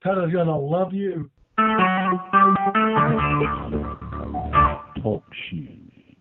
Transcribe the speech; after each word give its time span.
Pella's 0.00 0.32
gonna 0.32 0.56
love 0.56 0.94
you. 0.94 1.28
Talk 5.02 5.24
shoes. 5.50 5.68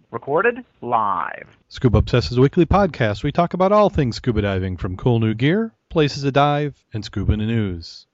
Recorded 0.09 0.65
live. 0.81 1.47
Scuba 1.67 1.99
Obsessed 1.99 2.39
Weekly 2.39 2.65
Podcast. 2.65 3.23
We 3.23 3.31
talk 3.31 3.53
about 3.53 3.71
all 3.71 3.91
things 3.91 4.15
scuba 4.15 4.41
diving, 4.41 4.77
from 4.77 4.97
cool 4.97 5.19
new 5.19 5.35
gear, 5.35 5.73
places 5.89 6.23
to 6.23 6.31
dive, 6.31 6.83
and 6.91 7.05
scuba 7.05 7.37
news. 7.37 8.07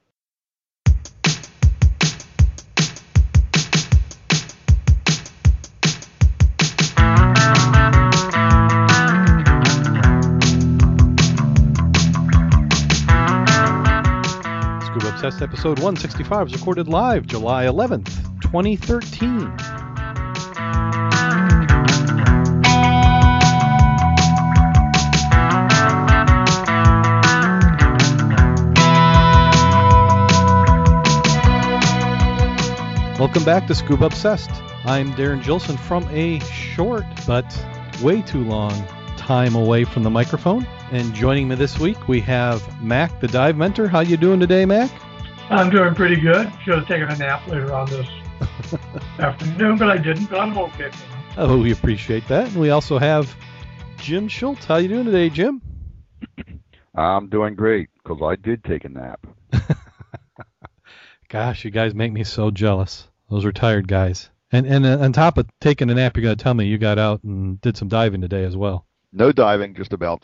Episode 15.24 15.80
165 15.80 16.48
is 16.48 16.54
recorded 16.54 16.90
live 16.90 17.26
July 17.26 17.64
11th, 17.64 18.10
2013. 18.42 19.56
Welcome 33.18 33.46
back 33.46 33.66
to 33.68 33.76
Scuba 33.76 34.08
Obsessed. 34.08 34.52
I'm 34.84 35.14
Darren 35.14 35.42
Gilson 35.42 35.78
from 35.78 36.04
a 36.10 36.42
short 36.42 37.06
but 37.26 37.46
way 38.02 38.22
too 38.24 38.44
long 38.44 38.74
time 39.16 39.56
away 39.56 39.86
from 39.86 40.04
the 40.04 40.10
microphone. 40.10 40.68
And 40.92 41.14
joining 41.14 41.48
me 41.48 41.56
this 41.56 41.80
week 41.80 42.10
we 42.10 42.20
have 42.20 42.84
Mac, 42.84 43.22
the 43.22 43.30
dive 43.30 43.56
mentor. 43.56 43.88
How 43.88 44.02
you 44.02 44.18
doing 44.18 44.42
today, 44.42 44.66
Mac? 44.66 44.92
I'm 45.50 45.70
doing 45.70 45.94
pretty 45.94 46.16
good. 46.16 46.52
Should 46.64 46.80
have 46.80 46.88
taken 46.88 47.10
a 47.10 47.18
nap 47.18 47.48
later 47.48 47.74
on 47.74 47.90
this 47.90 48.08
afternoon, 49.20 49.78
but 49.78 49.90
I 49.90 49.98
didn't. 49.98 50.30
But 50.30 50.40
I'm 50.40 50.58
okay. 50.58 50.90
Oh, 51.38 51.60
we 51.60 51.72
appreciate 51.72 52.28
that. 52.28 52.48
And 52.48 52.58
we 52.58 52.70
also 52.70 52.98
have 52.98 53.36
Jim 53.98 54.28
Schultz. 54.28 54.66
How 54.66 54.78
you 54.78 54.88
doing 54.88 55.06
today, 55.06 55.30
Jim? 55.30 55.62
I'm 56.96 57.28
doing 57.30 57.56
great 57.56 57.90
because 58.04 58.22
I 58.22 58.36
did 58.36 58.64
take 58.64 58.86
a 58.86 58.90
nap. 58.90 59.26
Gosh, 61.30 61.66
you 61.66 61.72
guys 61.72 61.96
make 61.96 62.12
me 62.12 62.24
so 62.24 62.52
jealous. 62.52 63.08
Those 63.30 63.46
retired 63.46 63.88
guys. 63.88 64.30
And 64.52 64.68
and 64.68 64.86
uh, 64.86 65.00
on 65.00 65.14
top 65.14 65.40
of 65.40 65.48
taking 65.60 65.90
a 65.90 65.96
nap, 65.96 66.16
you're 66.16 66.24
gonna 66.24 66.36
tell 66.36 66.54
me 66.54 66.66
you 66.66 66.78
got 66.78 67.00
out 67.00 67.24
and 67.24 67.60
did 67.62 67.76
some 67.76 67.88
diving 67.88 68.22
today 68.22 68.44
as 68.44 68.56
well. 68.56 68.86
No 69.12 69.32
diving, 69.32 69.74
just 69.74 69.94
about 69.94 70.24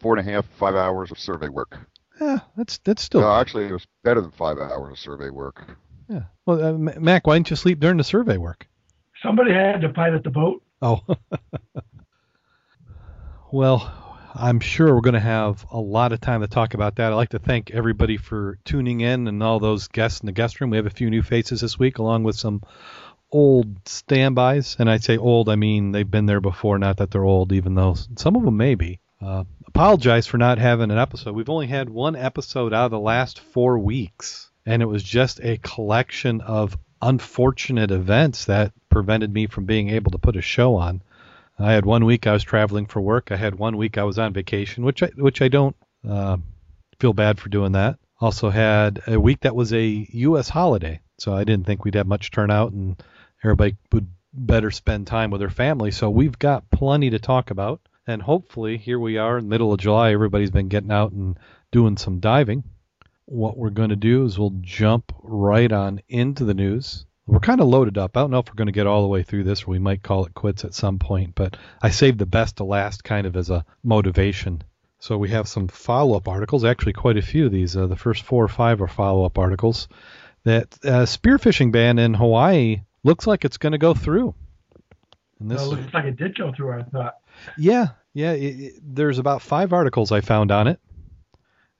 four 0.00 0.16
and 0.16 0.28
a 0.28 0.30
half, 0.30 0.44
five 0.58 0.74
hours 0.74 1.10
of 1.10 1.18
survey 1.18 1.48
work. 1.48 1.78
Yeah, 2.20 2.38
that's 2.56 2.78
that's 2.78 3.02
still. 3.02 3.20
No, 3.20 3.32
actually, 3.32 3.66
it 3.66 3.72
was 3.72 3.86
better 4.02 4.20
than 4.20 4.30
five 4.30 4.58
hours 4.58 4.92
of 4.92 4.98
survey 4.98 5.30
work. 5.30 5.62
Yeah. 6.08 6.22
Well, 6.46 6.64
uh, 6.64 6.72
Mac, 6.72 7.26
why 7.26 7.36
didn't 7.36 7.50
you 7.50 7.56
sleep 7.56 7.80
during 7.80 7.96
the 7.96 8.04
survey 8.04 8.36
work? 8.36 8.66
Somebody 9.22 9.52
had 9.52 9.80
to 9.80 9.88
pilot 9.88 10.24
the 10.24 10.30
boat. 10.30 10.62
Oh. 10.80 11.00
well, 13.52 14.06
I'm 14.34 14.60
sure 14.60 14.94
we're 14.94 15.00
going 15.00 15.14
to 15.14 15.20
have 15.20 15.64
a 15.70 15.80
lot 15.80 16.12
of 16.12 16.20
time 16.20 16.42
to 16.42 16.46
talk 16.46 16.74
about 16.74 16.96
that. 16.96 17.12
I'd 17.12 17.16
like 17.16 17.30
to 17.30 17.38
thank 17.38 17.70
everybody 17.70 18.18
for 18.18 18.58
tuning 18.64 19.00
in 19.00 19.26
and 19.28 19.42
all 19.42 19.58
those 19.58 19.88
guests 19.88 20.20
in 20.20 20.26
the 20.26 20.32
guest 20.32 20.60
room. 20.60 20.70
We 20.70 20.76
have 20.76 20.86
a 20.86 20.90
few 20.90 21.10
new 21.10 21.22
faces 21.22 21.60
this 21.62 21.78
week, 21.78 21.98
along 21.98 22.24
with 22.24 22.36
some 22.36 22.62
old 23.32 23.88
standbys. 23.88 24.76
And 24.78 24.90
I 24.90 24.98
say 24.98 25.16
old, 25.16 25.48
I 25.48 25.56
mean 25.56 25.92
they've 25.92 26.10
been 26.10 26.26
there 26.26 26.40
before, 26.40 26.78
not 26.78 26.98
that 26.98 27.10
they're 27.10 27.24
old, 27.24 27.52
even 27.52 27.74
though 27.74 27.96
some 28.16 28.36
of 28.36 28.42
them 28.42 28.56
may 28.56 28.74
be. 28.74 29.00
Uh, 29.20 29.44
apologize 29.66 30.26
for 30.26 30.38
not 30.38 30.58
having 30.58 30.90
an 30.90 30.98
episode. 30.98 31.34
We've 31.34 31.48
only 31.48 31.66
had 31.66 31.88
one 31.88 32.16
episode 32.16 32.72
out 32.72 32.86
of 32.86 32.90
the 32.90 33.00
last 33.00 33.40
four 33.40 33.78
weeks, 33.78 34.50
and 34.64 34.82
it 34.82 34.86
was 34.86 35.02
just 35.02 35.40
a 35.40 35.58
collection 35.58 36.40
of 36.40 36.76
unfortunate 37.00 37.90
events 37.90 38.46
that 38.46 38.72
prevented 38.90 39.32
me 39.32 39.46
from 39.46 39.64
being 39.64 39.90
able 39.90 40.10
to 40.10 40.18
put 40.18 40.36
a 40.36 40.42
show 40.42 40.76
on. 40.76 41.02
I 41.58 41.72
had 41.72 41.86
one 41.86 42.04
week 42.04 42.26
I 42.26 42.32
was 42.32 42.42
traveling 42.44 42.86
for 42.86 43.00
work. 43.00 43.32
I 43.32 43.36
had 43.36 43.54
one 43.54 43.76
week 43.76 43.96
I 43.96 44.04
was 44.04 44.18
on 44.18 44.32
vacation, 44.32 44.84
which 44.84 45.02
I 45.02 45.06
which 45.16 45.40
I 45.40 45.48
don't 45.48 45.76
uh, 46.06 46.36
feel 46.98 47.14
bad 47.14 47.38
for 47.38 47.48
doing 47.48 47.72
that. 47.72 47.98
Also 48.20 48.50
had 48.50 49.02
a 49.06 49.18
week 49.18 49.40
that 49.40 49.56
was 49.56 49.72
a 49.72 50.06
U.S. 50.12 50.48
holiday, 50.48 51.00
so 51.18 51.34
I 51.34 51.44
didn't 51.44 51.66
think 51.66 51.84
we'd 51.84 51.94
have 51.94 52.06
much 52.06 52.30
turnout, 52.30 52.72
and 52.72 53.02
everybody 53.42 53.76
would 53.92 54.08
better 54.32 54.70
spend 54.70 55.06
time 55.06 55.30
with 55.30 55.40
their 55.40 55.50
family. 55.50 55.90
So 55.90 56.10
we've 56.10 56.38
got 56.38 56.70
plenty 56.70 57.10
to 57.10 57.18
talk 57.18 57.50
about, 57.50 57.80
and 58.06 58.22
hopefully 58.22 58.76
here 58.76 58.98
we 58.98 59.18
are 59.18 59.38
in 59.38 59.44
the 59.44 59.50
middle 59.50 59.72
of 59.72 59.80
July. 59.80 60.12
Everybody's 60.12 60.50
been 60.50 60.68
getting 60.68 60.92
out 60.92 61.12
and 61.12 61.38
doing 61.72 61.96
some 61.96 62.20
diving. 62.20 62.64
What 63.24 63.56
we're 63.56 63.70
going 63.70 63.90
to 63.90 63.96
do 63.96 64.24
is 64.24 64.38
we'll 64.38 64.56
jump 64.60 65.12
right 65.22 65.70
on 65.70 66.00
into 66.08 66.44
the 66.44 66.54
news. 66.54 67.04
We're 67.26 67.40
kind 67.40 67.60
of 67.60 67.66
loaded 67.66 67.98
up. 67.98 68.16
I 68.16 68.20
don't 68.20 68.30
know 68.30 68.38
if 68.38 68.48
we're 68.48 68.54
going 68.54 68.66
to 68.66 68.72
get 68.72 68.86
all 68.86 69.02
the 69.02 69.08
way 69.08 69.24
through 69.24 69.42
this, 69.42 69.64
or 69.64 69.72
we 69.72 69.80
might 69.80 70.04
call 70.04 70.24
it 70.26 70.34
quits 70.34 70.64
at 70.64 70.74
some 70.74 71.00
point. 71.00 71.34
But 71.34 71.56
I 71.82 71.90
saved 71.90 72.18
the 72.20 72.26
best 72.26 72.56
to 72.56 72.64
last, 72.64 73.02
kind 73.02 73.26
of 73.26 73.36
as 73.36 73.50
a 73.50 73.64
motivation. 73.82 74.62
So 75.00 75.18
we 75.18 75.30
have 75.30 75.48
some 75.48 75.66
follow-up 75.66 76.28
articles. 76.28 76.64
Actually, 76.64 76.92
quite 76.92 77.16
a 77.16 77.22
few 77.22 77.46
of 77.46 77.52
these. 77.52 77.76
Uh, 77.76 77.88
the 77.88 77.96
first 77.96 78.22
four 78.22 78.44
or 78.44 78.48
five 78.48 78.80
are 78.80 78.86
follow-up 78.86 79.38
articles. 79.38 79.88
That 80.44 80.78
uh, 80.84 81.02
spearfishing 81.02 81.72
ban 81.72 81.98
in 81.98 82.14
Hawaii 82.14 82.82
looks 83.02 83.26
like 83.26 83.44
it's 83.44 83.58
going 83.58 83.72
to 83.72 83.78
go 83.78 83.92
through. 83.92 84.32
And 85.40 85.50
Well, 85.50 85.72
it 85.72 85.80
looks 85.80 85.94
like 85.94 86.04
it 86.04 86.16
did 86.16 86.38
go 86.38 86.52
through. 86.52 86.78
I 86.78 86.82
thought. 86.84 87.16
Yeah, 87.58 87.88
yeah. 88.14 88.32
It, 88.32 88.60
it, 88.60 88.74
there's 88.82 89.18
about 89.18 89.42
five 89.42 89.72
articles 89.72 90.12
I 90.12 90.20
found 90.20 90.50
on 90.50 90.68
it. 90.68 90.80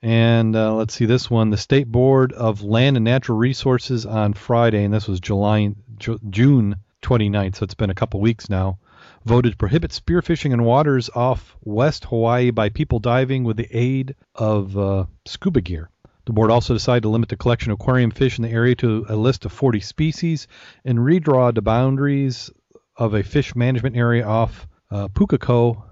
And 0.02 0.54
uh, 0.54 0.74
let's 0.74 0.94
see 0.94 1.06
this 1.06 1.30
one. 1.30 1.50
The 1.50 1.56
State 1.56 1.90
Board 1.90 2.32
of 2.32 2.62
Land 2.62 2.96
and 2.96 3.04
Natural 3.04 3.36
Resources 3.38 4.06
on 4.06 4.34
Friday, 4.34 4.84
and 4.84 4.92
this 4.94 5.08
was 5.08 5.20
July, 5.20 5.74
Ju- 5.98 6.20
June 6.30 6.76
29th, 7.02 7.56
so 7.56 7.64
it's 7.64 7.74
been 7.74 7.90
a 7.90 7.94
couple 7.94 8.20
weeks 8.20 8.48
now, 8.50 8.78
voted 9.24 9.52
to 9.52 9.58
prohibit 9.58 9.90
spearfishing 9.90 10.52
in 10.52 10.64
waters 10.64 11.08
off 11.14 11.56
West 11.62 12.04
Hawaii 12.04 12.50
by 12.50 12.68
people 12.68 12.98
diving 12.98 13.44
with 13.44 13.56
the 13.56 13.68
aid 13.70 14.14
of 14.34 14.76
uh, 14.76 15.06
scuba 15.24 15.60
gear. 15.60 15.90
The 16.26 16.32
board 16.32 16.50
also 16.50 16.74
decided 16.74 17.04
to 17.04 17.08
limit 17.08 17.28
the 17.28 17.36
collection 17.36 17.70
of 17.70 17.80
aquarium 17.80 18.10
fish 18.10 18.38
in 18.38 18.42
the 18.42 18.50
area 18.50 18.74
to 18.76 19.06
a 19.08 19.16
list 19.16 19.44
of 19.44 19.52
40 19.52 19.80
species 19.80 20.48
and 20.84 20.98
redraw 20.98 21.54
the 21.54 21.62
boundaries 21.62 22.50
of 22.96 23.14
a 23.14 23.22
fish 23.22 23.54
management 23.54 23.96
area 23.96 24.26
off 24.26 24.66
uh, 24.90 25.08
Pukako, 25.08 25.82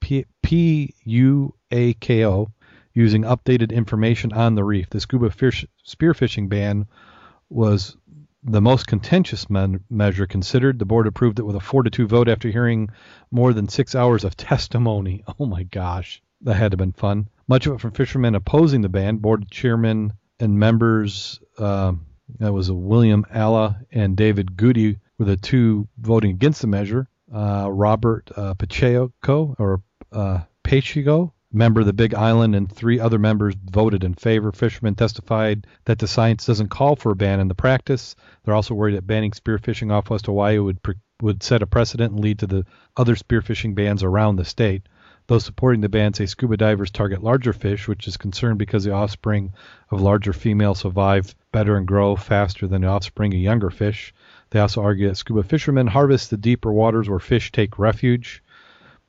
P- 0.00 0.26
P-U-A-K-O, 0.42 1.50
using 2.94 3.22
updated 3.22 3.72
information 3.72 4.32
on 4.32 4.54
the 4.54 4.64
reef. 4.64 4.90
The 4.90 5.00
scuba 5.00 5.30
fish 5.30 5.64
spearfishing 5.86 6.48
ban 6.48 6.86
was 7.48 7.96
the 8.42 8.60
most 8.60 8.86
contentious 8.86 9.50
men- 9.50 9.84
measure 9.90 10.26
considered. 10.26 10.78
The 10.78 10.84
board 10.84 11.06
approved 11.06 11.38
it 11.38 11.44
with 11.44 11.56
a 11.56 11.60
4 11.60 11.82
to 11.84 11.90
2 11.90 12.06
vote 12.06 12.28
after 12.28 12.48
hearing 12.50 12.88
more 13.30 13.52
than 13.52 13.68
six 13.68 13.94
hours 13.94 14.24
of 14.24 14.36
testimony. 14.50 15.24
Oh 15.38 15.46
my 15.46 15.64
gosh, 15.64 16.22
that 16.42 16.54
had 16.54 16.70
to 16.70 16.74
have 16.74 16.78
been 16.78 16.92
fun. 16.92 17.28
Much 17.46 17.66
of 17.66 17.74
it 17.74 17.80
from 17.80 17.92
fishermen 17.92 18.34
opposing 18.34 18.80
the 18.82 18.88
ban. 18.88 19.16
Board 19.16 19.50
chairman 19.50 20.12
and 20.40 20.58
members, 20.58 21.40
uh, 21.58 21.92
that 22.38 22.52
was 22.52 22.70
William 22.70 23.24
Alla 23.34 23.80
and 23.90 24.16
David 24.16 24.56
Goody, 24.56 24.98
were 25.18 25.24
the 25.24 25.36
two 25.36 25.88
voting 25.98 26.30
against 26.30 26.60
the 26.60 26.66
measure. 26.66 27.08
Uh, 27.32 27.68
Robert 27.70 28.30
uh, 28.36 28.54
Pacheco, 28.54 29.54
or 29.58 29.82
uh, 30.12 30.40
Pacheco, 30.62 31.34
member 31.52 31.80
of 31.80 31.86
the 31.86 31.92
Big 31.92 32.14
Island, 32.14 32.54
and 32.54 32.70
three 32.70 33.00
other 33.00 33.18
members 33.18 33.54
voted 33.70 34.04
in 34.04 34.14
favor. 34.14 34.52
Fishermen 34.52 34.94
testified 34.94 35.66
that 35.84 35.98
the 35.98 36.06
science 36.06 36.46
doesn't 36.46 36.68
call 36.68 36.96
for 36.96 37.12
a 37.12 37.16
ban 37.16 37.40
in 37.40 37.48
the 37.48 37.54
practice. 37.54 38.16
They're 38.44 38.54
also 38.54 38.74
worried 38.74 38.96
that 38.96 39.06
banning 39.06 39.32
spearfishing 39.32 39.92
off 39.92 40.10
West 40.10 40.26
Hawaii 40.26 40.58
would 40.58 40.82
pre- 40.82 40.94
would 41.20 41.42
set 41.42 41.62
a 41.62 41.66
precedent 41.66 42.12
and 42.12 42.20
lead 42.20 42.38
to 42.38 42.46
the 42.46 42.64
other 42.96 43.16
spearfishing 43.16 43.74
bans 43.74 44.02
around 44.02 44.36
the 44.36 44.44
state. 44.44 44.88
Those 45.26 45.44
supporting 45.44 45.82
the 45.82 45.90
ban 45.90 46.14
say 46.14 46.24
scuba 46.24 46.56
divers 46.56 46.90
target 46.90 47.22
larger 47.22 47.52
fish, 47.52 47.86
which 47.86 48.08
is 48.08 48.16
concerned 48.16 48.58
because 48.58 48.84
the 48.84 48.92
offspring 48.92 49.52
of 49.90 50.00
larger 50.00 50.32
females 50.32 50.78
survive 50.78 51.34
better 51.52 51.76
and 51.76 51.86
grow 51.86 52.16
faster 52.16 52.66
than 52.66 52.82
the 52.82 52.88
offspring 52.88 53.34
of 53.34 53.40
younger 53.40 53.68
fish. 53.68 54.14
They 54.50 54.60
also 54.60 54.82
argue 54.82 55.08
that 55.08 55.16
scuba 55.16 55.42
fishermen 55.42 55.86
harvest 55.88 56.30
the 56.30 56.36
deeper 56.36 56.72
waters 56.72 57.08
where 57.08 57.18
fish 57.18 57.52
take 57.52 57.78
refuge. 57.78 58.42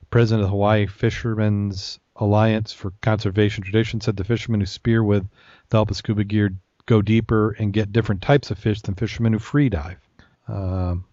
President 0.10 0.42
of 0.44 0.48
the 0.48 0.52
Hawaii 0.52 0.88
Fishermen's 0.88 2.00
Alliance 2.16 2.74
for 2.74 2.92
Conservation 3.02 3.64
Tradition 3.64 4.02
said 4.02 4.18
the 4.18 4.24
fishermen 4.24 4.60
who 4.60 4.66
spear 4.66 5.04
with 5.04 5.28
the 5.70 5.78
help 5.78 5.92
of 5.92 5.98
scuba 5.98 6.24
gear 6.24 6.56
go 6.86 7.02
deeper 7.02 7.52
and 7.52 7.72
get 7.72 7.94
different 7.94 8.22
types 8.22 8.52
of 8.52 8.58
fish 8.58 8.82
than 8.82 8.96
fishermen 8.96 9.34
who 9.34 9.40
free 9.40 9.70
dive. 9.70 10.00
Um, 10.48 11.06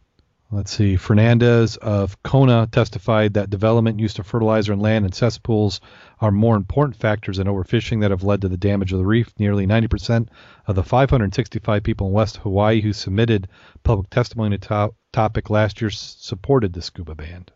let's 0.50 0.70
see. 0.72 0.96
Fernandez 0.96 1.76
of 1.78 2.22
Kona 2.22 2.68
testified 2.70 3.34
that 3.34 3.50
development, 3.50 3.98
use 4.00 4.18
of 4.18 4.26
fertilizer, 4.26 4.72
and 4.72 4.80
land 4.82 5.04
and 5.04 5.14
cesspools 5.14 5.80
are 6.20 6.30
more 6.30 6.56
important 6.56 6.96
factors 6.96 7.36
than 7.38 7.46
overfishing 7.46 8.00
that 8.00 8.10
have 8.10 8.22
led 8.22 8.40
to 8.42 8.48
the 8.48 8.56
damage 8.56 8.92
of 8.92 8.98
the 8.98 9.06
reef. 9.06 9.32
Nearly 9.38 9.66
90% 9.66 10.28
of 10.66 10.74
the 10.76 10.82
565 10.84 11.82
people 11.82 12.06
in 12.08 12.12
West 12.12 12.38
Hawaii 12.38 12.80
who 12.80 12.92
submitted 12.92 13.48
public 13.82 14.08
testimony 14.10 14.56
to 14.58 14.68
top 14.68 14.94
topic 15.12 15.50
last 15.50 15.80
year 15.80 15.90
supported 15.90 16.72
the 16.72 16.82
scuba 16.82 17.14
ban. 17.14 17.46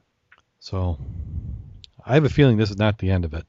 So 0.59 0.99
I 2.05 2.15
have 2.15 2.25
a 2.25 2.29
feeling 2.29 2.57
this 2.57 2.71
is 2.71 2.79
not 2.79 2.99
the 2.99 3.11
end 3.11 3.25
of 3.25 3.35
it. 3.35 3.45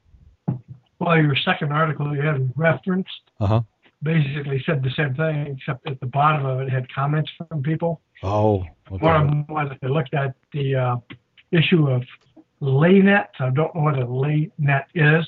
Well, 0.98 1.16
your 1.16 1.34
second 1.36 1.72
article 1.72 2.14
you 2.14 2.22
had 2.22 2.52
referenced 2.56 3.10
Uh 3.40 3.46
huh. 3.46 3.60
basically 4.02 4.62
said 4.64 4.82
the 4.82 4.90
same 4.90 5.14
thing, 5.14 5.56
except 5.58 5.88
at 5.88 5.98
the 6.00 6.06
bottom 6.06 6.46
of 6.46 6.60
it 6.60 6.70
had 6.70 6.92
comments 6.92 7.30
from 7.36 7.62
people. 7.62 8.00
Oh, 8.22 8.64
okay. 8.90 9.04
One 9.04 9.22
of 9.22 9.28
them 9.28 9.46
was 9.48 9.76
they 9.80 9.88
looked 9.88 10.14
at 10.14 10.34
the 10.52 10.76
uh, 10.76 10.96
issue 11.50 11.90
of 11.90 12.02
lay 12.60 13.00
net. 13.00 13.30
I 13.40 13.50
don't 13.50 13.74
know 13.74 13.82
what 13.82 13.98
a 13.98 14.06
lay 14.06 14.50
net 14.58 14.88
is, 14.94 15.26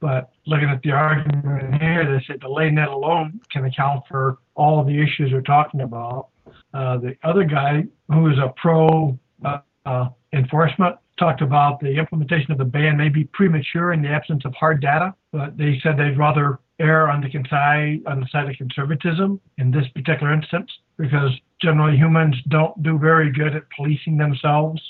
but 0.00 0.30
looking 0.46 0.68
at 0.68 0.82
the 0.82 0.90
argument 0.90 1.80
here, 1.80 2.04
they 2.04 2.24
said 2.26 2.40
the 2.40 2.48
lay 2.48 2.70
net 2.70 2.88
alone 2.88 3.40
can 3.50 3.64
account 3.64 4.04
for 4.08 4.38
all 4.54 4.84
the 4.84 5.00
issues 5.00 5.32
we're 5.32 5.40
talking 5.40 5.80
about. 5.80 6.28
Uh, 6.74 6.98
the 6.98 7.16
other 7.22 7.44
guy, 7.44 7.84
who 8.08 8.30
is 8.30 8.38
a 8.38 8.52
pro 8.56 9.18
uh, 9.44 9.58
uh, 9.86 10.08
enforcement, 10.32 10.96
talked 11.18 11.40
about 11.40 11.80
the 11.80 11.96
implementation 11.96 12.52
of 12.52 12.58
the 12.58 12.64
ban 12.64 12.96
may 12.96 13.08
be 13.08 13.24
premature 13.24 13.92
in 13.92 14.02
the 14.02 14.08
absence 14.08 14.44
of 14.44 14.52
hard 14.54 14.80
data, 14.82 15.14
but 15.32 15.56
they 15.56 15.78
said 15.82 15.96
they'd 15.96 16.18
rather 16.18 16.58
err 16.80 17.08
on 17.08 17.20
the 17.20 17.30
side 17.48 18.00
on 18.06 18.20
the 18.20 18.26
side 18.32 18.50
of 18.50 18.56
conservatism 18.56 19.40
in 19.58 19.70
this 19.70 19.86
particular 19.94 20.32
instance 20.32 20.70
because 20.96 21.30
generally 21.64 21.96
humans 21.96 22.36
don't 22.48 22.80
do 22.82 22.98
very 22.98 23.32
good 23.32 23.56
at 23.56 23.64
policing 23.70 24.18
themselves. 24.18 24.80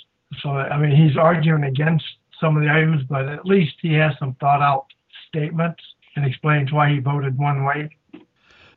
So 0.42 0.50
I 0.50 0.76
mean 0.78 0.90
he's 0.90 1.16
arguing 1.16 1.64
against 1.64 2.04
some 2.40 2.56
of 2.56 2.62
the 2.62 2.68
items, 2.68 3.04
but 3.08 3.28
at 3.28 3.46
least 3.46 3.74
he 3.80 3.94
has 3.94 4.12
some 4.18 4.34
thought 4.34 4.60
out 4.60 4.86
statements 5.28 5.82
and 6.16 6.26
explains 6.26 6.72
why 6.72 6.90
he 6.90 6.98
voted 6.98 7.38
one 7.38 7.64
way. 7.64 7.90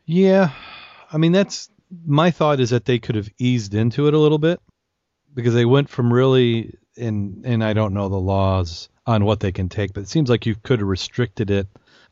Yeah, 0.06 0.52
I 1.12 1.18
mean 1.18 1.32
that's 1.32 1.70
my 2.06 2.32
thought 2.32 2.60
is 2.60 2.70
that 2.70 2.86
they 2.86 3.00
could 3.00 3.16
have 3.16 3.30
eased 3.38 3.74
into 3.74 4.08
it 4.08 4.14
a 4.14 4.20
little 4.20 4.38
bit 4.38 4.60
because 5.34 5.54
they 5.54 5.66
went 5.66 5.90
from 5.90 6.14
really 6.14 6.76
and 6.96 7.46
and 7.46 7.64
I 7.64 7.74
don't 7.74 7.94
know 7.94 8.10
the 8.10 8.18
laws 8.18 8.90
on 9.06 9.26
what 9.26 9.40
they 9.40 9.52
can 9.52 9.70
take, 9.70 9.94
but 9.94 10.02
it 10.02 10.10
seems 10.10 10.30
like 10.30 10.46
you 10.46 10.56
could 10.56 10.80
have 10.80 10.88
restricted 10.88 11.50
it 11.50 11.68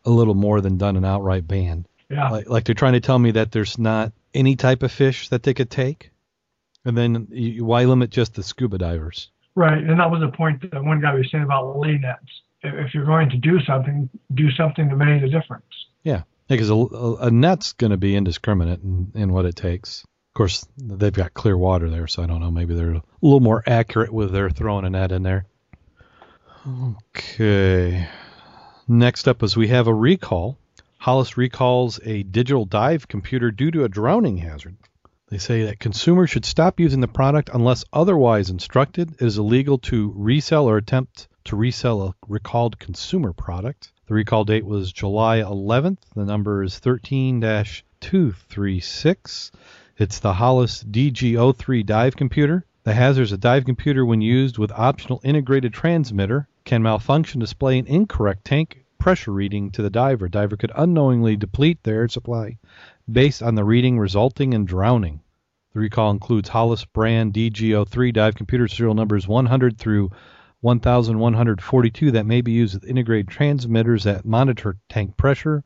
a 0.05 0.09
little 0.09 0.35
more 0.35 0.61
than 0.61 0.77
done 0.77 0.95
an 0.95 1.05
outright 1.05 1.47
ban. 1.47 1.85
Yeah. 2.09 2.29
Like, 2.29 2.47
like 2.47 2.63
they're 2.63 2.75
trying 2.75 2.93
to 2.93 3.01
tell 3.01 3.19
me 3.19 3.31
that 3.31 3.51
there's 3.51 3.77
not 3.77 4.13
any 4.35 4.55
type 4.55 4.83
of 4.83 4.91
fish 4.91 5.29
that 5.29 5.43
they 5.43 5.53
could 5.53 5.71
take, 5.71 6.11
and 6.83 6.97
then 6.97 7.27
you, 7.31 7.65
why 7.65 7.85
limit 7.85 8.11
just 8.11 8.35
the 8.35 8.43
scuba 8.43 8.77
divers? 8.77 9.31
Right, 9.55 9.77
and 9.77 9.99
that 9.99 10.11
was 10.11 10.21
the 10.21 10.35
point 10.35 10.69
that 10.69 10.83
one 10.83 11.01
guy 11.01 11.15
was 11.15 11.29
saying 11.31 11.43
about 11.43 11.79
lay 11.79 11.97
nets. 11.97 12.25
If 12.61 12.93
you're 12.93 13.05
going 13.05 13.29
to 13.29 13.37
do 13.37 13.59
something, 13.61 14.09
do 14.33 14.51
something 14.51 14.89
to 14.89 14.95
make 14.95 15.23
a 15.23 15.29
difference. 15.29 15.65
Yeah, 16.03 16.23
because 16.47 16.69
a, 16.69 16.75
a, 16.75 17.31
net's 17.31 17.73
going 17.73 17.91
to 17.91 17.97
be 17.97 18.15
indiscriminate 18.15 18.81
in, 18.81 19.11
in 19.15 19.33
what 19.33 19.45
it 19.45 19.55
takes. 19.55 20.03
Of 20.03 20.37
course, 20.37 20.67
they've 20.77 21.13
got 21.13 21.33
clear 21.33 21.57
water 21.57 21.89
there, 21.89 22.07
so 22.07 22.23
I 22.23 22.25
don't 22.25 22.41
know. 22.41 22.51
Maybe 22.51 22.75
they're 22.75 22.95
a 22.95 23.03
little 23.21 23.39
more 23.39 23.63
accurate 23.65 24.11
with 24.11 24.31
their 24.31 24.49
throwing 24.49 24.85
a 24.85 24.89
net 24.89 25.11
in 25.11 25.23
there. 25.23 25.45
Okay. 27.15 28.07
Next 28.87 29.27
up 29.27 29.43
is 29.43 29.55
we 29.55 29.69
have 29.69 29.87
a 29.87 29.93
recall. 29.93 30.57
Hollis 31.05 31.37
recalls 31.37 31.99
a 32.03 32.23
digital 32.23 32.65
dive 32.65 33.07
computer 33.07 33.51
due 33.51 33.69
to 33.69 33.83
a 33.83 33.87
drowning 33.87 34.37
hazard. 34.37 34.75
They 35.27 35.37
say 35.37 35.65
that 35.65 35.79
consumers 35.79 36.31
should 36.31 36.45
stop 36.45 36.79
using 36.79 36.99
the 36.99 37.07
product 37.07 37.51
unless 37.53 37.85
otherwise 37.93 38.49
instructed. 38.49 39.11
It 39.11 39.21
is 39.21 39.37
illegal 39.37 39.77
to 39.89 40.11
resell 40.15 40.67
or 40.67 40.77
attempt 40.77 41.27
to 41.43 41.55
resell 41.55 42.01
a 42.01 42.15
recalled 42.27 42.79
consumer 42.79 43.33
product. 43.33 43.91
The 44.07 44.15
recall 44.15 44.45
date 44.45 44.65
was 44.65 44.91
July 44.91 45.41
11th. 45.41 45.99
The 46.15 46.25
number 46.25 46.63
is 46.63 46.79
13 46.79 47.39
236. 47.39 49.51
It's 49.99 50.17
the 50.17 50.33
Hollis 50.33 50.83
DG03 50.83 51.85
dive 51.85 52.15
computer. 52.15 52.65
The 52.81 52.95
hazard 52.95 53.21
is 53.21 53.31
a 53.31 53.37
dive 53.37 53.65
computer, 53.65 54.03
when 54.03 54.21
used 54.21 54.57
with 54.57 54.71
optional 54.71 55.21
integrated 55.23 55.71
transmitter, 55.71 56.47
can 56.63 56.81
malfunction, 56.81 57.39
display 57.39 57.77
an 57.77 57.85
incorrect 57.85 58.43
tank 58.43 58.84
pressure 59.05 59.31
reading 59.31 59.69
to 59.69 59.83
the 59.83 59.89
diver. 59.91 60.27
Diver 60.27 60.57
could 60.57 60.71
unknowingly 60.75 61.35
deplete 61.35 61.83
their 61.83 61.97
air 61.97 62.07
supply 62.07 62.57
based 63.11 63.43
on 63.43 63.53
the 63.53 63.63
reading, 63.63 63.99
resulting 63.99 64.51
in 64.53 64.65
drowning. 64.65 65.19
The 65.75 65.81
recall 65.81 66.09
includes 66.09 66.49
Hollis 66.49 66.85
brand 66.85 67.31
DGO3 67.31 68.11
dive 68.11 68.33
computer 68.33 68.67
serial 68.67 68.95
numbers 68.95 69.27
100 69.27 69.77
through 69.77 70.09
1142 70.61 72.11
that 72.13 72.25
may 72.25 72.41
be 72.41 72.53
used 72.53 72.73
with 72.73 72.89
integrated 72.89 73.27
transmitters 73.27 74.05
that 74.05 74.25
monitor 74.25 74.75
tank 74.89 75.15
pressure. 75.17 75.63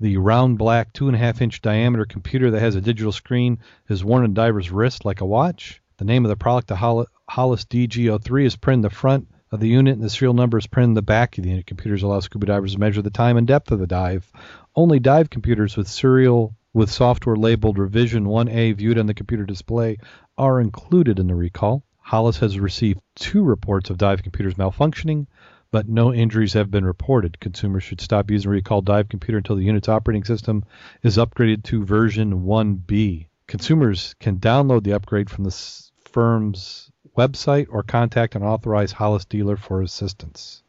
The 0.00 0.16
round 0.16 0.58
black 0.58 0.92
2.5 0.92 1.40
inch 1.40 1.62
diameter 1.62 2.04
computer 2.04 2.50
that 2.50 2.62
has 2.62 2.74
a 2.74 2.80
digital 2.80 3.12
screen 3.12 3.60
is 3.88 4.04
worn 4.04 4.24
on 4.24 4.34
diver's 4.34 4.72
wrist 4.72 5.04
like 5.04 5.20
a 5.20 5.24
watch. 5.24 5.80
The 5.98 6.04
name 6.04 6.24
of 6.24 6.30
the 6.30 6.36
product, 6.36 6.66
the 6.66 7.06
Hollis 7.28 7.64
DGO3, 7.64 8.44
is 8.44 8.56
printed 8.56 8.78
in 8.78 8.82
the 8.82 8.90
front 8.90 9.31
of 9.52 9.60
the 9.60 9.68
unit, 9.68 9.94
and 9.94 10.02
the 10.02 10.10
serial 10.10 10.32
number 10.34 10.56
is 10.56 10.66
printed 10.66 10.90
in 10.90 10.94
the 10.94 11.02
back 11.02 11.36
of 11.36 11.44
the 11.44 11.50
unit. 11.50 11.66
Computers 11.66 12.02
allow 12.02 12.20
scuba 12.20 12.46
divers 12.46 12.72
to 12.72 12.80
measure 12.80 13.02
the 13.02 13.10
time 13.10 13.36
and 13.36 13.46
depth 13.46 13.70
of 13.70 13.78
the 13.78 13.86
dive. 13.86 14.32
Only 14.74 14.98
dive 14.98 15.28
computers 15.28 15.76
with 15.76 15.88
serial 15.88 16.56
with 16.72 16.90
software 16.90 17.36
labeled 17.36 17.78
Revision 17.78 18.24
1A 18.24 18.74
viewed 18.74 18.98
on 18.98 19.06
the 19.06 19.14
computer 19.14 19.44
display 19.44 19.98
are 20.38 20.58
included 20.58 21.18
in 21.18 21.26
the 21.26 21.34
recall. 21.34 21.84
Hollis 21.98 22.38
has 22.38 22.58
received 22.58 23.00
two 23.14 23.44
reports 23.44 23.90
of 23.90 23.98
dive 23.98 24.22
computers 24.22 24.54
malfunctioning, 24.54 25.26
but 25.70 25.88
no 25.88 26.14
injuries 26.14 26.54
have 26.54 26.70
been 26.70 26.84
reported. 26.84 27.38
Consumers 27.40 27.82
should 27.82 28.00
stop 28.00 28.30
using 28.30 28.50
the 28.50 28.54
recalled 28.54 28.86
dive 28.86 29.10
computer 29.10 29.38
until 29.38 29.56
the 29.56 29.64
unit's 29.64 29.88
operating 29.88 30.24
system 30.24 30.64
is 31.02 31.18
upgraded 31.18 31.62
to 31.64 31.84
version 31.84 32.44
1B. 32.44 33.26
Consumers 33.46 34.14
can 34.18 34.38
download 34.38 34.82
the 34.82 34.94
upgrade 34.94 35.28
from 35.28 35.44
the 35.44 35.90
firm's 36.10 36.91
website 37.16 37.66
or 37.70 37.82
contact 37.82 38.34
an 38.34 38.42
authorized 38.42 38.94
Hollis 38.94 39.24
dealer 39.24 39.56
for 39.56 39.82
assistance. 39.82 40.62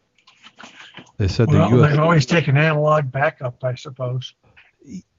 They 1.18 1.28
said 1.28 1.50
well, 1.50 1.70
the 1.70 1.78
US 1.78 1.90
they've 1.92 2.00
always 2.00 2.26
taken 2.26 2.58
analog 2.58 3.12
backup, 3.12 3.64
I 3.64 3.76
suppose. 3.76 4.34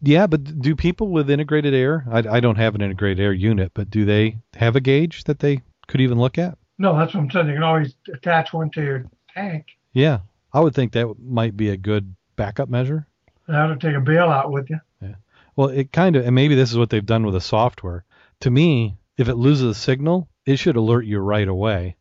Yeah, 0.03 0.26
but 0.26 0.61
do 0.61 0.76
people 0.76 1.09
with 1.09 1.31
integrated 1.31 1.73
air? 1.73 2.05
I, 2.11 2.19
I 2.19 2.41
don't 2.41 2.56
have 2.56 2.75
an 2.75 2.82
integrated 2.82 3.21
air 3.21 3.32
unit, 3.32 3.73
but 3.75 3.91
do 3.91 4.05
they 4.05 4.38
have 4.55 4.76
a 4.76 4.81
gauge 4.81 5.25
that 5.25 5.38
they 5.38 5.62
could 5.87 6.00
even 6.00 6.19
look 6.19 6.37
at? 6.37 6.59
No, 6.79 6.99
that's 6.99 7.15
what 7.15 7.21
I'm 7.21 7.31
saying. 7.31 7.49
You 7.49 7.55
can 7.55 7.62
always 7.62 7.94
attach 8.12 8.53
one 8.53 8.70
to 8.70 8.82
your 8.82 9.06
tank. 9.32 9.67
Yeah, 9.93 10.20
I 10.53 10.61
would 10.61 10.75
think 10.75 10.93
that 10.93 11.15
might 11.19 11.56
be 11.56 11.70
a 11.70 11.77
good 11.77 12.15
backup 12.37 12.69
measure. 12.69 13.06
How 13.47 13.69
to 13.69 13.77
take 13.77 13.94
a 13.94 14.00
bailout 14.00 14.50
with 14.50 14.69
you. 14.70 14.81
Yeah. 15.00 15.15
Well, 15.56 15.69
it 15.69 15.93
kind 15.93 16.17
of, 16.17 16.27
and 16.27 16.35
maybe 16.35 16.55
this 16.55 16.70
is 16.70 16.79
what 16.79 16.91
they've 16.91 17.05
done 17.05 17.25
with 17.25 17.35
the 17.35 17.41
software. 17.41 18.05
To 18.41 18.50
me, 18.50 18.97
if 19.17 19.29
it 19.29 19.37
loses 19.37 19.77
a 19.77 19.81
signal, 19.81 20.29
it 20.46 20.56
should 20.56 20.76
alert 20.76 21.06
you 21.06 21.19
right 21.19 21.49
away. 21.49 21.96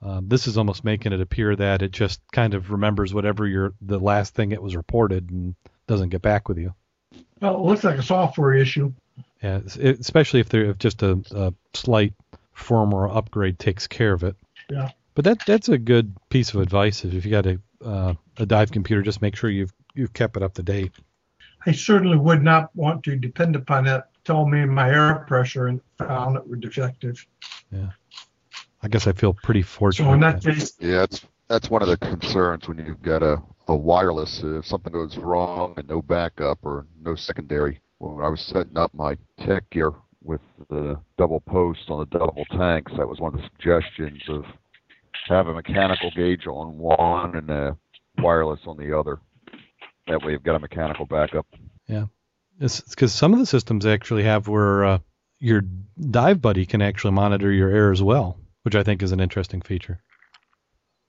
Um, 0.00 0.28
this 0.28 0.46
is 0.46 0.56
almost 0.56 0.84
making 0.84 1.12
it 1.12 1.20
appear 1.20 1.56
that 1.56 1.82
it 1.82 1.90
just 1.90 2.20
kind 2.32 2.54
of 2.54 2.70
remembers 2.70 3.12
whatever 3.12 3.46
your 3.46 3.74
the 3.80 3.98
last 3.98 4.34
thing 4.34 4.52
it 4.52 4.62
was 4.62 4.76
reported 4.76 5.30
and 5.30 5.56
doesn't 5.86 6.10
get 6.10 6.22
back 6.22 6.48
with 6.48 6.58
you. 6.58 6.74
Well, 7.40 7.56
it 7.56 7.60
looks 7.62 7.84
like 7.84 7.98
a 7.98 8.02
software 8.02 8.54
issue. 8.54 8.92
Yeah, 9.42 9.60
it, 9.78 9.98
especially 9.98 10.40
if 10.40 10.48
there 10.48 10.66
if 10.66 10.78
just 10.78 11.02
a, 11.02 11.20
a 11.32 11.52
slight 11.74 12.14
firmware 12.56 13.14
upgrade 13.14 13.58
takes 13.58 13.86
care 13.86 14.12
of 14.12 14.22
it. 14.22 14.36
Yeah. 14.70 14.90
But 15.14 15.24
that 15.24 15.38
that's 15.46 15.68
a 15.68 15.78
good 15.78 16.14
piece 16.30 16.54
of 16.54 16.60
advice. 16.60 17.04
If 17.04 17.24
you 17.24 17.30
got 17.30 17.46
a 17.46 17.60
uh, 17.84 18.14
a 18.36 18.46
dive 18.46 18.70
computer, 18.70 19.02
just 19.02 19.22
make 19.22 19.34
sure 19.34 19.50
you've 19.50 19.72
you've 19.94 20.12
kept 20.12 20.36
it 20.36 20.44
up 20.44 20.54
to 20.54 20.62
date. 20.62 20.92
I 21.66 21.72
certainly 21.72 22.16
would 22.16 22.42
not 22.42 22.74
want 22.76 23.02
to 23.04 23.16
depend 23.16 23.56
upon 23.56 23.86
it. 23.88 24.04
Tell 24.24 24.46
me 24.46 24.64
my 24.64 24.90
air 24.90 25.24
pressure 25.26 25.66
and 25.66 25.80
found 25.98 26.36
it 26.36 26.46
were 26.46 26.56
defective. 26.56 27.26
Yeah. 27.70 27.90
I 28.82 28.88
guess 28.88 29.06
I 29.06 29.12
feel 29.12 29.34
pretty 29.34 29.62
fortunate. 29.62 30.06
So 30.08 30.12
in 30.12 30.20
that 30.20 30.42
case, 30.42 30.72
Yeah, 30.80 30.98
that's 31.00 31.24
that's 31.48 31.70
one 31.70 31.82
of 31.82 31.88
the 31.88 31.96
concerns 31.96 32.68
when 32.68 32.78
you've 32.78 33.02
got 33.02 33.22
a, 33.22 33.42
a 33.66 33.74
wireless. 33.74 34.40
If 34.44 34.66
something 34.66 34.92
goes 34.92 35.16
wrong 35.16 35.74
and 35.76 35.88
no 35.88 36.02
backup 36.02 36.58
or 36.62 36.86
no 37.02 37.14
secondary. 37.14 37.80
When 37.98 38.24
I 38.24 38.28
was 38.28 38.40
setting 38.40 38.76
up 38.76 38.94
my 38.94 39.16
tech 39.44 39.68
gear 39.70 39.92
with 40.22 40.40
the 40.70 41.00
double 41.16 41.40
post 41.40 41.80
on 41.88 42.00
the 42.00 42.18
double 42.18 42.44
tanks, 42.52 42.92
that 42.96 43.08
was 43.08 43.18
one 43.18 43.34
of 43.34 43.40
the 43.40 43.48
suggestions 43.56 44.22
of 44.28 44.44
have 45.28 45.48
a 45.48 45.54
mechanical 45.54 46.10
gauge 46.14 46.46
on 46.46 46.78
one 46.78 47.36
and 47.36 47.50
a 47.50 47.76
wireless 48.18 48.60
on 48.66 48.76
the 48.76 48.96
other. 48.96 49.18
That 50.06 50.22
way, 50.22 50.32
you've 50.32 50.42
got 50.42 50.54
a 50.54 50.60
mechanical 50.60 51.06
backup. 51.06 51.46
Yeah, 51.86 52.06
it's 52.60 52.80
because 52.80 53.12
some 53.12 53.32
of 53.32 53.38
the 53.38 53.46
systems 53.46 53.84
actually 53.84 54.22
have 54.24 54.48
where 54.48 54.84
uh, 54.84 54.98
your 55.40 55.62
dive 56.10 56.42
buddy 56.42 56.66
can 56.66 56.82
actually 56.82 57.12
monitor 57.12 57.52
your 57.52 57.68
air 57.68 57.92
as 57.92 58.02
well, 58.02 58.38
which 58.62 58.74
I 58.74 58.82
think 58.82 59.02
is 59.02 59.12
an 59.12 59.20
interesting 59.20 59.60
feature. 59.60 60.00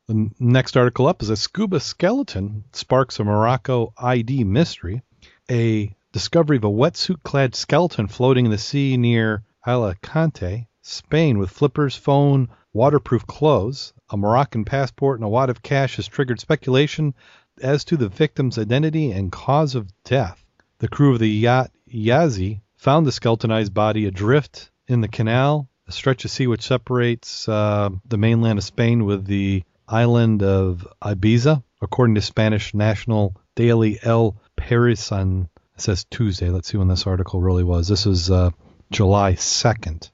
The 0.07 0.29
next 0.39 0.75
article 0.75 1.07
up 1.07 1.21
is 1.21 1.29
a 1.29 1.38
scuba 1.38 1.79
skeleton 1.79 2.63
sparks 2.74 3.19
a 3.19 3.24
Morocco 3.24 3.93
ID 3.98 4.43
mystery. 4.43 5.03
A 5.51 5.95
discovery 6.12 6.57
of 6.57 6.63
a 6.63 6.69
wetsuit 6.69 7.21
clad 7.24 7.53
skeleton 7.55 8.07
floating 8.07 8.45
in 8.45 8.51
the 8.51 8.57
sea 8.57 8.98
near 8.98 9.43
Alicante, 9.67 10.67
Spain, 10.81 11.38
with 11.38 11.51
flippers, 11.51 11.95
phone, 11.95 12.50
waterproof 12.74 13.27
clothes, 13.27 13.93
a 14.09 14.17
Moroccan 14.17 14.65
passport, 14.65 15.19
and 15.19 15.25
a 15.25 15.29
wad 15.29 15.50
of 15.50 15.62
cash 15.62 15.98
has 15.98 16.07
triggered 16.07 16.39
speculation 16.39 17.13
as 17.62 17.83
to 17.86 17.98
the 17.98 18.09
victim's 18.09 18.57
identity 18.57 19.12
and 19.12 19.31
cause 19.31 19.75
of 19.75 19.91
death. 20.03 20.43
The 20.79 20.88
crew 20.88 21.13
of 21.13 21.19
the 21.19 21.29
yacht 21.29 21.71
Yazi 21.88 22.62
found 22.79 23.05
the 23.05 23.12
skeletonized 23.12 23.74
body 23.74 24.05
adrift 24.05 24.71
in 24.88 25.01
the 25.01 25.07
canal, 25.09 25.67
a 25.88 25.91
stretch 25.91 26.24
of 26.24 26.31
sea 26.31 26.48
which 26.48 26.65
separates 26.65 27.48
uh, 27.50 27.89
the 28.05 28.17
mainland 28.17 28.57
of 28.57 28.63
Spain 28.63 29.03
with 29.03 29.25
the 29.25 29.63
island 29.86 30.41
of 30.41 30.88
Ibiza, 31.01 31.62
according 31.81 32.15
to 32.15 32.21
Spanish 32.21 32.74
national 32.74 33.36
daily 33.55 34.00
El 34.01 34.38
País. 34.57 35.12
It 35.12 35.81
says 35.81 36.05
Tuesday. 36.05 36.50
Let's 36.50 36.69
see 36.69 36.77
when 36.77 36.88
this 36.88 37.05
article 37.05 37.41
really 37.41 37.65
was. 37.65 37.89
This 37.89 38.05
was 38.05 38.31
uh, 38.31 38.51
July 38.91 39.33
2nd. 39.33 40.09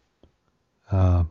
Uh, 0.92 1.26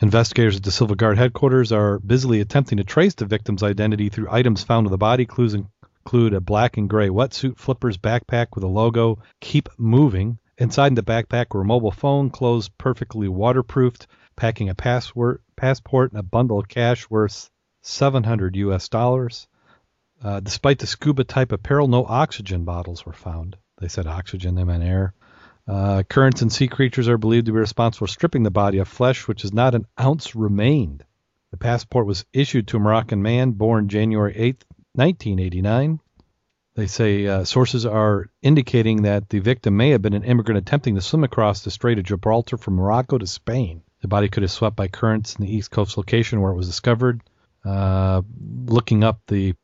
investigators 0.00 0.56
at 0.56 0.64
the 0.64 0.72
Civil 0.72 0.96
Guard 0.96 1.18
headquarters 1.18 1.70
are 1.70 2.00
busily 2.00 2.40
attempting 2.40 2.78
to 2.78 2.84
trace 2.84 3.14
the 3.14 3.26
victim's 3.26 3.62
identity 3.62 4.08
through 4.08 4.28
items 4.28 4.64
found 4.64 4.88
on 4.88 4.90
the 4.90 4.98
body. 4.98 5.24
Clues 5.24 5.54
include 5.54 6.34
a 6.34 6.40
black 6.40 6.78
and 6.78 6.90
gray 6.90 7.10
wetsuit, 7.10 7.58
flippers, 7.58 7.96
backpack 7.96 8.48
with 8.56 8.64
a 8.64 8.68
logo, 8.68 9.18
Keep 9.40 9.68
Moving. 9.78 10.38
Inside 10.60 10.94
the 10.94 11.02
backpack 11.02 11.54
were 11.54 11.62
a 11.62 11.64
mobile 11.64 11.90
phone, 11.90 12.28
clothes 12.28 12.68
perfectly 12.68 13.28
waterproofed, 13.28 14.06
packing 14.36 14.68
a 14.68 14.74
password, 14.74 15.40
passport, 15.56 16.12
and 16.12 16.20
a 16.20 16.22
bundle 16.22 16.58
of 16.58 16.68
cash 16.68 17.08
worth 17.08 17.50
700 17.80 18.54
U.S. 18.56 18.90
dollars. 18.90 19.48
Uh, 20.22 20.40
despite 20.40 20.78
the 20.78 20.86
scuba 20.86 21.24
type 21.24 21.52
apparel, 21.52 21.88
no 21.88 22.04
oxygen 22.04 22.64
bottles 22.64 23.06
were 23.06 23.14
found. 23.14 23.56
They 23.78 23.88
said 23.88 24.06
oxygen, 24.06 24.54
they 24.54 24.64
meant 24.64 24.84
air. 24.84 25.14
Uh, 25.66 26.02
currents 26.02 26.42
and 26.42 26.52
sea 26.52 26.68
creatures 26.68 27.08
are 27.08 27.16
believed 27.16 27.46
to 27.46 27.52
be 27.52 27.58
responsible 27.58 28.06
for 28.06 28.12
stripping 28.12 28.42
the 28.42 28.50
body 28.50 28.80
of 28.80 28.88
flesh, 28.88 29.26
which 29.26 29.46
is 29.46 29.54
not 29.54 29.74
an 29.74 29.86
ounce 29.98 30.36
remained. 30.36 31.06
The 31.52 31.56
passport 31.56 32.04
was 32.04 32.26
issued 32.34 32.68
to 32.68 32.76
a 32.76 32.80
Moroccan 32.80 33.22
man 33.22 33.52
born 33.52 33.88
January 33.88 34.34
8, 34.36 34.62
1989. 34.92 36.00
They 36.80 36.86
say 36.86 37.26
uh, 37.26 37.44
sources 37.44 37.84
are 37.84 38.30
indicating 38.40 39.02
that 39.02 39.28
the 39.28 39.40
victim 39.40 39.76
may 39.76 39.90
have 39.90 40.00
been 40.00 40.14
an 40.14 40.24
immigrant 40.24 40.56
attempting 40.56 40.94
to 40.94 41.02
swim 41.02 41.24
across 41.24 41.60
the 41.60 41.70
Strait 41.70 41.98
of 41.98 42.06
Gibraltar 42.06 42.56
from 42.56 42.76
Morocco 42.76 43.18
to 43.18 43.26
Spain. 43.26 43.82
The 44.00 44.08
body 44.08 44.30
could 44.30 44.44
have 44.44 44.50
swept 44.50 44.76
by 44.76 44.88
currents 44.88 45.34
in 45.34 45.44
the 45.44 45.54
East 45.54 45.70
Coast 45.70 45.98
location 45.98 46.40
where 46.40 46.52
it 46.52 46.56
was 46.56 46.68
discovered. 46.68 47.20
Uh, 47.66 48.22
looking 48.64 49.04
up 49.04 49.20
the 49.26 49.54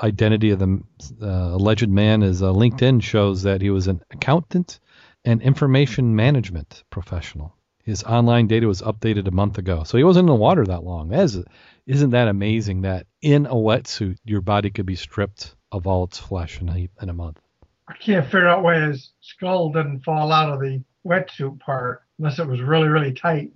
identity 0.00 0.50
of 0.50 0.60
the 0.60 0.80
uh, 1.20 1.26
alleged 1.26 1.88
man 1.88 2.22
is 2.22 2.44
uh, 2.44 2.52
LinkedIn 2.52 3.02
shows 3.02 3.42
that 3.42 3.60
he 3.60 3.70
was 3.70 3.88
an 3.88 4.00
accountant 4.12 4.78
and 5.24 5.42
information 5.42 6.14
management 6.14 6.84
professional. 6.90 7.56
His 7.82 8.04
online 8.04 8.46
data 8.46 8.68
was 8.68 8.82
updated 8.82 9.26
a 9.26 9.32
month 9.32 9.58
ago, 9.58 9.82
so 9.82 9.98
he 9.98 10.04
wasn't 10.04 10.28
in 10.28 10.34
the 10.34 10.40
water 10.40 10.64
that 10.66 10.84
long. 10.84 11.08
That 11.08 11.24
is, 11.24 11.42
isn't 11.86 12.10
that 12.10 12.28
amazing 12.28 12.82
that 12.82 13.08
in 13.20 13.46
a 13.46 13.54
wetsuit 13.54 14.18
your 14.24 14.42
body 14.42 14.70
could 14.70 14.86
be 14.86 14.94
stripped 14.94 15.56
of 15.72 15.86
all 15.86 16.04
its 16.04 16.18
flesh 16.18 16.60
in 16.60 16.68
a, 16.68 16.88
in 17.02 17.08
a 17.08 17.14
month? 17.14 17.40
I 17.88 17.94
can't 17.94 18.24
figure 18.24 18.48
out 18.48 18.62
why 18.62 18.80
his 18.80 19.10
skull 19.20 19.70
didn't 19.70 20.00
fall 20.04 20.30
out 20.30 20.52
of 20.52 20.60
the 20.60 20.82
wetsuit 21.04 21.58
part 21.58 22.02
unless 22.18 22.38
it 22.38 22.46
was 22.46 22.60
really, 22.60 22.88
really 22.88 23.12
tight. 23.12 23.50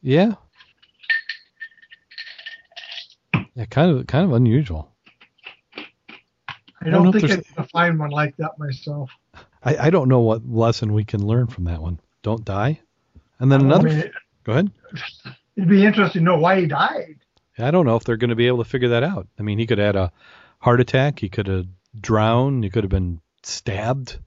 Yeah. 0.00 0.34
Yeah, 3.54 3.66
kind 3.66 3.96
of 3.96 4.06
kind 4.06 4.24
of 4.24 4.32
unusual. 4.32 4.90
I 6.80 6.90
don't, 6.90 7.04
know 7.04 7.14
if 7.14 7.22
think 7.22 7.46
I'd 7.56 7.70
find 7.70 7.98
one 7.98 8.10
like 8.10 8.36
that 8.36 8.58
myself. 8.58 9.10
I, 9.62 9.76
I 9.76 9.90
don't 9.90 10.08
know 10.08 10.20
what 10.20 10.46
lesson 10.46 10.92
we 10.92 11.04
can 11.04 11.24
learn 11.26 11.46
from 11.46 11.64
that 11.64 11.80
one. 11.80 11.98
Don't 12.22 12.44
die. 12.44 12.80
And 13.38 13.50
then 13.50 13.62
another. 13.62 13.88
Mean, 13.88 14.10
go 14.42 14.52
ahead. 14.52 14.70
it'd 15.56 15.68
be 15.68 15.84
interesting 15.84 16.20
to 16.20 16.24
know 16.24 16.38
why 16.38 16.60
he 16.60 16.66
died. 16.66 17.16
I 17.58 17.70
don't 17.70 17.86
know 17.86 17.96
if 17.96 18.04
they're 18.04 18.16
going 18.16 18.30
to 18.30 18.36
be 18.36 18.48
able 18.48 18.64
to 18.64 18.68
figure 18.68 18.88
that 18.90 19.04
out. 19.04 19.28
I 19.38 19.42
mean, 19.42 19.58
he 19.58 19.66
could 19.66 19.78
add 19.78 19.96
a 19.96 20.12
heart 20.64 20.80
attack. 20.80 21.18
He 21.18 21.28
could 21.28 21.46
have 21.46 21.66
drowned. 21.98 22.64
He 22.64 22.70
could 22.70 22.84
have 22.84 22.90
been 22.90 23.20
stabbed, 23.42 24.18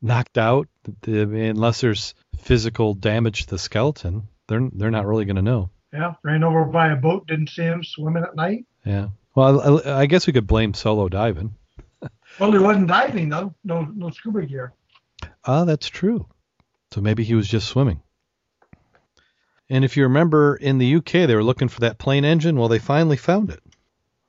knocked 0.00 0.38
out. 0.38 0.68
Unless 1.06 1.82
there's 1.82 2.14
physical 2.38 2.94
damage 2.94 3.44
to 3.44 3.50
the 3.50 3.58
skeleton, 3.58 4.28
they're 4.48 4.68
they're 4.72 4.90
not 4.90 5.06
really 5.06 5.26
going 5.26 5.36
to 5.36 5.42
know. 5.42 5.70
Yeah, 5.92 6.14
ran 6.22 6.42
over 6.42 6.64
by 6.64 6.88
a 6.92 6.96
boat, 6.96 7.26
didn't 7.26 7.50
see 7.50 7.62
him 7.62 7.84
swimming 7.84 8.24
at 8.24 8.34
night. 8.34 8.64
Yeah. 8.84 9.08
Well, 9.34 9.82
I, 9.86 10.00
I 10.00 10.06
guess 10.06 10.26
we 10.26 10.32
could 10.32 10.46
blame 10.46 10.74
solo 10.74 11.08
diving. 11.08 11.54
Well, 12.38 12.52
he 12.52 12.58
wasn't 12.58 12.88
diving 12.88 13.30
though. 13.30 13.54
No, 13.64 13.82
no 13.94 14.10
scuba 14.10 14.44
gear. 14.44 14.74
Ah, 15.44 15.64
that's 15.64 15.88
true. 15.88 16.26
So 16.92 17.00
maybe 17.00 17.24
he 17.24 17.34
was 17.34 17.48
just 17.48 17.66
swimming. 17.68 18.02
And 19.70 19.86
if 19.86 19.96
you 19.96 20.02
remember, 20.02 20.54
in 20.54 20.76
the 20.76 20.96
UK, 20.96 21.12
they 21.12 21.34
were 21.34 21.42
looking 21.42 21.68
for 21.68 21.80
that 21.80 21.98
plane 21.98 22.26
engine. 22.26 22.58
Well, 22.58 22.68
they 22.68 22.78
finally 22.78 23.16
found 23.16 23.48
it. 23.50 23.60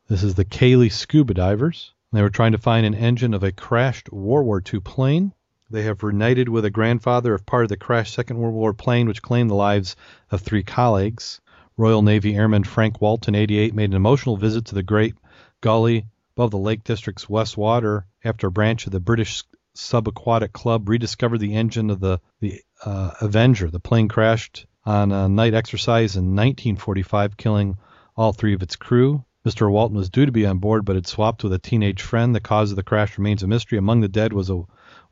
This 0.09 0.23
is 0.23 0.35
the 0.35 0.45
Cayley 0.45 0.87
Scuba 0.87 1.33
Divers. 1.33 1.93
They 2.13 2.21
were 2.21 2.29
trying 2.29 2.53
to 2.53 2.57
find 2.57 2.85
an 2.85 2.95
engine 2.95 3.33
of 3.33 3.43
a 3.43 3.51
crashed 3.51 4.09
World 4.09 4.45
War 4.45 4.63
II 4.73 4.79
plane. 4.79 5.33
They 5.69 5.83
have 5.83 6.01
reunited 6.01 6.47
with 6.47 6.63
a 6.63 6.69
grandfather 6.69 7.33
of 7.33 7.45
part 7.45 7.65
of 7.65 7.69
the 7.69 7.75
crashed 7.75 8.13
Second 8.13 8.37
World 8.37 8.55
War 8.55 8.73
plane, 8.73 9.09
which 9.09 9.21
claimed 9.21 9.49
the 9.49 9.55
lives 9.55 9.97
of 10.31 10.39
three 10.39 10.63
colleagues. 10.63 11.41
Royal 11.75 12.01
Navy 12.01 12.37
Airman 12.37 12.63
Frank 12.63 13.01
Walton, 13.01 13.35
88, 13.35 13.75
made 13.75 13.89
an 13.89 13.97
emotional 13.97 14.37
visit 14.37 14.63
to 14.67 14.75
the 14.75 14.81
Great 14.81 15.15
Gully 15.59 16.05
above 16.37 16.51
the 16.51 16.57
Lake 16.57 16.85
District's 16.85 17.25
Wastwater 17.25 18.05
after 18.23 18.47
a 18.47 18.51
branch 18.51 18.85
of 18.85 18.93
the 18.93 19.01
British 19.01 19.43
Subaquatic 19.75 20.53
Club 20.53 20.87
rediscovered 20.87 21.41
the 21.41 21.53
engine 21.53 21.89
of 21.89 21.99
the 21.99 22.21
the 22.39 22.61
uh, 22.85 23.11
Avenger. 23.19 23.69
The 23.69 23.81
plane 23.81 24.07
crashed 24.07 24.67
on 24.85 25.11
a 25.11 25.27
night 25.27 25.53
exercise 25.53 26.15
in 26.15 26.27
1945, 26.27 27.35
killing 27.35 27.75
all 28.15 28.31
three 28.31 28.53
of 28.53 28.63
its 28.63 28.77
crew. 28.77 29.25
Mr. 29.47 29.71
Walton 29.71 29.95
was 29.95 30.09
due 30.09 30.25
to 30.25 30.31
be 30.33 30.45
on 30.45 30.57
board, 30.57 30.83
but 30.83 30.97
had 30.97 31.07
swapped 31.07 31.41
with 31.41 31.53
a 31.53 31.57
teenage 31.57 32.01
friend. 32.01 32.35
The 32.35 32.41
cause 32.41 32.69
of 32.69 32.75
the 32.75 32.83
crash 32.83 33.17
remains 33.17 33.43
a 33.43 33.47
mystery. 33.47 33.77
Among 33.77 34.01
the 34.01 34.09
dead 34.09 34.33
was 34.33 34.49
a 34.49 34.63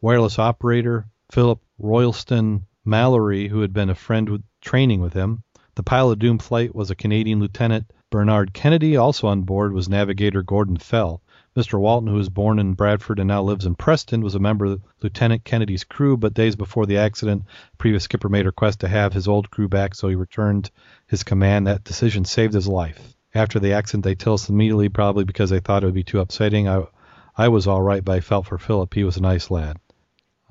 wireless 0.01 0.37
operator, 0.37 1.07
Philip 1.31 1.61
Royalston 1.79 2.65
Mallory, 2.83 3.47
who 3.47 3.61
had 3.61 3.71
been 3.71 3.89
a 3.89 3.95
friend 3.95 4.27
with 4.27 4.43
training 4.59 4.99
with 4.99 5.13
him. 5.13 5.43
The 5.75 5.83
pilot 5.83 6.11
of 6.11 6.19
doomed 6.19 6.43
flight 6.43 6.75
was 6.75 6.91
a 6.91 6.95
Canadian 6.95 7.39
Lieutenant 7.39 7.89
Bernard 8.11 8.53
Kennedy. 8.53 8.97
Also 8.97 9.25
on 9.27 9.43
board 9.43 9.71
was 9.71 9.87
navigator 9.87 10.43
Gordon 10.43 10.75
Fell. 10.75 11.21
Mr. 11.55 11.79
Walton, 11.79 12.09
who 12.09 12.17
was 12.17 12.27
born 12.27 12.59
in 12.59 12.73
Bradford 12.73 13.19
and 13.19 13.29
now 13.29 13.41
lives 13.41 13.65
in 13.65 13.75
Preston, 13.75 14.19
was 14.19 14.35
a 14.35 14.39
member 14.39 14.65
of 14.65 14.81
Lieutenant 15.01 15.45
Kennedy's 15.45 15.85
crew, 15.85 16.17
but 16.17 16.33
days 16.33 16.57
before 16.57 16.85
the 16.85 16.97
accident, 16.97 17.43
previous 17.77 18.03
skipper 18.03 18.27
made 18.27 18.45
a 18.45 18.49
request 18.49 18.81
to 18.81 18.89
have 18.89 19.13
his 19.13 19.29
old 19.29 19.49
crew 19.49 19.69
back, 19.69 19.95
so 19.95 20.09
he 20.09 20.15
returned 20.15 20.71
his 21.07 21.23
command. 21.23 21.67
That 21.67 21.85
decision 21.85 22.25
saved 22.25 22.53
his 22.53 22.67
life. 22.67 23.15
After 23.35 23.59
the 23.59 23.73
accident, 23.73 24.05
they 24.05 24.15
told 24.15 24.39
us 24.39 24.49
immediately, 24.49 24.87
probably 24.87 25.25
because 25.25 25.49
they 25.49 25.59
thought 25.59 25.83
it 25.83 25.87
would 25.87 25.93
be 25.93 26.05
too 26.05 26.21
upsetting. 26.21 26.69
I, 26.69 26.85
I 27.37 27.49
was 27.49 27.67
all 27.67 27.81
right, 27.81 28.03
but 28.03 28.15
I 28.15 28.21
felt 28.21 28.45
for 28.45 28.57
Philip. 28.57 28.93
He 28.93 29.03
was 29.03 29.17
a 29.17 29.21
nice 29.21 29.51
lad. 29.51 29.77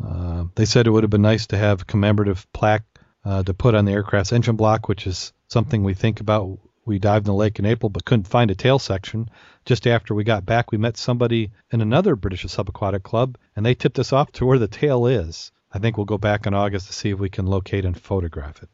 Uh, 0.04 0.44
they 0.54 0.66
said 0.66 0.86
it 0.86 0.90
would 0.90 1.02
have 1.02 1.10
been 1.10 1.22
nice 1.22 1.46
to 1.46 1.56
have 1.56 1.80
a 1.80 1.86
commemorative 1.86 2.46
plaque 2.52 2.84
uh, 3.24 3.42
to 3.42 3.54
put 3.54 3.74
on 3.74 3.86
the 3.86 3.92
aircraft's 3.92 4.34
engine 4.34 4.56
block, 4.56 4.86
which 4.86 5.06
is 5.06 5.32
something 5.48 5.82
we 5.82 5.94
think 5.94 6.20
about. 6.20 6.58
We 6.84 6.98
dived 6.98 7.26
in 7.26 7.32
the 7.32 7.34
lake 7.34 7.58
in 7.58 7.64
April, 7.64 7.88
but 7.88 8.04
couldn't 8.04 8.28
find 8.28 8.50
a 8.50 8.54
tail 8.54 8.78
section. 8.78 9.30
Just 9.64 9.86
after 9.86 10.14
we 10.14 10.22
got 10.22 10.44
back, 10.44 10.70
we 10.70 10.76
met 10.76 10.98
somebody 10.98 11.52
in 11.70 11.80
another 11.80 12.16
British 12.16 12.44
subaquatic 12.44 13.02
club, 13.02 13.38
and 13.56 13.64
they 13.64 13.74
tipped 13.74 13.98
us 13.98 14.12
off 14.12 14.30
to 14.32 14.44
where 14.44 14.58
the 14.58 14.68
tail 14.68 15.06
is. 15.06 15.52
I 15.72 15.78
think 15.78 15.96
we'll 15.96 16.04
go 16.04 16.18
back 16.18 16.46
in 16.46 16.52
August 16.52 16.88
to 16.88 16.92
see 16.92 17.08
if 17.08 17.18
we 17.18 17.30
can 17.30 17.46
locate 17.46 17.86
and 17.86 17.98
photograph 17.98 18.62
it. 18.62 18.68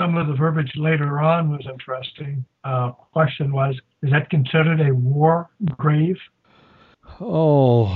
Some 0.00 0.16
of 0.16 0.28
the 0.28 0.32
verbiage 0.32 0.72
later 0.76 1.20
on 1.20 1.50
was 1.50 1.60
interesting. 1.70 2.42
Uh, 2.64 2.92
question 3.12 3.52
was, 3.52 3.78
is 4.02 4.10
that 4.12 4.30
considered 4.30 4.80
a 4.80 4.94
war 4.94 5.50
grave? 5.76 6.16
Oh, 7.20 7.88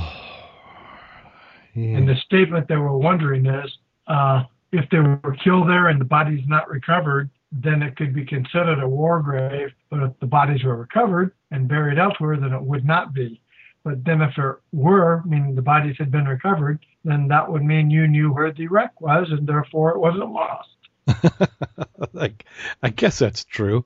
yeah. 1.75 1.97
And 1.97 2.07
the 2.07 2.17
statement 2.27 2.69
they 2.69 2.77
were 2.77 2.99
wondering 2.99 3.47
is, 3.47 3.79
uh, 4.07 4.43
if 4.71 4.85
they 4.91 4.99
were 4.99 5.35
killed 5.43 5.67
there 5.67 5.89
and 5.89 5.99
the 5.99 6.05
body's 6.05 6.47
not 6.47 6.69
recovered, 6.69 7.31
then 7.51 7.83
it 7.83 7.97
could 7.97 8.15
be 8.15 8.27
considered 8.27 8.83
a 8.83 8.89
war 8.89 9.23
grave. 9.23 9.71
But 9.89 10.03
if 10.03 10.13
the 10.21 10.27
bodies 10.27 10.63
were 10.63 10.77
recovered 10.77 11.33
and 11.53 11.69
buried 11.69 11.99
elsewhere, 11.99 12.37
then 12.37 12.53
it 12.53 12.63
would 12.63 12.85
not 12.85 13.15
be. 13.15 13.41
But 13.83 14.05
then 14.05 14.21
if 14.21 14.37
it 14.37 14.57
were, 14.73 15.23
meaning 15.25 15.55
the 15.55 15.63
bodies 15.63 15.97
had 15.99 16.11
been 16.11 16.27
recovered, 16.27 16.85
then 17.03 17.29
that 17.29 17.51
would 17.51 17.65
mean 17.65 17.91
you 17.91 18.07
knew 18.09 18.31
where 18.31 18.53
the 18.53 18.67
wreck 18.67 19.01
was 19.01 19.29
and 19.31 19.47
therefore 19.47 19.93
it 19.93 20.01
wasn't 20.01 20.31
lost. 20.31 20.69
like, 22.13 22.45
I 22.83 22.91
guess 22.91 23.19
that's 23.19 23.45
true. 23.45 23.85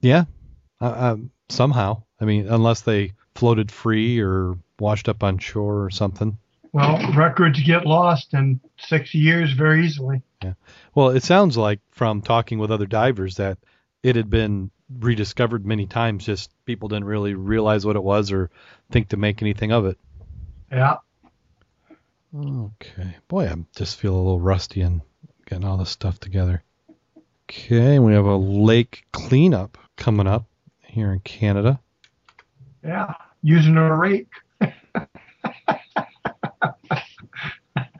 Yeah, 0.00 0.24
uh, 0.80 0.94
um, 0.96 1.30
somehow. 1.48 2.02
I 2.20 2.24
mean, 2.24 2.48
unless 2.48 2.82
they 2.82 3.12
floated 3.34 3.70
free 3.70 4.20
or 4.20 4.58
washed 4.78 5.08
up 5.08 5.22
on 5.22 5.38
shore 5.38 5.84
or 5.84 5.90
something. 5.90 6.38
Well, 6.72 7.12
records 7.12 7.60
get 7.60 7.86
lost 7.86 8.32
in 8.32 8.60
six 8.78 9.14
years 9.14 9.52
very 9.52 9.84
easily. 9.84 10.22
Yeah. 10.42 10.54
Well, 10.94 11.10
it 11.10 11.22
sounds 11.22 11.56
like 11.56 11.80
from 11.90 12.22
talking 12.22 12.58
with 12.58 12.70
other 12.70 12.86
divers 12.86 13.36
that 13.36 13.58
it 14.02 14.16
had 14.16 14.30
been 14.30 14.70
rediscovered 14.98 15.66
many 15.66 15.86
times. 15.86 16.24
Just 16.24 16.50
people 16.64 16.88
didn't 16.88 17.04
really 17.04 17.34
realize 17.34 17.84
what 17.84 17.96
it 17.96 18.02
was 18.02 18.32
or 18.32 18.50
think 18.90 19.08
to 19.08 19.16
make 19.16 19.42
anything 19.42 19.70
of 19.70 19.84
it. 19.86 19.98
Yeah. 20.70 20.96
Okay. 22.34 23.16
Boy, 23.28 23.48
I 23.48 23.54
just 23.76 23.98
feel 23.98 24.14
a 24.14 24.16
little 24.16 24.40
rusty 24.40 24.80
and 24.80 25.02
getting 25.52 25.68
all 25.68 25.76
this 25.76 25.90
stuff 25.90 26.18
together. 26.18 26.62
Okay, 27.50 27.98
we 27.98 28.14
have 28.14 28.24
a 28.24 28.36
lake 28.36 29.04
cleanup 29.12 29.76
coming 29.96 30.26
up 30.26 30.46
here 30.80 31.12
in 31.12 31.20
Canada. 31.20 31.78
Yeah. 32.82 33.12
Using 33.42 33.76
a 33.76 33.94
rake. 33.94 34.28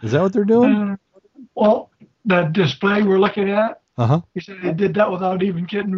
Is 0.03 0.13
that 0.13 0.23
what 0.23 0.33
they're 0.33 0.45
doing? 0.45 0.73
Uh, 0.75 0.97
well, 1.55 1.91
that 2.25 2.53
display 2.55 3.03
we're 3.03 3.19
looking 3.21 3.51
at, 3.51 3.81
Uh 3.99 4.07
huh. 4.07 4.21
he 4.35 4.41
said 4.41 4.57
they 4.63 4.73
did 4.73 4.95
that 4.95 5.11
without 5.13 5.43
even 5.43 5.65
getting 5.65 5.97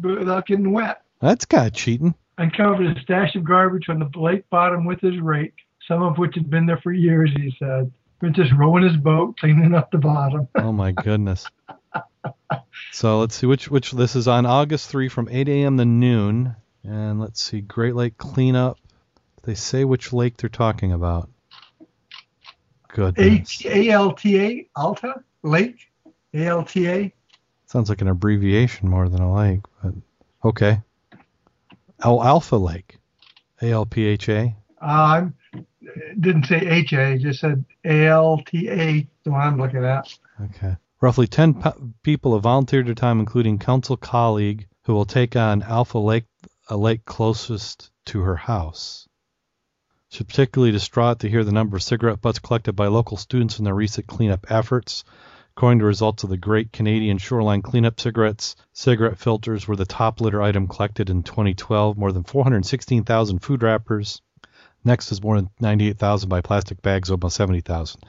without 0.00 0.46
getting 0.46 0.72
wet. 0.72 1.02
That's 1.20 1.44
kind 1.44 1.66
of 1.66 1.72
cheating. 1.74 2.14
Uncovered 2.38 2.96
a 2.96 3.00
stash 3.02 3.34
of 3.34 3.44
garbage 3.44 3.88
on 3.88 3.98
the 3.98 4.18
lake 4.18 4.48
bottom 4.50 4.84
with 4.84 5.00
his 5.00 5.18
rake. 5.20 5.54
some 5.86 6.02
of 6.02 6.16
which 6.16 6.34
had 6.34 6.48
been 6.48 6.64
there 6.66 6.78
for 6.82 6.92
years. 6.92 7.30
He 7.36 7.54
said, 7.58 7.90
"Been 8.22 8.32
just 8.32 8.52
rowing 8.52 8.84
his 8.84 8.96
boat, 8.96 9.36
cleaning 9.36 9.74
up 9.74 9.90
the 9.90 9.98
bottom." 9.98 10.46
Oh 10.54 10.72
my 10.72 10.92
goodness. 10.92 11.44
so 12.92 13.18
let's 13.18 13.34
see 13.34 13.46
which 13.46 13.68
which 13.68 13.90
this 13.90 14.14
is 14.14 14.28
on 14.28 14.46
August 14.46 14.88
3 14.88 15.08
from 15.08 15.28
8 15.28 15.48
a.m. 15.48 15.76
to 15.78 15.84
noon, 15.84 16.54
and 16.84 17.20
let's 17.20 17.42
see 17.42 17.60
Great 17.60 17.96
Lake 17.96 18.16
cleanup. 18.16 18.78
They 19.42 19.54
say 19.54 19.84
which 19.84 20.12
lake 20.12 20.36
they're 20.36 20.48
talking 20.48 20.92
about. 20.92 21.28
Goodness. 22.86 23.66
A 23.66 23.88
L 23.88 24.12
T 24.12 24.38
A 24.38 24.68
Alta 24.76 25.24
Lake 25.42 25.90
A 26.32 26.46
L 26.46 26.64
T 26.64 26.88
A. 26.88 27.12
Sounds 27.66 27.88
like 27.88 28.02
an 28.02 28.08
abbreviation 28.08 28.88
more 28.88 29.08
than 29.08 29.20
a 29.20 29.34
lake, 29.34 29.62
but 29.82 29.94
okay. 30.44 30.80
Al 32.04 32.22
Alpha 32.22 32.56
Lake. 32.56 32.98
A 33.60 33.72
L 33.72 33.84
P 33.84 34.04
H 34.04 34.28
A. 34.28 34.54
Uh, 34.80 35.26
didn't 36.18 36.46
say 36.46 36.58
H 36.58 36.92
A, 36.92 37.18
just 37.18 37.40
said 37.40 37.64
A 37.84 38.06
L 38.06 38.42
T 38.46 38.68
A. 38.68 39.06
The 39.24 39.30
one 39.30 39.40
I'm 39.40 39.58
looking 39.58 39.84
at. 39.84 40.12
Okay. 40.40 40.76
Roughly 41.00 41.26
10 41.26 41.54
po- 41.54 41.92
people 42.02 42.34
have 42.34 42.44
volunteered 42.44 42.86
their 42.86 42.94
time, 42.94 43.18
including 43.18 43.58
council 43.58 43.96
colleague, 43.96 44.68
who 44.84 44.94
will 44.94 45.04
take 45.04 45.34
on 45.34 45.62
Alpha 45.62 45.98
Lake, 45.98 46.26
a 46.68 46.76
lake 46.76 47.04
closest 47.04 47.90
to 48.06 48.20
her 48.20 48.36
house. 48.36 49.08
She's 50.10 50.26
particularly 50.26 50.72
distraught 50.72 51.20
to 51.20 51.28
hear 51.28 51.42
the 51.42 51.52
number 51.52 51.76
of 51.76 51.82
cigarette 51.82 52.20
butts 52.20 52.38
collected 52.38 52.74
by 52.74 52.86
local 52.88 53.16
students 53.16 53.58
in 53.58 53.64
their 53.64 53.74
recent 53.74 54.06
cleanup 54.06 54.50
efforts. 54.50 55.04
According 55.56 55.80
to 55.80 55.84
results 55.84 56.22
of 56.22 56.30
the 56.30 56.36
Great 56.36 56.72
Canadian 56.72 57.18
Shoreline 57.18 57.62
Cleanup, 57.62 57.98
cigarettes, 57.98 58.56
cigarette 58.72 59.18
filters 59.18 59.66
were 59.66 59.76
the 59.76 59.84
top 59.84 60.20
litter 60.20 60.40
item 60.42 60.68
collected 60.68 61.10
in 61.10 61.22
2012. 61.22 61.96
More 61.96 62.12
than 62.12 62.24
416,000 62.24 63.38
food 63.40 63.62
wrappers. 63.62 64.22
Next 64.84 65.12
is 65.12 65.22
more 65.22 65.36
than 65.36 65.50
98,000 65.60 66.28
by 66.28 66.40
plastic 66.40 66.82
bags, 66.82 67.10
almost 67.10 67.36
70,000. 67.36 68.02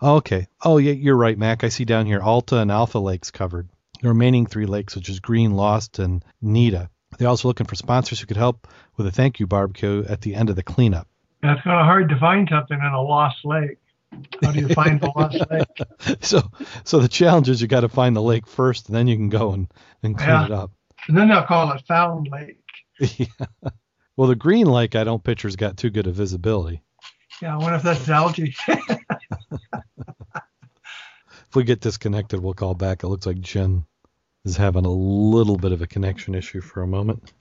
Oh, 0.00 0.16
okay. 0.16 0.46
Oh, 0.64 0.78
yeah, 0.78 0.92
you're 0.92 1.16
right, 1.16 1.36
Mac. 1.38 1.64
I 1.64 1.68
see 1.68 1.84
down 1.84 2.06
here 2.06 2.20
Alta 2.20 2.58
and 2.58 2.70
Alpha 2.70 2.98
Lakes 2.98 3.30
covered. 3.30 3.68
The 4.02 4.08
remaining 4.08 4.46
three 4.46 4.66
lakes, 4.66 4.94
which 4.94 5.08
is 5.08 5.20
Green, 5.20 5.52
Lost, 5.52 5.98
and 5.98 6.24
Nita. 6.42 6.90
They're 7.18 7.28
also 7.28 7.48
looking 7.48 7.66
for 7.66 7.76
sponsors 7.76 8.20
who 8.20 8.26
could 8.26 8.36
help 8.36 8.66
with 8.96 9.06
a 9.06 9.10
thank 9.10 9.40
you 9.40 9.46
barbecue 9.46 10.04
at 10.08 10.20
the 10.20 10.34
end 10.34 10.50
of 10.50 10.56
the 10.56 10.62
cleanup. 10.62 11.08
That's 11.42 11.60
kind 11.62 11.78
of 11.80 11.86
hard 11.86 12.08
to 12.10 12.18
find 12.18 12.48
something 12.50 12.78
in 12.78 12.84
a 12.92 13.00
lost 13.02 13.38
lake. 13.44 13.78
How 14.42 14.52
do 14.52 14.60
you 14.60 14.68
find 14.68 15.00
the 15.00 15.12
lost 15.16 15.38
lake? 15.50 16.18
so, 16.22 16.42
so 16.84 16.98
the 17.00 17.08
challenge 17.08 17.48
is 17.48 17.60
you 17.62 17.68
got 17.68 17.80
to 17.80 17.88
find 17.88 18.14
the 18.14 18.22
lake 18.22 18.46
first, 18.46 18.88
and 18.88 18.96
then 18.96 19.06
you 19.08 19.16
can 19.16 19.28
go 19.30 19.52
and, 19.52 19.68
and 20.02 20.16
clean 20.16 20.28
Yeah. 20.28 20.44
it 20.46 20.50
up. 20.50 20.72
And 21.08 21.16
then 21.16 21.28
they'll 21.28 21.44
call 21.44 21.70
it 21.72 21.82
Found 21.88 22.28
Lake. 22.30 22.58
yeah. 22.98 23.70
Well, 24.16 24.28
the 24.28 24.34
Green 24.34 24.66
Lake, 24.66 24.96
I 24.96 25.04
don't 25.04 25.22
picture's 25.22 25.56
got 25.56 25.76
too 25.76 25.90
good 25.90 26.06
a 26.06 26.12
visibility. 26.12 26.82
Yeah, 27.42 27.54
I 27.54 27.58
wonder 27.58 27.76
if 27.76 27.82
that's 27.82 28.08
algae. 28.08 28.54
If 31.48 31.54
we 31.54 31.64
get 31.64 31.80
disconnected, 31.80 32.42
we'll 32.42 32.54
call 32.54 32.74
back. 32.74 33.02
It 33.02 33.08
looks 33.08 33.26
like 33.26 33.40
Jen 33.40 33.84
is 34.44 34.56
having 34.56 34.84
a 34.84 34.90
little 34.90 35.56
bit 35.56 35.72
of 35.72 35.82
a 35.82 35.86
connection 35.86 36.34
issue 36.34 36.60
for 36.60 36.82
a 36.82 36.86
moment. 36.86 37.32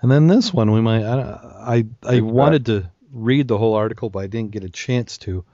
And 0.00 0.10
then 0.10 0.26
this 0.26 0.52
one, 0.52 0.70
we 0.70 0.80
might. 0.80 1.02
I 1.02 1.78
I, 1.78 1.86
I 2.04 2.20
wanted 2.20 2.66
to 2.66 2.90
read 3.10 3.48
the 3.48 3.58
whole 3.58 3.74
article, 3.74 4.10
but 4.10 4.20
I 4.20 4.26
didn't 4.26 4.52
get 4.52 4.64
a 4.64 4.68
chance 4.68 5.18
to. 5.18 5.44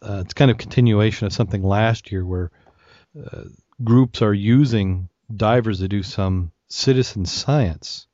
Uh, 0.00 0.22
it's 0.24 0.34
kind 0.34 0.50
of 0.50 0.58
continuation 0.58 1.26
of 1.26 1.32
something 1.32 1.62
last 1.62 2.12
year 2.12 2.24
where 2.24 2.50
uh, 3.18 3.44
groups 3.82 4.22
are 4.22 4.34
using 4.34 5.08
divers 5.34 5.80
to 5.80 5.88
do 5.88 6.02
some 6.02 6.52
citizen 6.68 7.26
science. 7.26 8.06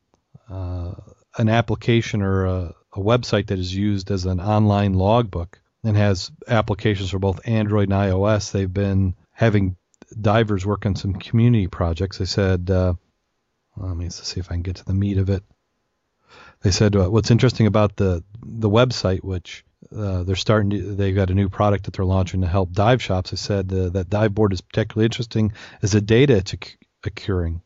Uh, 0.50 0.94
an 1.36 1.48
application 1.48 2.22
or 2.22 2.44
a, 2.44 2.74
a 2.92 2.98
website 2.98 3.48
that 3.48 3.58
is 3.58 3.74
used 3.74 4.10
as 4.10 4.24
an 4.24 4.40
online 4.40 4.94
logbook 4.94 5.60
and 5.82 5.96
has 5.96 6.30
applications 6.48 7.10
for 7.10 7.18
both 7.18 7.46
Android 7.46 7.88
and 7.90 7.98
iOS. 7.98 8.52
They've 8.52 8.72
been 8.72 9.14
having 9.32 9.76
divers 10.20 10.64
work 10.64 10.86
on 10.86 10.96
some 10.96 11.14
community 11.14 11.66
projects. 11.66 12.18
They 12.18 12.24
said, 12.24 12.70
uh, 12.70 12.94
let 13.76 13.96
me 13.96 14.08
see 14.10 14.40
if 14.40 14.50
I 14.50 14.54
can 14.54 14.62
get 14.62 14.76
to 14.76 14.84
the 14.84 14.94
meat 14.94 15.18
of 15.18 15.28
it. 15.30 15.42
They 16.62 16.70
said 16.70 16.96
uh, 16.96 17.10
what's 17.10 17.30
interesting 17.30 17.66
about 17.66 17.96
the 17.96 18.24
the 18.42 18.70
website, 18.70 19.22
which 19.22 19.64
uh, 19.94 20.22
they're 20.22 20.36
starting 20.36 20.70
to, 20.70 20.94
they've 20.94 21.14
got 21.14 21.30
a 21.30 21.34
new 21.34 21.48
product 21.48 21.84
that 21.84 21.94
they're 21.94 22.04
launching 22.04 22.40
to 22.40 22.46
help 22.46 22.72
dive 22.72 23.02
shops. 23.02 23.30
They 23.30 23.36
said 23.36 23.72
uh, 23.72 23.90
that 23.90 24.08
Diveboard 24.08 24.52
is 24.52 24.60
particularly 24.60 25.04
interesting 25.04 25.52
as 25.82 25.92
the 25.92 26.00
data 26.00 26.42
accruing. 27.04 27.60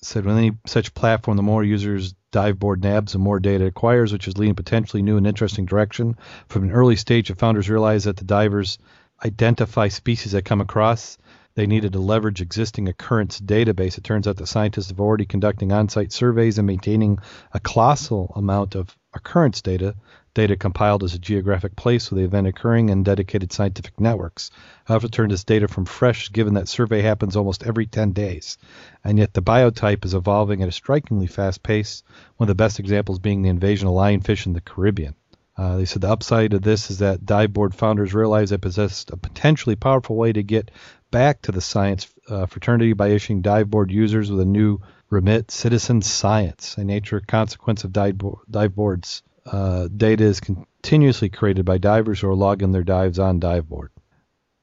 Said 0.00 0.24
with 0.24 0.36
any 0.36 0.52
such 0.66 0.94
platform, 0.94 1.36
the 1.36 1.42
more 1.42 1.64
users 1.64 2.14
Diveboard 2.30 2.82
nabs, 2.82 3.12
the 3.12 3.18
more 3.18 3.40
data 3.40 3.64
it 3.64 3.68
acquires, 3.68 4.12
which 4.12 4.28
is 4.28 4.38
leading 4.38 4.54
potentially 4.54 5.02
new 5.02 5.16
and 5.16 5.26
interesting 5.26 5.66
direction. 5.66 6.16
From 6.48 6.64
an 6.64 6.72
early 6.72 6.94
stage, 6.94 7.28
the 7.28 7.34
founders 7.34 7.70
realized 7.70 8.06
that 8.06 8.16
the 8.16 8.24
divers 8.24 8.78
identify 9.24 9.88
species 9.88 10.32
that 10.32 10.44
come 10.44 10.60
across. 10.60 11.18
They 11.54 11.66
needed 11.66 11.94
to 11.94 11.98
leverage 11.98 12.40
existing 12.40 12.86
occurrence 12.86 13.40
database. 13.40 13.98
It 13.98 14.04
turns 14.04 14.28
out 14.28 14.36
that 14.36 14.46
scientists 14.46 14.90
have 14.90 15.00
already 15.00 15.24
conducting 15.24 15.72
on-site 15.72 16.12
surveys 16.12 16.58
and 16.58 16.66
maintaining 16.66 17.18
a 17.52 17.58
colossal 17.58 18.32
amount 18.36 18.76
of 18.76 18.96
occurrence 19.14 19.62
data, 19.62 19.96
data 20.38 20.56
compiled 20.56 21.02
as 21.02 21.14
a 21.14 21.18
geographic 21.18 21.74
place 21.74 22.10
with 22.10 22.20
the 22.20 22.24
event 22.24 22.46
occurring 22.46 22.90
and 22.90 23.04
dedicated 23.04 23.52
scientific 23.52 23.98
networks. 23.98 24.52
However, 24.84 25.06
it 25.06 25.12
turned 25.12 25.32
this 25.32 25.42
data 25.42 25.66
from 25.66 25.84
fresh, 25.84 26.30
given 26.30 26.54
that 26.54 26.68
survey 26.68 27.02
happens 27.02 27.34
almost 27.34 27.66
every 27.66 27.86
10 27.86 28.12
days, 28.12 28.56
and 29.02 29.18
yet 29.18 29.34
the 29.34 29.42
biotype 29.42 30.04
is 30.04 30.14
evolving 30.14 30.62
at 30.62 30.68
a 30.68 30.72
strikingly 30.72 31.26
fast 31.26 31.64
pace. 31.64 32.04
One 32.36 32.44
of 32.44 32.56
the 32.56 32.62
best 32.62 32.78
examples 32.78 33.18
being 33.18 33.42
the 33.42 33.48
invasion 33.48 33.88
of 33.88 33.94
lionfish 33.94 34.46
in 34.46 34.52
the 34.52 34.60
Caribbean. 34.60 35.16
Uh, 35.56 35.78
they 35.78 35.84
said 35.84 36.02
the 36.02 36.12
upside 36.12 36.54
of 36.54 36.62
this 36.62 36.88
is 36.88 36.98
that 36.98 37.26
Diveboard 37.26 37.74
founders 37.74 38.14
realized 38.14 38.52
they 38.52 38.58
possessed 38.58 39.10
a 39.10 39.16
potentially 39.16 39.74
powerful 39.74 40.14
way 40.14 40.32
to 40.32 40.44
get 40.44 40.70
back 41.10 41.42
to 41.42 41.50
the 41.50 41.60
science 41.60 42.06
uh, 42.28 42.46
fraternity 42.46 42.92
by 42.92 43.08
issuing 43.08 43.42
Diveboard 43.42 43.90
users 43.90 44.30
with 44.30 44.38
a 44.38 44.44
new 44.44 44.78
remit 45.10 45.50
citizen 45.50 46.00
science, 46.00 46.78
a 46.78 46.84
nature 46.84 47.20
consequence 47.26 47.82
of 47.82 47.92
dive, 47.92 48.18
bo- 48.18 48.40
dive 48.48 48.76
boards. 48.76 49.24
Uh, 49.50 49.88
data 49.88 50.24
is 50.24 50.40
continuously 50.40 51.28
created 51.28 51.64
by 51.64 51.78
divers 51.78 52.20
who 52.20 52.28
are 52.28 52.34
logging 52.34 52.72
their 52.72 52.84
dives 52.84 53.18
on 53.18 53.40
Diveboard. 53.40 53.88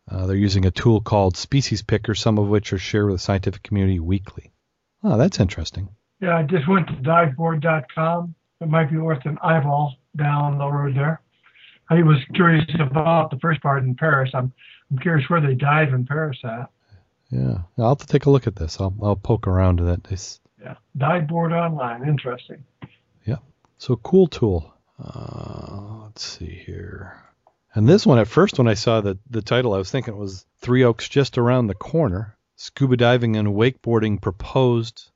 Uh, 0.10 0.28
they're 0.28 0.36
using 0.36 0.66
a 0.66 0.72
tool 0.72 1.02
called 1.02 1.36
Species 1.36 1.82
Picker, 1.82 2.14
some 2.14 2.38
of 2.38 2.48
which 2.48 2.72
are 2.74 2.78
shared 2.78 3.08
with 3.08 3.16
the 3.16 3.20
scientific 3.20 3.64
community 3.64 4.00
weekly. 4.00 4.52
Oh, 5.04 5.18
that's 5.18 5.40
interesting. 5.40 5.90
yeah, 6.22 6.38
I 6.38 6.44
just 6.44 6.68
went 6.68 6.88
to 6.88 6.94
diveboard.com. 6.94 8.36
It 8.62 8.70
might 8.70 8.92
be 8.92 8.98
worth 8.98 9.26
an 9.26 9.38
eyeball 9.42 9.96
down 10.16 10.58
the 10.58 10.68
road 10.68 10.96
there. 10.96 11.22
I 11.90 12.02
was 12.04 12.18
curious 12.34 12.66
about 12.80 13.32
the 13.32 13.40
first 13.40 13.62
part 13.62 13.84
in 13.84 13.96
Paris. 13.96 14.32
I'm 14.34 14.54
I'm 14.92 15.00
curious 15.00 15.30
where 15.30 15.42
they 15.42 15.56
dive 15.56 15.94
in 15.94 16.06
Paris 16.06 16.38
at. 16.44 16.70
Yeah, 17.32 17.58
I'll 17.78 17.90
have 17.90 17.98
to 18.00 18.08
take 18.08 18.26
a 18.28 18.30
look 18.30 18.46
at 18.46 18.56
this. 18.56 18.80
I'll, 18.80 18.94
I'll 19.02 19.16
poke 19.16 19.48
around 19.48 19.82
at 19.82 19.86
that. 20.04 20.12
It's, 20.12 20.40
Yeah, 20.62 20.76
diveboard 20.98 21.52
online. 21.52 22.08
Interesting. 22.08 22.64
Yeah, 23.26 23.38
so 23.78 23.96
cool 23.98 24.28
tool. 24.28 24.72
Uh, 25.04 26.04
let's 26.04 26.24
see 26.24 26.64
here. 26.66 27.22
And 27.74 27.88
this 27.88 28.06
one, 28.06 28.20
at 28.20 28.28
first, 28.28 28.58
when 28.58 28.68
I 28.68 28.74
saw 28.74 29.02
the, 29.02 29.18
the 29.30 29.42
title, 29.42 29.74
I 29.74 29.78
was 29.78 29.92
thinking 29.92 30.14
it 30.14 30.18
was 30.18 30.46
Three 30.60 30.84
Oaks 30.84 31.10
just 31.10 31.38
around 31.38 31.68
the 31.68 31.76
corner. 31.76 32.38
Scuba 32.56 32.96
diving 32.96 33.36
and 33.36 33.50
wakeboarding 33.50 34.22
proposed 34.22 35.12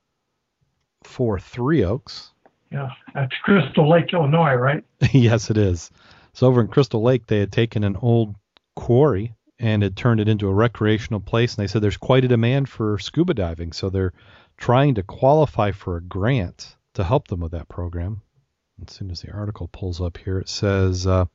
for 1.02 1.38
Three 1.38 1.84
Oaks. 1.84 2.32
Yeah, 2.70 2.90
that's 3.14 3.34
Crystal 3.42 3.88
Lake, 3.88 4.12
Illinois, 4.12 4.54
right? 4.54 4.84
yes, 5.12 5.50
it 5.50 5.56
is. 5.56 5.90
So 6.34 6.46
over 6.46 6.60
in 6.60 6.68
Crystal 6.68 7.02
Lake, 7.02 7.26
they 7.26 7.40
had 7.40 7.50
taken 7.50 7.82
an 7.82 7.96
old 7.96 8.36
quarry 8.76 9.34
and 9.58 9.82
had 9.82 9.96
turned 9.96 10.20
it 10.20 10.28
into 10.28 10.48
a 10.48 10.54
recreational 10.54 11.20
place. 11.20 11.54
And 11.54 11.62
they 11.62 11.66
said 11.66 11.82
there's 11.82 11.96
quite 11.96 12.24
a 12.24 12.28
demand 12.28 12.68
for 12.68 12.98
scuba 12.98 13.34
diving, 13.34 13.72
so 13.72 13.90
they're 13.90 14.12
trying 14.56 14.94
to 14.94 15.02
qualify 15.02 15.72
for 15.72 15.96
a 15.96 16.02
grant 16.02 16.76
to 16.94 17.04
help 17.04 17.28
them 17.28 17.40
with 17.40 17.52
that 17.52 17.68
program. 17.68 18.22
As 18.86 18.94
soon 18.94 19.10
as 19.10 19.20
the 19.20 19.32
article 19.32 19.68
pulls 19.68 20.00
up 20.00 20.16
here, 20.16 20.38
it 20.38 20.48
says 20.48 21.06
uh, 21.06 21.26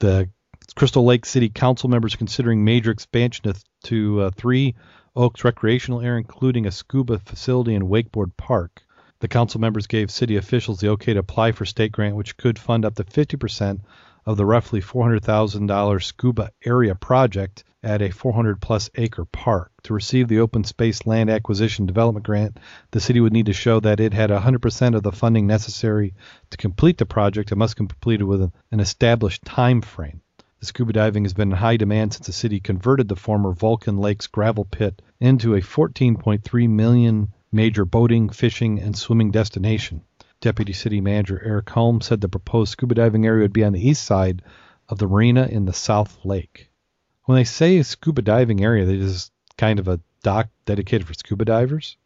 the 0.00 0.28
Crystal 0.74 1.04
Lake 1.04 1.24
City 1.24 1.48
Council 1.48 1.88
members 1.88 2.16
considering 2.16 2.64
major 2.64 2.90
expansion 2.90 3.52
to, 3.52 3.62
to 3.84 4.20
uh, 4.22 4.30
three 4.30 4.74
Oaks 5.16 5.44
recreational 5.44 6.00
area, 6.00 6.18
including 6.18 6.66
a 6.66 6.72
scuba 6.72 7.18
facility 7.18 7.74
and 7.74 7.88
wakeboard 7.88 8.36
park. 8.36 8.82
The 9.20 9.28
council 9.28 9.60
members 9.60 9.86
gave 9.86 10.10
city 10.10 10.36
officials 10.36 10.80
the 10.80 10.88
okay 10.90 11.14
to 11.14 11.20
apply 11.20 11.52
for 11.52 11.64
state 11.64 11.92
grant, 11.92 12.16
which 12.16 12.36
could 12.36 12.58
fund 12.58 12.84
up 12.84 12.96
to 12.96 13.04
50% 13.04 13.80
of 14.26 14.36
the 14.36 14.46
roughly 14.46 14.80
$400,000 14.80 16.02
scuba 16.02 16.50
area 16.64 16.94
project 16.94 17.64
at 17.82 18.00
a 18.00 18.10
400 18.10 18.60
plus 18.60 18.88
acre 18.94 19.24
park. 19.26 19.70
To 19.82 19.92
receive 19.94 20.28
the 20.28 20.40
open 20.40 20.64
space 20.64 21.06
land 21.06 21.28
acquisition 21.28 21.84
development 21.84 22.24
grant, 22.24 22.58
the 22.90 23.00
city 23.00 23.20
would 23.20 23.32
need 23.32 23.46
to 23.46 23.52
show 23.52 23.80
that 23.80 24.00
it 24.00 24.14
had 24.14 24.30
100% 24.30 24.94
of 24.96 25.02
the 25.02 25.12
funding 25.12 25.46
necessary 25.46 26.14
to 26.50 26.56
complete 26.56 26.96
the 26.96 27.06
project 27.06 27.52
and 27.52 27.58
must 27.58 27.76
be 27.76 27.86
completed 27.86 28.24
within 28.24 28.52
an 28.72 28.80
established 28.80 29.44
time 29.44 29.82
frame. 29.82 30.22
The 30.60 30.66
scuba 30.66 30.94
diving 30.94 31.24
has 31.24 31.34
been 31.34 31.52
in 31.52 31.58
high 31.58 31.76
demand 31.76 32.14
since 32.14 32.26
the 32.26 32.32
city 32.32 32.58
converted 32.58 33.08
the 33.08 33.16
former 33.16 33.52
Vulcan 33.52 33.98
Lakes 33.98 34.26
gravel 34.26 34.64
pit 34.64 35.02
into 35.20 35.54
a 35.54 35.60
14.3 35.60 36.68
million 36.70 37.28
major 37.52 37.84
boating, 37.84 38.30
fishing, 38.30 38.80
and 38.80 38.96
swimming 38.96 39.30
destination. 39.30 40.00
Deputy 40.44 40.74
City 40.74 41.00
Manager 41.00 41.40
Eric 41.42 41.70
Holmes 41.70 42.04
said 42.04 42.20
the 42.20 42.28
proposed 42.28 42.72
scuba 42.72 42.94
diving 42.94 43.24
area 43.24 43.44
would 43.44 43.54
be 43.54 43.64
on 43.64 43.72
the 43.72 43.88
east 43.88 44.04
side 44.04 44.42
of 44.90 44.98
the 44.98 45.06
marina 45.06 45.46
in 45.46 45.64
the 45.64 45.72
South 45.72 46.22
Lake. 46.22 46.68
When 47.24 47.36
they 47.36 47.44
say 47.44 47.82
scuba 47.82 48.20
diving 48.20 48.62
area, 48.62 48.84
they 48.84 48.98
just 48.98 49.32
kind 49.56 49.78
of 49.78 49.88
a 49.88 50.00
dock 50.22 50.50
dedicated 50.66 51.06
for 51.06 51.14
scuba 51.14 51.46
divers. 51.46 51.96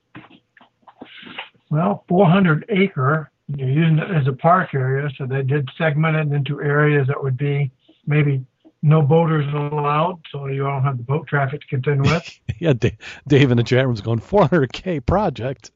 Well, 1.68 2.05
400 2.07 2.66
acre, 2.68 3.29
you're 3.57 3.68
using 3.68 3.98
it 3.98 4.09
as 4.09 4.29
a 4.29 4.33
park 4.33 4.72
area, 4.72 5.11
so 5.18 5.27
they 5.27 5.42
did 5.42 5.68
segment 5.77 6.14
it 6.14 6.33
into 6.33 6.62
areas 6.62 7.09
that 7.09 7.20
would 7.20 7.37
be 7.37 7.72
maybe 8.07 8.46
no 8.83 9.03
boaters 9.03 9.53
allowed, 9.53 10.20
so 10.31 10.46
you 10.46 10.62
don't 10.62 10.85
have 10.85 10.98
the 10.98 11.03
boat 11.03 11.27
traffic 11.27 11.62
to 11.62 11.66
contend 11.66 12.03
with. 12.03 12.38
yeah, 12.61 12.72
Dave, 12.72 12.98
Dave 13.27 13.51
in 13.51 13.57
the 13.57 13.64
chat 13.64 13.85
room's 13.85 14.01
going 14.01 14.20
400k 14.20 15.05
project. 15.05 15.72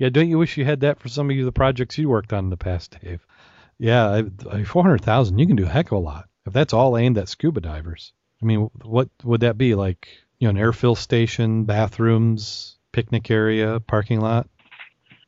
Yeah, 0.00 0.08
don't 0.08 0.30
you 0.30 0.38
wish 0.38 0.56
you 0.56 0.64
had 0.64 0.80
that 0.80 0.98
for 0.98 1.10
some 1.10 1.28
of 1.28 1.36
you 1.36 1.44
the 1.44 1.52
projects 1.52 1.98
you 1.98 2.08
worked 2.08 2.32
on 2.32 2.44
in 2.44 2.50
the 2.50 2.56
past, 2.56 2.96
Dave? 3.02 3.24
Yeah, 3.78 4.08
I, 4.08 4.24
I, 4.50 4.64
400,000, 4.64 5.38
you 5.38 5.46
can 5.46 5.56
do 5.56 5.66
a 5.66 5.68
heck 5.68 5.92
of 5.92 5.98
a 5.98 5.98
lot 5.98 6.24
if 6.46 6.54
that's 6.54 6.72
all 6.72 6.96
aimed 6.96 7.18
at 7.18 7.28
scuba 7.28 7.60
divers. 7.60 8.14
I 8.42 8.46
mean, 8.46 8.70
what 8.82 9.10
would 9.22 9.42
that 9.42 9.58
be 9.58 9.74
like? 9.74 10.08
You 10.38 10.50
know, 10.50 10.58
an 10.58 10.66
airfill 10.66 10.96
station, 10.96 11.64
bathrooms, 11.64 12.78
picnic 12.92 13.30
area, 13.30 13.78
parking 13.78 14.22
lot. 14.22 14.48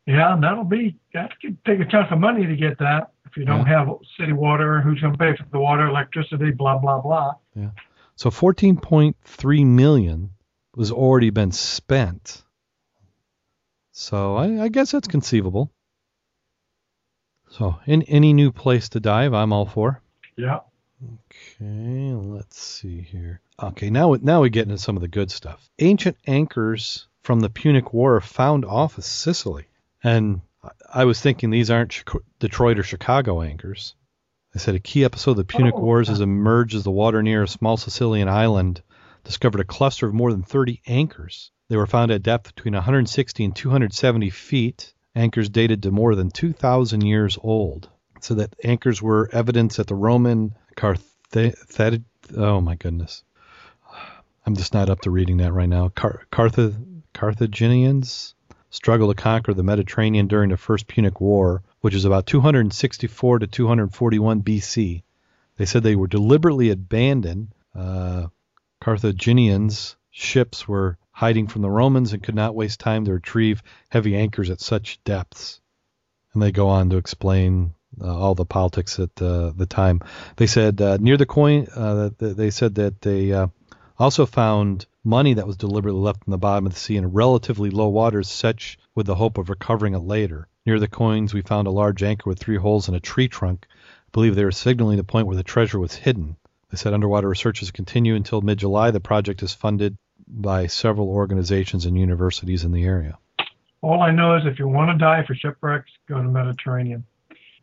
Yeah, 0.07 0.39
that'll 0.41 0.65
be. 0.65 0.97
Have 1.13 1.29
to 1.43 1.55
take 1.67 1.81
a 1.81 1.85
chunk 1.91 2.11
of 2.11 2.19
money 2.19 2.47
to 2.47 2.57
get 2.57 2.79
that. 2.79 3.13
If 3.27 3.37
you 3.37 3.45
don't 3.45 3.67
yeah. 3.67 3.85
have 3.85 3.89
city 4.19 4.33
water, 4.33 4.81
who's 4.81 5.03
going 5.03 5.13
to 5.13 5.19
pay 5.19 5.37
for 5.37 5.45
the 5.53 5.61
water, 5.61 5.87
electricity, 5.87 6.51
blah 6.51 6.79
blah 6.79 7.03
blah. 7.03 7.35
Yeah. 7.55 7.71
So 8.17 8.31
14.3 8.31 9.67
million 9.67 10.31
was 10.75 10.91
already 10.91 11.29
been 11.29 11.53
spent. 11.53 12.43
So 13.93 14.37
I, 14.37 14.65
I 14.65 14.69
guess 14.69 14.91
that's 14.91 15.09
conceivable. 15.09 15.71
So 17.51 17.77
in 17.87 18.03
any 18.03 18.33
new 18.33 18.51
place 18.51 18.89
to 18.91 19.01
dive, 19.01 19.35
I'm 19.35 19.53
all 19.53 19.67
for. 19.67 20.01
Yeah. 20.37 20.61
Okay, 21.05 22.15
let's 22.15 22.59
see 22.59 23.03
here. 23.03 23.41
Okay, 23.63 23.91
now 23.91 24.17
now 24.23 24.41
we 24.41 24.51
get 24.51 24.67
into 24.67 24.79
some 24.79 24.97
of 24.97 25.03
the 25.03 25.09
good 25.09 25.31
stuff. 25.31 25.69
Ancient 25.79 26.17
anchors 26.27 27.07
from 27.23 27.41
the 27.41 27.51
Punic 27.51 27.93
War 27.93 28.21
found 28.21 28.65
off 28.65 28.99
of 28.99 29.05
Sicily, 29.05 29.67
and 30.03 30.41
I 30.93 31.05
was 31.05 31.21
thinking 31.21 31.51
these 31.51 31.71
aren't 31.71 32.05
Detroit 32.39 32.79
or 32.79 32.85
Chicago 32.85 33.43
anchors. 33.43 33.95
I 34.55 34.59
said 34.59 34.75
a 34.75 34.81
key 34.81 35.05
episode 35.05 35.33
of 35.33 35.37
the 35.39 35.45
Punic 35.45 35.75
oh, 35.77 35.81
Wars 35.81 36.09
has 36.09 36.21
emerged 36.21 36.75
as 36.75 36.85
the 36.85 36.91
water 36.91 37.23
near 37.23 37.43
a 37.43 37.49
small 37.49 37.77
Sicilian 37.77 38.29
island 38.29 38.83
discovered 39.25 39.61
a 39.61 39.65
cluster 39.65 40.07
of 40.07 40.15
more 40.15 40.31
than 40.31 40.43
30 40.43 40.83
anchors. 40.87 41.51
They 41.73 41.79
were 41.79 41.87
found 41.87 42.11
at 42.11 42.23
depth 42.23 42.55
between 42.55 42.75
160 42.75 43.45
and 43.47 43.57
270 43.57 44.29
feet. 44.29 44.93
Anchors 45.15 45.49
dated 45.49 45.83
to 45.85 45.91
more 45.91 46.15
than 46.15 46.31
2,000 46.31 47.01
years 47.01 47.39
old. 47.43 47.89
So 48.21 48.35
that 48.35 48.55
anchors 48.63 49.01
were 49.01 49.31
evidence 49.33 49.77
that 49.77 49.87
the 49.87 49.95
Roman 49.95 50.55
Carthage. 50.77 51.55
Oh 52.37 52.61
my 52.61 52.75
goodness, 52.75 53.25
I'm 54.45 54.55
just 54.55 54.75
not 54.75 54.91
up 54.91 55.01
to 55.01 55.11
reading 55.11 55.39
that 55.39 55.55
right 55.55 55.69
now. 55.69 55.89
Car- 55.89 56.27
Carth- 56.31 56.77
Carthaginians 57.15 58.35
struggled 58.69 59.17
to 59.17 59.23
conquer 59.23 59.55
the 59.55 59.63
Mediterranean 59.63 60.27
during 60.27 60.51
the 60.51 60.59
First 60.59 60.87
Punic 60.89 61.23
War, 61.23 61.63
which 61.81 61.95
is 61.95 62.05
about 62.05 62.27
264 62.27 63.39
to 63.39 63.47
241 63.47 64.43
BC. 64.43 65.03
They 65.57 65.65
said 65.65 65.83
they 65.83 65.97
were 65.97 66.07
deliberately 66.07 66.69
abandoned. 66.69 67.55
Uh, 67.75 68.27
Carthaginians' 68.79 69.97
ships 70.11 70.69
were 70.69 70.99
hiding 71.23 71.47
from 71.47 71.63
the 71.63 71.71
Romans 71.71 72.13
and 72.13 72.21
could 72.21 72.35
not 72.35 72.53
waste 72.53 72.81
time 72.81 73.05
to 73.05 73.13
retrieve 73.13 73.63
heavy 73.91 74.17
anchors 74.17 74.51
at 74.51 74.61
such 74.61 74.99
depths. 75.05 75.61
And 76.35 76.43
they 76.43 76.51
go 76.51 76.67
on 76.67 76.91
to 76.91 76.97
explain 76.97 77.75
uh, 78.01 78.13
all 78.13 78.35
the 78.35 78.45
politics 78.45 78.99
at 78.99 79.23
uh, 79.23 79.53
the 79.55 79.67
time. 79.67 80.01
They 80.35 80.49
said 80.49 80.81
uh, 80.81 80.97
near 81.01 81.17
the 81.17 81.25
coin, 81.25 81.69
uh, 81.77 82.11
they 82.19 82.51
said 82.51 82.75
that 82.75 83.01
they 83.03 83.33
uh, 83.33 83.47
also 84.01 84.27
found 84.27 84.87
money 85.05 85.35
that 85.35 85.47
was 85.47 85.57
deliberately 85.57 86.01
left 86.01 86.25
in 86.27 86.33
the 86.33 86.39
bottom 86.39 86.67
of 86.67 86.75
the 86.75 86.81
sea 86.81 86.97
in 86.97 87.13
relatively 87.13 87.71
low 87.71 87.89
waters, 87.89 88.29
such 88.29 88.77
with 88.97 89.07
the 89.07 89.15
hope 89.15 89.39
of 89.39 89.49
recovering 89.49 89.95
it 89.95 90.01
later. 90.01 90.49
Near 90.67 90.81
the 90.81 90.89
coins, 90.89 91.33
we 91.33 91.43
found 91.43 91.69
a 91.69 91.71
large 91.83 92.03
anchor 92.03 92.31
with 92.31 92.41
three 92.41 92.57
holes 92.57 92.89
in 92.89 92.97
a 92.97 93.01
tree 93.01 93.29
trunk. 93.29 93.69
I 93.71 94.11
believe 94.11 94.35
they 94.35 94.45
were 94.45 94.51
signaling 94.51 94.97
the 94.97 95.05
point 95.05 95.29
where 95.29 95.37
the 95.37 95.45
treasure 95.45 95.79
was 95.79 95.95
hidden. 95.95 96.35
They 96.73 96.79
said 96.79 96.95
underwater 96.95 97.29
researches 97.29 97.71
continue 97.71 98.17
until 98.17 98.41
mid 98.41 98.59
July. 98.59 98.91
The 98.91 98.99
project 98.99 99.45
is 99.45 99.55
funded 99.55 99.97
by 100.27 100.67
several 100.67 101.09
organizations 101.09 101.87
and 101.87 101.99
universities 101.99 102.65
in 102.65 102.73
the 102.73 102.85
area. 102.85 103.19
All 103.81 104.03
I 104.03 104.11
know 104.13 104.37
is 104.37 104.43
if 104.47 104.59
you 104.59 104.69
want 104.69 104.91
to 104.91 104.99
die 104.99 105.25
for 105.27 105.35
shipwrecks, 105.35 105.91
go 106.09 106.17
to 106.17 106.23
Mediterranean. 106.23 107.05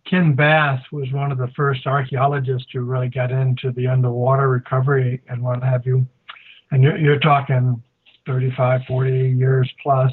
Ken 0.05 0.33
Bass 0.33 0.81
was 0.91 1.11
one 1.11 1.31
of 1.31 1.37
the 1.37 1.49
first 1.55 1.85
archaeologists 1.85 2.67
who 2.73 2.81
really 2.81 3.09
got 3.09 3.31
into 3.31 3.71
the 3.71 3.87
underwater 3.87 4.49
recovery 4.49 5.21
and 5.29 5.41
what 5.41 5.63
have 5.63 5.85
you. 5.85 6.05
And 6.71 6.83
you're, 6.83 6.97
you're 6.97 7.19
talking 7.19 7.81
35, 8.25 8.81
40 8.87 9.11
years 9.37 9.71
plus. 9.81 10.11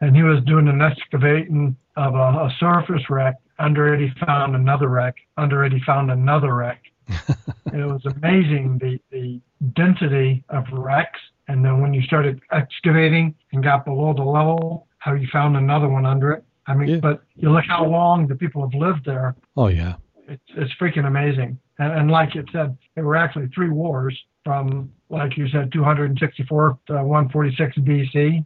And 0.00 0.14
he 0.14 0.22
was 0.22 0.42
doing 0.44 0.68
an 0.68 0.82
excavating 0.82 1.76
of 1.96 2.14
a, 2.14 2.18
a 2.18 2.54
surface 2.58 3.08
wreck. 3.08 3.36
Under 3.58 3.94
it, 3.94 4.00
he 4.00 4.10
found 4.24 4.54
another 4.54 4.88
wreck. 4.88 5.14
Under 5.36 5.64
it, 5.64 5.72
he 5.72 5.80
found 5.80 6.10
another 6.10 6.54
wreck. 6.54 6.82
it 7.08 7.86
was 7.86 8.04
amazing 8.04 8.78
the, 8.78 9.00
the 9.10 9.40
density 9.74 10.44
of 10.50 10.64
wrecks. 10.72 11.20
And 11.48 11.64
then 11.64 11.80
when 11.80 11.94
you 11.94 12.02
started 12.02 12.40
excavating 12.50 13.34
and 13.52 13.62
got 13.62 13.84
below 13.84 14.12
the 14.12 14.24
level, 14.24 14.88
how 14.98 15.14
you 15.14 15.28
found 15.32 15.56
another 15.56 15.88
one 15.88 16.04
under 16.04 16.32
it. 16.32 16.44
I 16.66 16.74
mean, 16.74 16.88
yeah. 16.88 16.96
but 16.96 17.22
you 17.36 17.50
look 17.50 17.64
how 17.68 17.84
long 17.84 18.26
the 18.26 18.34
people 18.34 18.62
have 18.62 18.74
lived 18.74 19.04
there. 19.04 19.36
Oh 19.56 19.68
yeah, 19.68 19.94
it's 20.26 20.42
it's 20.56 20.72
freaking 20.80 21.06
amazing. 21.06 21.58
And, 21.78 21.92
and 21.92 22.10
like 22.10 22.34
it 22.34 22.46
said, 22.52 22.76
there 22.94 23.04
were 23.04 23.16
actually 23.16 23.48
three 23.48 23.68
wars 23.68 24.18
from, 24.44 24.90
like 25.08 25.36
you 25.36 25.48
said, 25.48 25.70
264 25.72 26.78
to 26.86 26.92
146 26.94 27.76
BC. 27.78 28.44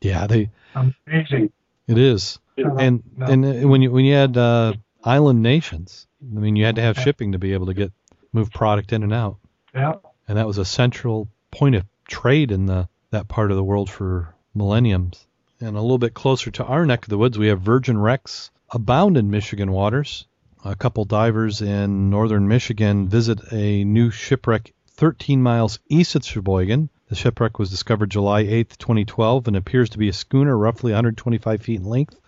Yeah, 0.00 0.26
they 0.26 0.50
amazing. 0.74 1.50
It 1.88 1.98
is, 1.98 2.38
and 2.56 3.02
no. 3.16 3.26
and 3.26 3.70
when 3.70 3.82
you 3.82 3.90
when 3.90 4.04
you 4.04 4.14
had 4.14 4.36
uh, 4.36 4.74
island 5.02 5.42
nations, 5.42 6.06
I 6.22 6.38
mean, 6.38 6.56
you 6.56 6.64
had 6.64 6.76
to 6.76 6.82
have 6.82 6.98
shipping 6.98 7.32
to 7.32 7.38
be 7.38 7.54
able 7.54 7.66
to 7.66 7.74
get 7.74 7.92
move 8.32 8.50
product 8.52 8.92
in 8.92 9.02
and 9.02 9.12
out. 9.12 9.38
Yeah, 9.74 9.94
and 10.28 10.38
that 10.38 10.46
was 10.46 10.58
a 10.58 10.64
central 10.64 11.28
point 11.54 11.76
of 11.76 11.84
trade 12.08 12.50
in 12.50 12.66
the 12.66 12.88
that 13.10 13.28
part 13.28 13.52
of 13.52 13.56
the 13.56 13.62
world 13.62 13.88
for 13.88 14.34
millenniums. 14.54 15.24
And 15.60 15.76
a 15.76 15.80
little 15.80 15.98
bit 15.98 16.12
closer 16.12 16.50
to 16.50 16.64
our 16.64 16.84
neck 16.84 17.04
of 17.04 17.10
the 17.10 17.16
woods, 17.16 17.38
we 17.38 17.46
have 17.46 17.60
virgin 17.60 17.96
wrecks 17.96 18.50
abound 18.72 19.16
in 19.16 19.30
Michigan 19.30 19.70
waters. 19.70 20.26
A 20.64 20.74
couple 20.74 21.04
divers 21.04 21.62
in 21.62 22.10
northern 22.10 22.48
Michigan 22.48 23.08
visit 23.08 23.52
a 23.52 23.84
new 23.84 24.10
shipwreck 24.10 24.74
13 24.88 25.40
miles 25.40 25.78
east 25.88 26.16
of 26.16 26.24
Cheboygan. 26.24 26.90
The 27.08 27.14
shipwreck 27.14 27.60
was 27.60 27.70
discovered 27.70 28.10
July 28.10 28.40
8, 28.40 28.76
2012, 28.76 29.46
and 29.46 29.56
appears 29.56 29.90
to 29.90 29.98
be 29.98 30.08
a 30.08 30.12
schooner 30.12 30.58
roughly 30.58 30.90
125 30.90 31.62
feet 31.62 31.80
in 31.80 31.84
length. 31.84 32.18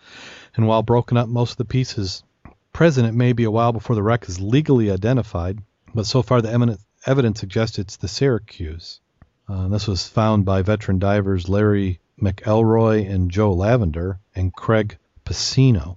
And 0.55 0.69
while 0.69 0.85
broken 0.85 1.17
up, 1.17 1.29
most 1.29 1.53
of 1.53 1.57
the 1.57 1.65
pieces 1.65 2.23
present, 2.73 3.09
it 3.09 3.15
may 3.15 3.33
be 3.33 3.45
a 3.45 3.51
while 3.51 3.73
before 3.73 3.97
the 3.97 4.05
wreck 4.05 4.29
is 4.29 4.41
legally 4.41 4.89
identified. 4.91 5.59
But 5.93 6.07
so 6.07 6.23
far, 6.23 6.43
the 6.43 6.79
evidence 7.07 7.41
suggests 7.41 7.81
it's 7.81 7.97
the 7.97 8.07
Syracuse. 8.07 9.01
Uh, 9.49 9.69
this 9.69 9.87
was 9.87 10.07
found 10.07 10.45
by 10.45 10.63
veteran 10.63 10.99
divers 10.99 11.49
Larry 11.49 12.01
McElroy 12.21 13.09
and 13.09 13.31
Joe 13.31 13.53
Lavender 13.53 14.19
and 14.35 14.53
Craig 14.53 14.99
Pacino. 15.25 15.97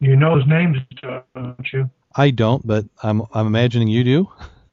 You 0.00 0.16
know 0.16 0.36
his 0.36 0.46
names, 0.46 0.78
don't 1.02 1.72
you? 1.72 1.90
I 2.14 2.30
don't, 2.30 2.66
but 2.66 2.86
I'm 3.02 3.22
I'm 3.32 3.46
imagining 3.46 3.88
you 3.88 4.04
do. 4.04 4.28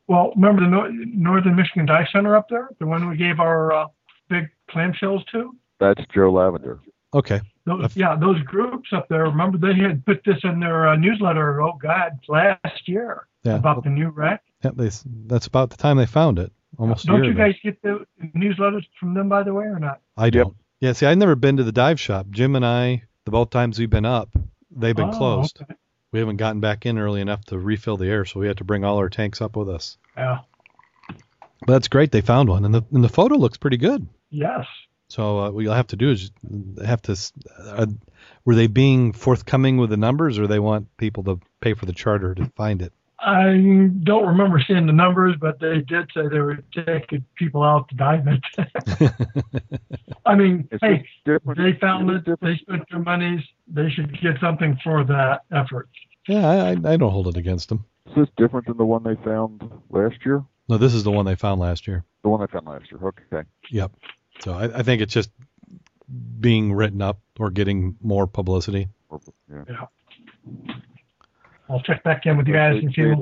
Well, 0.08 0.32
remember 0.36 0.62
the 0.62 0.70
no- 0.70 0.88
Northern 0.88 1.56
Michigan 1.56 1.86
Dive 1.86 2.08
Center 2.12 2.36
up 2.36 2.50
there, 2.50 2.70
the 2.80 2.86
one 2.86 3.10
we 3.10 3.18
gave 3.18 3.40
our 3.40 3.72
uh, 3.72 3.88
big 4.30 4.50
clamshells 4.70 5.26
to? 5.32 5.56
That's 5.80 6.02
Joe 6.14 6.32
Lavender. 6.32 6.80
Okay. 7.14 7.42
Those, 7.66 7.96
yeah, 7.96 8.16
those 8.16 8.42
groups 8.42 8.90
up 8.92 9.08
there. 9.08 9.24
Remember 9.24 9.58
they 9.58 9.80
had 9.80 10.06
put 10.06 10.22
this 10.26 10.38
in 10.44 10.60
their 10.60 10.90
uh, 10.90 10.96
newsletter. 10.96 11.62
Oh 11.62 11.78
God, 11.82 12.20
last 12.28 12.88
year 12.88 13.28
yeah. 13.44 13.56
about 13.56 13.78
well, 13.78 13.84
the 13.84 13.90
new 13.90 14.10
wreck. 14.10 14.44
Yeah, 14.64 14.72
they, 14.76 14.90
that's 15.28 15.48
about 15.48 15.70
the 15.70 15.78
time 15.78 15.98
they 15.98 16.06
found 16.06 16.40
it. 16.40 16.52
Almost. 16.78 17.06
Don't 17.06 17.24
you 17.24 17.32
ago. 17.32 17.46
guys 17.46 17.56
get 17.64 17.82
the 17.82 18.06
newsletters 18.36 18.86
from 19.00 19.14
them, 19.14 19.30
by 19.30 19.44
the 19.44 19.54
way, 19.54 19.66
or 19.66 19.80
not? 19.80 20.02
I 20.18 20.30
don't. 20.30 20.56
Yeah, 20.80 20.94
see, 20.94 21.06
I've 21.06 21.18
never 21.18 21.36
been 21.36 21.58
to 21.58 21.64
the 21.64 21.72
dive 21.72 22.00
shop. 22.00 22.28
Jim 22.30 22.56
and 22.56 22.66
I, 22.66 23.04
the 23.26 23.32
both 23.32 23.52
times 23.52 23.80
we've 23.80 23.90
been 23.90 24.06
up, 24.06 24.30
they've 24.72 24.96
been 24.96 25.10
oh, 25.14 25.18
closed. 25.18 25.60
Okay. 25.62 25.76
We 26.12 26.20
haven't 26.20 26.38
gotten 26.38 26.62
back 26.62 26.86
in 26.86 27.00
early 27.00 27.22
enough 27.22 27.44
to 27.46 27.58
refill 27.58 27.98
the 27.98 28.08
air, 28.08 28.26
so 28.26 28.40
we 28.40 28.48
had 28.48 28.58
to 28.58 28.64
bring 28.64 28.84
all 28.84 28.98
our 28.98 29.10
tanks 29.10 29.42
up 29.42 29.56
with 29.56 29.70
us. 29.70 29.98
Yeah. 30.16 30.40
But 31.66 31.74
that's 31.74 31.88
great. 31.88 32.12
They 32.12 32.22
found 32.22 32.50
one, 32.50 32.66
and 32.66 32.74
the 32.74 32.84
and 32.92 33.04
the 33.04 33.10
photo 33.10 33.36
looks 33.36 33.58
pretty 33.58 33.78
good. 33.78 34.06
Yes. 34.30 34.66
So 35.08 35.40
uh, 35.40 35.52
what 35.52 35.62
you'll 35.62 35.74
have 35.74 35.88
to 35.88 35.96
do 35.96 36.12
is 36.12 36.32
have 36.84 37.02
to. 37.04 37.18
Uh, 37.60 37.88
were 38.46 38.56
they 38.56 38.68
being 38.68 39.14
forthcoming 39.14 39.78
with 39.78 39.90
the 39.90 39.98
numbers, 39.98 40.38
or 40.38 40.48
they 40.48 40.60
want 40.60 40.96
people 40.98 41.24
to 41.24 41.40
pay 41.62 41.74
for 41.74 41.86
the 41.86 41.94
charter 41.94 42.36
to 42.36 42.46
find 42.56 42.82
it? 42.82 42.94
I 43.26 43.90
don't 44.04 44.28
remember 44.28 44.62
seeing 44.68 44.86
the 44.86 44.94
numbers, 44.94 45.36
but 45.40 45.60
they 45.60 45.80
did 45.82 46.10
say 46.14 46.28
they 46.30 46.40
were 46.40 46.58
taking 46.74 47.24
people 47.36 47.64
out 47.64 47.88
to 47.90 47.96
dive 47.96 48.26
it. 48.28 48.44
I 50.26 50.36
mean, 50.36 50.68
It's 50.72 50.82
hey, 50.82 51.06
different. 51.26 51.58
they 51.60 51.80
found 51.80 52.10
it. 52.10 52.26
different. 52.26 52.42
They 52.42 52.58
spent 52.58 52.84
their 52.90 53.00
monies. 53.00 53.42
They 53.68 53.90
should 53.90 54.12
get 54.22 54.40
something 54.42 54.78
for 54.84 55.04
that 55.06 55.42
effort. 55.54 55.90
yeah, 56.28 56.48
I, 56.48 56.56
I 56.72 56.94
I 56.94 56.98
don't 56.98 57.12
hold 57.12 57.28
it 57.28 57.38
against 57.38 57.70
them. 57.70 57.86
Is 58.08 58.16
this 58.16 58.28
different 58.38 58.68
than 58.68 58.78
the 58.78 58.86
one 58.86 59.04
they 59.04 59.16
found 59.24 59.62
last 59.90 60.18
year? 60.26 60.44
No, 60.70 60.78
this 60.78 60.94
is 60.94 61.04
the 61.04 61.12
one 61.12 61.26
they 61.26 61.36
found 61.36 61.60
last 61.62 61.88
year. 61.88 62.04
The 62.24 62.30
one 62.30 62.40
they 62.42 62.48
found 62.48 62.68
last 62.68 62.92
year. 62.92 63.00
Okay. 63.32 63.48
Yep. 63.70 63.92
So 64.40 64.54
I, 64.54 64.80
I 64.80 64.84
think 64.84 65.02
it's 65.02 65.14
just 65.14 65.30
being 66.40 66.74
written 66.74 67.02
up 67.02 67.20
or 67.40 67.50
getting 67.50 67.96
more 68.02 68.28
publicity. 68.28 68.88
Or- 69.10 69.22
Yeah. 69.50 69.86
I'll 71.70 71.82
check 71.82 72.04
back 72.04 72.26
in 72.26 72.38
with 72.38 72.48
you 72.48 72.54
guys 72.54 72.82
and 72.84 72.94
see. 72.94 73.14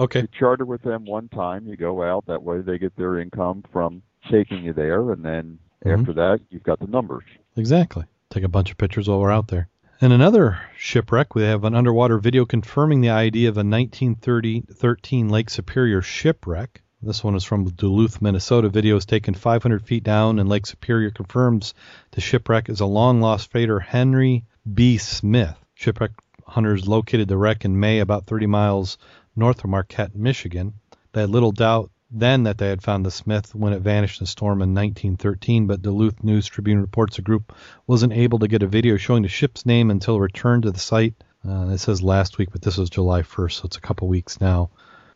Okay. 0.00 0.22
You 0.22 0.28
charter 0.38 0.64
with 0.64 0.82
them 0.82 1.04
one 1.04 1.28
time, 1.28 1.66
you 1.66 1.76
go 1.76 2.02
out, 2.02 2.26
that 2.26 2.42
way 2.42 2.60
they 2.60 2.78
get 2.78 2.96
their 2.96 3.18
income 3.20 3.62
from 3.72 4.02
taking 4.30 4.64
you 4.64 4.72
there, 4.72 5.12
and 5.12 5.24
then 5.24 5.58
Mhm. 5.84 6.00
after 6.00 6.12
that, 6.14 6.40
you've 6.50 6.64
got 6.64 6.80
the 6.80 6.86
numbers. 6.88 7.24
Exactly. 7.56 8.04
Take 8.30 8.42
a 8.42 8.48
bunch 8.48 8.72
of 8.72 8.78
pictures 8.78 9.08
while 9.08 9.20
we're 9.20 9.30
out 9.30 9.48
there. 9.48 9.68
And 10.00 10.12
another 10.12 10.58
shipwreck, 10.76 11.36
we 11.36 11.42
have 11.42 11.62
an 11.64 11.74
underwater 11.76 12.18
video 12.18 12.44
confirming 12.44 13.00
the 13.00 13.10
idea 13.10 13.48
of 13.48 13.56
a 13.56 13.62
1913 13.62 15.28
Lake 15.28 15.48
Superior 15.50 16.02
shipwreck. 16.02 16.82
This 17.00 17.22
one 17.22 17.36
is 17.36 17.44
from 17.44 17.64
Duluth, 17.64 18.20
Minnesota. 18.20 18.68
Video 18.68 18.96
is 18.96 19.06
taken 19.06 19.34
500 19.34 19.84
feet 19.84 20.02
down, 20.02 20.38
and 20.38 20.48
Lake 20.48 20.66
Superior 20.66 21.10
confirms 21.10 21.74
the 22.12 22.20
shipwreck 22.20 22.68
is 22.68 22.80
a 22.80 22.86
long 22.86 23.20
lost 23.20 23.52
freighter 23.52 23.78
Henry 23.78 24.44
B. 24.72 24.96
Smith. 24.96 25.54
Shipwreck 25.74 26.12
hunters 26.46 26.88
located 26.88 27.28
the 27.28 27.36
wreck 27.36 27.64
in 27.64 27.78
May, 27.78 28.00
about 28.00 28.26
30 28.26 28.46
miles 28.46 28.98
north 29.36 29.64
of 29.64 29.70
Marquette, 29.70 30.14
Michigan. 30.14 30.74
They 31.12 31.22
had 31.22 31.30
little 31.30 31.52
doubt 31.52 31.90
then 32.10 32.44
that 32.44 32.58
they 32.58 32.68
had 32.68 32.82
found 32.82 33.04
the 33.04 33.10
Smith 33.10 33.54
when 33.54 33.72
it 33.72 33.80
vanished 33.80 34.20
in 34.20 34.24
a 34.24 34.28
storm 34.28 34.62
in 34.62 34.74
1913, 34.74 35.66
but 35.66 35.82
Duluth 35.82 36.22
News 36.22 36.46
Tribune 36.46 36.80
reports 36.80 37.16
the 37.16 37.22
group 37.22 37.52
wasn't 37.86 38.12
able 38.12 38.38
to 38.38 38.48
get 38.48 38.62
a 38.62 38.68
video 38.68 38.96
showing 38.96 39.22
the 39.22 39.28
ship's 39.28 39.66
name 39.66 39.90
until 39.90 40.20
returned 40.20 40.62
to 40.62 40.70
the 40.70 40.78
site. 40.78 41.14
Uh, 41.46 41.70
it 41.70 41.78
says 41.78 42.02
last 42.02 42.38
week, 42.38 42.50
but 42.52 42.62
this 42.62 42.76
was 42.76 42.88
July 42.88 43.22
1st, 43.22 43.52
so 43.52 43.62
it's 43.64 43.76
a 43.76 43.80
couple 43.80 44.06
weeks 44.08 44.40
now. 44.40 44.70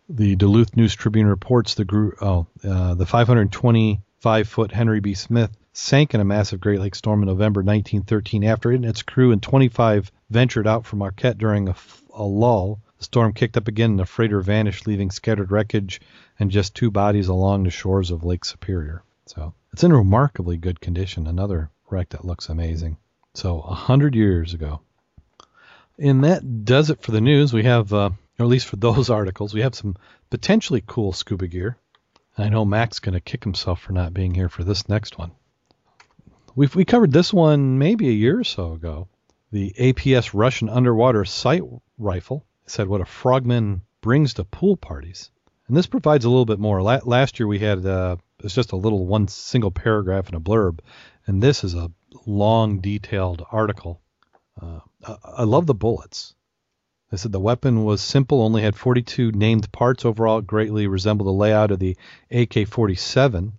The 0.09 0.37
Duluth 0.37 0.77
News 0.77 0.95
Tribune 0.95 1.27
reports 1.27 1.75
the 1.75 1.85
group, 1.85 2.17
oh, 2.21 2.47
uh, 2.65 2.95
the 2.95 3.07
525 3.07 4.49
foot 4.49 4.73
Henry 4.73 5.01
B. 5.01 5.15
Smith 5.15 5.57
sank 5.73 6.15
in 6.15 6.21
a 6.21 6.25
massive 6.25 6.61
Great 6.61 6.81
Lakes 6.81 6.99
storm 6.99 7.23
in 7.23 7.29
November 7.29 7.61
1913 7.61 8.43
after 8.43 8.73
it 8.73 8.77
and 8.77 8.87
its 8.87 9.03
crew 9.03 9.31
and 9.31 9.43
25 9.43 10.11
ventured 10.31 10.67
out 10.67 10.85
from 10.85 11.01
Marquette 11.01 11.39
during 11.39 11.69
a, 11.69 12.23
lull. 12.23 12.81
The 12.99 13.05
storm 13.05 13.33
kicked 13.33 13.57
up 13.57 13.69
again 13.69 13.93
and 13.93 13.99
the 13.99 14.07
freighter 14.07 14.41
vanished, 14.41 14.87
leaving 14.87 15.11
scattered 15.11 15.51
wreckage 15.51 16.01
and 16.39 16.51
just 16.51 16.75
two 16.75 16.91
bodies 16.91 17.29
along 17.29 17.63
the 17.63 17.71
shores 17.71 18.11
of 18.11 18.25
Lake 18.25 18.45
Superior. 18.45 19.03
So 19.27 19.55
it's 19.73 19.85
in 19.85 19.93
remarkably 19.93 20.57
good 20.57 20.81
condition. 20.81 21.27
Another 21.27 21.71
wreck 21.91 22.11
that 22.11 22.25
looks 22.25 22.49
amazing. 22.49 22.97
So 23.35 23.61
a 23.61 23.75
hundred 23.75 24.15
years 24.15 24.55
ago. 24.55 24.81
And 25.99 26.25
that 26.25 26.65
does 26.65 26.91
it 26.91 27.03
for 27.03 27.13
the 27.13 27.21
news. 27.21 27.53
We 27.53 27.65
have, 27.65 27.93
uh, 27.93 28.11
or 28.39 28.45
at 28.45 28.49
least 28.49 28.67
for 28.67 28.77
those 28.77 29.11
articles, 29.11 29.55
we 29.55 29.61
have 29.63 29.75
some 29.75 29.97
potentially 30.31 30.83
cool 30.87 31.13
scuba 31.13 31.47
gear. 31.47 31.77
I 32.37 32.49
know 32.49 32.65
Mac's 32.65 33.01
going 33.01 33.15
to 33.15 33.21
kick 33.21 33.43
himself 33.43 33.81
for 33.81 33.93
not 33.93 34.15
being 34.15 34.35
here 34.35 34.49
for 34.49 34.63
this 34.63 34.89
next 34.89 35.19
one. 35.19 35.33
We've, 36.55 36.75
we 36.75 36.85
covered 36.85 37.13
this 37.13 37.33
one 37.33 37.79
maybe 37.79 38.09
a 38.09 38.13
year 38.13 38.39
or 38.39 38.45
so 38.45 38.73
ago. 38.73 39.09
The 39.51 39.73
APS 39.79 40.35
Russian 40.35 40.69
underwater 40.69 41.25
sight 41.25 41.63
rifle 41.97 42.45
said 42.67 42.87
what 42.87 43.01
a 43.01 43.07
frogman 43.07 43.83
brings 44.03 44.35
to 44.35 44.45
pool 44.45 44.77
parties. 44.77 45.31
And 45.67 45.77
this 45.77 45.87
provides 45.87 46.25
a 46.25 46.29
little 46.29 46.45
bit 46.45 46.59
more. 46.59 46.83
La- 46.83 47.01
last 47.05 47.39
year 47.39 47.47
we 47.47 47.59
had 47.59 47.85
uh, 47.85 48.17
it's 48.41 48.55
just 48.55 48.73
a 48.73 48.77
little 48.77 49.07
one 49.07 49.27
single 49.29 49.71
paragraph 49.71 50.27
and 50.27 50.37
a 50.37 50.41
blurb, 50.41 50.81
and 51.27 51.43
this 51.43 51.65
is 51.65 51.75
a 51.75 51.91
long, 52.27 52.81
detailed 52.81 53.45
article. 53.51 54.01
Uh, 54.61 54.81
I, 55.05 55.17
I 55.39 55.43
love 55.45 55.67
the 55.67 55.75
bullets. 55.75 56.35
They 57.11 57.17
said 57.17 57.33
the 57.33 57.41
weapon 57.41 57.85
was 57.85 58.03
simple, 58.03 58.43
only 58.43 58.63
had 58.63 58.77
42 58.77 59.33
named 59.33 59.73
parts. 59.73 60.05
Overall, 60.05 60.43
greatly 60.43 60.87
resembled 60.87 61.27
the 61.27 61.33
layout 61.33 61.71
of 61.71 61.79
the 61.79 61.97
AK-47. 62.31 63.53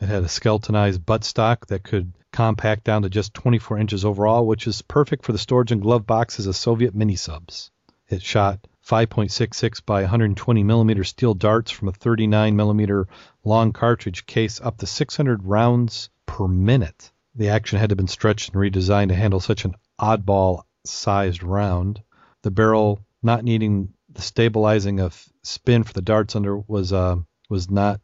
It 0.00 0.06
had 0.06 0.22
a 0.22 0.28
skeletonized 0.28 1.04
buttstock 1.04 1.66
that 1.66 1.84
could 1.84 2.14
compact 2.34 2.82
down 2.82 3.02
to 3.02 3.08
just 3.08 3.32
24 3.32 3.78
inches 3.78 4.04
overall, 4.04 4.44
which 4.44 4.66
is 4.66 4.82
perfect 4.82 5.24
for 5.24 5.30
the 5.30 5.38
storage 5.38 5.70
and 5.70 5.80
glove 5.80 6.04
boxes 6.04 6.48
of 6.48 6.56
Soviet 6.56 6.92
mini 6.92 7.14
subs. 7.14 7.70
It 8.08 8.22
shot 8.22 8.66
5.66 8.84 9.86
by 9.86 10.00
120 10.00 10.64
millimeter 10.64 11.04
steel 11.04 11.34
darts 11.34 11.70
from 11.70 11.86
a 11.86 11.92
39 11.92 12.56
millimeter 12.56 13.06
long 13.44 13.72
cartridge 13.72 14.26
case 14.26 14.60
up 14.60 14.78
to 14.78 14.86
600 14.86 15.44
rounds 15.44 16.10
per 16.26 16.48
minute. 16.48 17.12
The 17.36 17.50
action 17.50 17.78
had 17.78 17.90
to 17.90 17.96
been 17.96 18.08
stretched 18.08 18.52
and 18.52 18.60
redesigned 18.60 19.08
to 19.08 19.14
handle 19.14 19.38
such 19.38 19.64
an 19.64 19.76
oddball 20.00 20.64
sized 20.84 21.44
round. 21.44 22.02
The 22.42 22.50
barrel, 22.50 22.98
not 23.22 23.44
needing 23.44 23.94
the 24.10 24.22
stabilizing 24.22 24.98
of 24.98 25.24
spin 25.44 25.84
for 25.84 25.92
the 25.92 26.02
darts 26.02 26.34
under, 26.34 26.58
was 26.58 26.92
uh, 26.92 27.16
was 27.48 27.70
not 27.70 28.00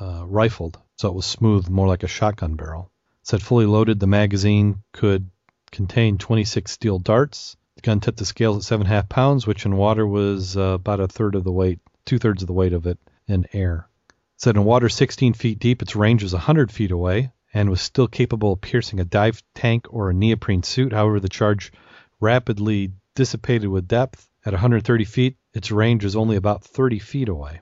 uh, 0.00 0.24
rifled, 0.26 0.76
so 0.98 1.08
it 1.08 1.14
was 1.14 1.26
smooth, 1.26 1.68
more 1.68 1.86
like 1.86 2.02
a 2.02 2.08
shotgun 2.08 2.56
barrel. 2.56 2.90
Said 3.22 3.42
fully 3.42 3.66
loaded, 3.66 4.00
the 4.00 4.06
magazine 4.08 4.82
could 4.92 5.30
contain 5.70 6.18
26 6.18 6.72
steel 6.72 6.98
darts. 6.98 7.56
The 7.76 7.82
gun 7.82 8.00
tipped 8.00 8.18
the 8.18 8.24
scales 8.24 8.56
at 8.56 8.62
seven 8.64 8.86
and 8.86 8.92
a 8.92 8.96
half 8.96 9.08
pounds, 9.08 9.46
which 9.46 9.64
in 9.64 9.76
water 9.76 10.06
was 10.06 10.56
uh, 10.56 10.60
about 10.60 11.00
a 11.00 11.06
third 11.06 11.34
of 11.34 11.44
the 11.44 11.52
weight, 11.52 11.78
two 12.04 12.18
thirds 12.18 12.42
of 12.42 12.48
the 12.48 12.52
weight 12.54 12.72
of 12.72 12.86
it 12.86 12.98
in 13.28 13.46
air. 13.52 13.88
Said 14.36 14.56
in 14.56 14.64
water 14.64 14.88
16 14.88 15.34
feet 15.34 15.58
deep, 15.58 15.80
its 15.80 15.94
range 15.94 16.22
was 16.22 16.32
100 16.32 16.72
feet 16.72 16.90
away 16.90 17.30
and 17.54 17.70
was 17.70 17.80
still 17.80 18.08
capable 18.08 18.54
of 18.54 18.62
piercing 18.62 18.98
a 18.98 19.04
dive 19.04 19.42
tank 19.54 19.86
or 19.90 20.10
a 20.10 20.14
neoprene 20.14 20.62
suit. 20.62 20.92
However, 20.92 21.20
the 21.20 21.28
charge 21.28 21.72
rapidly 22.20 22.92
dissipated 23.14 23.68
with 23.68 23.86
depth. 23.86 24.28
At 24.44 24.54
130 24.54 25.04
feet, 25.04 25.36
its 25.52 25.70
range 25.70 26.02
was 26.02 26.16
only 26.16 26.36
about 26.36 26.64
30 26.64 26.98
feet 26.98 27.28
away. 27.28 27.60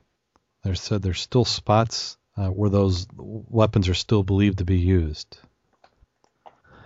They 0.62 0.74
said 0.74 1.02
there's 1.02 1.20
still 1.20 1.44
spots 1.44 2.16
uh, 2.36 2.48
where 2.48 2.70
those 2.70 3.06
weapons 3.16 3.88
are 3.88 3.94
still 3.94 4.22
believed 4.22 4.58
to 4.58 4.64
be 4.64 4.78
used. 4.78 5.38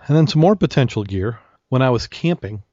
And 0.07 0.17
then 0.17 0.27
some 0.27 0.41
more 0.41 0.55
potential 0.55 1.03
gear. 1.03 1.39
When 1.69 1.81
I 1.81 1.89
was 1.89 2.07
camping 2.07 2.63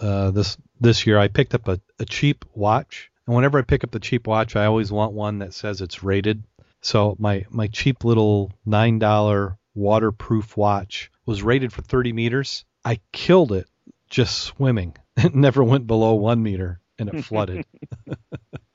uh, 0.00 0.30
this 0.30 0.56
this 0.80 1.06
year, 1.06 1.18
I 1.18 1.28
picked 1.28 1.54
up 1.54 1.68
a, 1.68 1.80
a 1.98 2.04
cheap 2.04 2.44
watch. 2.54 3.10
And 3.26 3.36
whenever 3.36 3.58
I 3.58 3.62
pick 3.62 3.84
up 3.84 3.90
the 3.90 4.00
cheap 4.00 4.26
watch, 4.26 4.56
I 4.56 4.66
always 4.66 4.90
want 4.90 5.12
one 5.12 5.38
that 5.38 5.54
says 5.54 5.80
it's 5.80 6.02
rated. 6.02 6.42
So 6.80 7.14
my 7.18 7.46
my 7.50 7.68
cheap 7.68 8.04
little 8.04 8.52
nine 8.66 8.98
dollar 8.98 9.58
waterproof 9.74 10.56
watch 10.56 11.10
was 11.24 11.42
rated 11.42 11.72
for 11.72 11.82
30 11.82 12.12
meters. 12.12 12.64
I 12.84 13.00
killed 13.12 13.52
it 13.52 13.68
just 14.08 14.38
swimming. 14.38 14.96
It 15.14 15.34
never 15.34 15.62
went 15.62 15.86
below 15.86 16.14
one 16.14 16.42
meter 16.42 16.80
and 16.98 17.10
it 17.10 17.22
flooded. 17.22 17.66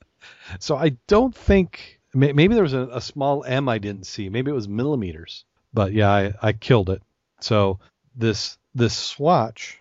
so 0.60 0.76
I 0.76 0.98
don't 1.08 1.34
think 1.34 2.00
maybe 2.14 2.54
there 2.54 2.62
was 2.62 2.76
a, 2.76 2.88
a 2.92 3.02
small 3.02 3.44
M 3.44 3.68
I 3.68 3.80
didn't 3.80 4.06
see. 4.06 4.30
Maybe 4.30 4.52
it 4.52 4.54
was 4.54 4.68
millimeters. 4.68 5.46
But 5.74 5.94
yeah, 5.94 6.12
I, 6.12 6.34
I 6.42 6.54
killed 6.54 6.92
it. 6.92 7.02
So 7.40 7.80
this 8.16 8.58
this 8.74 8.96
swatch 8.96 9.80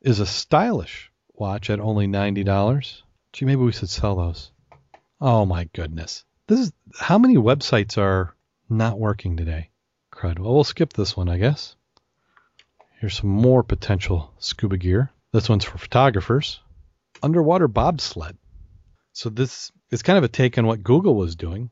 is 0.00 0.20
a 0.20 0.26
stylish 0.26 1.10
watch 1.34 1.70
at 1.70 1.80
only 1.80 2.06
ninety 2.06 2.44
dollars. 2.44 3.02
Gee, 3.32 3.46
maybe 3.46 3.62
we 3.62 3.72
should 3.72 3.88
sell 3.88 4.16
those. 4.16 4.50
Oh 5.20 5.44
my 5.46 5.64
goodness. 5.72 6.24
This 6.46 6.60
is 6.60 6.72
how 6.98 7.18
many 7.18 7.36
websites 7.36 7.96
are 7.98 8.34
not 8.68 8.98
working 8.98 9.36
today? 9.36 9.70
Crud. 10.12 10.38
Well, 10.38 10.54
we'll 10.54 10.64
skip 10.64 10.92
this 10.92 11.16
one, 11.16 11.28
I 11.28 11.38
guess. 11.38 11.76
Here's 13.00 13.16
some 13.16 13.30
more 13.30 13.62
potential 13.62 14.32
scuba 14.38 14.76
gear. 14.76 15.10
This 15.32 15.48
one's 15.48 15.64
for 15.64 15.78
photographers. 15.78 16.60
Underwater 17.22 17.68
bobsled. 17.68 18.36
So 19.12 19.30
this 19.30 19.70
is 19.90 20.02
kind 20.02 20.18
of 20.18 20.24
a 20.24 20.28
take 20.28 20.58
on 20.58 20.66
what 20.66 20.82
Google 20.82 21.14
was 21.14 21.36
doing. 21.36 21.70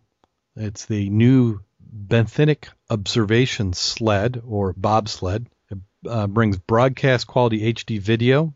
It's 0.56 0.86
the 0.86 1.10
new 1.10 1.60
benthic 1.92 2.68
observation 2.90 3.72
sled 3.72 4.42
or 4.46 4.72
bobsled. 4.72 5.48
It 5.70 5.79
uh, 6.07 6.27
brings 6.27 6.59
broadcast 6.59 7.27
quality 7.27 7.72
HD 7.72 8.01
video. 8.01 8.55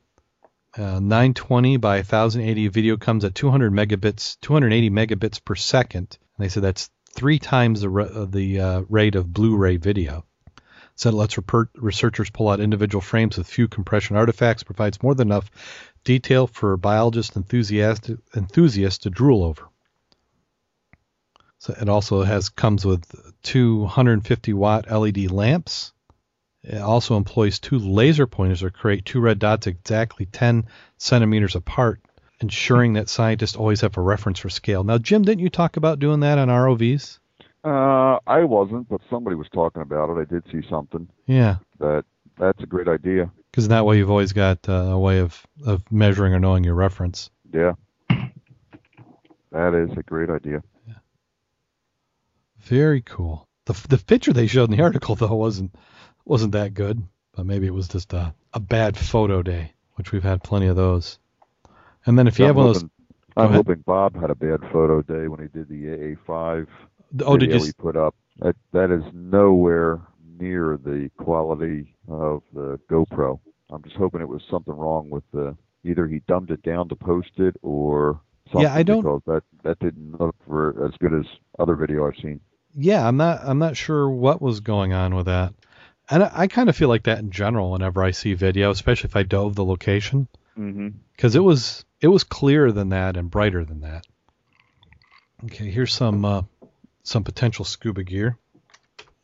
Uh, 0.77 1.01
920 1.01 1.77
by 1.77 1.97
1080 1.97 2.69
video 2.69 2.97
comes 2.97 3.25
at 3.25 3.35
200 3.35 3.73
megabits, 3.73 4.39
280 4.41 4.91
megabits 4.91 5.45
per 5.45 5.55
second. 5.55 6.19
And 6.37 6.45
they 6.45 6.49
said 6.49 6.63
that's 6.63 6.91
three 7.15 7.39
times 7.39 7.83
the 7.83 7.91
uh, 7.91 8.25
the 8.25 8.61
uh, 8.61 8.83
rate 8.89 9.15
of 9.15 9.33
Blu-ray 9.33 9.77
video. 9.77 10.25
Said 10.95 11.13
it 11.13 11.17
lets 11.17 11.37
reper- 11.37 11.69
researchers 11.75 12.31
pull 12.31 12.49
out 12.49 12.61
individual 12.61 13.01
frames 13.01 13.37
with 13.37 13.47
few 13.47 13.69
compression 13.69 14.17
artifacts, 14.17 14.63
provides 14.63 15.03
more 15.03 15.15
than 15.15 15.29
enough 15.29 15.51
detail 16.05 16.47
for 16.47 16.77
biologists 16.77 17.37
enthusiast 17.37 18.11
enthusiasts 18.35 18.99
to 18.99 19.11
drool 19.11 19.45
over. 19.45 19.69
So 21.63 21.73
it 21.81 21.89
also 21.89 22.25
has 22.25 22.49
comes 22.49 22.85
with 22.85 23.05
two 23.45 23.83
150 23.83 24.53
watt 24.53 24.91
LED 24.91 25.31
lamps. 25.31 25.93
It 26.65 26.81
also 26.81 27.17
employs 27.17 27.61
two 27.61 27.79
laser 27.79 28.27
pointers 28.27 28.63
to 28.63 28.71
create 28.73 29.05
two 29.05 29.21
red 29.21 29.39
dots 29.39 29.69
exactly 29.69 30.27
10 30.27 30.67
centimeters 30.99 31.55
apart 31.55 32.01
ensuring 32.41 32.95
that 32.95 33.09
scientists 33.09 33.55
always 33.55 33.83
have 33.83 33.97
a 33.97 34.01
reference 34.01 34.41
for 34.41 34.49
scale. 34.49 34.83
Now, 34.83 34.99
Jim, 34.99 35.23
didn't 35.23 35.39
you 35.39 35.51
talk 35.51 35.77
about 35.77 36.01
doing 36.01 36.19
that 36.21 36.37
on 36.37 36.49
ROVs? 36.49 37.21
Uh, 37.63 38.19
I 38.27 38.43
wasn't, 38.43 38.89
but 38.89 39.01
somebody 39.09 39.37
was 39.37 39.47
talking 39.55 39.83
about 39.83 40.11
it. 40.11 40.21
I 40.21 40.25
did 40.25 40.43
see 40.51 40.69
something 40.69 41.07
Yeah, 41.27 41.59
that 41.79 42.05
that's 42.41 42.61
a 42.61 42.67
great 42.67 42.89
idea. 42.89 43.31
because 43.53 43.69
that 43.69 43.87
way 43.87 43.99
you've 43.99 44.11
always 44.11 44.33
got 44.33 44.69
uh, 44.69 44.73
a 44.73 44.99
way 44.99 45.21
of, 45.21 45.47
of 45.65 45.85
measuring 45.93 46.35
or 46.35 46.41
knowing 46.41 46.65
your 46.65 46.75
reference. 46.75 47.31
Yeah. 47.55 47.75
That 49.53 49.75
is 49.75 49.97
a 49.97 50.03
great 50.03 50.29
idea. 50.29 50.61
Very 52.65 53.03
cool. 53.03 53.49
The 53.67 53.73
the 53.89 53.99
picture 53.99 54.33
they 54.33 54.47
showed 54.47 54.71
in 54.71 54.77
the 54.77 54.83
article 54.83 55.15
though 55.15 55.35
wasn't 55.35 55.75
wasn't 56.25 56.53
that 56.53 56.75
good, 56.75 57.03
but 57.35 57.47
maybe 57.47 57.67
it 57.67 57.75
was 57.75 57.89
just 57.89 58.13
a, 58.13 58.35
a 58.55 58.61
bad 58.61 58.97
photo 58.97 59.43
day, 59.43 59.73
which 59.95 60.13
we've 60.13 60.23
had 60.23 60.43
plenty 60.43 60.67
of 60.67 60.77
those. 60.77 61.19
And 62.07 62.19
then 62.19 62.27
if 62.27 62.39
you 62.39 62.45
I'm 62.45 62.51
have 62.51 62.57
one 62.57 62.69
of 62.69 62.75
those, 62.75 62.85
I'm 63.37 63.53
hoping 63.53 63.83
Bob 63.87 64.21
had 64.21 64.31
a 64.31 64.35
bad 64.35 64.61
photo 64.73 65.03
day 65.03 65.29
when 65.29 65.41
he 65.41 65.47
did 65.49 65.69
the 65.69 66.17
AA5 66.27 66.67
oh, 67.25 67.37
did 67.37 67.53
you? 67.53 67.65
he 67.65 67.73
put 67.73 67.97
up. 67.97 68.15
That 68.39 68.57
that 68.73 68.91
is 68.91 69.03
nowhere 69.13 70.01
near 70.39 70.79
the 70.83 71.11
quality 71.19 71.95
of 72.09 72.43
the 72.53 72.79
GoPro. 72.91 73.41
I'm 73.71 73.83
just 73.83 73.97
hoping 73.97 74.21
it 74.21 74.29
was 74.29 74.43
something 74.51 74.75
wrong 74.75 75.11
with 75.11 75.25
the 75.33 75.57
either 75.85 76.07
he 76.07 76.21
dumbed 76.29 76.51
it 76.51 76.63
down 76.63 76.89
to 76.89 76.97
post 76.97 77.33
it 77.39 77.57
or 77.63 78.21
something 78.47 78.63
Yeah, 78.63 78.75
I 78.75 78.83
don't- 78.83 79.03
because 79.03 79.23
that 79.27 79.43
that 79.63 79.79
didn't 79.81 80.21
look 80.21 80.37
for 80.47 80.87
as 80.87 80.93
good 80.99 81.13
as 81.13 81.27
other 81.59 81.75
video 81.75 82.07
I've 82.07 82.17
seen. 82.17 82.41
Yeah, 82.75 83.07
I'm 83.07 83.17
not 83.17 83.41
I'm 83.43 83.59
not 83.59 83.77
sure 83.77 84.09
what 84.09 84.41
was 84.41 84.61
going 84.61 84.93
on 84.93 85.15
with 85.15 85.27
that. 85.27 85.55
And 86.11 86.23
I, 86.25 86.31
I 86.35 86.47
kind 86.47 86.69
of 86.69 86.77
feel 86.77 86.89
like 86.89 87.05
that 87.05 87.19
in 87.19 87.31
general 87.31 87.71
whenever 87.71 88.03
I 88.03 88.11
see 88.11 88.35
video, 88.35 88.71
especially 88.71 89.09
if 89.09 89.17
I 89.17 89.23
dove 89.23 89.55
the 89.55 89.65
location, 89.65 90.29
Mm-hmm. 90.59 90.89
because 91.17 91.35
it 91.35 91.41
was 91.41 91.85
it 92.01 92.09
was 92.09 92.25
clearer 92.25 92.73
than 92.73 92.91
that 92.91 93.17
and 93.17 93.31
brighter 93.31 93.65
than 93.65 93.81
that. 93.81 94.07
Okay, 95.45 95.71
here's 95.71 95.95
some 95.95 96.25
uh, 96.25 96.43
some 97.03 97.25
potential 97.25 97.65
scuba 97.65 98.03
gear. 98.05 98.37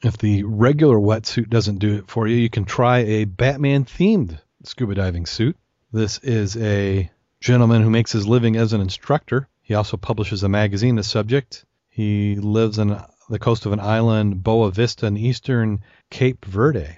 If 0.02 0.16
the 0.18 0.44
regular 0.44 0.96
wetsuit 0.96 1.50
doesn't 1.50 1.78
do 1.80 1.96
it 1.96 2.08
for 2.10 2.26
you, 2.26 2.36
you 2.36 2.48
can 2.48 2.64
try 2.64 2.98
a 3.00 3.24
Batman 3.24 3.84
themed 3.84 4.40
scuba 4.64 4.94
diving 4.94 5.26
suit. 5.26 5.56
This 5.92 6.18
is 6.18 6.56
a 6.56 7.10
gentleman 7.40 7.82
who 7.82 7.90
makes 7.90 8.12
his 8.12 8.26
living 8.26 8.56
as 8.56 8.72
an 8.72 8.80
instructor. 8.80 9.48
He 9.62 9.74
also 9.74 9.96
publishes 9.96 10.42
a 10.44 10.48
magazine 10.48 10.96
the 10.96 11.02
subject. 11.02 11.64
He 11.90 12.36
lives 12.36 12.78
on 12.78 13.04
the 13.28 13.38
coast 13.38 13.66
of 13.66 13.72
an 13.72 13.80
island, 13.80 14.42
Boa 14.42 14.70
Vista, 14.70 15.06
in 15.06 15.16
eastern 15.16 15.80
Cape 16.10 16.44
Verde. 16.44 16.96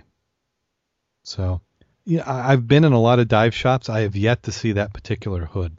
So, 1.22 1.60
yeah, 2.04 2.22
I- 2.30 2.52
I've 2.52 2.66
been 2.66 2.84
in 2.84 2.92
a 2.92 3.00
lot 3.00 3.18
of 3.18 3.28
dive 3.28 3.54
shops. 3.54 3.88
I 3.88 4.00
have 4.00 4.16
yet 4.16 4.44
to 4.44 4.52
see 4.52 4.72
that 4.72 4.92
particular 4.92 5.44
hood. 5.44 5.76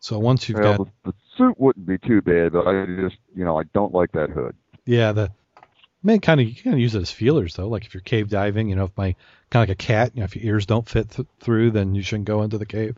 So 0.00 0.18
once 0.18 0.48
you've 0.48 0.58
Well, 0.58 0.78
got, 0.78 0.88
the, 1.04 1.12
the 1.12 1.14
suit 1.36 1.60
wouldn't 1.60 1.86
be 1.86 1.98
too 1.98 2.20
bad, 2.22 2.52
but 2.52 2.66
I 2.66 2.86
just 2.86 3.16
you 3.36 3.44
know 3.44 3.58
I 3.58 3.62
don't 3.72 3.94
like 3.94 4.12
that 4.12 4.30
hood. 4.30 4.56
yeah, 4.84 5.12
the 5.12 5.30
I 5.60 5.62
mean, 6.02 6.18
kind 6.20 6.40
of 6.40 6.48
you 6.48 6.54
can 6.54 6.76
use 6.78 6.96
it 6.96 7.02
as 7.02 7.12
feelers 7.12 7.54
though. 7.54 7.68
Like 7.68 7.84
if 7.84 7.94
you're 7.94 8.00
cave 8.00 8.28
diving, 8.28 8.68
you 8.68 8.74
know, 8.74 8.84
if 8.86 8.96
my 8.96 9.14
kind 9.50 9.62
of 9.62 9.68
like 9.68 9.80
a 9.80 9.86
cat, 9.86 10.10
you 10.14 10.20
know, 10.20 10.24
if 10.24 10.34
your 10.34 10.44
ears 10.54 10.66
don't 10.66 10.88
fit 10.88 11.10
th- 11.10 11.28
through, 11.38 11.70
then 11.70 11.94
you 11.94 12.02
shouldn't 12.02 12.26
go 12.26 12.42
into 12.42 12.58
the 12.58 12.66
cave. 12.66 12.96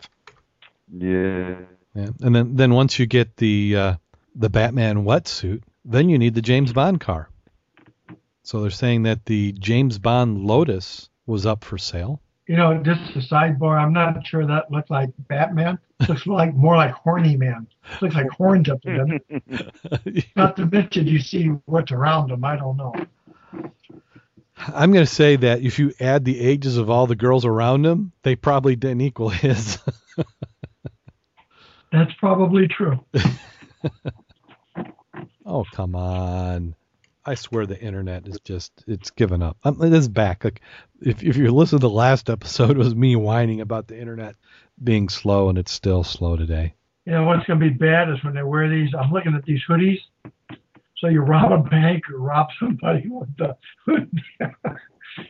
Yeah. 0.91 1.57
Yeah, 1.95 2.09
and 2.23 2.35
then 2.35 2.57
then 2.57 2.73
once 2.73 2.99
you 2.99 3.05
get 3.07 3.37
the 3.37 3.77
uh, 3.77 3.95
the 4.35 4.49
Batman 4.49 5.05
wetsuit, 5.05 5.63
then 5.85 6.09
you 6.09 6.19
need 6.19 6.35
the 6.35 6.43
James 6.43 6.73
Bond 6.73 7.01
car. 7.01 7.29
So 8.43 8.61
they're 8.61 8.71
saying 8.71 9.05
that 9.05 9.25
the 9.27 9.53
James 9.53 9.99
Bond 9.99 10.45
Lotus 10.45 11.09
was 11.27 11.47
up 11.47 11.65
for 11.65 11.79
sale. 11.79 12.21
You 12.47 12.57
know, 12.57 12.77
just 12.83 13.17
a 13.17 13.21
sidebar. 13.21 13.81
I'm 13.81 13.95
not 13.95 14.27
sure 14.27 14.47
that 14.47 14.71
looked 14.71 14.91
like 14.91 15.11
Batman. 15.29 15.79
Looks 16.07 16.27
like 16.27 16.55
more 16.55 16.77
like 16.77 16.93
Horny 16.93 17.39
Man. 17.39 17.67
Looks 18.03 18.15
like 18.15 18.29
horns 18.29 18.69
up 18.69 18.83
there. 18.83 19.07
Not 20.37 20.57
to 20.57 20.67
mention 20.67 21.07
you 21.07 21.21
see 21.21 21.47
what's 21.65 21.91
around 21.91 22.31
him. 22.31 22.45
I 22.45 22.57
don't 22.57 22.77
know. 22.77 22.93
I'm 24.59 24.93
going 24.93 25.07
to 25.07 25.13
say 25.13 25.37
that 25.37 25.63
if 25.63 25.79
you 25.79 25.95
add 26.01 26.25
the 26.25 26.39
ages 26.39 26.77
of 26.77 26.91
all 26.91 27.07
the 27.07 27.17
girls 27.17 27.45
around 27.45 27.87
him, 27.87 28.13
they 28.23 28.37
probably 28.37 28.77
didn't 28.77 29.01
equal 29.01 29.31
his. 29.31 29.79
That's 31.93 32.13
probably 32.19 32.69
true. 32.69 33.05
come 35.75 35.97
on. 35.97 36.75
I 37.27 37.35
swear 37.35 37.67
the 37.67 37.81
internet 37.81 38.29
is 38.29 38.39
just, 38.41 38.85
it's 38.87 39.11
given 39.11 39.43
up. 39.43 39.57
Um, 39.65 39.83
it 39.83 39.93
is 39.93 40.09
back. 40.09 40.45
Like, 40.45 40.61
if, 41.01 41.23
if 41.23 41.37
you 41.37 41.51
listen 41.51 41.81
to 41.81 41.83
the 41.83 41.91
last 41.91 42.31
episode, 42.31 42.71
it 42.73 42.77
was 42.77 42.95
me 42.95 43.17
whining 43.17 43.61
about 43.61 43.89
the 43.89 43.99
internet 43.99 44.37
being 44.83 45.09
slow, 45.09 45.49
and 45.49 45.59
it's 45.59 45.73
still 45.73 46.05
slow 46.05 46.37
today. 46.37 46.75
You 47.07 47.13
know 47.13 47.25
what's 47.25 47.45
going 47.47 47.59
to 47.59 47.67
be 47.69 47.73
bad 47.73 48.09
is 48.09 48.23
when 48.23 48.35
they 48.35 48.43
wear 48.43 48.69
these. 48.69 48.91
I'm 48.99 49.11
looking 49.11 49.35
at 49.35 49.45
these 49.45 49.61
hoodies. 49.69 49.99
So 50.99 51.09
you 51.09 51.21
rob 51.21 51.53
a 51.53 51.59
bank 51.59 52.05
or 52.11 52.19
rob 52.19 52.49
somebody 52.61 53.09
with 53.09 53.37
the 53.37 53.57
hood. 53.85 54.23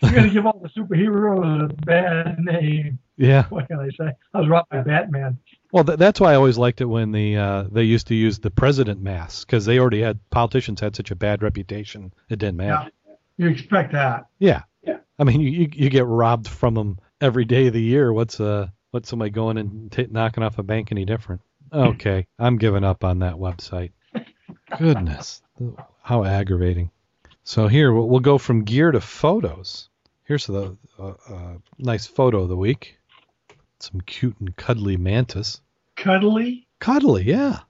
You're 0.02 0.12
going 0.12 0.24
to 0.24 0.30
give 0.30 0.46
all 0.46 0.60
the 0.62 0.68
superheroes 0.68 1.70
a 1.70 1.74
bad 1.84 2.38
name. 2.38 2.98
Yeah. 3.16 3.46
What 3.48 3.68
can 3.68 3.78
I 3.78 3.88
say? 3.98 4.12
I 4.34 4.40
was 4.40 4.48
robbed 4.48 4.70
by 4.70 4.82
Batman. 4.82 5.38
Well, 5.74 5.82
th- 5.82 5.98
that's 5.98 6.20
why 6.20 6.30
I 6.30 6.36
always 6.36 6.56
liked 6.56 6.80
it 6.80 6.84
when 6.84 7.10
the 7.10 7.36
uh, 7.36 7.64
they 7.64 7.82
used 7.82 8.06
to 8.06 8.14
use 8.14 8.38
the 8.38 8.52
president 8.52 9.02
mask 9.02 9.44
because 9.44 9.64
they 9.64 9.80
already 9.80 10.02
had 10.02 10.20
politicians 10.30 10.78
had 10.78 10.94
such 10.94 11.10
a 11.10 11.16
bad 11.16 11.42
reputation 11.42 12.14
it 12.28 12.38
didn't 12.38 12.58
matter. 12.58 12.92
Yeah. 13.08 13.14
You 13.38 13.48
expect 13.48 13.90
that. 13.90 14.28
Yeah. 14.38 14.62
Yeah. 14.84 14.98
I 15.18 15.24
mean, 15.24 15.40
you, 15.40 15.50
you 15.50 15.68
you 15.72 15.90
get 15.90 16.06
robbed 16.06 16.46
from 16.46 16.74
them 16.74 17.00
every 17.20 17.44
day 17.44 17.66
of 17.66 17.72
the 17.72 17.82
year. 17.82 18.12
What's 18.12 18.38
uh 18.38 18.68
what's 18.92 19.08
somebody 19.08 19.32
going 19.32 19.58
and 19.58 19.90
t- 19.90 20.06
knocking 20.08 20.44
off 20.44 20.60
a 20.60 20.62
bank 20.62 20.92
any 20.92 21.04
different? 21.04 21.40
Okay, 21.72 22.28
I'm 22.38 22.56
giving 22.56 22.84
up 22.84 23.02
on 23.02 23.18
that 23.18 23.34
website. 23.34 23.90
Goodness, 24.78 25.42
how 26.02 26.22
aggravating. 26.22 26.92
So 27.42 27.66
here 27.66 27.92
we'll, 27.92 28.08
we'll 28.08 28.20
go 28.20 28.38
from 28.38 28.62
gear 28.62 28.92
to 28.92 29.00
photos. 29.00 29.88
Here's 30.22 30.46
the 30.46 30.76
uh, 31.00 31.14
uh, 31.28 31.54
nice 31.78 32.06
photo 32.06 32.42
of 32.42 32.48
the 32.48 32.56
week. 32.56 32.96
Some 33.80 34.02
cute 34.02 34.36
and 34.38 34.54
cuddly 34.54 34.96
mantis. 34.96 35.60
Cuddly. 36.04 36.66
Cuddly, 36.80 37.22
yeah. 37.24 37.60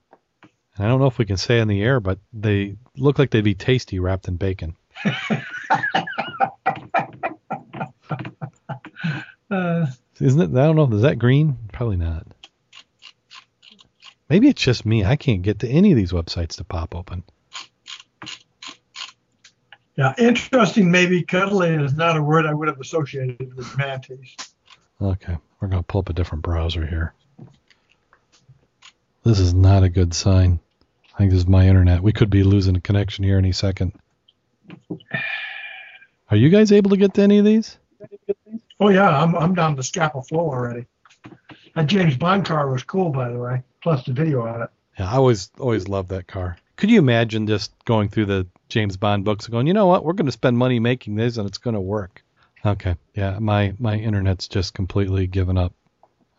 I 0.76 0.88
don't 0.88 0.98
know 0.98 1.06
if 1.06 1.18
we 1.18 1.24
can 1.24 1.36
say 1.36 1.60
on 1.60 1.68
the 1.68 1.80
air, 1.80 2.00
but 2.00 2.18
they 2.32 2.74
look 2.96 3.16
like 3.16 3.30
they'd 3.30 3.44
be 3.44 3.54
tasty 3.54 4.00
wrapped 4.00 4.26
in 4.26 4.36
bacon. 4.36 4.76
Uh, 9.50 9.86
Isn't 10.20 10.40
it? 10.40 10.58
I 10.58 10.64
don't 10.66 10.74
know. 10.74 10.96
Is 10.96 11.02
that 11.02 11.18
green? 11.18 11.56
Probably 11.72 11.96
not. 11.96 12.26
Maybe 14.28 14.48
it's 14.48 14.62
just 14.62 14.84
me. 14.84 15.04
I 15.04 15.14
can't 15.14 15.42
get 15.42 15.60
to 15.60 15.68
any 15.68 15.92
of 15.92 15.96
these 15.96 16.10
websites 16.10 16.56
to 16.56 16.64
pop 16.64 16.96
open. 16.96 17.22
yeah, 19.96 20.12
interesting. 20.18 20.90
Maybe 20.90 21.22
cuddly 21.22 21.68
is 21.74 21.94
not 21.94 22.16
a 22.16 22.22
word 22.22 22.46
I 22.46 22.54
would 22.54 22.66
have 22.66 22.80
associated 22.80 23.54
with 23.54 23.76
mantis. 23.78 24.34
Okay, 25.00 25.36
we're 25.60 25.68
gonna 25.68 25.84
pull 25.84 26.00
up 26.00 26.08
a 26.08 26.14
different 26.14 26.42
browser 26.42 26.84
here. 26.84 27.14
This 29.24 29.40
is 29.40 29.54
not 29.54 29.82
a 29.82 29.88
good 29.88 30.14
sign. 30.14 30.60
I 31.14 31.18
think 31.18 31.30
this 31.30 31.40
is 31.40 31.46
my 31.46 31.66
internet. 31.66 32.02
We 32.02 32.12
could 32.12 32.30
be 32.30 32.42
losing 32.42 32.76
a 32.76 32.80
connection 32.80 33.24
here 33.24 33.38
any 33.38 33.52
second. 33.52 33.92
Are 36.30 36.36
you 36.36 36.50
guys 36.50 36.72
able 36.72 36.90
to 36.90 36.96
get 36.96 37.14
to 37.14 37.22
any 37.22 37.38
of 37.38 37.44
these? 37.44 37.78
Oh 38.80 38.88
yeah, 38.88 39.08
I'm 39.22 39.34
I'm 39.34 39.54
down 39.54 39.76
to 39.76 39.82
Scapa 39.82 40.22
Flow 40.22 40.50
already. 40.50 40.86
That 41.74 41.86
James 41.86 42.16
Bond 42.16 42.44
car 42.44 42.70
was 42.70 42.82
cool, 42.82 43.10
by 43.10 43.30
the 43.30 43.38
way. 43.38 43.62
Plus 43.82 44.04
the 44.04 44.12
video 44.12 44.46
on 44.46 44.62
it. 44.62 44.70
Yeah, 44.98 45.10
I 45.10 45.16
always 45.16 45.50
always 45.58 45.88
loved 45.88 46.10
that 46.10 46.26
car. 46.26 46.56
Could 46.76 46.90
you 46.90 46.98
imagine 46.98 47.46
just 47.46 47.72
going 47.84 48.08
through 48.08 48.26
the 48.26 48.46
James 48.68 48.96
Bond 48.96 49.24
books 49.24 49.46
and 49.46 49.52
going, 49.52 49.66
you 49.66 49.72
know 49.72 49.86
what, 49.86 50.04
we're 50.04 50.12
going 50.12 50.26
to 50.26 50.32
spend 50.32 50.58
money 50.58 50.80
making 50.80 51.14
this 51.14 51.36
and 51.36 51.46
it's 51.46 51.58
going 51.58 51.74
to 51.74 51.80
work. 51.80 52.22
Okay, 52.66 52.96
yeah, 53.14 53.38
my 53.38 53.74
my 53.78 53.96
internet's 53.96 54.48
just 54.48 54.74
completely 54.74 55.26
given 55.26 55.56
up, 55.56 55.72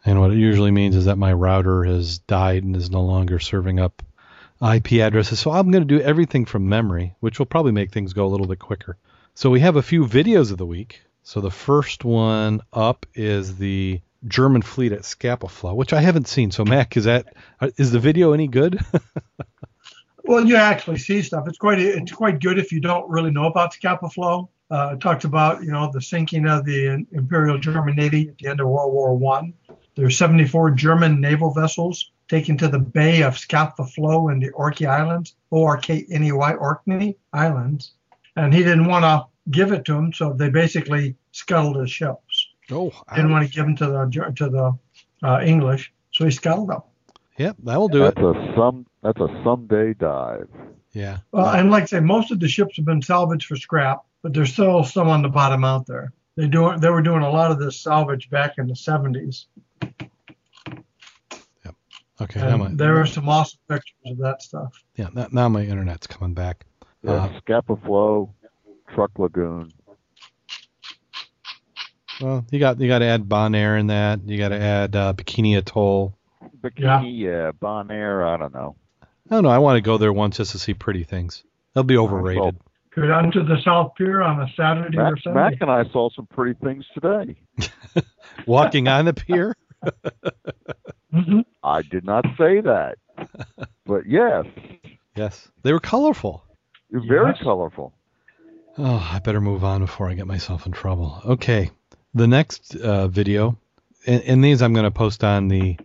and 0.06 0.20
what 0.20 0.32
it 0.32 0.38
usually 0.38 0.72
means 0.72 0.96
is 0.96 1.06
that 1.06 1.18
my 1.18 1.34
router 1.34 1.84
has 1.84 2.20
died 2.20 2.64
and 2.64 2.76
is 2.76 2.90
no 2.90 3.02
longer 3.02 3.40
serving 3.40 3.80
up 3.80 4.04
IP 4.62 4.94
addresses. 4.94 5.40
So 5.40 5.52
I'm 5.52 5.72
going 5.72 5.86
to 5.86 5.98
do 5.98 6.02
everything 6.02 6.46
from 6.46 6.70
memory, 6.70 7.16
which 7.20 7.40
will 7.40 7.46
probably 7.46 7.72
make 7.72 7.92
things 7.92 8.14
go 8.14 8.26
a 8.26 8.30
little 8.30 8.48
bit 8.48 8.60
quicker. 8.60 8.98
So 9.34 9.50
we 9.50 9.60
have 9.60 9.76
a 9.76 9.82
few 9.82 10.06
videos 10.06 10.52
of 10.52 10.58
the 10.58 10.66
week. 10.66 11.02
So 11.24 11.42
the 11.42 11.52
first 11.52 12.06
one 12.06 12.62
up 12.72 13.06
is 13.16 13.58
the 13.58 14.00
German 14.28 14.62
fleet 14.62 14.92
at 14.92 15.06
Scapa 15.06 15.50
Flow, 15.50 15.74
which 15.74 15.92
I 15.92 16.02
haven't 16.02 16.28
seen. 16.28 16.52
So 16.52 16.64
Mac, 16.64 16.96
is 16.96 17.06
that 17.06 17.34
is 17.78 17.92
the 17.92 18.00
video 18.00 18.32
any 18.32 18.48
good? 18.48 18.80
Well, 20.28 20.46
you 20.46 20.56
actually 20.56 20.98
see 20.98 21.22
stuff. 21.22 21.48
It's 21.48 21.60
quite 21.60 21.80
it's 21.80 22.12
quite 22.12 22.40
good 22.40 22.58
if 22.58 22.72
you 22.72 22.80
don't 22.82 23.08
really 23.10 23.30
know 23.30 23.46
about 23.46 23.74
Scapa 23.74 24.10
Flow. 24.10 24.50
Uh, 24.72 24.94
it 24.94 25.00
talks 25.00 25.24
about 25.24 25.62
you 25.64 25.72
know 25.72 25.92
the 25.92 26.02
sinking 26.02 26.48
of 26.48 26.66
the 26.66 27.06
Imperial 27.12 27.60
German 27.60 27.96
Navy 27.96 28.30
at 28.30 28.38
the 28.40 28.48
end 28.48 28.60
of 28.60 28.68
World 28.68 28.92
War 28.92 29.16
One. 29.16 29.54
There's 29.96 30.18
74 30.18 30.72
German 30.72 31.22
naval 31.22 31.52
vessels 31.52 32.12
taken 32.28 32.58
to 32.58 32.68
the 32.68 32.80
Bay 32.80 33.24
of 33.24 33.38
Scapa 33.38 33.86
Flow 33.86 34.30
in 34.30 34.40
the 34.40 34.50
Orkney 34.50 34.88
Islands, 34.88 35.36
O-R-K-N-E-Y, 35.52 36.54
Orkney 36.56 37.18
Islands, 37.34 37.92
and 38.36 38.54
he 38.54 38.64
didn't 38.64 38.88
want 38.88 39.04
to 39.04 39.26
give 39.52 39.72
it 39.72 39.86
to 39.86 39.94
them, 39.94 40.12
so 40.12 40.34
they 40.34 40.50
basically 40.50 41.16
scuttled 41.32 41.78
his 41.78 41.92
ships. 41.92 42.48
oh, 42.72 42.92
Didn't 43.16 43.32
want 43.32 43.48
to 43.48 43.54
give 43.54 43.66
them 43.66 43.76
to 43.78 43.86
the 43.86 44.34
to 44.36 44.50
the 44.50 44.78
uh, 45.28 45.42
English, 45.42 45.94
so 46.12 46.26
he 46.26 46.32
scuttled 46.32 46.70
them. 46.70 46.82
Yep, 47.38 47.58
that 47.64 47.78
will 47.78 47.90
do 47.90 48.06
it. 48.06 48.16
That's 48.16 48.26
a 48.26 48.54
some. 48.56 48.86
That's 49.04 49.20
a 49.20 49.28
someday 49.44 49.94
dive. 49.94 50.50
Yeah. 50.94 51.20
Well, 51.32 51.54
and 51.54 51.70
like 51.70 51.84
I 51.84 51.88
say, 51.88 52.00
most 52.00 52.32
of 52.32 52.40
the 52.40 52.48
ships 52.48 52.78
have 52.78 52.86
been 52.86 53.02
salvaged 53.02 53.46
for 53.48 53.56
scrap, 53.58 54.04
but 54.22 54.34
there's 54.34 54.54
still 54.54 54.84
some 54.84 55.10
on 55.10 55.22
the 55.22 55.30
bottom 55.30 55.64
out 55.64 55.86
there. 55.86 56.14
They 56.38 56.48
do 56.48 56.78
they 56.78 56.90
were 56.90 57.02
doing 57.02 57.24
a 57.24 57.30
lot 57.30 57.52
of 57.52 57.60
this 57.60 57.80
salvage 57.82 58.30
back 58.30 58.54
in 58.58 58.68
the 58.68 58.74
70s. 58.74 59.46
Okay. 62.22 62.40
Now 62.40 62.58
my, 62.58 62.70
there 62.72 63.00
are 63.00 63.06
some 63.06 63.28
awesome 63.28 63.60
pictures 63.68 63.94
of 64.06 64.18
that 64.20 64.42
stuff. 64.42 64.82
yeah. 64.96 65.10
Now, 65.14 65.28
now 65.32 65.50
my 65.50 65.64
internet's 65.64 66.08
coming 66.08 66.34
back. 66.34 66.66
Yeah, 67.02 67.12
Uh, 67.12 67.40
Scapa 67.40 67.76
Flow, 67.76 68.34
Truk 68.94 69.12
Lagoon. 69.20 69.74
Well, 72.22 72.46
you 72.50 72.60
got 72.60 72.80
you 72.80 72.88
got 72.88 73.00
to 73.00 73.06
add 73.06 73.28
Bonaire 73.28 73.78
in 73.78 73.88
that. 73.88 74.22
You 74.26 74.38
got 74.38 74.50
to 74.50 74.60
add 74.60 74.96
uh, 74.96 75.14
Bikini 75.14 75.58
Atoll. 75.58 76.18
Bikini, 76.62 77.20
yeah. 77.20 77.52
Bonaire, 77.52 78.26
I 78.26 78.38
don't 78.38 78.54
know. 78.54 78.78
I 79.04 79.08
don't 79.30 79.44
know. 79.44 79.50
I 79.50 79.58
want 79.58 79.76
to 79.76 79.82
go 79.82 79.98
there 79.98 80.14
once 80.14 80.38
just 80.38 80.54
to 80.54 80.60
see 80.60 80.74
pretty 80.74 81.04
things. 81.04 81.44
They'll 81.74 81.84
be 81.84 81.98
overrated. 81.98 82.58
Go 82.96 83.06
down 83.08 83.32
to 83.32 83.44
the 83.44 83.58
South 83.64 83.92
Pier 83.98 84.22
on 84.22 84.42
a 84.42 84.48
Saturday 84.56 84.98
or 84.98 85.18
Sunday. 85.18 85.38
Mac 85.40 85.54
and 85.60 85.70
I 85.70 85.84
saw 85.92 86.10
some 86.16 86.26
pretty 86.28 86.58
things 86.64 86.86
today. 86.94 87.36
Walking 88.48 88.88
on 88.88 89.04
the 89.06 89.14
pier. 89.14 89.54
hmm 91.14 91.40
I 91.64 91.82
did 91.82 92.06
not 92.06 92.24
say 92.38 92.62
that, 92.62 92.96
but 93.86 94.06
yes, 94.08 94.46
Yes, 95.16 95.50
they 95.64 95.74
were 95.74 95.80
colorful. 95.80 96.44
you're 96.90 97.06
very 97.08 97.32
Yes. 97.32 97.40
colorful. 97.44 97.94
Oh, 98.78 99.10
I 99.12 99.20
better 99.20 99.40
move 99.42 99.64
on 99.64 99.80
before 99.82 100.10
I 100.10 100.14
get 100.14 100.28
myself 100.28 100.66
in 100.66 100.72
trouble. 100.74 101.22
Okay, 101.26 101.72
the 102.14 102.28
next 102.28 102.76
uh, 102.76 103.08
video, 103.08 103.58
and, 104.06 104.22
and 104.24 104.44
these 104.44 104.62
I'm 104.62 104.74
going 104.74 104.84
to 104.86 104.92
post 104.92 105.24
on 105.24 105.48
the 105.48 105.78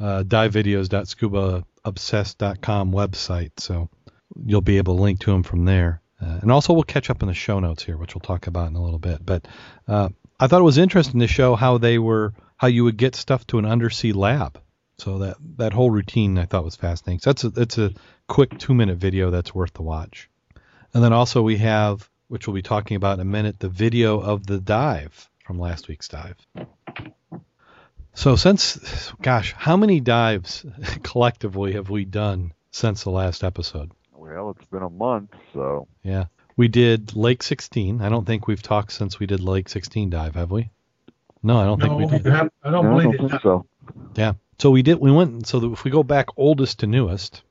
uh, 0.00 0.22
divevideos.scubaobsessed.com 0.24 2.92
website, 2.92 3.50
so 3.58 3.88
you'll 4.44 4.60
be 4.62 4.78
able 4.78 4.96
to 4.96 5.02
link 5.02 5.20
to 5.20 5.30
them 5.30 5.42
from 5.42 5.64
there. 5.66 6.00
Uh, 6.20 6.38
and 6.42 6.50
also, 6.50 6.72
we'll 6.72 6.82
catch 6.82 7.10
up 7.10 7.22
in 7.22 7.28
the 7.28 7.34
show 7.34 7.60
notes 7.60 7.84
here, 7.84 7.96
which 7.96 8.14
we'll 8.14 8.20
talk 8.20 8.46
about 8.46 8.68
in 8.68 8.76
a 8.76 8.82
little 8.82 8.98
bit. 8.98 9.24
But 9.24 9.46
uh, 9.86 10.08
I 10.40 10.46
thought 10.46 10.60
it 10.60 10.64
was 10.64 10.78
interesting 10.78 11.20
to 11.20 11.26
show 11.26 11.54
how 11.54 11.78
they 11.78 11.98
were, 11.98 12.32
how 12.56 12.66
you 12.68 12.84
would 12.84 12.96
get 12.96 13.14
stuff 13.14 13.46
to 13.48 13.58
an 13.58 13.64
undersea 13.64 14.12
lab. 14.12 14.60
So 14.98 15.18
that 15.18 15.36
that 15.58 15.72
whole 15.72 15.90
routine 15.90 16.38
I 16.38 16.46
thought 16.46 16.64
was 16.64 16.74
fascinating. 16.74 17.20
So 17.20 17.30
that's 17.30 17.44
a, 17.44 17.50
that's 17.50 17.78
a 17.78 17.92
quick 18.26 18.58
two 18.58 18.74
minute 18.74 18.98
video 18.98 19.30
that's 19.30 19.54
worth 19.54 19.74
the 19.74 19.82
watch. 19.82 20.28
And 20.92 21.04
then 21.04 21.12
also 21.12 21.42
we 21.42 21.58
have, 21.58 22.08
which 22.26 22.46
we'll 22.46 22.54
be 22.54 22.62
talking 22.62 22.96
about 22.96 23.14
in 23.14 23.20
a 23.20 23.24
minute, 23.24 23.60
the 23.60 23.68
video 23.68 24.20
of 24.20 24.46
the 24.46 24.58
dive 24.58 25.28
from 25.44 25.60
last 25.60 25.86
week's 25.86 26.08
dive. 26.08 26.36
So 28.14 28.34
since, 28.34 29.12
gosh, 29.22 29.54
how 29.56 29.76
many 29.76 30.00
dives 30.00 30.66
collectively 31.04 31.74
have 31.74 31.88
we 31.88 32.04
done 32.04 32.52
since 32.72 33.04
the 33.04 33.10
last 33.10 33.44
episode? 33.44 33.92
Well, 34.28 34.50
it's 34.58 34.68
been 34.70 34.82
a 34.82 34.90
month, 34.90 35.30
so 35.54 35.88
Yeah. 36.02 36.26
We 36.56 36.66
did 36.68 37.14
Lake 37.14 37.42
16. 37.44 38.00
I 38.02 38.08
don't 38.08 38.26
think 38.26 38.46
we've 38.48 38.62
talked 38.62 38.90
since 38.92 39.18
we 39.20 39.26
did 39.26 39.40
Lake 39.40 39.68
16 39.68 40.10
dive, 40.10 40.34
have 40.34 40.50
we? 40.50 40.70
No, 41.42 41.58
I 41.58 41.64
don't 41.66 41.78
No, 41.78 41.86
think 41.86 41.98
we 42.10 42.16
did. 42.18 42.24
you 42.26 42.30
have- 42.32 42.50
I 42.64 42.70
don't 42.70 42.84
No, 42.84 42.90
I 42.90 43.02
believe 43.04 43.18
don't 43.18 43.26
it. 43.26 43.30
think 43.30 43.42
so. 43.42 43.66
Yeah. 44.16 44.32
So 44.58 44.70
we 44.72 44.82
did. 44.82 44.98
We 44.98 45.12
went. 45.12 45.46
So 45.46 45.72
if 45.72 45.84
we 45.84 45.90
go 45.92 46.02
back 46.02 46.26
oldest 46.36 46.80
to 46.80 46.88
newest, 46.88 47.42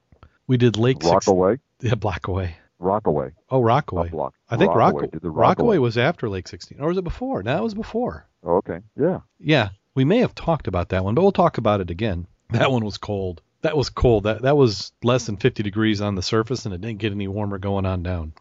we 0.46 0.58
did 0.58 0.76
Lake 0.78 1.02
16. 1.02 1.14
Rockaway, 1.34 1.60
Yeah, 1.80 1.96
Blackaway. 1.96 2.56
Rockaway, 2.80 3.32
Oh, 3.50 3.60
not 3.62 3.66
Rockaway. 3.66 4.10
Block. 4.10 4.34
I 4.50 4.58
think 4.58 4.70
Rockaway. 4.76 4.84
Rockaway. 5.04 5.08
Did 5.12 5.22
the 5.22 5.30
Rockaway 5.32 5.78
was 5.78 5.98
after 5.98 6.30
Lake 6.30 6.48
16, 6.50 6.80
or 6.82 6.90
was 6.90 6.98
it 6.98 7.04
before? 7.04 7.42
No, 7.44 7.58
it 7.58 7.64
was 7.64 7.74
before. 7.74 8.28
Oh, 8.44 8.58
okay, 8.58 8.82
yeah. 9.00 9.22
Yeah, 9.40 9.70
we 9.96 10.04
may 10.06 10.18
have 10.20 10.36
talked 10.36 10.68
about 10.68 10.90
that 10.90 11.04
one, 11.04 11.16
but 11.16 11.22
we'll 11.22 11.32
talk 11.32 11.58
about 11.58 11.80
it 11.82 11.90
again. 11.90 12.28
That 12.50 12.72
one 12.72 12.84
was 12.86 12.98
cold. 12.98 13.42
That 13.68 13.76
was 13.76 13.90
cold. 13.90 14.24
That 14.24 14.44
that 14.44 14.56
was 14.56 14.94
less 15.04 15.26
than 15.26 15.36
50 15.36 15.62
degrees 15.62 16.00
on 16.00 16.16
the 16.16 16.22
surface, 16.22 16.64
and 16.64 16.74
it 16.74 16.80
didn't 16.80 17.00
get 17.00 17.12
any 17.12 17.28
warmer 17.28 17.58
going 17.58 17.86
on 17.86 18.02
down. 18.02 18.32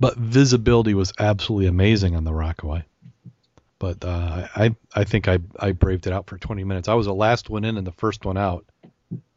But 0.00 0.16
visibility 0.16 0.94
was 0.94 1.12
absolutely 1.18 1.66
amazing 1.66 2.16
on 2.16 2.24
the 2.24 2.32
Rockaway. 2.32 2.86
But 3.78 4.02
uh, 4.02 4.48
I 4.56 4.74
I 4.94 5.04
think 5.04 5.28
I 5.28 5.40
I 5.60 5.72
braved 5.72 6.06
it 6.06 6.14
out 6.14 6.26
for 6.26 6.38
20 6.38 6.64
minutes. 6.64 6.88
I 6.88 6.94
was 6.94 7.04
the 7.04 7.12
last 7.12 7.50
one 7.50 7.66
in 7.66 7.76
and 7.76 7.86
the 7.86 7.92
first 7.92 8.24
one 8.24 8.38
out. 8.38 8.64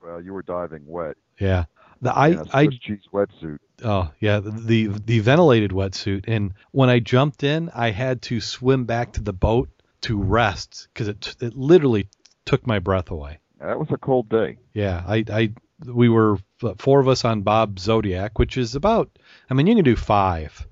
Well, 0.02 0.22
you 0.22 0.32
were 0.32 0.42
diving 0.42 0.88
wet. 0.88 1.18
Yeah. 1.38 1.66
The 2.02 2.18
I 2.18 2.38
I 2.54 2.68
cheese 2.68 3.10
wetsuit. 3.12 3.60
Oh 3.84 4.10
yeah, 4.22 4.40
the 4.40 4.88
the 4.88 5.20
ventilated 5.20 5.72
wetsuit. 5.72 6.24
And 6.30 6.54
when 6.72 6.90
I 6.90 7.00
jumped 7.00 7.44
in, 7.44 7.70
I 7.76 7.92
had 7.92 8.22
to 8.22 8.40
swim 8.40 8.86
back 8.86 9.12
to 9.14 9.22
the 9.22 9.34
boat 9.34 9.68
to 10.04 10.18
rest 10.18 10.88
because 10.94 11.10
it 11.10 11.36
it 11.42 11.58
literally 11.58 12.08
took 12.46 12.66
my 12.66 12.80
breath 12.80 13.12
away. 13.12 13.40
That 13.60 13.80
was 13.80 13.90
a 13.92 13.98
cold 13.98 14.30
day. 14.30 14.58
Yeah, 14.74 15.04
I 15.08 15.24
I 15.30 15.54
we 15.86 16.10
were 16.10 16.38
four 16.78 17.00
of 17.00 17.08
us 17.08 17.26
on 17.26 17.42
Bob 17.42 17.80
Zodiac, 17.80 18.40
which 18.40 18.58
is 18.58 18.76
about. 18.76 19.10
I 19.50 19.54
mean, 19.54 19.68
you 19.68 19.76
can 19.76 19.84
do 19.84 19.96
five, 19.96 20.68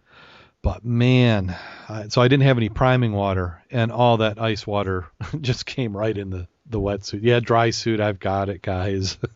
but 0.62 0.84
man, 0.84 1.56
I, 1.90 2.08
so 2.10 2.22
I 2.22 2.28
didn't 2.28 2.44
have 2.44 2.58
any 2.58 2.70
priming 2.70 3.14
water, 3.14 3.64
and 3.72 3.92
all 3.92 4.18
that 4.18 4.42
ice 4.42 4.66
water 4.66 5.08
just 5.42 5.66
came 5.66 5.96
right 5.96 6.18
in 6.18 6.30
the 6.30 6.48
the 6.68 6.80
wetsuit. 6.80 7.22
Yeah, 7.24 7.40
dry 7.40 7.70
suit, 7.70 8.00
I've 8.00 8.20
got 8.20 8.50
it, 8.50 8.62
guys. 8.62 9.18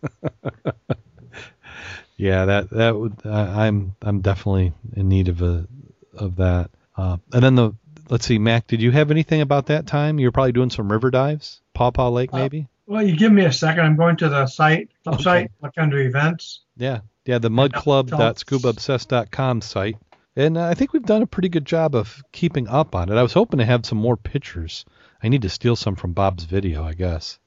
yeah, 2.18 2.45
that 2.45 2.70
that 2.72 2.95
would 2.95 3.14
I 3.26 3.68
I'm 3.68 3.95
I'm 4.02 4.22
definitely 4.22 4.74
in 4.95 5.10
need 5.10 5.28
of 5.28 5.41
a 5.41 5.68
of 6.14 6.38
that. 6.38 6.72
Uh, 6.97 7.18
and 7.32 7.43
then 7.43 7.56
the 7.56 7.72
let's 8.10 8.26
see, 8.26 8.39
Mac, 8.39 8.68
did 8.68 8.82
you 8.82 8.91
have 8.91 9.12
anything 9.12 9.41
about 9.41 9.68
that 9.68 9.88
time? 9.88 10.20
You 10.20 10.28
were 10.28 10.32
probably 10.32 10.52
doing 10.52 10.70
some 10.70 10.91
river 10.91 11.12
dives, 11.12 11.62
Paw 11.74 11.91
Paw 11.91 12.10
Lake, 12.10 12.34
Uh, 12.34 12.38
maybe. 12.38 12.68
Well, 12.90 13.06
you 13.06 13.16
give 13.16 13.32
me 13.32 13.46
a 13.46 13.54
second. 13.54 13.86
I'm 13.86 13.96
going 13.96 14.18
to 14.18 14.28
the 14.30 14.48
site, 14.48 14.90
website, 15.06 15.44
Okay. 15.44 15.50
look 15.62 15.74
under 15.78 16.00
events. 16.00 16.62
Yeah, 16.76 17.02
yeah, 17.24 17.38
the 17.38 17.52
mudclub.scubaobsessed.com 17.52 19.62
site. 19.62 19.98
And 20.36 20.58
uh, 20.58 20.66
I 20.66 20.74
think 20.74 20.92
we've 20.92 21.06
done 21.06 21.22
a 21.22 21.28
pretty 21.28 21.50
good 21.50 21.66
job 21.66 21.94
of 21.94 22.24
keeping 22.32 22.68
up 22.68 22.96
on 22.96 23.12
it. 23.12 23.16
I 23.16 23.22
was 23.22 23.34
hoping 23.34 23.60
to 23.60 23.66
have 23.66 23.86
some 23.86 24.00
more 24.00 24.18
pictures. 24.18 24.86
I 25.22 25.30
need 25.30 25.44
to 25.44 25.50
steal 25.50 25.76
some 25.76 25.96
from 25.96 26.14
Bob's 26.14 26.46
video, 26.46 26.84
I 26.84 26.96
guess. 26.96 27.38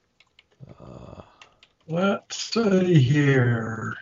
Let's 1.88 2.52
see 2.52 3.00
here. 3.00 3.96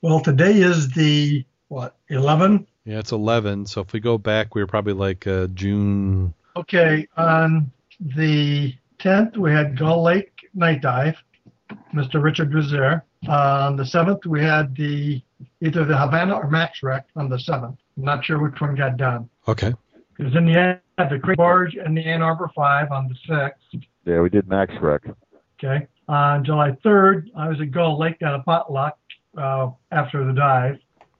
Well, 0.00 0.20
today 0.20 0.62
is 0.62 0.88
the 0.92 1.44
what 1.68 1.94
11. 2.08 2.66
Yeah, 2.86 3.00
it's 3.00 3.12
11. 3.12 3.66
So 3.66 3.82
if 3.82 3.92
we 3.92 4.00
go 4.00 4.16
back, 4.16 4.54
we 4.54 4.62
were 4.62 4.66
probably 4.66 4.94
like 4.94 5.26
uh, 5.26 5.48
June. 5.48 6.32
Okay, 6.56 7.06
on 7.18 7.70
the 8.00 8.74
10th 8.98 9.36
we 9.36 9.52
had 9.52 9.76
Gull 9.76 10.02
Lake 10.02 10.32
night 10.56 10.82
dive. 10.82 11.16
Mr. 11.94 12.22
Richard 12.22 12.54
was 12.54 12.70
there. 12.70 13.04
on 13.28 13.76
the 13.76 13.82
7th 13.82 14.26
we 14.26 14.40
had 14.42 14.74
the 14.76 15.22
either 15.60 15.84
the 15.84 15.96
Havana 15.96 16.34
or 16.34 16.50
Max 16.50 16.82
Wreck 16.82 17.06
on 17.16 17.28
the 17.28 17.36
7th. 17.36 17.76
I'm 17.96 18.04
not 18.04 18.24
sure 18.24 18.40
which 18.42 18.60
one 18.60 18.74
got 18.74 18.96
done. 18.96 19.28
Okay. 19.48 19.72
Because 20.16 20.34
in 20.34 20.46
the 20.46 20.58
end, 20.58 21.10
the 21.10 21.18
Creek 21.18 21.36
Barge 21.36 21.74
and 21.74 21.96
the 21.96 22.02
Ann 22.02 22.22
Arbor 22.22 22.50
5 22.54 22.90
on 22.90 23.08
the 23.08 23.32
6th. 23.32 23.84
Yeah, 24.04 24.20
we 24.20 24.30
did 24.30 24.48
Max 24.48 24.72
Wreck. 24.80 25.02
Okay. 25.62 25.86
On 26.08 26.44
July 26.44 26.70
3rd, 26.84 27.30
I 27.36 27.48
was 27.48 27.60
at 27.60 27.70
Gull 27.70 27.98
Lake 27.98 28.18
down 28.18 28.38
at 28.38 28.44
Potluck 28.46 28.96
uh, 29.36 29.70
after 29.90 30.24
the 30.24 30.32
dive. 30.32 30.78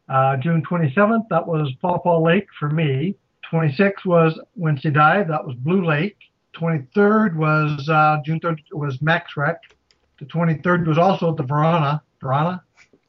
Uh, 0.08 0.36
June 0.36 0.62
27th, 0.68 1.24
that 1.30 1.46
was 1.46 1.72
Paw 1.82 1.98
Paw 1.98 2.18
Lake 2.18 2.46
for 2.58 2.70
me. 2.70 3.16
26th 3.52 4.04
was 4.04 4.38
Wednesday 4.54 4.90
dive. 4.90 5.28
That 5.28 5.44
was 5.44 5.56
Blue 5.56 5.84
Lake. 5.84 6.16
23rd 6.56 7.36
was 7.36 7.88
uh, 7.88 8.18
June 8.24 8.40
3rd 8.40 8.58
was 8.72 9.00
Max 9.02 9.36
Wreck. 9.36 9.60
The 10.18 10.24
23rd 10.26 10.86
was 10.86 10.98
also 10.98 11.30
at 11.30 11.36
the 11.36 11.42
Verona. 11.42 12.02
Verona? 12.20 12.62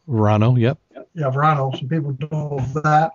Verano, 0.07 0.55
yep. 0.55 0.77
Yeah, 1.13 1.29
Verano. 1.29 1.71
Some 1.75 1.87
people 1.87 2.17
know 2.31 2.59
that. 2.83 3.13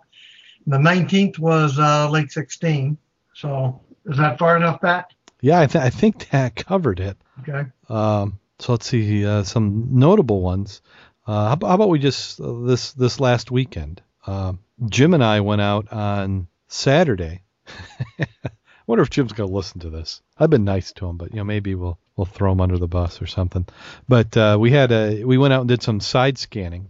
And 0.65 0.75
the 0.75 0.79
19th 0.79 1.39
was 1.39 1.79
uh, 1.79 2.09
Lake 2.11 2.31
16. 2.31 2.97
So 3.35 3.81
is 4.07 4.19
that 4.19 4.39
far 4.39 4.57
enough 4.57 4.81
back? 4.81 5.11
Yeah, 5.41 5.61
I, 5.61 5.67
th- 5.67 5.83
I 5.85 5.91
think 5.91 6.31
that 6.31 6.55
covered 6.55 7.01
it. 7.01 7.17
Okay. 7.41 7.69
Um, 7.89 8.39
so 8.59 8.73
let's 8.73 8.87
see 8.87 9.27
uh, 9.27 9.43
some 9.43 9.89
notable 9.91 10.41
ones. 10.41 10.83
Uh, 11.27 11.49
how, 11.49 11.53
about, 11.53 11.69
how 11.69 11.75
about 11.75 11.89
we 11.89 11.99
just 11.99 12.41
uh, 12.41 12.61
this 12.65 12.93
this 12.93 13.21
last 13.21 13.51
weekend? 13.51 14.03
Uh, 14.27 14.55
Jim 14.87 15.15
and 15.15 15.25
I 15.25 15.41
went 15.41 15.61
out 15.61 15.93
on 15.93 16.49
Saturday. 16.69 17.43
I 18.83 18.85
wonder 18.89 19.03
if 19.03 19.11
Jim's 19.11 19.33
gonna 19.33 19.49
listen 19.49 19.81
to 19.81 19.91
this. 19.91 20.23
I've 20.37 20.51
been 20.51 20.65
nice 20.65 20.93
to 20.95 21.07
him, 21.07 21.17
but 21.17 21.31
you 21.31 21.37
know 21.37 21.45
maybe 21.45 21.77
we'll 21.77 21.99
we'll 22.17 22.25
throw 22.25 22.51
him 22.51 22.61
under 22.61 22.79
the 22.79 22.89
bus 22.89 23.23
or 23.23 23.27
something. 23.27 23.65
But 24.09 24.37
uh, 24.37 24.57
we 24.59 24.73
had 24.73 24.91
a 24.91 25.23
we 25.25 25.39
went 25.39 25.53
out 25.53 25.61
and 25.61 25.69
did 25.69 25.83
some 25.85 26.01
side 26.01 26.37
scanning 26.37 26.89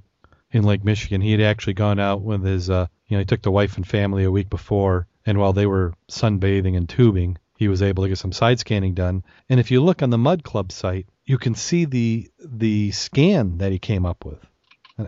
in 0.50 0.62
Lake 0.64 0.84
Michigan. 0.84 1.20
He 1.20 1.32
had 1.32 1.42
actually 1.42 1.74
gone 1.74 2.00
out 2.00 2.22
with 2.22 2.44
his 2.44 2.70
uh, 2.70 2.86
you 3.08 3.16
know 3.16 3.20
he 3.20 3.26
took 3.26 3.42
the 3.42 3.50
wife 3.50 3.76
and 3.76 3.86
family 3.86 4.24
a 4.24 4.30
week 4.30 4.48
before, 4.48 5.06
and 5.26 5.36
while 5.36 5.52
they 5.52 5.66
were 5.66 5.92
sunbathing 6.10 6.78
and 6.78 6.88
tubing, 6.88 7.36
he 7.58 7.68
was 7.68 7.82
able 7.82 8.04
to 8.04 8.08
get 8.08 8.18
some 8.18 8.32
side 8.32 8.58
scanning 8.58 8.94
done. 8.94 9.22
And 9.50 9.60
if 9.60 9.70
you 9.70 9.82
look 9.82 10.02
on 10.02 10.08
the 10.08 10.16
Mud 10.18 10.44
Club 10.44 10.72
site, 10.72 11.06
you 11.26 11.36
can 11.36 11.54
see 11.54 11.84
the 11.84 12.30
the 12.42 12.90
scan 12.92 13.58
that 13.58 13.70
he 13.70 13.78
came 13.78 14.06
up 14.06 14.24
with. 14.24 14.38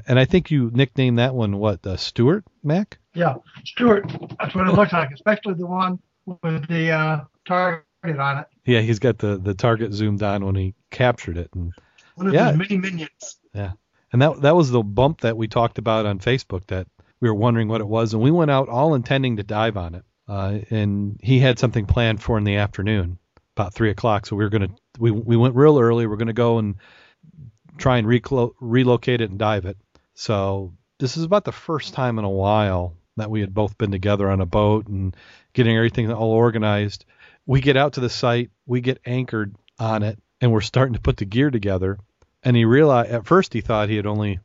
And- 0.06 0.18
I 0.18 0.26
think 0.26 0.50
you 0.50 0.70
nicknamed 0.74 1.18
that 1.18 1.34
one 1.34 1.56
what 1.58 1.86
uh, 1.86 1.96
Stewart 1.96 2.44
Mac? 2.62 2.98
Yeah, 3.14 3.36
Stuart, 3.64 4.10
that's 4.38 4.54
what 4.54 4.66
it 4.66 4.74
looks 4.74 4.92
like, 4.92 5.10
especially 5.12 5.54
the 5.54 5.66
one 5.66 5.98
with 6.26 6.66
the 6.68 6.90
uh, 6.90 7.20
target 7.46 7.84
on 8.04 8.38
it. 8.38 8.46
Yeah, 8.64 8.80
he's 8.80 8.98
got 8.98 9.18
the 9.18 9.38
the 9.38 9.54
target 9.54 9.92
zoomed 9.92 10.22
on 10.22 10.44
when 10.44 10.54
he 10.54 10.74
captured 10.90 11.36
it, 11.36 11.50
and 11.54 11.72
One 12.16 12.28
of 12.28 12.34
Yeah. 12.34 12.48
his 12.50 12.56
many 12.58 12.78
minions. 12.78 13.38
Yeah, 13.54 13.72
and 14.12 14.22
that 14.22 14.40
that 14.42 14.56
was 14.56 14.70
the 14.70 14.82
bump 14.82 15.20
that 15.22 15.36
we 15.36 15.48
talked 15.48 15.78
about 15.78 16.06
on 16.06 16.18
Facebook 16.18 16.66
that 16.68 16.86
we 17.20 17.28
were 17.28 17.34
wondering 17.34 17.68
what 17.68 17.80
it 17.80 17.88
was, 17.88 18.14
and 18.14 18.22
we 18.22 18.30
went 18.30 18.50
out 18.50 18.68
all 18.68 18.94
intending 18.94 19.36
to 19.36 19.42
dive 19.42 19.76
on 19.76 19.94
it. 19.94 20.04
Uh, 20.26 20.60
and 20.70 21.20
he 21.22 21.38
had 21.38 21.58
something 21.58 21.84
planned 21.84 22.22
for 22.22 22.38
in 22.38 22.44
the 22.44 22.56
afternoon, 22.56 23.18
about 23.56 23.74
three 23.74 23.90
o'clock. 23.90 24.26
So 24.26 24.36
we 24.36 24.44
were 24.44 24.50
gonna 24.50 24.70
we 24.98 25.10
we 25.10 25.36
went 25.36 25.54
real 25.54 25.78
early. 25.78 26.06
We're 26.06 26.16
gonna 26.16 26.32
go 26.32 26.58
and 26.58 26.76
try 27.76 27.98
and 27.98 28.06
reclo- 28.06 28.54
relocate 28.60 29.20
it 29.20 29.30
and 29.30 29.38
dive 29.38 29.66
it. 29.66 29.76
So 30.14 30.72
this 30.98 31.16
is 31.16 31.24
about 31.24 31.44
the 31.44 31.52
first 31.52 31.92
time 31.92 32.18
in 32.18 32.24
a 32.24 32.30
while 32.30 32.96
that 33.16 33.30
we 33.30 33.40
had 33.40 33.54
both 33.54 33.78
been 33.78 33.90
together 33.90 34.28
on 34.30 34.40
a 34.40 34.46
boat 34.46 34.86
and 34.86 35.16
getting 35.52 35.76
everything 35.76 36.10
all 36.10 36.32
organized. 36.32 37.04
We 37.46 37.60
get 37.60 37.76
out 37.76 37.94
to 37.94 38.00
the 38.00 38.10
site, 38.10 38.50
we 38.66 38.80
get 38.80 39.00
anchored 39.04 39.54
on 39.78 40.02
it, 40.02 40.18
and 40.40 40.52
we're 40.52 40.60
starting 40.60 40.94
to 40.94 41.00
put 41.00 41.16
the 41.16 41.24
gear 41.24 41.50
together. 41.50 41.98
And 42.42 42.56
he 42.56 42.64
realized 42.64 43.10
at 43.10 43.26
first 43.26 43.52
he 43.52 43.60
thought 43.60 43.88
he 43.88 43.96
had 43.96 44.06
only 44.06 44.40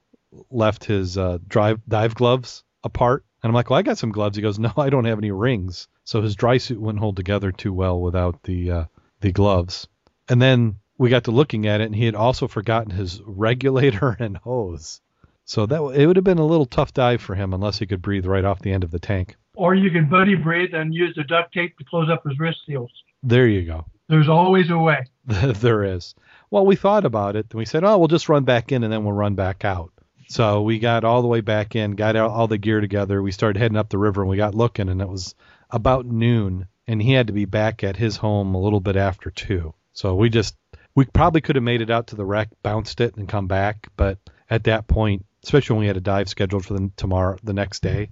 left 0.49 0.85
his 0.85 1.17
uh, 1.17 1.39
drive 1.47 1.81
dive 1.87 2.15
gloves 2.15 2.63
apart. 2.83 3.25
And 3.41 3.49
I'm 3.49 3.55
like, 3.55 3.69
well, 3.69 3.79
I 3.79 3.83
got 3.83 3.97
some 3.97 4.11
gloves. 4.11 4.35
He 4.35 4.41
goes, 4.41 4.59
no, 4.59 4.71
I 4.77 4.89
don't 4.89 5.05
have 5.05 5.17
any 5.17 5.31
rings. 5.31 5.87
So 6.03 6.21
his 6.21 6.35
dry 6.35 6.57
suit 6.57 6.79
wouldn't 6.79 6.99
hold 6.99 7.15
together 7.15 7.51
too 7.51 7.73
well 7.73 7.99
without 7.99 8.43
the 8.43 8.71
uh, 8.71 8.85
the 9.21 9.31
gloves. 9.31 9.87
And 10.27 10.41
then 10.41 10.75
we 10.97 11.09
got 11.09 11.25
to 11.25 11.31
looking 11.31 11.65
at 11.65 11.81
it, 11.81 11.85
and 11.85 11.95
he 11.95 12.05
had 12.05 12.15
also 12.15 12.47
forgotten 12.47 12.91
his 12.91 13.21
regulator 13.25 14.15
and 14.19 14.37
hose. 14.37 15.01
So 15.49 15.65
that 15.65 15.81
it 15.81 16.05
would 16.05 16.15
have 16.15 16.23
been 16.23 16.37
a 16.37 16.45
little 16.45 16.67
tough 16.67 16.93
dive 16.93 17.23
for 17.23 17.33
him 17.33 17.55
unless 17.55 17.79
he 17.79 17.87
could 17.87 18.03
breathe 18.03 18.27
right 18.27 18.45
off 18.45 18.59
the 18.59 18.71
end 18.71 18.83
of 18.83 18.91
the 18.91 18.99
tank. 18.99 19.35
Or 19.55 19.73
you 19.73 19.89
can 19.89 20.07
buddy 20.07 20.35
breathe 20.35 20.75
and 20.75 20.93
use 20.93 21.15
the 21.15 21.23
duct 21.23 21.51
tape 21.55 21.75
to 21.79 21.83
close 21.85 22.07
up 22.07 22.23
his 22.23 22.37
wrist 22.37 22.59
seals. 22.67 22.91
There 23.23 23.47
you 23.47 23.63
go. 23.63 23.87
There's 24.09 24.29
always 24.29 24.69
a 24.69 24.77
way. 24.77 25.07
there 25.25 25.83
is. 25.83 26.13
Well, 26.51 26.67
we 26.67 26.75
thought 26.75 27.03
about 27.03 27.35
it, 27.35 27.47
and 27.49 27.57
we 27.57 27.65
said, 27.65 27.83
oh, 27.83 27.97
we'll 27.97 28.07
just 28.07 28.29
run 28.29 28.43
back 28.43 28.71
in, 28.71 28.83
and 28.83 28.93
then 28.93 29.03
we'll 29.03 29.13
run 29.13 29.33
back 29.33 29.65
out. 29.65 29.91
So 30.27 30.61
we 30.61 30.77
got 30.77 31.03
all 31.03 31.23
the 31.23 31.27
way 31.27 31.41
back 31.41 31.75
in, 31.75 31.95
got 31.95 32.15
all 32.15 32.29
all 32.29 32.47
the 32.47 32.59
gear 32.59 32.79
together. 32.79 33.19
We 33.19 33.31
started 33.31 33.59
heading 33.59 33.77
up 33.77 33.89
the 33.89 33.97
river, 33.97 34.21
and 34.21 34.29
we 34.29 34.37
got 34.37 34.53
looking, 34.53 34.87
and 34.87 35.01
it 35.01 35.09
was 35.09 35.33
about 35.71 36.05
noon, 36.05 36.67
and 36.87 37.01
he 37.01 37.13
had 37.13 37.25
to 37.25 37.33
be 37.33 37.45
back 37.45 37.83
at 37.83 37.97
his 37.97 38.17
home 38.17 38.53
a 38.53 38.61
little 38.61 38.81
bit 38.81 38.97
after 38.97 39.31
two. 39.31 39.73
So 39.93 40.13
we 40.13 40.29
just 40.29 40.55
we 40.93 41.05
probably 41.05 41.41
could 41.41 41.55
have 41.55 41.63
made 41.63 41.81
it 41.81 41.89
out 41.89 42.05
to 42.07 42.15
the 42.15 42.25
wreck, 42.25 42.49
bounced 42.61 43.01
it, 43.01 43.15
and 43.15 43.27
come 43.27 43.47
back, 43.47 43.87
but 43.97 44.19
at 44.47 44.65
that 44.65 44.87
point, 44.87 45.25
especially 45.43 45.75
when 45.75 45.81
we 45.81 45.87
had 45.87 45.97
a 45.97 46.01
dive 46.01 46.29
scheduled 46.29 46.65
for 46.65 46.73
the 46.73 46.91
tomorrow, 46.97 47.37
the 47.43 47.53
next 47.53 47.81
day, 47.81 48.09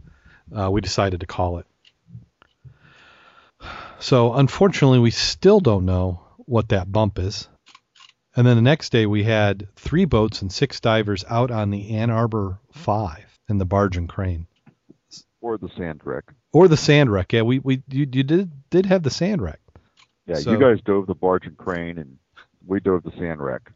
uh, 0.58 0.70
we 0.72 0.82
decided 0.82 1.20
to 1.22 1.26
call 1.26 1.58
it. 1.60 1.66
So 4.00 4.34
unfortunately, 4.34 5.00
we 5.00 5.12
still 5.12 5.60
don't 5.60 5.86
know 5.86 6.22
what 6.38 6.70
that 6.70 6.92
bump 6.92 7.18
is. 7.20 7.48
And 8.36 8.46
then 8.46 8.56
the 8.56 8.62
next 8.62 8.92
day, 8.92 9.08
we 9.08 9.24
had 9.24 9.68
three 9.76 10.06
boats 10.06 10.42
and 10.44 10.52
six 10.52 10.80
divers 10.80 11.26
out 11.28 11.50
on 11.50 11.72
the 11.72 11.96
Ann 11.96 12.12
Arbor 12.12 12.60
Five 12.72 13.26
in 13.50 13.58
the 13.58 13.66
barge 13.66 13.98
and 13.98 14.08
crane, 14.08 14.46
Or 15.42 15.58
the 15.58 15.70
sand 15.76 16.02
wreck. 16.04 16.26
or 16.54 16.68
the 16.68 16.78
sand 16.78 17.10
wreck. 17.12 17.34
Yeah, 17.34 17.42
we 17.42 17.58
we 17.60 17.82
you, 17.90 18.08
you 18.12 18.24
did 18.24 18.52
did 18.70 18.86
have 18.86 19.02
the 19.02 19.10
sand 19.10 19.42
wreck. 19.42 19.60
Yeah, 20.28 20.36
So- 20.36 20.52
you 20.52 20.60
guys 20.60 20.80
dove 20.86 21.08
the 21.08 21.16
barge 21.16 21.48
and 21.48 21.58
crane, 21.58 21.98
and 21.98 22.18
we 22.66 22.80
dove 22.80 23.02
the 23.02 23.12
sand 23.18 23.42
wreck. 23.42 23.72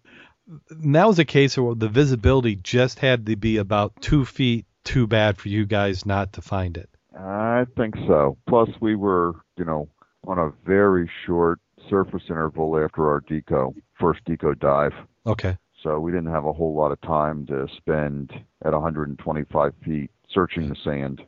That 0.69 1.07
was 1.07 1.19
a 1.19 1.25
case 1.25 1.57
where 1.57 1.75
the 1.75 1.89
visibility 1.89 2.55
just 2.55 2.99
had 2.99 3.25
to 3.27 3.35
be 3.35 3.57
about 3.57 4.01
two 4.01 4.25
feet 4.25 4.65
too 4.83 5.07
bad 5.07 5.37
for 5.37 5.49
you 5.49 5.65
guys 5.65 6.05
not 6.05 6.33
to 6.33 6.41
find 6.41 6.77
it. 6.77 6.89
I 7.17 7.65
think 7.77 7.95
so. 8.07 8.37
Plus, 8.47 8.69
we 8.79 8.95
were, 8.95 9.33
you 9.57 9.65
know, 9.65 9.87
on 10.27 10.37
a 10.37 10.51
very 10.65 11.09
short 11.25 11.59
surface 11.89 12.23
interval 12.29 12.77
after 12.83 13.09
our 13.09 13.21
deco, 13.21 13.73
first 13.99 14.23
deco 14.25 14.57
dive. 14.57 14.93
Okay. 15.25 15.57
So 15.83 15.99
we 15.99 16.11
didn't 16.11 16.31
have 16.31 16.45
a 16.45 16.53
whole 16.53 16.75
lot 16.75 16.91
of 16.91 17.01
time 17.01 17.45
to 17.47 17.67
spend 17.77 18.31
at 18.63 18.73
125 18.73 19.73
feet 19.83 20.11
searching 20.29 20.69
the 20.69 20.75
sand. 20.83 21.21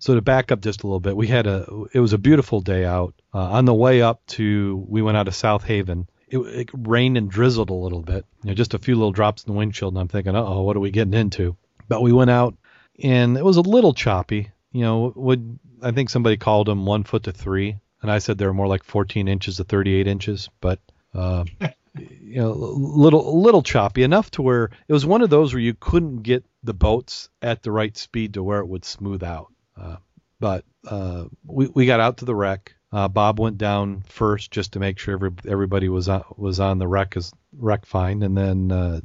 So 0.00 0.14
to 0.14 0.22
back 0.22 0.50
up 0.50 0.62
just 0.62 0.82
a 0.82 0.86
little 0.86 1.00
bit, 1.00 1.14
we 1.14 1.26
had 1.26 1.46
a 1.46 1.84
it 1.92 2.00
was 2.00 2.14
a 2.14 2.18
beautiful 2.18 2.62
day 2.62 2.86
out. 2.86 3.14
Uh, 3.34 3.50
on 3.50 3.66
the 3.66 3.74
way 3.74 4.00
up 4.00 4.24
to 4.28 4.82
we 4.88 5.02
went 5.02 5.18
out 5.18 5.28
of 5.28 5.34
South 5.34 5.62
Haven. 5.62 6.08
It, 6.30 6.38
it 6.38 6.70
rained 6.72 7.16
and 7.16 7.30
drizzled 7.30 7.70
a 7.70 7.74
little 7.74 8.02
bit, 8.02 8.24
you 8.42 8.50
know, 8.50 8.54
just 8.54 8.74
a 8.74 8.78
few 8.78 8.94
little 8.94 9.12
drops 9.12 9.44
in 9.44 9.52
the 9.52 9.58
windshield, 9.58 9.94
and 9.94 10.00
I'm 10.00 10.08
thinking, 10.08 10.36
oh, 10.36 10.62
what 10.62 10.76
are 10.76 10.80
we 10.80 10.90
getting 10.90 11.14
into? 11.14 11.56
But 11.88 12.02
we 12.02 12.12
went 12.12 12.30
out, 12.30 12.54
and 13.02 13.36
it 13.36 13.44
was 13.44 13.56
a 13.56 13.62
little 13.62 13.92
choppy. 13.92 14.50
You 14.72 14.82
know, 14.82 15.12
would 15.16 15.58
I 15.82 15.90
think 15.90 16.10
somebody 16.10 16.36
called 16.36 16.68
them 16.68 16.86
one 16.86 17.02
foot 17.02 17.24
to 17.24 17.32
three, 17.32 17.78
and 18.02 18.10
I 18.10 18.18
said 18.18 18.38
they 18.38 18.46
were 18.46 18.54
more 18.54 18.68
like 18.68 18.84
14 18.84 19.28
inches 19.28 19.56
to 19.56 19.64
38 19.64 20.06
inches, 20.06 20.48
but 20.60 20.78
uh, 21.14 21.44
you 21.98 22.36
know, 22.36 22.52
little 22.52 23.42
little 23.42 23.62
choppy 23.62 24.02
enough 24.02 24.30
to 24.32 24.42
where 24.42 24.70
it 24.86 24.92
was 24.92 25.04
one 25.04 25.22
of 25.22 25.30
those 25.30 25.52
where 25.52 25.62
you 25.62 25.74
couldn't 25.74 26.22
get 26.22 26.44
the 26.62 26.74
boats 26.74 27.28
at 27.42 27.62
the 27.62 27.72
right 27.72 27.96
speed 27.96 28.34
to 28.34 28.42
where 28.42 28.60
it 28.60 28.68
would 28.68 28.84
smooth 28.84 29.22
out. 29.22 29.52
Uh, 29.76 29.96
but 30.38 30.64
uh, 30.86 31.24
we 31.44 31.66
we 31.68 31.86
got 31.86 32.00
out 32.00 32.18
to 32.18 32.24
the 32.24 32.34
wreck. 32.34 32.74
Uh, 32.92 33.08
Bob 33.08 33.38
went 33.38 33.56
down 33.56 34.02
first 34.08 34.50
just 34.50 34.72
to 34.72 34.80
make 34.80 34.98
sure 34.98 35.14
every, 35.14 35.30
everybody 35.48 35.88
was 35.88 36.08
on, 36.08 36.24
was 36.36 36.58
on 36.58 36.78
the 36.78 36.88
wreck 36.88 37.16
as 37.16 37.32
wreck 37.56 37.86
fine, 37.86 38.22
and 38.22 38.36
then 38.36 38.72
uh, 38.72 39.00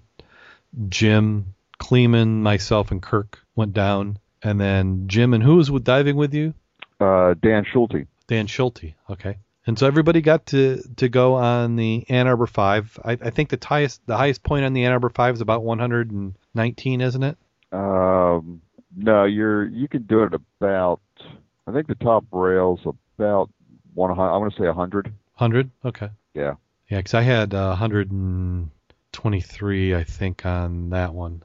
Jim, 0.90 1.54
Kleeman, 1.78 2.42
myself, 2.42 2.92
and 2.92 3.02
Kirk 3.02 3.40
went 3.56 3.74
down, 3.74 4.18
and 4.42 4.60
then 4.60 5.08
Jim 5.08 5.34
and 5.34 5.44
who 5.44 5.58
was 5.58 5.70
with 5.70 5.84
diving 5.84 6.16
with 6.16 6.34
you? 6.34 6.54
Uh, 7.00 7.36
Dan 7.42 7.66
Schulte. 7.72 8.08
Dan 8.28 8.48
Schulte. 8.48 8.94
Okay. 9.10 9.38
And 9.68 9.78
so 9.78 9.88
everybody 9.88 10.22
got 10.22 10.46
to, 10.48 10.82
to 10.98 11.10
go 11.10 11.36
on 11.36 11.76
the 11.76 12.06
Ann 12.10 12.28
Arbor 12.28 12.48
Five. 12.48 13.00
I, 13.04 13.14
I 13.14 13.30
think 13.32 13.50
the 13.50 13.60
highest 13.64 14.06
the 14.06 14.18
highest 14.18 14.44
point 14.44 14.66
on 14.66 14.74
the 14.74 14.86
Ann 14.86 14.92
Arbor 14.92 15.10
Five 15.10 15.36
is 15.36 15.42
about 15.42 15.64
119, 15.64 17.02
isn't 17.02 17.24
it? 17.24 17.38
Um, 17.72 18.62
no, 18.96 19.26
you're 19.26 19.68
you 19.68 19.88
can 19.88 20.04
do 20.04 20.24
it 20.24 20.34
about. 20.34 21.02
I 21.68 21.72
think 21.72 21.88
the 21.88 21.96
top 21.96 22.26
rail's 22.32 22.82
about 23.18 23.50
one. 23.96 24.12
I 24.12 24.38
want 24.38 24.54
to 24.54 24.60
say 24.60 24.68
100. 24.68 25.06
100. 25.06 25.72
Okay. 25.84 26.10
Yeah. 26.34 26.54
Yeah, 26.90 27.00
because 27.00 27.16
I 27.16 27.22
had 27.22 27.54
uh, 27.54 27.68
123, 27.70 29.96
I 29.96 30.04
think, 30.04 30.46
on 30.46 30.90
that 30.92 31.14
one, 31.14 31.44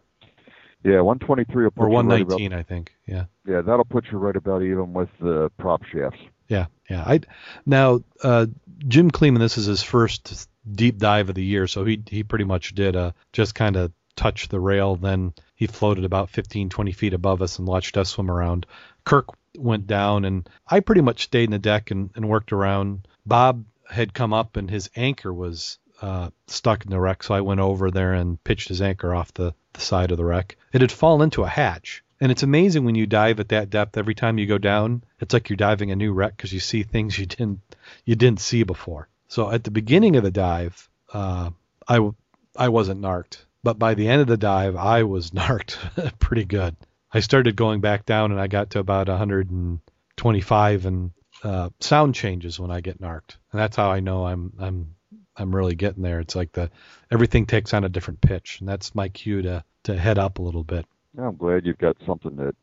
Yeah, 0.84 1.00
123 1.00 1.64
or 1.64 1.66
you 1.66 1.66
right 1.66 1.70
about 1.70 1.90
119, 1.90 2.52
I 2.52 2.62
think. 2.62 2.94
Yeah. 3.06 3.24
Yeah, 3.46 3.62
that'll 3.62 3.86
put 3.86 4.12
you 4.12 4.18
right 4.18 4.36
about 4.36 4.62
even 4.62 4.92
with 4.92 5.08
the 5.18 5.50
prop 5.58 5.82
shafts. 5.84 6.20
Yeah, 6.48 6.66
yeah. 6.90 7.02
I 7.06 7.20
now 7.64 8.02
uh, 8.24 8.46
Jim 8.86 9.10
Kleeman. 9.10 9.40
This 9.40 9.56
is 9.56 9.66
his 9.66 9.84
first 9.84 10.48
deep 10.70 10.98
dive 10.98 11.28
of 11.28 11.36
the 11.36 11.44
year, 11.44 11.68
so 11.68 11.84
he 11.84 12.02
he 12.06 12.24
pretty 12.24 12.44
much 12.44 12.74
did 12.74 12.96
uh, 12.96 13.12
just 13.32 13.54
kind 13.54 13.76
of 13.76 13.92
touch 14.16 14.48
the 14.48 14.58
rail. 14.58 14.96
Then 14.96 15.32
he 15.54 15.68
floated 15.68 16.04
about 16.04 16.30
15, 16.30 16.68
20 16.68 16.92
feet 16.92 17.14
above 17.14 17.40
us 17.40 17.58
and 17.58 17.68
watched 17.68 17.96
us 17.96 18.10
swim 18.10 18.30
around. 18.30 18.66
Kirk 19.04 19.28
went 19.56 19.86
down, 19.86 20.24
and 20.24 20.48
I 20.66 20.80
pretty 20.80 21.00
much 21.00 21.24
stayed 21.24 21.44
in 21.44 21.50
the 21.50 21.58
deck 21.58 21.90
and, 21.90 22.10
and 22.14 22.28
worked 22.28 22.52
around. 22.52 23.06
Bob 23.26 23.64
had 23.88 24.14
come 24.14 24.32
up, 24.32 24.56
and 24.56 24.70
his 24.70 24.90
anchor 24.96 25.32
was 25.32 25.78
uh, 26.02 26.30
stuck 26.46 26.84
in 26.84 26.90
the 26.90 27.00
wreck, 27.00 27.22
so 27.22 27.34
I 27.34 27.40
went 27.40 27.60
over 27.60 27.90
there 27.90 28.14
and 28.14 28.42
pitched 28.42 28.68
his 28.68 28.80
anchor 28.80 29.14
off 29.14 29.34
the, 29.34 29.54
the 29.72 29.80
side 29.80 30.10
of 30.10 30.16
the 30.16 30.24
wreck. 30.24 30.56
It 30.72 30.80
had 30.80 30.92
fallen 30.92 31.24
into 31.24 31.42
a 31.42 31.48
hatch. 31.48 32.02
And 32.22 32.30
it's 32.30 32.42
amazing 32.42 32.84
when 32.84 32.94
you 32.94 33.06
dive 33.06 33.40
at 33.40 33.48
that 33.48 33.70
depth. 33.70 33.96
Every 33.96 34.14
time 34.14 34.36
you 34.36 34.46
go 34.46 34.58
down, 34.58 35.02
it's 35.20 35.32
like 35.32 35.48
you're 35.48 35.56
diving 35.56 35.90
a 35.90 35.96
new 35.96 36.12
wreck 36.12 36.36
because 36.36 36.52
you 36.52 36.60
see 36.60 36.82
things 36.82 37.18
you 37.18 37.24
didn't 37.24 37.60
you 38.04 38.14
didn't 38.14 38.40
see 38.40 38.62
before. 38.62 39.08
So 39.28 39.50
at 39.50 39.64
the 39.64 39.70
beginning 39.70 40.16
of 40.16 40.22
the 40.22 40.30
dive, 40.30 40.88
uh, 41.14 41.50
I 41.88 42.10
I 42.54 42.68
wasn't 42.68 43.00
narked, 43.00 43.46
but 43.62 43.78
by 43.78 43.94
the 43.94 44.06
end 44.06 44.20
of 44.20 44.26
the 44.26 44.36
dive, 44.36 44.76
I 44.76 45.04
was 45.04 45.32
narked 45.42 45.78
pretty 46.18 46.44
good. 46.44 46.76
I 47.12 47.20
started 47.20 47.56
going 47.56 47.80
back 47.80 48.06
down, 48.06 48.30
and 48.32 48.40
I 48.40 48.46
got 48.46 48.70
to 48.70 48.78
about 48.78 49.08
125, 49.08 50.86
and 50.86 51.10
uh, 51.42 51.70
sound 51.80 52.14
changes 52.14 52.60
when 52.60 52.70
I 52.70 52.80
get 52.80 53.00
narked, 53.00 53.38
and 53.52 53.60
that's 53.60 53.76
how 53.76 53.90
I 53.90 54.00
know 54.00 54.26
I'm 54.26 54.52
I'm 54.58 54.94
I'm 55.36 55.54
really 55.54 55.74
getting 55.74 56.02
there. 56.02 56.20
It's 56.20 56.36
like 56.36 56.52
the 56.52 56.70
everything 57.10 57.46
takes 57.46 57.72
on 57.74 57.84
a 57.84 57.88
different 57.88 58.20
pitch, 58.20 58.58
and 58.60 58.68
that's 58.68 58.94
my 58.94 59.08
cue 59.08 59.42
to 59.42 59.64
to 59.84 59.96
head 59.96 60.18
up 60.18 60.38
a 60.38 60.42
little 60.42 60.64
bit. 60.64 60.86
Yeah, 61.16 61.28
I'm 61.28 61.36
glad 61.36 61.66
you've 61.66 61.78
got 61.78 61.96
something 62.06 62.36
that 62.36 62.54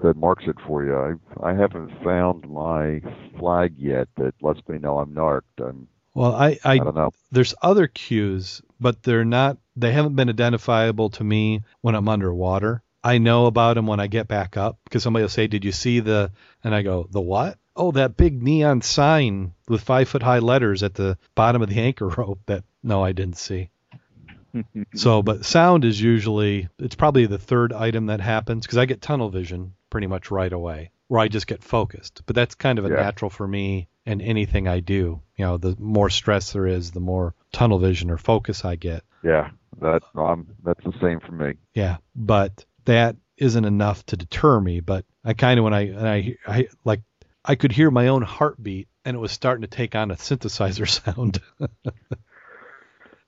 that 0.00 0.16
marks 0.16 0.44
it 0.46 0.56
for 0.66 0.84
you. 0.84 0.94
I 1.42 1.50
I 1.50 1.54
haven't 1.54 1.90
found 2.04 2.48
my 2.48 3.00
flag 3.38 3.74
yet 3.76 4.08
that 4.16 4.34
lets 4.40 4.66
me 4.68 4.78
know 4.78 4.98
I'm 4.98 5.14
narked. 5.14 5.60
I'm, 5.60 5.88
Well, 6.14 6.34
I 6.34 6.58
I 6.64 6.78
I 6.78 6.84
don't 6.84 6.94
know. 6.94 7.10
there's 7.32 7.54
other 7.62 7.86
cues, 7.88 8.62
but 8.78 9.02
they're 9.02 9.24
not. 9.24 9.58
They 9.76 9.92
haven't 9.92 10.16
been 10.16 10.28
identifiable 10.28 11.10
to 11.10 11.24
me 11.24 11.62
when 11.80 11.94
I'm 11.94 12.08
underwater. 12.08 12.82
I 13.02 13.18
know 13.18 13.46
about 13.46 13.74
them 13.74 13.86
when 13.86 14.00
I 14.00 14.06
get 14.08 14.28
back 14.28 14.56
up 14.56 14.78
because 14.84 15.02
somebody 15.02 15.22
will 15.22 15.28
say, 15.30 15.46
"Did 15.46 15.64
you 15.64 15.72
see 15.72 16.00
the?" 16.00 16.32
And 16.62 16.74
I 16.74 16.82
go, 16.82 17.06
"The 17.10 17.20
what?" 17.20 17.56
Oh, 17.76 17.92
that 17.92 18.16
big 18.16 18.42
neon 18.42 18.82
sign 18.82 19.54
with 19.68 19.80
five 19.82 20.08
foot 20.08 20.22
high 20.22 20.40
letters 20.40 20.82
at 20.82 20.94
the 20.94 21.16
bottom 21.34 21.62
of 21.62 21.68
the 21.68 21.80
anchor 21.80 22.08
rope. 22.08 22.40
That 22.46 22.64
no, 22.82 23.02
I 23.02 23.12
didn't 23.12 23.36
see. 23.38 23.70
So, 24.96 25.22
but 25.22 25.44
sound 25.44 25.84
is 25.84 26.00
usually 26.02 26.68
it's 26.80 26.96
probably 26.96 27.26
the 27.26 27.38
third 27.38 27.72
item 27.72 28.06
that 28.06 28.20
happens 28.20 28.66
because 28.66 28.78
I 28.78 28.84
get 28.84 29.00
tunnel 29.00 29.30
vision 29.30 29.74
pretty 29.90 30.08
much 30.08 30.32
right 30.32 30.52
away, 30.52 30.90
where 31.06 31.20
I 31.20 31.28
just 31.28 31.46
get 31.46 31.62
focused. 31.62 32.22
But 32.26 32.34
that's 32.34 32.56
kind 32.56 32.78
of 32.80 32.84
a 32.84 32.88
Yeah. 32.88 32.96
natural 32.96 33.30
for 33.30 33.46
me 33.46 33.88
in 34.06 34.20
anything 34.20 34.66
I 34.66 34.80
do. 34.80 35.22
You 35.36 35.44
know, 35.44 35.56
the 35.56 35.76
more 35.78 36.10
stress 36.10 36.52
there 36.52 36.66
is, 36.66 36.90
the 36.90 36.98
more 37.00 37.34
tunnel 37.52 37.78
vision 37.78 38.10
or 38.10 38.18
focus 38.18 38.64
I 38.64 38.74
get. 38.74 39.04
Yeah, 39.22 39.50
that 39.80 40.02
um, 40.16 40.48
that's 40.64 40.82
the 40.82 40.94
same 41.00 41.20
for 41.20 41.30
me. 41.32 41.54
Yeah, 41.74 41.98
but 42.16 42.64
that 42.90 43.16
isn't 43.36 43.64
enough 43.64 44.04
to 44.06 44.16
deter 44.16 44.60
me. 44.60 44.80
But 44.80 45.04
I 45.24 45.34
kind 45.34 45.58
of 45.58 45.64
when 45.64 45.74
I 45.74 45.80
and 45.88 46.08
I, 46.08 46.36
I 46.46 46.68
like 46.84 47.02
I 47.44 47.54
could 47.54 47.72
hear 47.72 47.90
my 47.90 48.08
own 48.08 48.22
heartbeat, 48.22 48.88
and 49.04 49.16
it 49.16 49.20
was 49.20 49.32
starting 49.32 49.62
to 49.62 49.68
take 49.68 49.94
on 49.94 50.10
a 50.10 50.16
synthesizer 50.16 50.88
sound. 51.14 51.40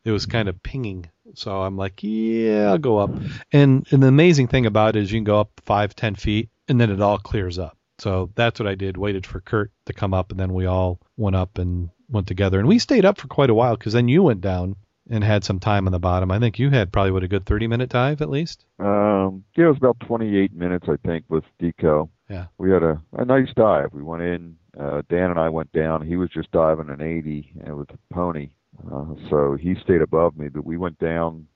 it 0.05 0.11
was 0.11 0.27
kind 0.27 0.49
of 0.49 0.63
pinging. 0.63 1.09
So 1.35 1.63
I'm 1.63 1.77
like, 1.77 2.03
yeah, 2.03 2.71
I'll 2.71 2.79
go 2.79 2.99
up. 2.99 3.11
And, 3.53 3.87
and 3.91 4.03
the 4.03 4.09
amazing 4.09 4.49
thing 4.49 4.67
about 4.67 4.97
it 4.97 5.03
is 5.03 5.13
you 5.13 5.19
can 5.19 5.25
go 5.25 5.41
up 5.41 5.51
five, 5.65 5.95
ten 5.95 6.15
feet, 6.15 6.51
and 6.69 6.81
then 6.81 6.91
it 6.91 7.01
all 7.01 7.19
clears 7.19 7.59
up. 7.59 7.79
So 7.99 8.31
that's 8.35 8.61
what 8.61 8.67
I 8.67 8.75
did. 8.75 8.97
Waited 8.97 9.25
for 9.27 9.41
Kurt 9.41 9.73
to 9.87 9.93
come 9.93 10.13
up, 10.13 10.31
and 10.31 10.41
then 10.41 10.53
we 10.53 10.67
all 10.67 11.01
went 11.17 11.37
up 11.37 11.59
and 11.59 11.91
went 12.09 12.27
together. 12.27 12.59
And 12.59 12.69
we 12.69 12.79
stayed 12.79 13.05
up 13.05 13.19
for 13.19 13.29
quite 13.29 13.51
a 13.51 13.55
while 13.55 13.77
because 13.77 13.93
then 13.93 14.09
you 14.09 14.23
went 14.23 14.41
down 14.41 14.77
and 15.13 15.23
had 15.23 15.45
some 15.45 15.61
time 15.61 15.87
on 15.87 15.93
the 15.93 15.99
bottom. 15.99 16.31
I 16.31 16.39
think 16.39 16.59
you 16.59 16.71
had 16.71 16.91
probably 16.91 17.13
what 17.13 17.23
a 17.23 17.29
good 17.29 17.45
30 17.45 17.67
minute 17.67 17.91
dive 17.91 18.23
at 18.23 18.31
least. 18.31 18.65
Um, 18.79 19.45
yeah, 19.57 19.67
it 19.67 19.69
was 19.69 19.77
about 19.77 20.01
28 20.01 20.55
minutes, 20.55 20.87
I 20.89 20.97
think, 21.07 21.25
with 21.29 21.45
Deco. 21.61 22.09
Yeah. 22.31 22.47
We 22.57 22.71
had 22.71 22.83
a, 22.83 23.01
a 23.13 23.25
nice 23.25 23.53
dive. 23.55 23.93
We 23.93 24.03
went 24.03 24.23
in. 24.23 24.57
Uh, 24.79 25.03
Dan 25.11 25.31
and 25.31 25.39
I 25.39 25.51
went 25.51 25.71
down. 25.73 26.07
He 26.07 26.17
was 26.17 26.31
just 26.31 26.51
diving 26.51 26.89
an 26.89 27.03
80 27.03 27.53
and 27.67 27.77
with 27.77 27.91
a 27.91 28.15
pony, 28.15 28.49
uh, 28.91 29.05
so 29.29 29.55
he 29.61 29.75
stayed 29.85 30.01
above 30.01 30.39
me. 30.39 30.49
But 30.49 30.65
we 30.65 30.79
went 30.79 30.99
down 30.99 31.47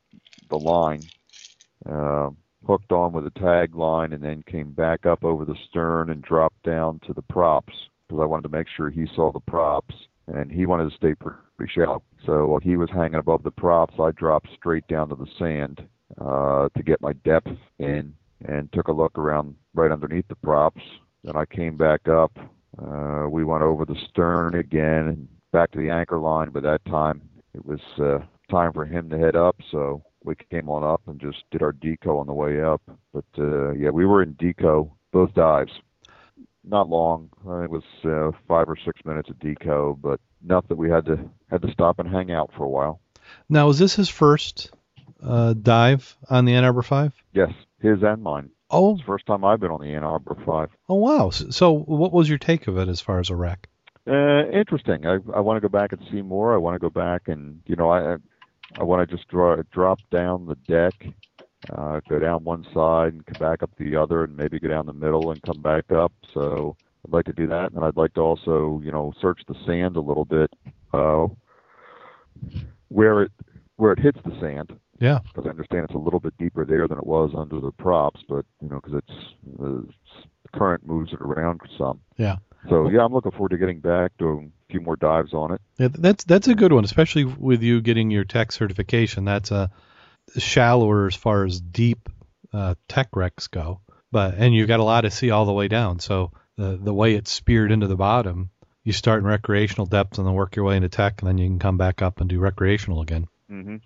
the 0.51 0.59
line, 0.59 1.09
uh, 1.91 2.29
hooked 2.67 2.93
on 2.93 3.15
with 3.15 3.27
a 3.27 3.41
tag 3.41 3.75
line, 3.75 4.13
and 4.13 4.23
then 4.23 4.45
came 4.47 4.73
back 4.73 5.07
up 5.07 5.25
over 5.25 5.47
the 5.47 5.57
stern 5.67 6.11
and 6.11 6.21
dropped 6.21 6.63
down 6.63 7.01
to 7.07 7.15
the 7.15 7.23
props 7.23 7.73
because 8.07 8.21
I 8.23 8.27
wanted 8.27 8.43
to 8.43 8.57
make 8.57 8.67
sure 8.77 8.91
he 8.91 9.07
saw 9.17 9.33
the 9.33 9.41
props, 9.41 9.95
and 10.29 10.51
he 10.51 10.67
wanted 10.67 10.91
to 10.91 10.97
stay 10.97 11.15
pretty 11.15 11.73
shallow. 11.73 12.03
So 12.25 12.47
while 12.47 12.61
he 12.61 12.77
was 12.77 12.91
hanging 12.91 13.15
above 13.15 13.43
the 13.43 13.51
props, 13.51 13.95
I 14.01 14.11
dropped 14.13 14.49
straight 14.57 14.87
down 14.89 15.09
to 15.09 15.15
the 15.15 15.27
sand 15.39 15.87
uh, 16.21 16.69
to 16.77 16.83
get 16.83 17.01
my 17.01 17.13
depth 17.25 17.51
in, 17.79 18.15
and 18.47 18.73
took 18.73 18.89
a 18.89 18.93
look 18.93 19.17
around 19.19 19.55
right 19.75 19.91
underneath 19.91 20.29
the 20.29 20.37
props. 20.37 20.83
Then 21.25 21.37
I 21.37 21.45
came 21.45 21.77
back 21.77 22.09
up. 22.09 22.37
Uh, 22.79 23.27
we 23.31 23.45
went 23.45 23.63
over 23.63 23.85
the 23.85 23.97
stern 24.11 24.57
again 24.57 25.09
and 25.09 25.29
back 25.53 25.71
to 25.73 25.79
the 25.79 25.91
anchor 25.91 26.19
line. 26.19 26.51
But 26.51 26.63
that 26.65 26.85
time 26.85 27.23
it 27.55 27.65
was 27.65 27.81
uh, 27.99 28.19
time 28.51 28.73
for 28.73 28.85
him 28.85 29.09
to 29.11 29.19
head 29.19 29.37
up, 29.37 29.57
so 29.71 30.03
we 30.25 30.35
came 30.51 30.69
on 30.69 30.85
up 30.85 31.01
and 31.07 31.21
just 31.21 31.39
did 31.51 31.63
our 31.63 31.73
deco 31.73 32.21
on 32.21 32.27
the 32.27 32.33
way 32.33 32.61
up. 32.61 32.83
But 33.13 33.25
uh, 33.39 33.73
yeah, 33.73 33.91
we 33.91 34.05
were 34.05 34.23
in 34.23 34.35
deco 34.35 34.91
both 35.13 35.33
dives. 35.35 35.73
Not 36.67 36.89
long. 36.89 37.31
I 37.49 37.61
think 37.61 37.65
it 37.65 37.71
was 37.71 37.85
uh, 38.05 38.37
five 38.49 38.69
or 38.69 38.77
six 38.85 39.05
minutes 39.05 39.31
of 39.31 39.37
deco, 39.39 39.97
but 40.01 40.21
enough 40.45 40.67
that 40.69 40.77
we 40.77 40.91
had 40.91 41.05
to 41.07 41.19
had 41.51 41.63
to 41.63 41.71
stop 41.73 41.99
and 42.01 42.09
hang 42.09 42.33
out 42.33 42.51
for 42.57 42.65
a 42.65 42.69
while. 42.69 43.01
Now, 43.49 43.69
is 43.69 43.79
this 43.79 43.95
his 43.95 44.09
first 44.09 44.73
uh, 45.23 45.53
dive 45.55 46.17
on 46.29 46.45
the 46.45 46.55
Ann 46.55 46.65
Arbor 46.65 46.83
Five? 46.83 47.13
Yes, 47.33 47.53
his 47.81 48.03
and 48.03 48.23
mine. 48.23 48.51
Oh, 48.69 48.93
It's 48.95 49.01
the 49.03 49.07
first 49.07 49.27
time 49.27 49.45
I've 49.45 49.61
been 49.61 49.71
on 49.71 49.81
the 49.81 49.95
Ann 49.95 50.03
Arbor 50.03 50.37
Five. 50.45 50.71
oh 50.89 50.97
wow. 50.97 51.31
So, 51.31 51.51
so 51.51 51.73
what 51.73 52.13
was 52.13 52.29
your 52.29 52.39
take 52.39 52.67
of 52.67 52.77
it 52.79 52.89
as 52.89 53.01
far 53.01 53.21
as 53.21 53.31
a 53.31 53.37
wreck? 53.37 53.69
Uh, 54.09 54.49
interesting. 54.51 55.07
I 55.07 55.15
I 55.35 55.41
want 55.41 55.57
to 55.57 55.61
go 55.61 55.69
back 55.69 55.93
and 55.93 56.01
see 56.11 56.23
more. 56.23 56.53
I 56.55 56.57
want 56.59 56.75
to 56.75 56.79
go 56.81 56.91
back 56.91 57.29
and 57.29 57.61
you 57.67 57.77
know 57.77 57.91
I 57.91 58.17
I 58.79 58.83
want 58.83 59.09
to 59.09 59.17
just 59.17 59.29
draw 59.29 59.57
drop 59.73 60.01
down 60.11 60.47
the 60.47 60.57
deck, 60.57 60.95
uh, 61.71 62.01
go 62.09 62.19
down 62.19 62.45
one 62.45 62.67
side 62.73 63.13
and 63.13 63.27
come 63.27 63.41
back 63.41 63.63
up 63.63 63.71
the 63.79 63.97
other, 63.97 64.25
and 64.25 64.37
maybe 64.37 64.59
go 64.59 64.69
down 64.69 64.87
the 64.87 64.93
middle 64.93 65.31
and 65.31 65.43
come 65.43 65.61
back 65.63 65.91
up. 65.91 66.13
So 66.33 66.77
I'd 67.05 67.13
like 67.13 67.27
to 67.27 67.33
do 67.33 67.47
that, 67.49 67.73
and 67.73 67.85
I'd 67.85 67.97
like 67.97 68.15
to 68.15 68.21
also 68.21 68.81
you 68.85 68.93
know 68.93 69.13
search 69.21 69.41
the 69.49 69.55
sand 69.67 69.97
a 69.97 70.01
little 70.01 70.25
bit, 70.25 70.53
uh, 70.93 71.27
where 72.89 73.23
it 73.23 73.33
where 73.77 73.93
it 73.93 73.99
hits 73.99 74.19
the 74.25 74.39
sand. 74.41 74.79
Yeah. 74.99 75.19
Because 75.25 75.47
I 75.47 75.51
understand 75.51 75.85
it's 75.85 75.95
a 75.95 75.99
little 75.99 76.21
bit 76.21 76.37
deeper 76.39 76.65
there 76.65 76.89
than 76.89 76.99
it 76.99 77.07
was 77.07 77.33
under 77.37 77.61
the 77.61 77.71
props, 77.71 78.23
but 78.29 78.45
you 78.63 78.69
know 78.69 78.81
because 78.81 78.95
it's 78.95 79.19
the 79.59 79.87
current 80.55 80.87
moves 80.87 81.13
it 81.13 81.21
around 81.21 81.61
some. 81.77 82.01
Yeah. 82.17 82.37
So 82.69 82.89
yeah, 82.89 83.05
I'm 83.05 83.13
looking 83.13 83.33
forward 83.33 83.51
to 83.51 83.59
getting 83.59 83.81
back 83.81 84.13
doing 84.19 84.53
a 84.69 84.73
few 84.73 84.81
more 84.81 84.97
dives 84.97 85.35
on 85.35 85.53
it. 85.53 85.61
Yeah, 85.79 85.89
that's 85.93 86.25
that's 86.25 86.49
a 86.49 86.55
good 86.55 86.73
one, 86.73 86.85
especially 86.85 87.25
with 87.25 87.63
you 87.63 87.81
getting 87.81 88.11
your 88.11 88.25
tech 88.25 88.53
certification. 88.53 89.25
That's 89.25 89.51
a 89.51 89.71
shallower 90.41 91.07
as 91.07 91.15
far 91.15 91.45
as 91.45 91.61
deep 91.61 92.09
uh, 92.53 92.75
tech 92.89 93.09
wrecks 93.15 93.49
go, 93.49 93.81
but 94.11 94.35
and 94.35 94.55
you've 94.55 94.69
got 94.69 94.81
a 94.81 94.85
lot 94.85 95.03
to 95.03 95.11
see 95.11 95.31
all 95.31 95.45
the 95.45 95.53
way 95.53 95.69
down. 95.69 95.99
So 95.99 96.33
the 96.57 96.77
the 96.77 96.95
way 96.95 97.15
it's 97.15 97.31
speared 97.31 97.73
into 97.73 97.87
the 97.87 97.97
bottom, 97.97 98.51
you 98.85 98.93
start 98.93 99.21
in 99.21 99.27
recreational 99.27 99.87
depth 99.87 100.19
and 100.19 100.27
then 100.27 100.35
work 100.35 100.57
your 100.57 100.65
way 100.65 100.77
into 100.77 100.89
tech, 100.89 101.21
and 101.21 101.29
then 101.29 101.39
you 101.39 101.49
can 101.49 101.59
come 101.59 101.77
back 101.77 102.03
up 102.03 102.21
and 102.21 102.29
do 102.29 102.39
recreational 102.39 103.03
again. 103.03 103.27
hmm 103.49 103.77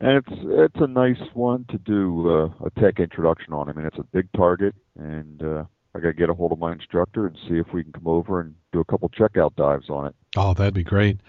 And 0.00 0.18
it's 0.18 0.32
it's 0.74 0.80
a 0.80 0.86
nice 0.86 1.20
one 1.34 1.64
to 1.70 1.78
do 1.78 2.30
uh, 2.30 2.66
a 2.66 2.80
tech 2.80 3.00
introduction 3.00 3.52
on. 3.52 3.68
I 3.68 3.72
mean, 3.72 3.86
it's 3.86 3.98
a 3.98 4.04
big 4.04 4.28
target, 4.32 4.74
and 4.98 5.42
uh, 5.42 5.64
I 5.94 5.98
got 5.98 6.08
to 6.08 6.14
get 6.14 6.30
a 6.30 6.34
hold 6.34 6.52
of 6.52 6.58
my 6.58 6.72
instructor 6.72 7.26
and 7.26 7.36
see 7.48 7.58
if 7.58 7.72
we 7.72 7.82
can 7.82 7.92
come 7.92 8.06
over 8.06 8.40
and 8.40 8.54
do 8.72 8.80
a 8.80 8.84
couple 8.84 9.08
checkout 9.08 9.56
dives 9.56 9.90
on 9.90 10.06
it. 10.06 10.14
Oh, 10.36 10.54
that'd 10.54 10.74
be 10.74 10.84
great. 10.84 11.20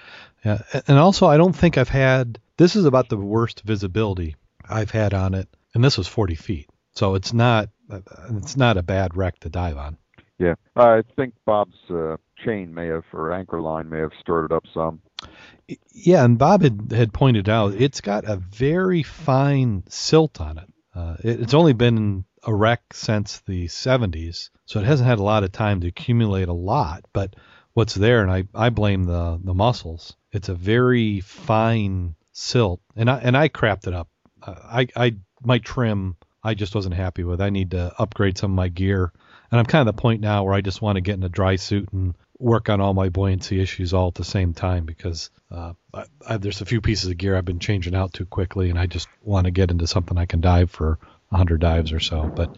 Yeah, 0.46 0.62
and 0.88 0.98
also 0.98 1.28
I 1.28 1.38
don't 1.38 1.56
think 1.56 1.78
I've 1.78 1.90
had 1.90 2.40
this 2.58 2.76
is 2.76 2.86
about 2.86 3.10
the 3.10 3.18
worst 3.18 3.62
visibility 3.62 4.36
I've 4.70 4.92
had 4.92 5.14
on 5.14 5.34
it, 5.34 5.48
and 5.74 5.84
this 5.84 5.98
was 5.98 6.08
40 6.08 6.36
feet, 6.36 6.70
so 6.94 7.16
it's 7.16 7.34
not 7.34 7.70
it's 8.30 8.56
not 8.56 8.78
a 8.78 8.84
bad 8.84 9.16
wreck 9.16 9.40
to 9.40 9.50
dive 9.50 9.78
on. 9.78 9.98
Yeah, 10.38 10.56
I 10.76 11.04
think 11.16 11.36
Bob's 11.46 11.78
uh, 11.90 12.18
chain 12.44 12.74
may 12.74 12.88
have 12.88 13.04
or 13.14 13.32
anchor 13.32 13.62
line 13.62 13.90
may 13.90 14.00
have 14.00 14.14
stirred 14.20 14.46
it 14.46 14.52
up 14.52 14.64
some. 14.74 15.02
Yeah, 15.94 16.26
and 16.26 16.38
Bob 16.38 16.64
had, 16.64 16.92
had 16.92 17.14
pointed 17.14 17.48
out 17.48 17.74
it's 17.74 18.02
got 18.02 18.28
a 18.28 18.38
very 18.38 19.04
fine 19.04 19.84
silt 19.88 20.42
on 20.42 20.58
it. 20.58 20.68
Uh, 20.96 21.18
it 21.24 21.42
it's 21.42 21.54
only 21.54 21.74
been 21.74 22.26
a 22.44 22.54
wreck 22.54 22.82
since 22.94 23.40
the 23.42 23.68
70s, 23.68 24.50
so 24.66 24.80
it 24.80 24.86
hasn't 24.86 25.08
had 25.08 25.20
a 25.20 25.24
lot 25.24 25.44
of 25.44 25.52
time 25.52 25.82
to 25.82 25.88
accumulate 25.88 26.48
a 26.48 26.54
lot. 26.54 27.06
But 27.14 27.36
what's 27.74 27.94
there, 27.94 28.22
and 28.22 28.32
I, 28.32 28.46
I 28.56 28.70
blame 28.70 29.04
the 29.04 29.40
the 29.44 29.54
mussels. 29.54 30.16
It's 30.32 30.50
a 30.50 30.56
very 30.56 31.20
fine 31.20 32.16
silt, 32.32 32.82
and 32.96 33.10
I 33.10 33.20
and 33.20 33.38
I 33.38 33.50
crapped 33.50 33.88
it 33.88 33.94
up. 33.94 34.10
Uh, 34.42 34.56
I 34.64 34.88
I 34.96 35.16
my 35.44 35.60
trim 35.60 36.16
I 36.44 36.54
just 36.54 36.74
wasn't 36.74 36.96
happy 36.96 37.24
with. 37.24 37.42
I 37.42 37.50
need 37.50 37.72
to 37.72 37.94
upgrade 38.00 38.38
some 38.38 38.52
of 38.52 38.56
my 38.56 38.68
gear, 38.68 39.12
and 39.52 39.60
I'm 39.60 39.66
kind 39.66 39.88
of 39.88 39.96
the 39.96 40.02
point 40.02 40.22
now 40.22 40.44
where 40.44 40.54
I 40.54 40.62
just 40.62 40.82
want 40.82 40.96
to 40.96 41.02
get 41.02 41.16
in 41.16 41.24
a 41.24 41.30
dry 41.30 41.56
suit 41.56 41.90
and 41.92 42.16
work 42.40 42.70
on 42.70 42.82
all 42.82 42.94
my 42.94 43.10
buoyancy 43.10 43.62
issues 43.62 43.94
all 43.94 44.08
at 44.08 44.16
the 44.16 44.24
same 44.24 44.54
time 44.54 44.86
because 44.86 45.30
uh, 45.52 45.74
I, 45.94 46.06
I, 46.28 46.38
there's 46.38 46.62
a 46.62 46.66
few 46.66 46.82
pieces 46.82 47.12
of 47.12 47.18
gear 47.18 47.36
I've 47.36 47.46
been 47.46 47.60
changing 47.60 47.96
out 47.96 48.14
too 48.14 48.26
quickly, 48.26 48.70
and 48.70 48.80
I 48.80 48.88
just 48.88 49.08
want 49.24 49.46
to 49.46 49.52
get 49.52 49.70
into 49.70 49.86
something 49.86 50.18
I 50.18 50.26
can 50.26 50.42
dive 50.42 50.72
for 50.72 50.98
100 51.30 51.62
dives 51.62 51.92
or 51.92 52.00
so. 52.00 52.32
But 52.36 52.50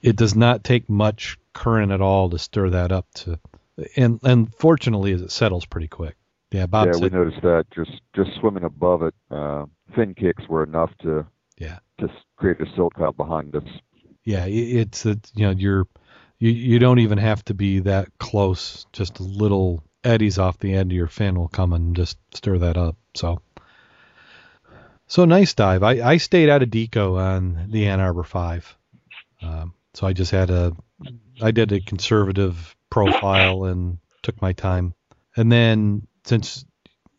it 0.00 0.16
does 0.16 0.36
not 0.36 0.62
take 0.62 0.88
much 0.88 1.38
current 1.52 1.90
at 1.90 2.00
all 2.00 2.30
to 2.30 2.38
stir 2.38 2.70
that 2.70 2.92
up 2.92 3.12
to, 3.14 3.40
and 3.96 4.20
and 4.22 4.54
fortunately, 4.54 5.12
it 5.12 5.32
settles 5.32 5.66
pretty 5.66 5.88
quick. 5.88 6.14
Yeah, 6.52 6.66
Bob 6.66 6.86
yeah, 6.86 6.92
said, 6.92 7.02
we 7.02 7.18
noticed 7.18 7.42
that 7.42 7.66
just 7.74 8.00
just 8.14 8.30
swimming 8.38 8.62
above 8.62 9.02
it, 9.02 9.14
uh, 9.30 9.66
fin 9.94 10.14
kicks 10.14 10.48
were 10.48 10.62
enough 10.62 10.90
to 11.02 11.26
yeah 11.58 11.78
to 11.98 12.08
create 12.36 12.60
a 12.60 12.66
silt 12.74 12.94
cloud 12.94 13.16
behind 13.16 13.54
us. 13.54 13.64
yeah, 14.24 14.46
it's 14.46 15.06
a, 15.06 15.18
you 15.34 15.46
know 15.46 15.50
you're 15.50 15.86
you 16.38 16.50
you 16.50 16.78
don't 16.78 16.98
even 16.98 17.18
have 17.18 17.44
to 17.46 17.54
be 17.54 17.80
that 17.80 18.08
close. 18.18 18.86
Just 18.92 19.20
little 19.20 19.82
eddies 20.02 20.38
off 20.38 20.58
the 20.58 20.74
end 20.74 20.92
of 20.92 20.96
your 20.96 21.06
fin 21.06 21.38
will 21.38 21.48
come 21.48 21.72
and 21.72 21.96
just 21.96 22.18
stir 22.34 22.58
that 22.58 22.76
up. 22.76 22.96
So. 23.14 23.40
So 25.06 25.26
nice 25.26 25.52
dive. 25.52 25.82
I, 25.82 26.00
I 26.00 26.16
stayed 26.16 26.48
out 26.48 26.62
of 26.62 26.70
deco 26.70 27.18
on 27.18 27.66
the 27.68 27.88
Ann 27.88 28.00
Arbor 28.00 28.24
Five, 28.24 28.74
um, 29.42 29.74
so 29.92 30.06
I 30.06 30.14
just 30.14 30.30
had 30.30 30.48
a 30.48 30.72
I 31.42 31.50
did 31.50 31.72
a 31.72 31.80
conservative 31.80 32.74
profile 32.90 33.64
and 33.64 33.98
took 34.22 34.40
my 34.40 34.52
time. 34.52 34.94
And 35.36 35.50
then 35.50 36.06
since 36.24 36.64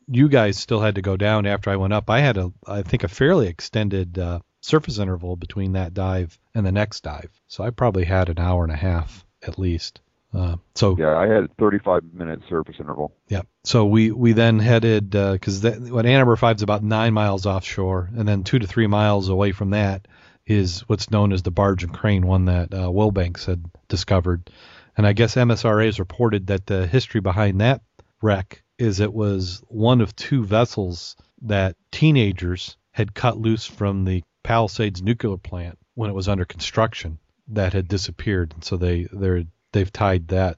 you 0.08 0.30
guys 0.30 0.58
still 0.58 0.82
had 0.82 0.96
to 0.96 1.02
go 1.02 1.18
down 1.18 1.46
after 1.46 1.70
I 1.70 1.76
went 1.76 1.94
up, 1.94 2.10
I 2.10 2.20
had 2.20 2.38
a 2.38 2.52
I 2.68 2.82
think 2.82 3.04
a 3.04 3.08
fairly 3.08 3.48
extended 3.48 4.18
uh, 4.18 4.40
surface 4.62 5.00
interval 5.00 5.36
between 5.36 5.74
that 5.74 5.94
dive 5.94 6.38
and 6.54 6.66
the 6.66 6.72
next 6.72 7.02
dive. 7.04 7.32
So 7.48 7.64
I 7.64 7.70
probably 7.70 8.06
had 8.06 8.30
an 8.30 8.40
hour 8.40 8.64
and 8.64 8.72
a 8.72 8.78
half 8.78 9.26
at 9.44 9.60
least. 9.60 10.02
Uh, 10.34 10.58
so 10.74 10.98
Yeah, 10.98 11.16
I 11.16 11.28
had 11.28 11.46
a 11.46 11.48
35 11.60 12.04
minute 12.14 12.42
surface 12.50 12.76
interval. 12.80 13.14
yeah. 13.30 13.44
So 13.64 13.86
we 13.86 14.12
we 14.12 14.34
then 14.34 14.60
headed 14.60 15.12
because 15.12 15.64
uh, 15.64 15.72
what 15.90 16.06
Ann 16.06 16.20
Arbor 16.20 16.36
Five 16.36 16.58
is 16.58 16.62
about 16.64 16.84
nine 16.84 17.14
miles 17.14 17.46
offshore, 17.46 18.10
and 18.16 18.28
then 18.28 18.44
two 18.44 18.60
to 18.60 18.68
three 18.68 18.88
miles 18.88 19.30
away 19.30 19.54
from 19.54 19.70
that 19.70 20.08
is 20.46 20.82
what's 20.82 21.10
known 21.10 21.32
as 21.32 21.42
the 21.42 21.52
Barge 21.52 21.84
and 21.84 21.94
Crane, 21.94 22.28
one 22.28 22.46
that 22.46 22.74
uh, 22.74 22.90
Wilbanks 22.90 23.46
had 23.46 23.66
discovered. 23.88 24.52
And 24.98 25.08
I 25.08 25.14
guess 25.14 25.36
MSRA 25.36 25.86
has 25.86 26.00
reported 26.00 26.48
that 26.48 26.68
the 26.68 26.86
history 26.86 27.20
behind 27.22 27.62
that 27.62 27.82
wreck 28.22 28.62
is 28.78 29.00
it 29.00 29.14
was 29.14 29.64
one 29.68 30.02
of 30.02 30.16
two 30.16 30.44
vessels 30.44 31.16
that 31.44 31.76
teenagers 31.92 32.78
had 32.92 33.14
cut 33.14 33.38
loose 33.38 33.66
from 33.66 34.06
the 34.06 34.24
Palisades 34.44 35.02
nuclear 35.02 35.38
plant 35.38 35.78
when 35.96 36.10
it 36.10 36.14
was 36.14 36.28
under 36.28 36.46
construction 36.46 37.20
that 37.48 37.74
had 37.74 37.88
disappeared. 37.88 38.54
And 38.54 38.64
so 38.64 38.78
they 38.78 39.08
they're 39.12 39.44
they've 39.72 39.92
tied 39.92 40.30
that 40.30 40.58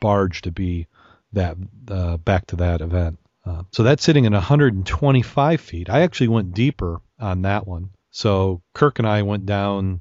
barge 0.00 0.42
to 0.42 0.50
be 0.50 0.86
that 1.32 1.56
uh, 1.88 2.16
back 2.18 2.46
to 2.46 2.56
that 2.56 2.80
event. 2.80 3.18
Uh, 3.44 3.62
so 3.72 3.82
that's 3.82 4.02
sitting 4.02 4.26
at 4.26 4.32
125 4.32 5.60
feet. 5.60 5.88
I 5.88 6.02
actually 6.02 6.28
went 6.28 6.54
deeper 6.54 7.00
on 7.18 7.42
that 7.42 7.66
one. 7.66 7.90
So 8.10 8.62
Kirk 8.74 8.98
and 8.98 9.08
I 9.08 9.22
went 9.22 9.46
down 9.46 10.00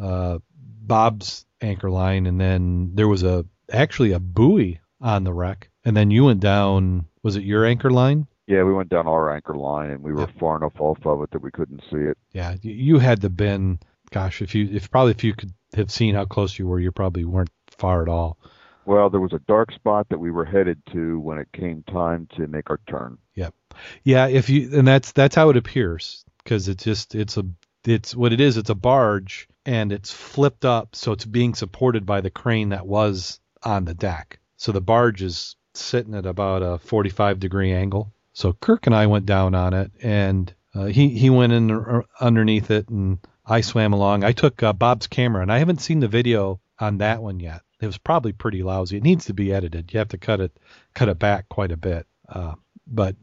uh, 0.00 0.38
Bob's 0.56 1.46
anchor 1.60 1.90
line, 1.90 2.26
and 2.26 2.40
then 2.40 2.92
there 2.94 3.08
was 3.08 3.22
a 3.22 3.44
actually 3.72 4.12
a 4.12 4.20
buoy 4.20 4.80
on 5.00 5.24
the 5.24 5.32
wreck, 5.32 5.70
and 5.86 5.96
then 5.96 6.10
you 6.10 6.24
went 6.24 6.40
down. 6.40 7.06
Was 7.22 7.36
it 7.36 7.44
your 7.44 7.64
anchor 7.64 7.90
line? 7.90 8.26
Yeah, 8.46 8.64
we 8.64 8.74
went 8.74 8.90
down 8.90 9.06
our 9.06 9.34
anchor 9.34 9.54
line, 9.54 9.90
and 9.90 10.02
we 10.02 10.12
were 10.12 10.26
far 10.38 10.56
enough 10.56 10.80
off 10.80 11.04
of 11.06 11.22
it 11.22 11.30
that 11.30 11.42
we 11.42 11.50
couldn't 11.50 11.82
see 11.90 11.98
it. 11.98 12.18
Yeah, 12.32 12.56
you 12.60 12.98
had 12.98 13.22
to 13.22 13.30
been. 13.30 13.78
Gosh, 14.10 14.42
if 14.42 14.54
you 14.54 14.68
if 14.70 14.90
probably 14.90 15.12
if 15.12 15.24
you 15.24 15.34
could 15.34 15.52
have 15.74 15.90
seen 15.90 16.14
how 16.14 16.24
close 16.26 16.58
you 16.58 16.66
were, 16.66 16.78
you 16.78 16.92
probably 16.92 17.24
weren't 17.24 17.50
far 17.70 18.02
at 18.02 18.08
all. 18.08 18.36
Well, 18.84 19.10
there 19.10 19.20
was 19.20 19.32
a 19.32 19.40
dark 19.48 19.72
spot 19.72 20.08
that 20.10 20.18
we 20.18 20.30
were 20.30 20.44
headed 20.44 20.80
to 20.92 21.18
when 21.18 21.38
it 21.38 21.48
came 21.52 21.82
time 21.84 22.28
to 22.36 22.46
make 22.46 22.70
our 22.70 22.80
turn. 22.88 23.18
Yeah, 23.34 23.50
yeah. 24.04 24.26
if 24.28 24.48
you 24.48 24.70
and 24.78 24.86
that's 24.86 25.12
that's 25.12 25.34
how 25.34 25.50
it 25.50 25.56
appears 25.56 26.24
because 26.42 26.68
it's 26.68 26.84
just 26.84 27.14
it's 27.14 27.36
a 27.36 27.44
it's 27.84 28.14
what 28.14 28.32
it 28.32 28.40
is. 28.40 28.56
It's 28.56 28.70
a 28.70 28.74
barge 28.76 29.48
and 29.64 29.92
it's 29.92 30.12
flipped 30.12 30.64
up, 30.64 30.94
so 30.94 31.12
it's 31.12 31.24
being 31.24 31.54
supported 31.54 32.06
by 32.06 32.20
the 32.20 32.30
crane 32.30 32.70
that 32.70 32.86
was 32.86 33.40
on 33.62 33.84
the 33.84 33.94
deck. 33.94 34.38
So 34.56 34.72
the 34.72 34.80
barge 34.80 35.22
is 35.22 35.56
sitting 35.78 36.14
at 36.14 36.26
about 36.26 36.62
a 36.62 36.78
45 36.78 37.40
degree 37.40 37.72
angle. 37.72 38.12
So 38.32 38.52
Kirk 38.52 38.86
and 38.86 38.94
I 38.94 39.06
went 39.06 39.26
down 39.26 39.54
on 39.54 39.72
it, 39.72 39.90
and 40.02 40.52
uh, 40.74 40.86
he 40.86 41.08
he 41.08 41.30
went 41.30 41.52
in 41.52 41.70
uh, 41.70 42.02
underneath 42.20 42.70
it, 42.70 42.88
and 42.88 43.18
I 43.46 43.62
swam 43.62 43.92
along. 43.92 44.24
I 44.24 44.32
took 44.32 44.62
uh, 44.62 44.72
Bob's 44.72 45.06
camera, 45.06 45.42
and 45.42 45.52
I 45.52 45.58
haven't 45.58 45.80
seen 45.80 46.00
the 46.00 46.08
video 46.08 46.60
on 46.78 46.98
that 46.98 47.22
one 47.22 47.40
yet. 47.40 47.62
It 47.80 47.86
was 47.86 47.98
probably 47.98 48.32
pretty 48.32 48.62
lousy. 48.62 48.96
It 48.96 49.02
needs 49.02 49.26
to 49.26 49.34
be 49.34 49.52
edited. 49.52 49.92
You 49.92 49.98
have 49.98 50.08
to 50.08 50.18
cut 50.18 50.40
it 50.40 50.52
cut 50.94 51.08
it 51.08 51.18
back 51.18 51.48
quite 51.48 51.72
a 51.72 51.76
bit. 51.76 52.06
Uh, 52.28 52.54
but 52.86 53.16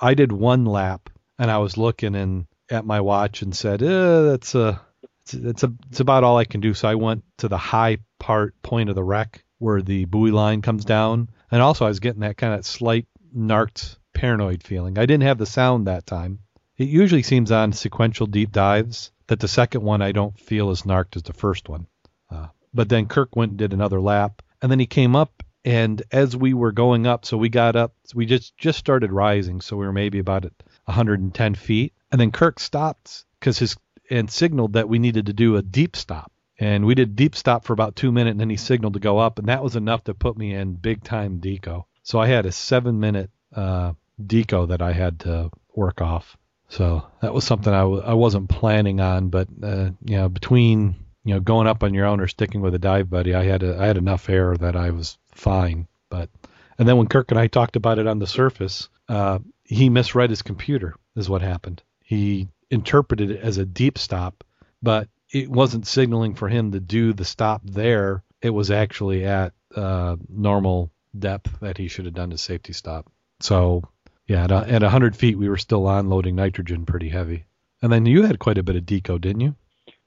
I 0.00 0.14
did 0.14 0.32
one 0.32 0.64
lap, 0.64 1.10
and 1.38 1.50
I 1.50 1.58
was 1.58 1.76
looking 1.76 2.14
and 2.14 2.46
at 2.70 2.86
my 2.86 3.00
watch 3.00 3.42
and 3.42 3.54
said, 3.54 3.82
eh, 3.82 4.22
"That's 4.22 4.54
a, 4.54 4.80
it's, 5.22 5.34
it's 5.34 5.62
a, 5.62 5.72
it's 5.90 6.00
about 6.00 6.24
all 6.24 6.36
I 6.36 6.44
can 6.44 6.60
do." 6.60 6.74
So 6.74 6.88
I 6.88 6.94
went 6.94 7.24
to 7.38 7.48
the 7.48 7.58
high 7.58 7.98
part 8.18 8.60
point 8.62 8.88
of 8.88 8.94
the 8.94 9.04
wreck 9.04 9.44
where 9.58 9.82
the 9.82 10.04
buoy 10.04 10.30
line 10.30 10.62
comes 10.62 10.84
down, 10.84 11.28
and 11.54 11.62
also 11.62 11.84
I 11.84 11.88
was 11.88 12.00
getting 12.00 12.22
that 12.22 12.36
kind 12.36 12.52
of 12.52 12.66
slight 12.66 13.06
narked 13.32 13.96
paranoid 14.12 14.64
feeling. 14.64 14.98
I 14.98 15.06
didn't 15.06 15.22
have 15.22 15.38
the 15.38 15.46
sound 15.46 15.86
that 15.86 16.04
time. 16.04 16.40
It 16.76 16.88
usually 16.88 17.22
seems 17.22 17.52
on 17.52 17.72
sequential 17.72 18.26
deep 18.26 18.50
dives 18.50 19.12
that 19.28 19.38
the 19.38 19.46
second 19.46 19.82
one 19.82 20.02
I 20.02 20.10
don't 20.10 20.36
feel 20.36 20.70
as 20.70 20.84
narked 20.84 21.14
as 21.14 21.22
the 21.22 21.32
first 21.32 21.68
one. 21.68 21.86
Uh, 22.28 22.48
but 22.74 22.88
then 22.88 23.06
Kirk 23.06 23.36
went 23.36 23.50
and 23.50 23.58
did 23.58 23.72
another 23.72 24.00
lap, 24.00 24.42
and 24.60 24.68
then 24.68 24.80
he 24.80 24.86
came 24.86 25.14
up 25.14 25.44
and 25.64 26.02
as 26.10 26.36
we 26.36 26.54
were 26.54 26.72
going 26.72 27.06
up, 27.06 27.24
so 27.24 27.36
we 27.36 27.48
got 27.50 27.76
up, 27.76 27.94
we 28.16 28.26
just 28.26 28.58
just 28.58 28.80
started 28.80 29.12
rising, 29.12 29.60
so 29.60 29.76
we 29.76 29.86
were 29.86 29.92
maybe 29.92 30.18
about 30.18 30.44
at 30.46 30.52
110 30.86 31.54
feet, 31.54 31.94
and 32.10 32.20
then 32.20 32.32
Kirk 32.32 32.58
stopped 32.58 33.24
because 33.38 33.58
his 33.58 33.76
and 34.10 34.28
signaled 34.28 34.72
that 34.72 34.88
we 34.88 34.98
needed 34.98 35.26
to 35.26 35.32
do 35.32 35.54
a 35.54 35.62
deep 35.62 35.94
stop, 35.94 36.32
and 36.64 36.86
we 36.86 36.94
did 36.94 37.14
deep 37.14 37.36
stop 37.36 37.62
for 37.62 37.74
about 37.74 37.94
two 37.94 38.10
minutes, 38.10 38.32
and 38.32 38.40
then 38.40 38.48
he 38.48 38.56
signaled 38.56 38.94
to 38.94 38.98
go 38.98 39.18
up, 39.18 39.38
and 39.38 39.48
that 39.48 39.62
was 39.62 39.76
enough 39.76 40.02
to 40.04 40.14
put 40.14 40.38
me 40.38 40.54
in 40.54 40.72
big 40.72 41.04
time 41.04 41.38
deco. 41.38 41.84
So 42.02 42.18
I 42.18 42.26
had 42.26 42.46
a 42.46 42.52
seven 42.52 42.98
minute 43.00 43.30
uh, 43.54 43.92
deco 44.22 44.68
that 44.68 44.80
I 44.80 44.92
had 44.92 45.20
to 45.20 45.50
work 45.74 46.00
off. 46.00 46.38
So 46.70 47.06
that 47.20 47.34
was 47.34 47.44
something 47.44 47.72
I 47.72 47.80
w- 47.80 48.02
I 48.02 48.14
wasn't 48.14 48.48
planning 48.48 48.98
on, 48.98 49.28
but 49.28 49.46
uh, 49.62 49.90
you 50.06 50.16
know 50.16 50.30
between 50.30 50.94
you 51.22 51.34
know 51.34 51.40
going 51.40 51.66
up 51.66 51.82
on 51.82 51.92
your 51.92 52.06
own 52.06 52.18
or 52.18 52.28
sticking 52.28 52.62
with 52.62 52.74
a 52.74 52.78
dive 52.78 53.10
buddy, 53.10 53.34
I 53.34 53.44
had 53.44 53.62
a, 53.62 53.78
I 53.78 53.84
had 53.84 53.98
enough 53.98 54.30
air 54.30 54.56
that 54.56 54.74
I 54.74 54.88
was 54.88 55.18
fine. 55.32 55.86
But 56.08 56.30
and 56.78 56.88
then 56.88 56.96
when 56.96 57.08
Kirk 57.08 57.30
and 57.30 57.38
I 57.38 57.46
talked 57.46 57.76
about 57.76 57.98
it 57.98 58.06
on 58.06 58.20
the 58.20 58.26
surface, 58.26 58.88
uh, 59.10 59.38
he 59.64 59.90
misread 59.90 60.30
his 60.30 60.40
computer. 60.40 60.94
Is 61.14 61.28
what 61.28 61.42
happened. 61.42 61.82
He 62.02 62.48
interpreted 62.70 63.30
it 63.30 63.40
as 63.42 63.58
a 63.58 63.66
deep 63.66 63.98
stop, 63.98 64.42
but 64.82 65.08
it 65.34 65.50
wasn't 65.50 65.86
signaling 65.86 66.34
for 66.34 66.48
him 66.48 66.72
to 66.72 66.80
do 66.80 67.12
the 67.12 67.24
stop 67.24 67.60
there. 67.64 68.22
It 68.40 68.50
was 68.50 68.70
actually 68.70 69.24
at 69.24 69.52
uh, 69.74 70.16
normal 70.28 70.92
depth 71.18 71.58
that 71.60 71.76
he 71.76 71.88
should 71.88 72.04
have 72.04 72.14
done 72.14 72.30
his 72.30 72.40
safety 72.40 72.72
stop. 72.72 73.10
So 73.40 73.82
yeah, 74.26 74.44
at, 74.44 74.52
a, 74.52 74.68
at 74.68 74.82
100 74.82 75.16
feet, 75.16 75.36
we 75.36 75.48
were 75.48 75.56
still 75.56 75.88
unloading 75.88 76.36
nitrogen 76.36 76.86
pretty 76.86 77.08
heavy. 77.08 77.46
And 77.82 77.92
then 77.92 78.06
you 78.06 78.22
had 78.22 78.38
quite 78.38 78.58
a 78.58 78.62
bit 78.62 78.76
of 78.76 78.84
deco, 78.84 79.20
didn't 79.20 79.40
you? 79.40 79.56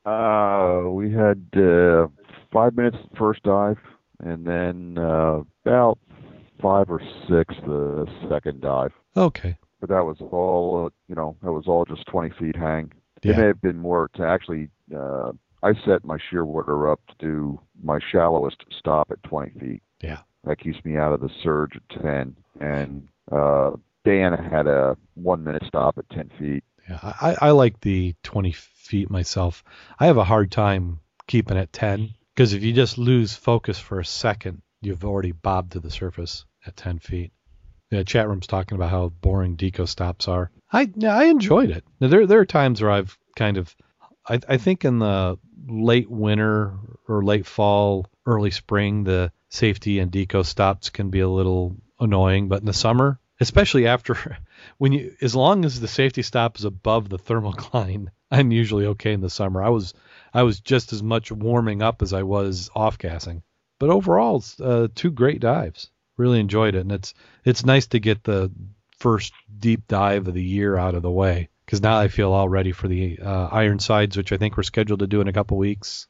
Uh, 0.09 0.89
we 0.89 1.11
had 1.11 1.45
uh, 1.57 2.07
five 2.51 2.75
minutes 2.75 2.97
first 3.17 3.43
dive, 3.43 3.77
and 4.23 4.47
then 4.47 4.97
uh, 4.97 5.41
about 5.65 5.99
five 6.61 6.89
or 6.89 7.01
six 7.29 7.53
the 7.65 8.07
second 8.29 8.61
dive. 8.61 8.93
Okay. 9.17 9.57
But 9.81 9.89
that 9.89 10.05
was 10.05 10.17
all, 10.21 10.85
uh, 10.85 10.89
you 11.09 11.15
know, 11.15 11.35
that 11.43 11.51
was 11.51 11.65
all 11.67 11.83
just 11.85 12.05
20 12.07 12.33
feet 12.39 12.55
hang. 12.55 12.93
It 13.21 13.35
may 13.37 13.47
have 13.47 13.61
been 13.61 13.77
more 13.77 14.09
to 14.15 14.25
actually. 14.25 14.69
Uh, 14.95 15.31
I 15.63 15.73
set 15.85 16.05
my 16.05 16.17
shearwater 16.31 16.91
up 16.91 17.01
to 17.07 17.15
do 17.19 17.59
my 17.81 17.99
shallowest 18.11 18.63
stop 18.77 19.09
at 19.11 19.21
20 19.23 19.59
feet. 19.59 19.83
Yeah. 20.01 20.19
That 20.43 20.59
keeps 20.59 20.83
me 20.85 20.97
out 20.97 21.13
of 21.13 21.19
the 21.19 21.29
surge 21.43 21.75
at 21.75 22.01
10. 22.01 22.35
And 22.59 23.07
uh, 23.31 23.71
Dan 24.05 24.33
had 24.33 24.67
a 24.67 24.95
one 25.15 25.43
minute 25.43 25.63
stop 25.67 25.97
at 25.97 26.09
10 26.11 26.31
feet. 26.39 26.63
Yeah, 26.89 26.99
I, 27.01 27.35
I 27.41 27.51
like 27.51 27.81
the 27.81 28.15
20 28.23 28.51
feet 28.53 29.09
myself. 29.09 29.63
I 29.99 30.05
have 30.05 30.17
a 30.17 30.23
hard 30.23 30.51
time 30.51 30.99
keeping 31.27 31.57
at 31.57 31.73
10 31.73 32.13
because 32.33 32.53
if 32.53 32.63
you 32.63 32.71
just 32.71 32.97
lose 32.97 33.35
focus 33.35 33.77
for 33.79 33.99
a 33.99 34.05
second, 34.05 34.61
you've 34.81 35.03
already 35.03 35.33
bobbed 35.33 35.73
to 35.73 35.79
the 35.79 35.91
surface 35.91 36.45
at 36.65 36.77
10 36.77 36.99
feet. 36.99 37.31
Yeah, 37.91 38.03
chat 38.03 38.27
room's 38.27 38.47
talking 38.47 38.75
about 38.75 38.91
how 38.91 39.09
boring 39.09 39.57
deco 39.57 39.87
stops 39.87 40.27
are. 40.27 40.51
I 40.71 40.89
I 41.07 41.25
enjoyed 41.25 41.69
it. 41.69 41.85
Now, 42.01 42.09
there 42.09 42.27
there 42.27 42.39
are 42.39 42.45
times 42.45 42.81
where 42.81 42.91
I've 42.91 43.17
kind 43.37 43.57
of, 43.57 43.73
I 44.27 44.39
I 44.47 44.57
think 44.57 44.85
in 44.85 44.99
the 44.99 45.37
late 45.67 46.09
winter 46.09 46.73
or 47.07 47.23
late 47.23 47.45
fall, 47.45 48.07
early 48.25 48.51
spring, 48.51 49.03
the 49.03 49.31
safety 49.49 49.99
and 49.99 50.11
deco 50.11 50.45
stops 50.45 50.89
can 50.89 51.09
be 51.09 51.19
a 51.19 51.29
little 51.29 51.77
annoying. 51.99 52.47
But 52.47 52.59
in 52.59 52.65
the 52.65 52.73
summer, 52.73 53.19
especially 53.39 53.87
after 53.87 54.37
when 54.77 54.91
you 54.91 55.15
as 55.21 55.35
long 55.35 55.65
as 55.65 55.79
the 55.79 55.87
safety 55.87 56.21
stop 56.21 56.57
is 56.57 56.65
above 56.65 57.09
the 57.09 57.19
thermocline, 57.19 58.07
I'm 58.31 58.51
usually 58.51 58.85
okay 58.87 59.13
in 59.13 59.21
the 59.21 59.29
summer. 59.29 59.63
I 59.63 59.69
was 59.69 59.93
I 60.33 60.43
was 60.43 60.59
just 60.59 60.93
as 60.93 61.01
much 61.01 61.31
warming 61.31 61.81
up 61.81 62.01
as 62.01 62.13
I 62.13 62.23
was 62.23 62.69
off 62.75 62.97
gassing. 62.97 63.43
But 63.79 63.89
overall, 63.89 64.43
uh, 64.59 64.87
two 64.93 65.11
great 65.11 65.39
dives. 65.39 65.91
Really 66.17 66.39
enjoyed 66.39 66.73
it, 66.75 66.79
and 66.79 66.91
it's 66.91 67.13
it's 67.45 67.65
nice 67.65 67.87
to 67.87 67.99
get 67.99 68.23
the 68.23 68.51
first 68.97 69.33
deep 69.59 69.87
dive 69.87 70.27
of 70.27 70.33
the 70.33 70.43
year 70.43 70.75
out 70.75 70.95
of 70.95 71.03
the 71.03 71.11
way 71.11 71.49
because 71.67 71.81
now 71.81 71.99
I 71.99 72.07
feel 72.07 72.31
all 72.31 72.47
ready 72.47 72.71
for 72.71 72.87
the 72.87 73.19
uh, 73.19 73.49
Ironsides, 73.51 74.15
which 74.15 74.31
I 74.31 74.37
think 74.37 74.55
we're 74.55 74.63
scheduled 74.63 74.99
to 75.01 75.07
do 75.07 75.19
in 75.19 75.27
a 75.27 75.33
couple 75.33 75.57
weeks, 75.57 76.07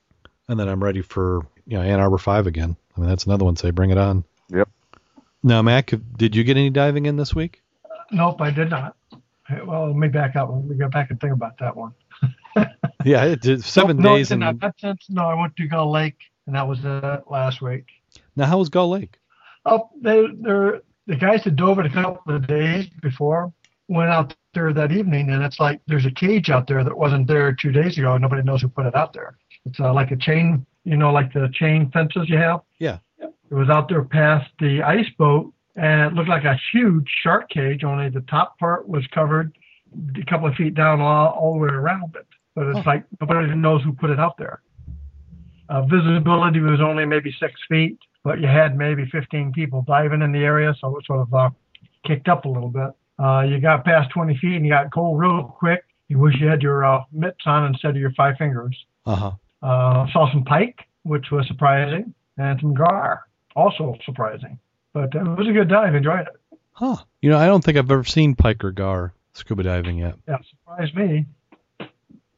and 0.48 0.60
then 0.60 0.70
I'm 0.70 0.82
ready 0.84 1.02
for 1.02 1.42
you 1.66 1.78
know 1.78 1.84
Ann 1.84 2.00
Arbor 2.00 2.20
Five 2.20 2.46
again. 2.46 2.78
I 2.96 3.00
mean 3.02 3.10
that's 3.10 3.26
another 3.26 3.44
one. 3.44 3.56
Say 3.56 3.72
bring 3.72 3.90
it 3.90 3.98
on. 3.98 4.24
Yep. 4.50 4.70
Now, 5.44 5.62
Mac, 5.64 5.92
did 6.16 6.36
you 6.36 6.44
get 6.44 6.58
any 6.58 6.70
diving 6.70 7.08
in 7.08 7.18
this 7.18 7.34
week? 7.34 7.62
Nope, 8.12 8.40
I 8.42 8.52
did 8.52 8.70
not. 8.70 8.96
Well, 9.66 9.88
let 9.88 9.96
me 9.96 10.08
back 10.10 10.36
up. 10.36 10.50
Let 10.52 10.64
me 10.66 10.76
go 10.76 10.90
back 10.90 11.10
and 11.10 11.20
think 11.20 11.34
about 11.34 11.58
that 11.60 11.76
one. 11.76 11.94
Yeah, 13.06 13.24
it 13.24 13.42
did 13.42 13.64
seven 13.64 13.98
no, 13.98 14.10
no, 14.10 14.18
days. 14.18 14.32
in 14.32 14.44
And 14.44 14.60
that 14.60 14.78
sense, 14.80 15.06
no, 15.08 15.22
I 15.28 15.34
went 15.34 15.56
to 15.56 15.68
Gull 15.68 15.90
Lake, 15.90 16.18
and 16.46 16.56
that 16.56 16.68
was 16.68 16.84
uh, 16.84 17.22
last 17.30 17.62
week. 17.62 17.86
now, 18.36 18.48
how 18.48 18.58
was 18.58 18.68
Gull 18.68 18.90
Lake? 18.90 19.18
Oh, 19.64 19.90
they, 20.02 20.28
they're 20.42 20.82
the 21.06 21.16
guys 21.16 21.44
that 21.46 21.56
dove 21.56 21.80
it 21.80 21.86
a 21.86 21.90
couple 21.90 22.36
of 22.36 22.46
days 22.48 22.88
before 23.02 23.54
went 23.88 24.10
out 24.10 24.36
there 24.54 24.74
that 24.74 24.92
evening, 24.92 25.30
and 25.30 25.44
it's 25.44 25.60
like 25.60 25.82
there's 25.88 26.06
a 26.06 26.12
cage 26.12 26.50
out 26.50 26.68
there 26.68 26.84
that 26.84 26.98
wasn't 26.98 27.28
there 27.28 27.54
two 27.54 27.72
days 27.72 27.98
ago. 27.98 28.14
and 28.14 28.22
Nobody 28.22 28.44
knows 28.44 28.62
who 28.62 28.68
put 28.70 28.86
it 28.86 28.96
out 28.96 29.14
there. 29.14 29.38
It's 29.66 29.80
uh, 29.80 29.94
like 29.94 30.12
a 30.12 30.16
chain, 30.18 30.66
you 30.84 30.98
know, 30.98 31.12
like 31.12 31.34
the 31.34 31.50
chain 31.54 31.90
fences 31.92 32.30
you 32.30 32.38
have. 32.38 32.62
Yeah. 32.80 33.00
It 33.20 33.54
was 33.54 33.70
out 33.70 33.88
there 33.90 34.04
past 34.04 34.50
the 34.60 34.82
ice 34.84 35.10
boat, 35.18 35.54
and 35.76 36.02
it 36.02 36.14
looked 36.14 36.30
like 36.30 36.44
a 36.44 36.58
huge 36.74 37.08
shark 37.24 37.50
cage. 37.50 37.84
Only 37.84 38.10
the 38.10 38.22
top 38.22 38.58
part 38.60 38.88
was 38.90 39.06
covered 39.08 39.56
a 40.20 40.26
couple 40.30 40.48
of 40.48 40.56
feet 40.56 40.74
down 40.76 41.00
all, 41.00 41.30
all 41.30 41.54
the 41.54 41.60
way 41.60 41.70
around 41.70 42.16
it. 42.16 42.28
But 42.56 42.68
it's 42.68 42.80
Oh. 42.80 42.84
like 42.86 43.06
nobody 43.22 43.54
knows 43.56 43.84
who 43.84 43.94
put 43.94 44.10
it 44.10 44.20
out 44.20 44.38
there. 44.38 44.62
Uh, 45.70 45.82
visibility 45.84 46.60
was 46.60 46.80
only 46.82 47.06
maybe 47.06 47.32
six 47.40 47.54
feet, 47.70 47.98
but 48.24 48.40
you 48.40 48.48
had 48.48 48.78
maybe 48.78 49.06
15 49.06 49.52
people 49.54 49.82
diving 49.88 50.22
in 50.22 50.32
the 50.32 50.40
area, 50.44 50.74
so 50.80 50.98
it 50.98 51.06
sort 51.06 51.20
of 51.22 51.34
uh, 51.34 51.50
kicked 52.06 52.28
up 52.30 52.46
a 52.46 52.50
little 52.50 52.70
bit. 52.70 52.90
Uh, 53.20 53.42
you 53.48 53.60
got 53.60 53.84
past 53.86 54.10
20 54.12 54.38
feet 54.38 54.56
and 54.56 54.66
you 54.66 54.72
got 54.72 54.94
cold 54.94 55.20
real 55.20 55.44
quick. 55.44 55.84
You 56.08 56.20
wish 56.20 56.36
you 56.40 56.48
had 56.48 56.62
your 56.62 56.86
uh, 56.86 57.02
mitts 57.12 57.46
on 57.46 57.66
instead 57.66 57.92
of 57.92 57.98
your 57.98 58.12
five 58.12 58.36
fingers. 58.38 58.78
Uh 59.06 59.16
huh. 59.16 59.32
Uh, 59.62 60.06
saw 60.14 60.32
some 60.32 60.44
pike, 60.46 60.80
which 61.04 61.32
was 61.32 61.48
surprising, 61.48 62.14
and 62.38 62.60
some 62.62 62.74
gar, 62.74 63.24
also 63.56 63.96
surprising. 64.06 64.60
But 64.94 65.14
it 65.16 65.24
was 65.24 65.48
a 65.50 65.52
good 65.52 65.68
dive. 65.70 65.96
Enjoyed 65.96 66.22
it. 66.22 66.60
Huh. 66.74 66.98
You 67.22 67.30
know, 67.32 67.38
I 67.40 67.48
don't 67.48 67.64
think 67.64 67.78
I've 67.78 67.90
ever 67.92 68.04
seen 68.04 68.36
pike 68.36 68.64
or 68.64 68.72
gar 68.72 69.14
scuba 69.34 69.64
diving 69.64 69.98
yet. 69.98 70.16
Yeah, 70.28 70.38
surprised 70.50 70.96
me. 70.96 71.26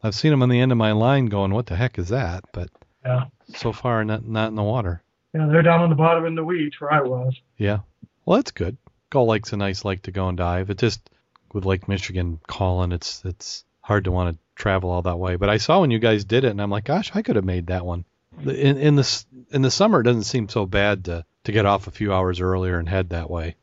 I've 0.01 0.15
seen 0.15 0.31
them 0.31 0.41
on 0.41 0.49
the 0.49 0.59
end 0.59 0.71
of 0.71 0.77
my 0.77 0.93
line 0.93 1.25
going, 1.25 1.53
what 1.53 1.65
the 1.65 1.75
heck 1.75 1.99
is 1.99 2.07
that? 2.09 2.45
But 2.53 2.69
Yeah. 3.05 3.25
so 3.53 3.73
far, 3.73 4.03
not 4.05 4.25
not 4.25 4.47
in 4.47 4.55
the 4.55 4.63
water. 4.63 5.03
Yeah, 5.33 5.47
they're 5.51 5.61
down 5.61 5.81
on 5.81 5.89
the 5.89 5.95
bottom 5.95 6.25
in 6.25 6.35
the 6.35 6.43
weeds 6.43 6.79
where 6.79 6.91
I 6.93 7.01
was. 7.01 7.35
Yeah. 7.57 7.79
Well, 8.25 8.37
that's 8.37 8.51
good. 8.51 8.77
Gull 9.09 9.27
Lake's 9.27 9.53
a 9.53 9.57
nice 9.57 9.83
lake 9.85 10.03
to 10.03 10.11
go 10.11 10.27
and 10.27 10.37
dive. 10.37 10.69
It 10.69 10.77
just 10.77 11.09
with 11.53 11.65
Lake 11.65 11.87
Michigan 11.87 12.39
calling, 12.47 12.91
it's 12.91 13.23
it's 13.25 13.65
hard 13.81 14.03
to 14.05 14.11
want 14.11 14.35
to 14.35 14.39
travel 14.55 14.91
all 14.91 15.01
that 15.01 15.17
way. 15.17 15.35
But 15.35 15.49
I 15.49 15.57
saw 15.57 15.81
when 15.81 15.91
you 15.91 15.99
guys 15.99 16.25
did 16.25 16.43
it, 16.43 16.51
and 16.51 16.61
I'm 16.61 16.69
like, 16.69 16.85
gosh, 16.85 17.11
I 17.15 17.21
could 17.21 17.35
have 17.35 17.45
made 17.45 17.67
that 17.67 17.85
one. 17.85 18.05
In 18.43 18.77
in 18.77 18.95
the 18.95 19.25
in 19.51 19.61
the 19.61 19.71
summer, 19.71 20.01
it 20.01 20.03
doesn't 20.03 20.23
seem 20.23 20.47
so 20.47 20.65
bad 20.65 21.05
to 21.05 21.25
to 21.45 21.51
get 21.51 21.65
off 21.65 21.87
a 21.87 21.91
few 21.91 22.13
hours 22.13 22.39
earlier 22.39 22.77
and 22.77 22.87
head 22.87 23.09
that 23.09 23.29
way. 23.29 23.55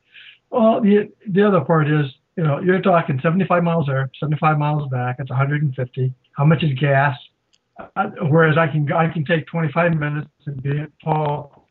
Well, 0.51 0.81
the 0.81 1.11
the 1.29 1.47
other 1.47 1.61
part 1.61 1.89
is, 1.89 2.07
you 2.37 2.43
know, 2.43 2.59
you're 2.61 2.83
talking 2.83 3.21
75 3.21 3.63
miles 3.63 3.87
there, 3.87 4.11
75 4.19 4.59
miles 4.59 4.89
back. 4.91 5.17
It's 5.19 5.31
150. 5.31 6.15
How 6.33 6.45
much 6.45 6.63
is 6.63 6.73
gas? 6.79 7.17
Uh, 7.95 8.11
whereas 8.29 8.57
I 8.59 8.67
can 8.67 8.91
I 8.93 9.13
can 9.13 9.25
take 9.25 9.47
25 9.47 9.95
minutes 9.95 10.29
and 10.47 10.63
be 10.63 10.81
at 10.81 10.91
Paul. 11.03 11.65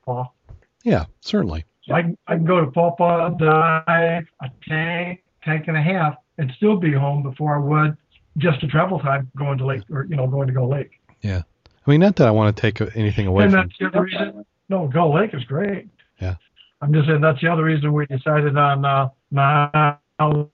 Yeah, 0.83 1.05
certainly. 1.21 1.65
So 1.87 1.93
I 1.93 2.01
can 2.01 2.17
I 2.27 2.35
can 2.35 2.45
go 2.45 2.63
to 2.63 2.71
Paw 2.71 2.95
Paw, 2.95 3.29
dive 3.29 4.25
a 4.41 4.49
tank, 4.67 5.23
tank 5.43 5.67
and 5.67 5.77
a 5.77 5.81
half, 5.81 6.15
and 6.37 6.51
still 6.57 6.77
be 6.77 6.91
home 6.91 7.23
before 7.23 7.55
I 7.55 7.59
would 7.59 7.97
just 8.37 8.61
the 8.61 8.67
travel 8.67 8.99
time 8.99 9.31
going 9.37 9.57
to 9.57 9.65
lake 9.65 9.83
or 9.91 10.05
you 10.05 10.15
know 10.15 10.27
going 10.27 10.47
to 10.47 10.53
Gull 10.53 10.69
Lake. 10.69 10.91
Yeah. 11.21 11.43
I 11.85 11.91
mean, 11.91 11.99
not 11.99 12.15
that 12.17 12.27
I 12.27 12.31
want 12.31 12.55
to 12.55 12.61
take 12.61 12.81
anything 12.95 13.27
away 13.27 13.43
and 13.43 13.53
from. 13.53 13.67
that's 13.67 13.77
the 13.79 13.85
other 13.87 14.01
reason. 14.01 14.45
No, 14.69 14.87
Gull 14.87 15.13
Lake 15.13 15.33
is 15.33 15.43
great. 15.43 15.87
Yeah. 16.19 16.35
I'm 16.81 16.93
just 16.93 17.07
saying 17.07 17.21
that's 17.21 17.41
the 17.41 17.47
other 17.47 17.63
reason 17.63 17.93
we 17.93 18.05
decided 18.07 18.57
on 18.57 18.83
uh, 18.83 19.09
miles 19.31 20.49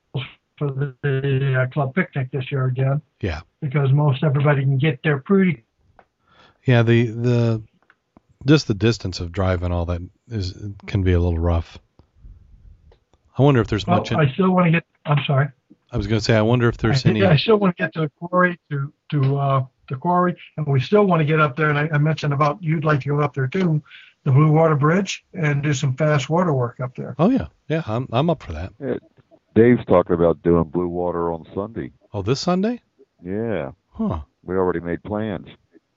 for 0.57 0.71
the, 0.71 0.95
the 1.01 1.61
uh, 1.61 1.73
club 1.73 1.95
picnic 1.95 2.29
this 2.31 2.51
year 2.51 2.65
again. 2.65 3.01
Yeah. 3.21 3.41
Because 3.61 3.91
most 3.93 4.23
everybody 4.23 4.61
can 4.61 4.77
get 4.77 4.99
there 5.03 5.19
pretty. 5.19 5.63
Yeah, 6.65 6.83
the 6.83 7.07
the 7.07 7.63
just 8.45 8.67
the 8.67 8.73
distance 8.73 9.19
of 9.19 9.31
driving 9.31 9.71
all 9.71 9.85
that 9.85 10.01
is 10.27 10.53
can 10.87 11.03
be 11.03 11.13
a 11.13 11.19
little 11.19 11.39
rough. 11.39 11.77
I 13.37 13.43
wonder 13.43 13.61
if 13.61 13.67
there's 13.67 13.87
Well, 13.87 13.97
much. 13.99 14.11
In, 14.11 14.19
I 14.19 14.31
still 14.33 14.51
want 14.51 14.65
to 14.67 14.71
get. 14.71 14.83
I'm 15.05 15.23
sorry. 15.25 15.47
I 15.91 15.97
was 15.97 16.07
going 16.07 16.19
to 16.19 16.23
say, 16.23 16.35
I 16.35 16.41
wonder 16.41 16.67
if 16.69 16.77
there's 16.77 17.05
I, 17.05 17.09
any. 17.09 17.25
I 17.25 17.35
still 17.37 17.57
want 17.57 17.75
to 17.77 17.83
get 17.83 17.93
to 17.93 18.01
the 18.01 18.11
quarry 18.19 18.59
to 18.69 18.93
to 19.11 19.37
uh, 19.37 19.65
the 19.89 19.95
quarry, 19.95 20.35
and 20.57 20.65
we 20.67 20.79
still 20.79 21.05
want 21.05 21.19
to 21.21 21.25
get 21.25 21.39
up 21.39 21.55
there. 21.55 21.69
And 21.69 21.77
I, 21.77 21.89
I 21.93 21.97
mentioned 21.97 22.33
about 22.33 22.61
you'd 22.61 22.85
like 22.85 23.01
to 23.01 23.09
go 23.09 23.19
up 23.21 23.33
there 23.33 23.47
too, 23.47 23.81
the 24.23 24.31
Blue 24.31 24.51
Water 24.51 24.75
Bridge, 24.75 25.23
and 25.33 25.61
do 25.63 25.73
some 25.73 25.95
fast 25.95 26.29
water 26.29 26.53
work 26.53 26.79
up 26.79 26.95
there. 26.95 27.15
Oh 27.19 27.29
yeah, 27.29 27.47
yeah, 27.67 27.83
I'm 27.87 28.07
I'm 28.11 28.29
up 28.29 28.43
for 28.43 28.53
that. 28.53 28.73
Dave's 29.53 29.85
talking 29.85 30.13
about 30.13 30.41
doing 30.43 30.63
blue 30.63 30.87
water 30.87 31.33
on 31.33 31.45
Sunday. 31.53 31.91
Oh, 32.13 32.21
this 32.21 32.39
Sunday? 32.39 32.81
Yeah, 33.23 33.71
Huh. 33.89 34.21
we 34.43 34.55
already 34.55 34.79
made 34.79 35.03
plans. 35.03 35.47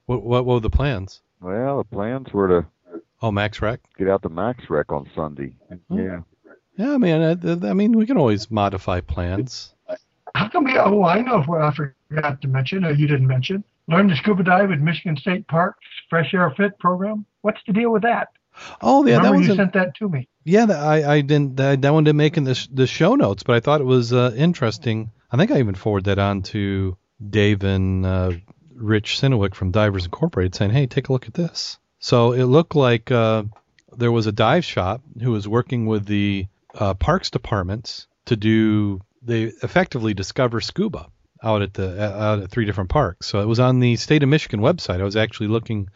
What 0.07 0.23
what, 0.25 0.45
what 0.45 0.55
were 0.55 0.61
the 0.61 0.71
plans? 0.71 1.23
Well, 1.45 1.79
the 1.79 1.85
plans 1.85 2.33
were 2.33 2.49
to 2.49 2.67
Oh, 3.23 3.31
Max 3.31 3.61
Wreck. 3.63 3.81
get 3.99 4.09
out 4.09 4.23
to 4.23 4.29
Max 4.29 4.69
Wreck 4.71 4.93
on 4.93 5.09
Sunday. 5.15 5.53
Hmm. 5.89 5.99
Yeah. 5.99 6.21
Yeah, 6.77 6.95
I 6.95 6.99
mean, 6.99 7.23
I, 7.23 7.71
I 7.71 7.73
mean, 7.75 7.93
we 7.93 8.07
can 8.07 8.17
always 8.17 8.51
modify 8.51 9.01
plans. 9.01 9.75
How 10.35 10.49
come? 10.49 10.65
We, 10.65 10.77
oh, 10.77 11.05
I 11.05 11.21
know 11.21 11.43
what 11.43 11.61
I 11.63 11.71
forgot 11.73 12.41
to 12.43 12.49
mention, 12.49 12.85
or 12.85 12.91
you 12.93 13.07
didn't 13.07 13.27
mention. 13.29 13.63
Learn 13.87 14.09
to 14.09 14.17
scuba 14.17 14.43
dive 14.43 14.73
at 14.73 14.81
Michigan 14.81 15.17
State 15.17 15.47
Park's 15.47 15.79
Fresh 16.11 16.35
Air 16.35 16.51
Fit 16.57 16.77
program. 16.81 17.25
What's 17.43 17.61
the 17.67 17.73
deal 17.73 17.93
with 17.93 18.03
that? 18.03 18.29
Oh 18.81 19.05
yeah, 19.07 19.15
that 19.17 19.19
Remember 19.19 19.39
was 19.39 19.47
you 19.47 19.53
a, 19.53 19.57
sent 19.57 19.73
that 19.75 19.95
to 19.97 20.09
me. 20.09 20.29
yeah. 20.45 20.67
That, 20.67 20.81
I 20.81 21.15
I 21.17 21.21
didn't 21.21 21.57
that, 21.57 21.83
that 21.83 21.93
one 21.93 22.05
didn't 22.05 22.17
make 22.17 22.37
in 22.37 22.45
the 22.45 22.55
sh- 22.55 22.69
the 22.73 22.87
show 22.87 23.15
notes, 23.15 23.43
but 23.45 23.55
I 23.57 23.61
thought 23.61 23.81
it 23.81 23.85
was 23.85 24.13
uh, 24.13 24.33
interesting. 24.37 25.11
I 25.31 25.37
think 25.37 25.51
I 25.53 25.59
even 25.59 25.75
forwarded 25.75 26.07
that 26.07 26.19
on 26.19 26.43
to 26.43 26.97
Dave 27.31 27.63
and 27.63 28.05
uh, 28.07 28.33
Rich 28.75 29.21
Sinowick 29.21 29.55
from 29.55 29.71
Divers 29.71 30.05
Incorporated, 30.05 30.55
saying, 30.55 30.71
"Hey, 30.71 30.87
take 30.87 31.09
a 31.09 31.13
look 31.13 31.27
at 31.27 31.35
this." 31.35 31.79
So 31.99 32.33
it 32.33 32.45
looked 32.45 32.75
like 32.75 33.11
uh, 33.11 33.45
there 33.97 34.13
was 34.13 34.27
a 34.27 34.33
dive 34.33 34.65
shop 34.65 35.03
who 35.23 35.33
was 35.33 35.49
working 35.49 35.87
with 35.87 36.07
the 36.07 36.47
uh, 36.75 36.95
parks 36.95 37.31
departments 37.31 38.07
to 38.27 38.37
do 38.37 39.01
they 39.23 39.45
effectively 39.45 40.15
discover 40.15 40.61
scuba 40.61 41.07
out 41.43 41.63
at 41.63 41.75
the 41.75 42.03
out 42.03 42.41
at 42.41 42.51
three 42.51 42.65
different 42.65 42.91
parks. 42.91 43.27
So 43.27 43.41
it 43.41 43.47
was 43.47 43.61
on 43.61 43.81
the 43.81 43.97
state 43.97 44.23
of 44.23 44.29
Michigan 44.29 44.61
website. 44.61 45.01
I 45.01 45.05
was 45.05 45.17
actually 45.17 45.49
looking 45.49 45.89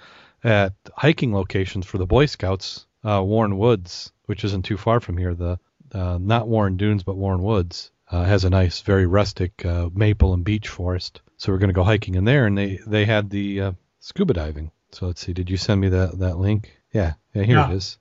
at 0.44 0.74
hiking 0.96 1.34
locations 1.34 1.86
for 1.86 1.98
the 1.98 2.06
Boy 2.06 2.26
Scouts, 2.26 2.86
uh, 3.04 3.22
Warren 3.24 3.58
Woods, 3.58 4.12
which 4.26 4.44
isn't 4.44 4.64
too 4.64 4.76
far 4.76 5.00
from 5.00 5.16
here. 5.16 5.34
The 5.34 5.58
uh, 5.92 6.18
not 6.20 6.48
Warren 6.48 6.76
Dunes, 6.76 7.02
but 7.02 7.16
Warren 7.16 7.42
Woods 7.42 7.90
uh, 8.10 8.24
has 8.24 8.44
a 8.44 8.50
nice, 8.50 8.80
very 8.80 9.06
rustic 9.06 9.64
uh, 9.64 9.88
maple 9.92 10.34
and 10.34 10.44
beech 10.44 10.68
forest. 10.68 11.20
So 11.38 11.52
we're 11.52 11.58
going 11.58 11.70
to 11.70 11.74
go 11.74 11.84
hiking 11.84 12.14
in 12.16 12.24
there, 12.24 12.46
and 12.46 12.58
they 12.58 12.78
they 12.86 13.04
had 13.04 13.30
the 13.30 13.60
uh, 13.60 13.72
scuba 14.00 14.34
diving. 14.34 14.70
So 14.92 15.06
let's 15.06 15.20
see. 15.20 15.32
Did 15.32 15.48
you 15.50 15.56
send 15.56 15.80
me 15.80 15.88
that 15.88 16.18
that 16.18 16.38
link? 16.38 16.78
Yeah, 16.92 17.14
yeah. 17.34 17.42
Here 17.42 17.56
Yeah. 17.56 17.70
it 17.70 17.76
is. 17.76 17.98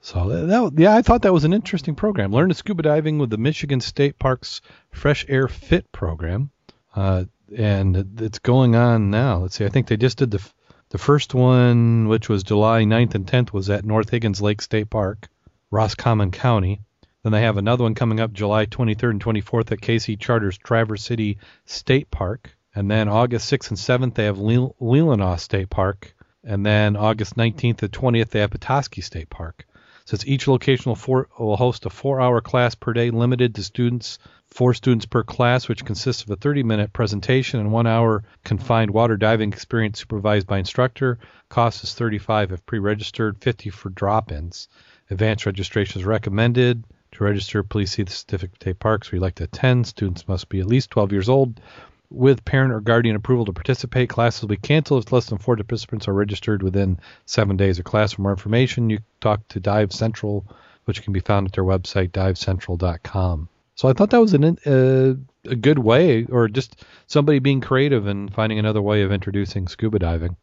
So 0.00 0.28
that, 0.28 0.46
that 0.46 0.72
yeah, 0.80 0.94
I 0.94 1.02
thought 1.02 1.22
that 1.22 1.32
was 1.32 1.44
an 1.44 1.52
interesting 1.52 1.94
program. 1.94 2.32
Learn 2.32 2.48
to 2.48 2.54
scuba 2.54 2.82
diving 2.82 3.18
with 3.18 3.30
the 3.30 3.36
Michigan 3.36 3.80
State 3.80 4.18
Parks 4.18 4.60
Fresh 4.90 5.26
Air 5.28 5.48
Fit 5.48 5.90
program, 5.92 6.50
uh, 6.94 7.24
and 7.54 8.20
it's 8.20 8.38
going 8.38 8.76
on 8.76 9.10
now. 9.10 9.38
Let's 9.38 9.56
see. 9.56 9.64
I 9.64 9.68
think 9.70 9.88
they 9.88 9.96
just 9.96 10.18
did 10.18 10.30
the 10.30 10.42
the 10.90 10.98
first 10.98 11.34
one, 11.34 12.08
which 12.08 12.28
was 12.30 12.42
July 12.44 12.84
9th 12.84 13.14
and 13.14 13.26
10th, 13.26 13.52
was 13.52 13.68
at 13.68 13.84
North 13.84 14.08
Higgins 14.08 14.40
Lake 14.40 14.62
State 14.62 14.88
Park, 14.88 15.28
Roscommon 15.70 16.30
County. 16.30 16.80
Then 17.22 17.32
they 17.32 17.42
have 17.42 17.58
another 17.58 17.82
one 17.82 17.94
coming 17.94 18.20
up 18.20 18.32
July 18.32 18.64
23rd 18.66 19.10
and 19.10 19.22
24th 19.24 19.72
at 19.72 19.80
KC 19.80 20.18
Charters 20.18 20.56
Traverse 20.56 21.02
City 21.02 21.36
State 21.66 22.10
Park. 22.10 22.56
And 22.78 22.88
then 22.88 23.08
August 23.08 23.50
6th 23.50 23.70
and 23.70 23.76
7th, 23.76 24.14
they 24.14 24.26
have 24.26 24.38
Le- 24.38 24.72
Leelanau 24.80 25.36
State 25.40 25.68
Park. 25.68 26.14
And 26.44 26.64
then 26.64 26.94
August 26.94 27.34
19th 27.34 27.82
and 27.82 27.90
20th, 27.90 28.28
they 28.28 28.38
have 28.38 28.52
Petoskey 28.52 29.00
State 29.00 29.28
Park. 29.28 29.66
Says 30.04 30.24
each 30.28 30.46
location 30.46 30.88
will, 30.90 30.94
for, 30.94 31.28
will 31.40 31.56
host 31.56 31.86
a 31.86 31.90
four-hour 31.90 32.40
class 32.40 32.76
per 32.76 32.92
day, 32.92 33.10
limited 33.10 33.56
to 33.56 33.64
students, 33.64 34.20
four 34.46 34.74
students 34.74 35.06
per 35.06 35.24
class, 35.24 35.66
which 35.66 35.84
consists 35.84 36.22
of 36.22 36.30
a 36.30 36.36
30-minute 36.36 36.92
presentation 36.92 37.58
and 37.58 37.72
one 37.72 37.88
hour 37.88 38.22
confined 38.44 38.92
water 38.92 39.16
diving 39.16 39.52
experience 39.52 39.98
supervised 39.98 40.46
by 40.46 40.58
instructor. 40.58 41.18
Cost 41.48 41.82
is 41.82 41.94
35 41.94 42.52
if 42.52 42.64
pre-registered, 42.64 43.38
50 43.42 43.70
for 43.70 43.90
drop-ins. 43.90 44.68
Advanced 45.10 45.46
registration 45.46 46.00
is 46.00 46.06
recommended. 46.06 46.84
To 47.10 47.24
register, 47.24 47.64
please 47.64 47.90
see 47.90 48.04
the 48.04 48.12
certificate 48.12 48.64
of 48.68 48.78
Parks 48.78 49.10
where 49.10 49.16
you'd 49.16 49.22
like 49.22 49.34
to 49.34 49.44
attend. 49.44 49.88
Students 49.88 50.28
must 50.28 50.48
be 50.48 50.60
at 50.60 50.66
least 50.66 50.90
12 50.90 51.10
years 51.10 51.28
old 51.28 51.60
with 52.10 52.44
parent 52.44 52.72
or 52.72 52.80
guardian 52.80 53.16
approval 53.16 53.44
to 53.44 53.52
participate. 53.52 54.08
Classes 54.08 54.42
will 54.42 54.48
be 54.48 54.56
canceled 54.56 55.04
if 55.04 55.12
less 55.12 55.26
than 55.26 55.38
four 55.38 55.56
participants 55.56 56.08
are 56.08 56.14
registered 56.14 56.62
within 56.62 56.98
seven 57.26 57.56
days 57.56 57.78
of 57.78 57.84
class. 57.84 58.12
For 58.12 58.22
more 58.22 58.32
information, 58.32 58.90
you 58.90 58.98
talk 59.20 59.46
to 59.48 59.60
Dive 59.60 59.92
Central, 59.92 60.46
which 60.84 61.02
can 61.02 61.12
be 61.12 61.20
found 61.20 61.46
at 61.46 61.52
their 61.52 61.64
website, 61.64 62.10
divecentral.com. 62.10 63.48
So 63.74 63.88
I 63.88 63.92
thought 63.92 64.10
that 64.10 64.20
was 64.20 64.34
an, 64.34 64.58
uh, 64.66 65.14
a 65.48 65.54
good 65.54 65.78
way, 65.78 66.24
or 66.24 66.48
just 66.48 66.84
somebody 67.06 67.38
being 67.38 67.60
creative 67.60 68.06
and 68.06 68.34
finding 68.34 68.58
another 68.58 68.82
way 68.82 69.02
of 69.02 69.12
introducing 69.12 69.68
scuba 69.68 69.98
diving. 69.98 70.36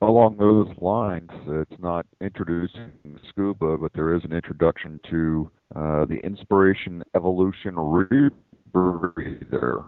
Along 0.00 0.36
those 0.36 0.68
lines, 0.80 1.30
it's 1.48 1.80
not 1.80 2.06
introducing 2.20 2.92
scuba, 3.28 3.76
but 3.76 3.92
there 3.94 4.14
is 4.14 4.24
an 4.24 4.32
introduction 4.32 5.00
to 5.10 5.50
uh, 5.74 6.04
the 6.04 6.20
Inspiration 6.24 7.02
Evolution 7.14 7.74
Rebreather. 8.72 9.84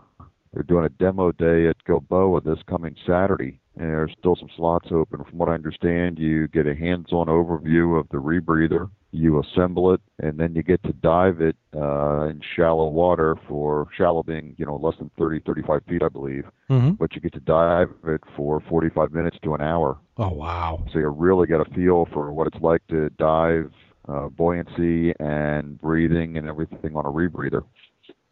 They're 0.52 0.62
doing 0.64 0.84
a 0.84 0.88
demo 0.88 1.30
day 1.32 1.68
at 1.68 1.76
Gilboa 1.86 2.40
this 2.40 2.58
coming 2.68 2.96
Saturday, 3.06 3.60
and 3.76 3.88
there's 3.88 4.14
still 4.18 4.34
some 4.34 4.50
slots 4.56 4.88
open. 4.90 5.22
From 5.24 5.38
what 5.38 5.48
I 5.48 5.54
understand, 5.54 6.18
you 6.18 6.48
get 6.48 6.66
a 6.66 6.74
hands-on 6.74 7.28
overview 7.28 7.98
of 7.98 8.08
the 8.08 8.16
rebreather. 8.16 8.90
You 9.12 9.40
assemble 9.40 9.92
it, 9.92 10.00
and 10.20 10.38
then 10.38 10.54
you 10.54 10.62
get 10.62 10.82
to 10.84 10.92
dive 10.92 11.40
it 11.40 11.56
uh, 11.74 12.26
in 12.26 12.40
shallow 12.56 12.88
water 12.88 13.36
for 13.48 13.88
shallow 13.96 14.22
being, 14.22 14.54
you 14.58 14.66
know, 14.66 14.76
less 14.76 14.96
than 14.98 15.10
30, 15.18 15.40
35 15.40 15.82
feet, 15.88 16.02
I 16.02 16.08
believe. 16.08 16.44
Mm-hmm. 16.68 16.92
But 16.92 17.14
you 17.14 17.20
get 17.20 17.32
to 17.34 17.40
dive 17.40 17.90
it 18.06 18.20
for 18.36 18.60
45 18.68 19.12
minutes 19.12 19.36
to 19.42 19.54
an 19.54 19.60
hour. 19.60 19.98
Oh, 20.16 20.30
wow. 20.30 20.84
So 20.92 20.98
you 20.98 21.08
really 21.08 21.46
get 21.46 21.60
a 21.60 21.64
feel 21.74 22.06
for 22.12 22.32
what 22.32 22.48
it's 22.48 22.60
like 22.60 22.86
to 22.88 23.10
dive, 23.10 23.72
uh, 24.08 24.28
buoyancy 24.28 25.12
and 25.20 25.80
breathing 25.80 26.36
and 26.36 26.48
everything 26.48 26.96
on 26.96 27.06
a 27.06 27.10
rebreather. 27.10 27.64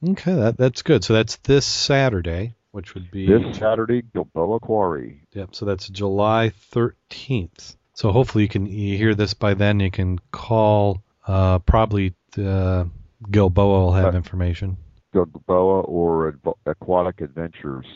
Okay, 0.07 0.35
that, 0.35 0.57
that's 0.57 0.83
good. 0.83 1.03
So 1.05 1.15
that's 1.15 1.37
this 1.37 1.67
Saturday, 1.67 2.55
which 2.71 2.95
would 2.95 3.11
be. 3.11 3.27
This 3.27 3.59
Saturday, 3.59 4.03
Gilboa 4.03 4.61
Quarry. 4.61 5.23
Yep. 5.33 5.55
So 5.55 5.65
that's 5.67 5.89
July 5.89 6.53
13th. 6.73 7.77
So 7.95 8.13
hopefully 8.13 8.45
you 8.45 8.49
can 8.49 8.67
you 8.67 8.97
hear 8.97 9.15
this 9.15 9.35
by 9.35 9.55
then. 9.55 9.81
You 9.81 9.91
can 9.91 10.19
call. 10.31 11.03
Uh, 11.27 11.59
probably 11.59 12.15
uh, 12.39 12.85
Gilboa 13.31 13.67
will 13.81 13.93
have 13.93 14.15
Uh, 14.15 14.17
information. 14.17 14.77
Gilboa 15.13 15.81
or 15.83 16.39
Aquatic 16.67 17.21
Adventures. 17.21 17.87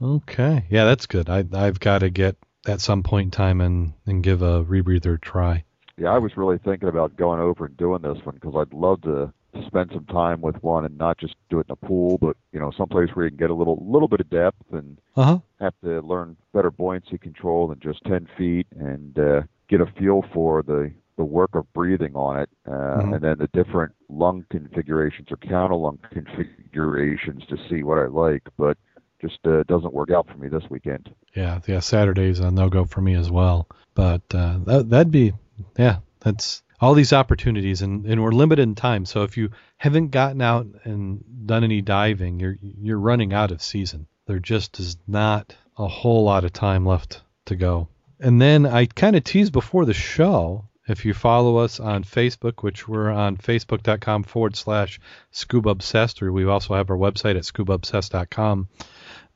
Okay. 0.00 0.64
Yeah, 0.70 0.84
that's 0.84 1.06
good. 1.06 1.28
I 1.28 1.44
I've 1.52 1.80
got 1.80 1.98
to 1.98 2.10
get 2.10 2.36
at 2.66 2.80
some 2.80 3.02
point 3.02 3.26
in 3.26 3.30
time 3.32 3.60
and 3.60 3.94
and 4.06 4.22
give 4.22 4.42
a 4.42 4.64
rebreather 4.64 5.16
a 5.16 5.18
try. 5.18 5.64
Yeah, 5.98 6.10
I 6.10 6.18
was 6.18 6.36
really 6.36 6.58
thinking 6.58 6.88
about 6.88 7.16
going 7.16 7.40
over 7.40 7.66
and 7.66 7.76
doing 7.76 8.00
this 8.02 8.24
one 8.24 8.36
because 8.36 8.54
I'd 8.56 8.72
love 8.72 9.02
to 9.02 9.32
spend 9.66 9.90
some 9.92 10.06
time 10.06 10.40
with 10.40 10.62
one 10.62 10.84
and 10.84 10.96
not 10.98 11.18
just 11.18 11.34
do 11.48 11.58
it 11.60 11.66
in 11.68 11.72
a 11.72 11.76
pool, 11.86 12.18
but 12.18 12.36
you 12.52 12.60
know, 12.60 12.70
someplace 12.76 13.10
where 13.14 13.24
you 13.24 13.30
can 13.30 13.38
get 13.38 13.50
a 13.50 13.54
little 13.54 13.82
little 13.86 14.08
bit 14.08 14.20
of 14.20 14.30
depth 14.30 14.62
and 14.72 14.98
Uh 15.16 15.24
huh. 15.24 15.38
have 15.60 15.74
to 15.84 16.00
learn 16.00 16.36
better 16.52 16.70
buoyancy 16.70 17.18
control 17.18 17.68
than 17.68 17.78
just 17.80 18.02
10 18.04 18.26
feet 18.38 18.66
and 18.78 19.18
uh, 19.18 19.42
get 19.68 19.80
a 19.80 19.86
feel 19.98 20.22
for 20.32 20.62
the, 20.62 20.92
the 21.16 21.24
work 21.24 21.50
of 21.54 21.70
breathing 21.72 22.14
on 22.16 22.38
it 22.40 22.48
uh, 22.66 22.70
Mhm. 23.02 23.14
and 23.14 23.20
then 23.24 23.38
the 23.38 23.48
different 23.52 23.92
lung 24.08 24.44
configurations 24.50 25.28
or 25.30 25.36
counter 25.36 25.74
lung 25.74 25.98
configurations 26.12 27.44
to 27.46 27.56
see 27.68 27.82
what 27.82 27.98
I 27.98 28.06
like. 28.06 28.42
But 28.56 28.78
just 29.20 29.38
uh, 29.46 29.62
doesn't 29.64 29.92
work 29.92 30.10
out 30.10 30.26
for 30.28 30.36
me 30.38 30.48
this 30.48 30.64
weekend. 30.70 31.12
Yeah, 31.34 31.60
yeah. 31.66 31.80
Saturday's 31.80 32.40
a 32.40 32.50
no 32.50 32.68
go 32.70 32.84
for 32.86 33.02
me 33.02 33.14
as 33.14 33.30
well. 33.30 33.68
But 33.94 34.22
uh, 34.34 34.58
that 34.64 34.88
that'd 34.88 35.10
be 35.12 35.34
yeah. 35.78 35.98
That's 36.20 36.62
all 36.80 36.94
these 36.94 37.12
opportunities, 37.12 37.82
and, 37.82 38.06
and 38.06 38.22
we're 38.22 38.32
limited 38.32 38.62
in 38.62 38.74
time. 38.74 39.04
So 39.04 39.22
if 39.22 39.36
you 39.36 39.50
haven't 39.76 40.10
gotten 40.10 40.40
out 40.40 40.66
and 40.84 41.22
done 41.46 41.62
any 41.62 41.82
diving, 41.82 42.40
you're 42.40 42.56
you're 42.60 42.98
running 42.98 43.32
out 43.32 43.50
of 43.50 43.62
season. 43.62 44.06
There 44.26 44.38
just 44.38 44.80
is 44.80 44.96
not 45.06 45.54
a 45.76 45.86
whole 45.86 46.24
lot 46.24 46.44
of 46.44 46.52
time 46.52 46.86
left 46.86 47.22
to 47.46 47.56
go. 47.56 47.88
And 48.18 48.40
then 48.40 48.66
I 48.66 48.86
kind 48.86 49.16
of 49.16 49.24
teased 49.24 49.52
before 49.52 49.84
the 49.84 49.94
show. 49.94 50.66
If 50.88 51.04
you 51.04 51.14
follow 51.14 51.58
us 51.58 51.78
on 51.78 52.02
Facebook, 52.02 52.62
which 52.62 52.88
we're 52.88 53.10
on 53.10 53.36
facebook.com 53.36 54.24
forward 54.24 54.56
slash 54.56 54.98
scuba 55.30 55.76
or 56.20 56.32
we 56.32 56.44
also 56.46 56.74
have 56.74 56.90
our 56.90 56.96
website 56.96 57.36
at 57.36 57.44
scubaobsessed.com, 57.44 58.68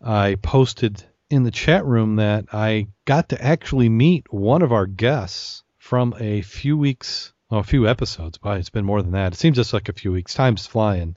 I 0.02 0.36
posted 0.42 1.04
in 1.30 1.44
the 1.44 1.50
chat 1.50 1.84
room 1.84 2.16
that 2.16 2.46
I 2.52 2.88
got 3.04 3.28
to 3.28 3.42
actually 3.42 3.88
meet 3.88 4.32
one 4.32 4.62
of 4.62 4.72
our 4.72 4.86
guests 4.86 5.62
from 5.84 6.14
a 6.18 6.40
few 6.40 6.78
weeks, 6.78 7.33
well, 7.50 7.60
a 7.60 7.64
few 7.64 7.88
episodes. 7.88 8.38
But 8.38 8.58
it's 8.58 8.70
been 8.70 8.84
more 8.84 9.02
than 9.02 9.12
that. 9.12 9.32
It 9.32 9.36
seems 9.36 9.56
just 9.56 9.72
like 9.72 9.88
a 9.88 9.92
few 9.94 10.12
weeks. 10.12 10.34
Time's 10.34 10.66
flying. 10.66 11.16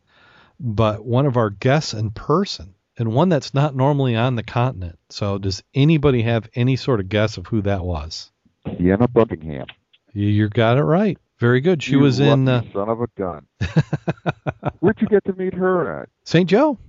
But 0.60 1.06
one 1.06 1.26
of 1.26 1.38
our 1.38 1.50
guests 1.50 1.94
in 1.94 2.12
person, 2.12 2.74
and 2.98 3.14
one 3.14 3.30
that's 3.30 3.54
not 3.54 3.76
normally 3.76 4.16
on 4.16 4.36
the 4.36 4.44
continent. 4.44 4.98
So, 5.10 5.38
does 5.38 5.64
anybody 5.76 6.24
have 6.24 6.50
any 6.56 6.76
sort 6.76 7.00
of 7.00 7.10
guess 7.10 7.38
of 7.38 7.46
who 7.48 7.62
that 7.62 7.84
was? 7.84 8.32
Sienna 8.78 9.08
Buckingham. 9.08 9.68
You, 10.14 10.28
you 10.28 10.50
got 10.50 10.78
it 10.78 10.84
right. 10.84 11.18
Very 11.38 11.62
good. 11.62 11.84
She 11.84 11.92
You 11.92 12.00
was 12.00 12.20
in 12.20 12.48
uh, 12.48 12.64
son 12.74 12.90
of 12.90 13.02
a 13.02 13.08
gun. 13.16 13.46
Where'd 14.80 15.00
you 15.00 15.08
get 15.08 15.24
to 15.26 15.34
meet 15.34 15.54
her 15.54 16.02
at? 16.02 16.10
St. 16.24 16.50
Joe. 16.50 16.80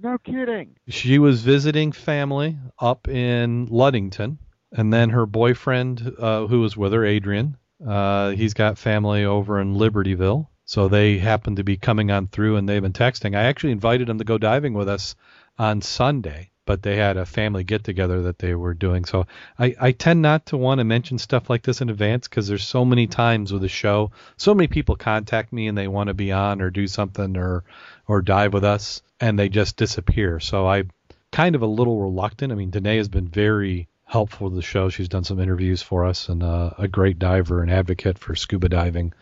No 0.00 0.16
kidding. 0.18 0.76
She 0.88 1.18
was 1.18 1.42
visiting 1.42 1.92
family 1.92 2.56
up 2.78 3.08
in 3.08 3.66
Ludington, 3.66 4.38
and 4.72 4.92
then 4.92 5.10
her 5.10 5.26
boyfriend, 5.26 6.14
uh, 6.18 6.46
who 6.46 6.60
was 6.60 6.76
with 6.76 6.92
her, 6.92 7.04
Adrian, 7.04 7.56
uh, 7.86 8.30
he's 8.30 8.54
got 8.54 8.78
family 8.78 9.24
over 9.24 9.60
in 9.60 9.74
Libertyville. 9.74 10.46
So 10.64 10.88
they 10.88 11.18
happened 11.18 11.56
to 11.56 11.64
be 11.64 11.76
coming 11.76 12.10
on 12.12 12.28
through, 12.28 12.56
and 12.56 12.68
they've 12.68 12.80
been 12.80 12.92
texting. 12.92 13.36
I 13.36 13.42
actually 13.42 13.72
invited 13.72 14.06
them 14.06 14.18
to 14.18 14.24
go 14.24 14.38
diving 14.38 14.72
with 14.72 14.88
us 14.88 15.16
on 15.58 15.82
Sunday, 15.82 16.50
but 16.64 16.82
they 16.82 16.96
had 16.96 17.16
a 17.16 17.26
family 17.26 17.64
get 17.64 17.82
together 17.82 18.22
that 18.22 18.38
they 18.38 18.54
were 18.54 18.74
doing. 18.74 19.04
So 19.04 19.26
I, 19.58 19.74
I 19.80 19.92
tend 19.92 20.22
not 20.22 20.46
to 20.46 20.56
want 20.56 20.78
to 20.78 20.84
mention 20.84 21.18
stuff 21.18 21.50
like 21.50 21.62
this 21.62 21.80
in 21.80 21.90
advance 21.90 22.28
because 22.28 22.46
there's 22.46 22.62
so 22.62 22.84
many 22.84 23.08
times 23.08 23.52
with 23.52 23.62
the 23.62 23.68
show, 23.68 24.12
so 24.36 24.54
many 24.54 24.68
people 24.68 24.94
contact 24.94 25.52
me 25.52 25.66
and 25.66 25.76
they 25.76 25.88
want 25.88 26.06
to 26.06 26.14
be 26.14 26.30
on 26.30 26.62
or 26.62 26.70
do 26.70 26.86
something 26.86 27.36
or 27.36 27.64
or 28.06 28.22
dive 28.22 28.52
with 28.52 28.64
us, 28.64 29.02
and 29.18 29.36
they 29.36 29.48
just 29.48 29.76
disappear. 29.76 30.38
So 30.38 30.68
I 30.68 30.84
kind 31.32 31.56
of 31.56 31.62
a 31.62 31.66
little 31.66 32.00
reluctant. 32.00 32.52
I 32.52 32.54
mean, 32.54 32.70
Danae 32.70 32.98
has 32.98 33.08
been 33.08 33.28
very 33.28 33.88
helpful 34.10 34.46
with 34.46 34.56
the 34.56 34.62
show. 34.62 34.88
She's 34.88 35.08
done 35.08 35.22
some 35.22 35.38
interviews 35.38 35.82
for 35.82 36.04
us 36.04 36.28
and 36.28 36.42
uh, 36.42 36.70
a 36.76 36.88
great 36.88 37.20
diver 37.20 37.62
and 37.62 37.70
advocate 37.70 38.18
for 38.18 38.34
scuba 38.34 38.68
diving. 38.68 39.14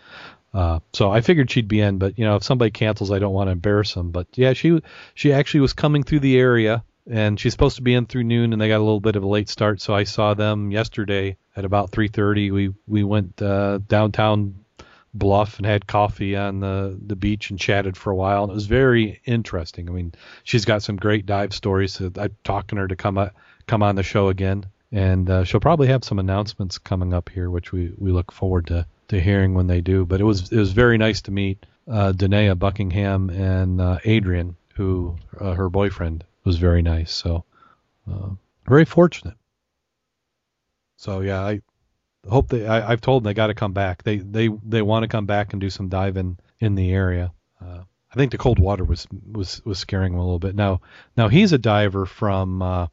Uh, 0.54 0.80
so 0.94 1.10
I 1.10 1.20
figured 1.20 1.50
she'd 1.50 1.68
be 1.68 1.82
in, 1.82 1.98
but 1.98 2.18
you 2.18 2.24
know, 2.24 2.36
if 2.36 2.42
somebody 2.42 2.70
cancels, 2.70 3.12
I 3.12 3.18
don't 3.18 3.34
want 3.34 3.48
to 3.48 3.52
embarrass 3.52 3.92
them. 3.92 4.12
But 4.12 4.28
yeah, 4.34 4.54
she 4.54 4.80
she 5.14 5.34
actually 5.34 5.60
was 5.60 5.74
coming 5.74 6.04
through 6.04 6.20
the 6.20 6.38
area, 6.38 6.84
and 7.06 7.38
she's 7.38 7.52
supposed 7.52 7.76
to 7.76 7.82
be 7.82 7.92
in 7.92 8.06
through 8.06 8.24
noon, 8.24 8.54
and 8.54 8.62
they 8.62 8.68
got 8.68 8.78
a 8.78 8.88
little 8.88 8.98
bit 8.98 9.16
of 9.16 9.22
a 9.22 9.28
late 9.28 9.50
start. 9.50 9.82
So 9.82 9.94
I 9.94 10.04
saw 10.04 10.32
them 10.32 10.70
yesterday 10.70 11.36
at 11.54 11.66
about 11.66 11.90
3:30. 11.90 12.50
We 12.50 12.74
we 12.86 13.04
went 13.04 13.42
uh, 13.42 13.80
downtown 13.86 14.54
Bluff 15.12 15.58
and 15.58 15.66
had 15.66 15.86
coffee 15.86 16.34
on 16.34 16.60
the 16.60 16.98
the 17.06 17.16
beach 17.16 17.50
and 17.50 17.58
chatted 17.58 17.98
for 17.98 18.10
a 18.10 18.16
while, 18.16 18.44
and 18.44 18.50
it 18.50 18.54
was 18.54 18.66
very 18.66 19.20
interesting. 19.26 19.86
I 19.90 19.92
mean, 19.92 20.14
she's 20.44 20.64
got 20.64 20.82
some 20.82 20.96
great 20.96 21.26
dive 21.26 21.52
stories. 21.52 21.92
So 21.92 22.10
I'm 22.18 22.34
talking 22.42 22.78
her 22.78 22.88
to 22.88 22.96
come 22.96 23.18
uh, 23.18 23.28
come 23.66 23.82
on 23.82 23.96
the 23.96 24.02
show 24.02 24.28
again, 24.28 24.64
and 24.92 25.28
uh, 25.28 25.44
she'll 25.44 25.60
probably 25.60 25.88
have 25.88 26.04
some 26.04 26.18
announcements 26.18 26.78
coming 26.78 27.12
up 27.12 27.28
here, 27.28 27.50
which 27.50 27.72
we 27.72 27.92
we 27.98 28.12
look 28.12 28.32
forward 28.32 28.66
to 28.68 28.86
to 29.08 29.20
hearing 29.20 29.54
when 29.54 29.66
they 29.66 29.80
do. 29.80 30.04
But 30.04 30.20
it 30.20 30.24
was 30.24 30.50
it 30.50 30.58
was 30.58 30.72
very 30.72 30.98
nice 30.98 31.22
to 31.22 31.30
meet 31.30 31.66
uh, 31.86 32.12
Danae 32.12 32.54
Buckingham 32.54 33.30
and 33.30 33.80
uh, 33.80 33.98
Adrian, 34.04 34.56
who 34.74 35.16
uh, 35.40 35.54
her 35.54 35.68
boyfriend 35.68 36.24
was 36.44 36.56
very 36.58 36.82
nice. 36.82 37.12
So 37.12 37.44
uh, 38.10 38.30
very 38.66 38.84
fortunate. 38.84 39.36
So 40.96 41.20
yeah, 41.20 41.40
I 41.40 41.60
hope 42.28 42.48
they. 42.48 42.66
I, 42.66 42.90
I've 42.90 43.00
told 43.00 43.22
them 43.22 43.28
they 43.28 43.34
got 43.34 43.48
to 43.48 43.54
come 43.54 43.72
back. 43.72 44.02
They 44.02 44.16
they 44.16 44.48
they 44.48 44.82
want 44.82 45.04
to 45.04 45.08
come 45.08 45.26
back 45.26 45.52
and 45.52 45.60
do 45.60 45.70
some 45.70 45.88
diving 45.88 46.38
in 46.60 46.74
the 46.74 46.90
area. 46.92 47.32
Uh, 47.60 47.82
I 48.10 48.14
think 48.14 48.32
the 48.32 48.38
cold 48.38 48.58
water 48.58 48.84
was 48.84 49.06
was 49.30 49.64
was 49.64 49.78
scaring 49.78 50.14
him 50.14 50.18
a 50.18 50.24
little 50.24 50.38
bit. 50.38 50.54
Now 50.54 50.80
now 51.16 51.28
he's 51.28 51.52
a 51.52 51.58
diver 51.58 52.06
from 52.06 52.62
uh, 52.62 52.86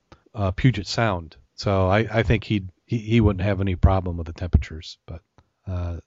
Puget 0.55 0.87
Sound, 0.87 1.37
so 1.55 1.87
I 1.87 1.99
I 2.11 2.23
think 2.23 2.43
he'd 2.43 2.69
he, 2.85 2.97
he 2.97 3.21
wouldn't 3.21 3.43
have 3.43 3.61
any 3.61 3.75
problem 3.75 4.17
with 4.17 4.27
the 4.27 4.33
temperatures. 4.33 4.97
But 5.05 5.21
uh, 5.67 5.97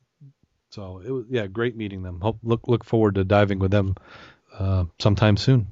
so 0.71 1.03
it 1.05 1.11
was 1.11 1.25
yeah, 1.29 1.47
great 1.47 1.77
meeting 1.77 2.03
them. 2.03 2.21
Hope 2.21 2.39
look 2.43 2.69
look 2.69 2.85
forward 2.85 3.17
to 3.17 3.25
diving 3.25 3.59
with 3.59 3.71
them 3.71 3.95
uh, 4.59 4.85
sometime 4.99 5.37
soon. 5.37 5.69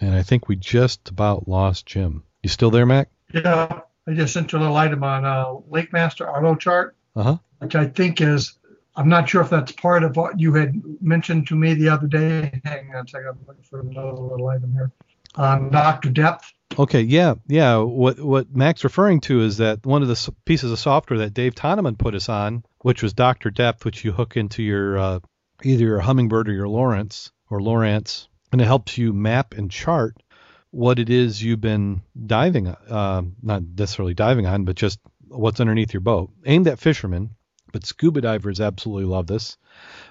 And 0.00 0.14
I 0.14 0.22
think 0.22 0.48
we 0.48 0.56
just 0.56 1.08
about 1.10 1.46
lost 1.48 1.86
Jim. 1.86 2.24
You 2.42 2.48
still 2.48 2.70
there, 2.70 2.86
Mac? 2.86 3.08
Yeah, 3.32 3.80
I 4.06 4.14
just 4.14 4.32
sent 4.34 4.50
you 4.52 4.58
a 4.58 4.60
little 4.60 4.76
item 4.76 5.04
on 5.04 5.24
uh, 5.24 5.54
Lake 5.68 5.92
Master 5.92 6.28
Auto 6.28 6.56
Chart, 6.56 6.96
Uh 7.14 7.22
huh. 7.22 7.36
which 7.58 7.76
I 7.76 7.86
think 7.86 8.20
is, 8.20 8.58
I'm 8.96 9.08
not 9.08 9.28
sure 9.28 9.42
if 9.42 9.50
that's 9.50 9.70
part 9.70 10.02
of 10.02 10.16
what 10.16 10.40
you 10.40 10.54
had 10.54 10.74
mentioned 11.00 11.46
to 11.48 11.54
me 11.54 11.74
the 11.74 11.88
other 11.88 12.08
day. 12.08 12.60
Hang 12.64 12.92
on 12.94 13.04
a 13.04 13.08
second, 13.08 13.28
I'm 13.28 13.38
looking 13.46 13.62
for 13.62 13.80
another 13.80 14.12
little 14.12 14.48
item 14.48 14.72
here. 14.72 14.90
On 15.36 15.70
Dr. 15.70 16.10
Depth. 16.10 16.52
Okay, 16.78 17.02
yeah, 17.02 17.34
yeah. 17.46 17.78
What 17.78 18.18
what 18.18 18.54
Mac's 18.54 18.84
referring 18.84 19.20
to 19.22 19.42
is 19.42 19.58
that 19.58 19.84
one 19.84 20.02
of 20.02 20.08
the 20.08 20.32
pieces 20.46 20.72
of 20.72 20.78
software 20.78 21.18
that 21.18 21.34
Dave 21.34 21.54
Toneman 21.54 21.98
put 21.98 22.14
us 22.14 22.28
on, 22.28 22.64
which 22.80 23.02
was 23.02 23.12
Doctor 23.12 23.50
Depth, 23.50 23.84
which 23.84 24.04
you 24.04 24.12
hook 24.12 24.36
into 24.36 24.62
your 24.62 24.96
uh, 24.96 25.20
either 25.62 25.84
your 25.84 26.00
Humminbird 26.00 26.48
or 26.48 26.52
your 26.52 26.66
Lowrance 26.66 27.30
or 27.50 27.60
Lowrance, 27.60 28.28
and 28.52 28.60
it 28.60 28.64
helps 28.64 28.96
you 28.96 29.12
map 29.12 29.54
and 29.54 29.70
chart 29.70 30.22
what 30.70 30.98
it 30.98 31.10
is 31.10 31.42
you've 31.42 31.60
been 31.60 32.02
diving, 32.26 32.68
uh, 32.68 33.22
not 33.42 33.62
necessarily 33.76 34.14
diving 34.14 34.46
on, 34.46 34.64
but 34.64 34.74
just 34.74 34.98
what's 35.28 35.60
underneath 35.60 35.92
your 35.92 36.00
boat, 36.00 36.30
aimed 36.46 36.66
at 36.68 36.78
fishermen. 36.78 37.30
But 37.72 37.86
scuba 37.86 38.20
divers 38.20 38.60
absolutely 38.60 39.06
love 39.06 39.26
this. 39.26 39.56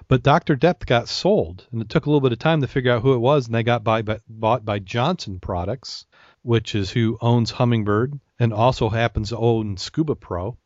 But 0.08 0.24
Dr. 0.24 0.56
Depth 0.56 0.86
got 0.86 1.08
sold, 1.08 1.66
and 1.70 1.80
it 1.80 1.88
took 1.88 2.06
a 2.06 2.10
little 2.10 2.20
bit 2.20 2.32
of 2.32 2.40
time 2.40 2.60
to 2.60 2.66
figure 2.66 2.92
out 2.92 3.02
who 3.02 3.14
it 3.14 3.18
was, 3.18 3.46
and 3.46 3.54
they 3.54 3.62
got 3.62 3.84
by, 3.84 4.02
by, 4.02 4.18
bought 4.28 4.64
by 4.64 4.80
Johnson 4.80 5.38
Products, 5.38 6.06
which 6.42 6.74
is 6.74 6.90
who 6.90 7.18
owns 7.20 7.52
Humminbird 7.52 8.18
and 8.38 8.52
also 8.52 8.88
happens 8.88 9.30
to 9.30 9.38
own 9.38 9.76
Scuba 9.76 10.14
Pro. 10.14 10.56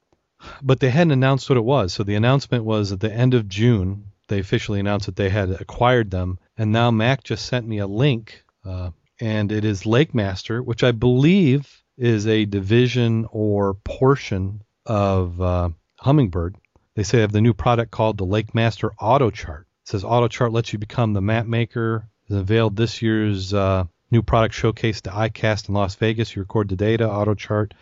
But 0.62 0.80
they 0.80 0.90
hadn't 0.90 1.12
announced 1.12 1.48
what 1.48 1.58
it 1.58 1.64
was. 1.64 1.92
So 1.92 2.02
the 2.02 2.14
announcement 2.14 2.64
was 2.64 2.92
at 2.92 3.00
the 3.00 3.12
end 3.12 3.34
of 3.34 3.48
June, 3.48 4.12
they 4.28 4.40
officially 4.40 4.80
announced 4.80 5.06
that 5.06 5.16
they 5.16 5.30
had 5.30 5.50
acquired 5.50 6.10
them. 6.10 6.38
And 6.56 6.72
now 6.72 6.90
Mac 6.90 7.22
just 7.22 7.46
sent 7.46 7.66
me 7.66 7.78
a 7.78 7.86
link, 7.86 8.44
uh, 8.64 8.90
and 9.20 9.52
it 9.52 9.64
is 9.64 9.86
Lake 9.86 10.14
Master, 10.14 10.62
which 10.62 10.82
I 10.82 10.92
believe 10.92 11.82
is 11.96 12.26
a 12.26 12.44
division 12.44 13.26
or 13.30 13.74
portion 13.74 14.62
of 14.84 15.40
uh, 15.40 15.70
Humminbird. 16.00 16.56
They 16.94 17.02
say 17.02 17.18
they 17.18 17.22
have 17.22 17.32
the 17.32 17.40
new 17.40 17.54
product 17.54 17.90
called 17.90 18.18
the 18.18 18.24
Lake 18.24 18.54
Master 18.54 18.92
Auto 19.00 19.30
Chart. 19.30 19.66
It 19.84 19.88
says 19.88 20.04
Auto 20.04 20.28
Chart 20.28 20.52
lets 20.52 20.72
you 20.72 20.78
become 20.78 21.12
the 21.12 21.20
map 21.20 21.46
maker. 21.46 22.08
It 22.28 22.34
unveiled 22.34 22.76
this 22.76 23.02
year's 23.02 23.54
uh, 23.54 23.84
new 24.16 24.22
product 24.22 24.54
showcase 24.54 25.02
to 25.02 25.10
ICAST 25.10 25.68
in 25.68 25.74
Las 25.74 25.94
Vegas. 25.96 26.34
You 26.34 26.40
record 26.40 26.70
the 26.70 26.76
data, 26.76 27.10
Auto 27.10 27.34
Chart. 27.34 27.74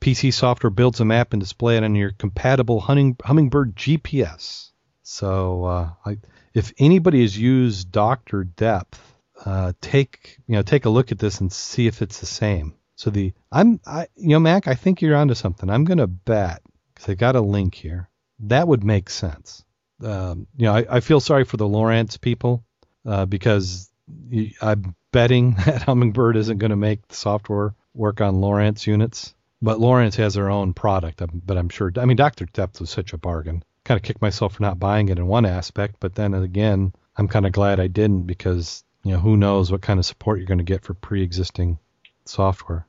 PC 0.00 0.32
software 0.32 0.70
builds 0.70 1.00
a 1.00 1.04
map 1.04 1.32
and 1.32 1.40
display 1.40 1.78
it 1.78 1.82
on 1.82 1.94
your 1.94 2.10
compatible 2.12 2.78
hunting, 2.78 3.14
Humminbird 3.16 3.74
GPS. 3.74 4.70
So, 5.02 5.64
uh, 5.64 5.90
I, 6.04 6.18
if 6.52 6.72
anybody 6.78 7.22
has 7.22 7.36
used 7.36 7.90
Doctor 7.90 8.44
Depth, 8.44 9.00
uh, 9.44 9.72
take 9.80 10.38
you 10.46 10.56
know 10.56 10.62
take 10.62 10.84
a 10.84 10.90
look 10.90 11.10
at 11.10 11.18
this 11.18 11.40
and 11.40 11.50
see 11.50 11.86
if 11.86 12.02
it's 12.02 12.20
the 12.20 12.26
same. 12.26 12.74
So 12.96 13.10
the 13.10 13.32
I'm 13.50 13.80
I 13.86 14.08
you 14.16 14.28
know 14.28 14.40
Mac, 14.40 14.68
I 14.68 14.74
think 14.74 15.00
you're 15.00 15.16
onto 15.16 15.34
something. 15.34 15.70
I'm 15.70 15.84
gonna 15.84 16.06
bet 16.06 16.60
because 16.94 17.08
I 17.08 17.14
got 17.14 17.36
a 17.36 17.40
link 17.40 17.74
here. 17.74 18.10
That 18.40 18.68
would 18.68 18.84
make 18.84 19.08
sense. 19.08 19.64
Um, 20.04 20.46
you 20.56 20.66
know, 20.66 20.74
I, 20.74 20.86
I 20.96 21.00
feel 21.00 21.20
sorry 21.20 21.44
for 21.44 21.56
the 21.56 21.68
Lowrance 21.68 22.20
people 22.20 22.64
uh, 23.06 23.26
because 23.26 23.90
I'm 24.60 24.94
betting 25.12 25.54
that 25.66 25.82
Hummingbird 25.82 26.36
isn't 26.36 26.58
going 26.58 26.70
to 26.70 26.76
make 26.76 27.06
the 27.08 27.14
software 27.14 27.74
work 27.94 28.20
on 28.20 28.36
Lowrance 28.36 28.86
units. 28.86 29.34
But 29.60 29.78
Lowrance 29.78 30.14
has 30.16 30.34
their 30.34 30.50
own 30.50 30.72
product, 30.72 31.20
um, 31.20 31.42
but 31.44 31.58
I'm 31.58 31.68
sure. 31.68 31.92
I 31.96 32.04
mean, 32.04 32.16
Doctor 32.16 32.44
Depth 32.46 32.80
was 32.80 32.90
such 32.90 33.12
a 33.12 33.18
bargain. 33.18 33.64
Kind 33.84 33.98
of 33.98 34.02
kicked 34.02 34.22
myself 34.22 34.54
for 34.54 34.62
not 34.62 34.78
buying 34.78 35.08
it 35.08 35.18
in 35.18 35.26
one 35.26 35.46
aspect, 35.46 35.96
but 35.98 36.14
then 36.14 36.34
again, 36.34 36.92
I'm 37.16 37.26
kind 37.26 37.46
of 37.46 37.52
glad 37.52 37.80
I 37.80 37.88
didn't 37.88 38.22
because 38.22 38.84
you 39.02 39.12
know 39.12 39.18
who 39.18 39.36
knows 39.36 39.72
what 39.72 39.82
kind 39.82 39.98
of 39.98 40.06
support 40.06 40.38
you're 40.38 40.46
going 40.46 40.58
to 40.58 40.64
get 40.64 40.84
for 40.84 40.94
pre-existing 40.94 41.78
software. 42.24 42.86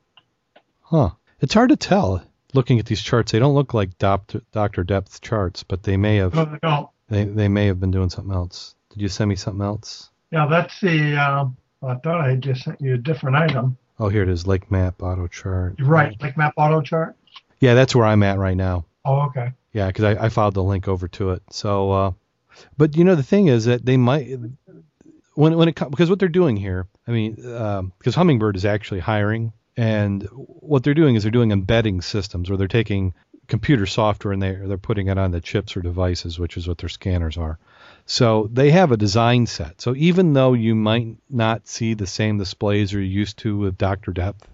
Huh? 0.82 1.10
It's 1.40 1.54
hard 1.54 1.70
to 1.70 1.76
tell 1.76 2.22
looking 2.54 2.78
at 2.78 2.86
these 2.86 3.02
charts. 3.02 3.32
They 3.32 3.38
don't 3.38 3.54
look 3.54 3.74
like 3.74 3.98
Doctor 3.98 4.42
Doctor 4.52 4.84
Depth 4.84 5.20
charts, 5.20 5.64
but 5.64 5.82
they 5.82 5.96
may 5.96 6.16
have 6.16 6.34
No, 6.62 6.92
they 7.08 7.24
they 7.24 7.30
they 7.30 7.48
may 7.48 7.66
have 7.66 7.80
been 7.80 7.90
doing 7.90 8.10
something 8.10 8.34
else. 8.34 8.74
Did 8.90 9.02
you 9.02 9.08
send 9.08 9.28
me 9.28 9.36
something 9.36 9.64
else? 9.64 10.10
Yeah, 10.30 10.46
that's 10.48 10.80
the, 10.80 11.16
um, 11.16 11.56
I 11.82 11.94
thought 11.94 12.20
I 12.20 12.30
had 12.30 12.42
just 12.42 12.64
sent 12.64 12.80
you 12.80 12.94
a 12.94 12.98
different 12.98 13.36
item. 13.36 13.76
Oh, 13.98 14.08
here 14.08 14.22
it 14.22 14.28
is, 14.28 14.46
Lake 14.46 14.70
Map 14.70 15.02
Auto 15.02 15.26
Chart. 15.26 15.74
You're 15.78 15.88
right, 15.88 16.16
like 16.20 16.36
map 16.36 16.54
auto 16.56 16.80
chart. 16.80 17.16
Yeah, 17.60 17.74
that's 17.74 17.94
where 17.94 18.06
I'm 18.06 18.22
at 18.22 18.38
right 18.38 18.56
now. 18.56 18.86
Oh, 19.04 19.22
okay. 19.26 19.52
Yeah, 19.72 19.86
because 19.86 20.04
I, 20.04 20.24
I 20.24 20.28
filed 20.30 20.54
the 20.54 20.62
link 20.62 20.88
over 20.88 21.08
to 21.08 21.30
it. 21.30 21.42
So, 21.50 21.92
uh, 21.92 22.12
but 22.76 22.96
you 22.96 23.04
know 23.04 23.14
the 23.14 23.22
thing 23.22 23.48
is 23.48 23.66
that 23.66 23.84
they 23.84 23.96
might 23.96 24.38
when 25.34 25.56
when 25.56 25.68
it 25.68 25.76
comes 25.76 25.90
because 25.90 26.10
what 26.10 26.18
they're 26.18 26.28
doing 26.28 26.56
here, 26.56 26.86
I 27.06 27.12
mean, 27.12 27.34
because 27.34 28.16
Humminbird 28.16 28.56
is 28.56 28.64
actually 28.64 29.00
hiring, 29.00 29.52
and 29.76 30.22
what 30.32 30.82
they're 30.82 30.94
doing 30.94 31.14
is 31.14 31.22
they're 31.22 31.30
doing 31.30 31.52
embedding 31.52 32.00
systems 32.00 32.50
where 32.50 32.56
they're 32.56 32.68
taking 32.68 33.14
computer 33.46 33.86
software 33.86 34.32
and 34.32 34.42
they're 34.42 34.66
they're 34.66 34.78
putting 34.78 35.08
it 35.08 35.18
on 35.18 35.30
the 35.30 35.40
chips 35.40 35.76
or 35.76 35.82
devices, 35.82 36.38
which 36.38 36.56
is 36.56 36.66
what 36.66 36.78
their 36.78 36.88
scanners 36.88 37.36
are. 37.36 37.58
So 38.06 38.48
they 38.52 38.70
have 38.70 38.92
a 38.92 38.96
design 38.96 39.46
set. 39.46 39.80
So 39.80 39.94
even 39.96 40.32
though 40.32 40.52
you 40.52 40.74
might 40.74 41.16
not 41.28 41.66
see 41.66 41.94
the 41.94 42.06
same 42.06 42.38
displays 42.38 42.92
you're 42.92 43.02
used 43.02 43.38
to 43.38 43.56
with 43.56 43.78
Dr. 43.78 44.12
Depth, 44.12 44.48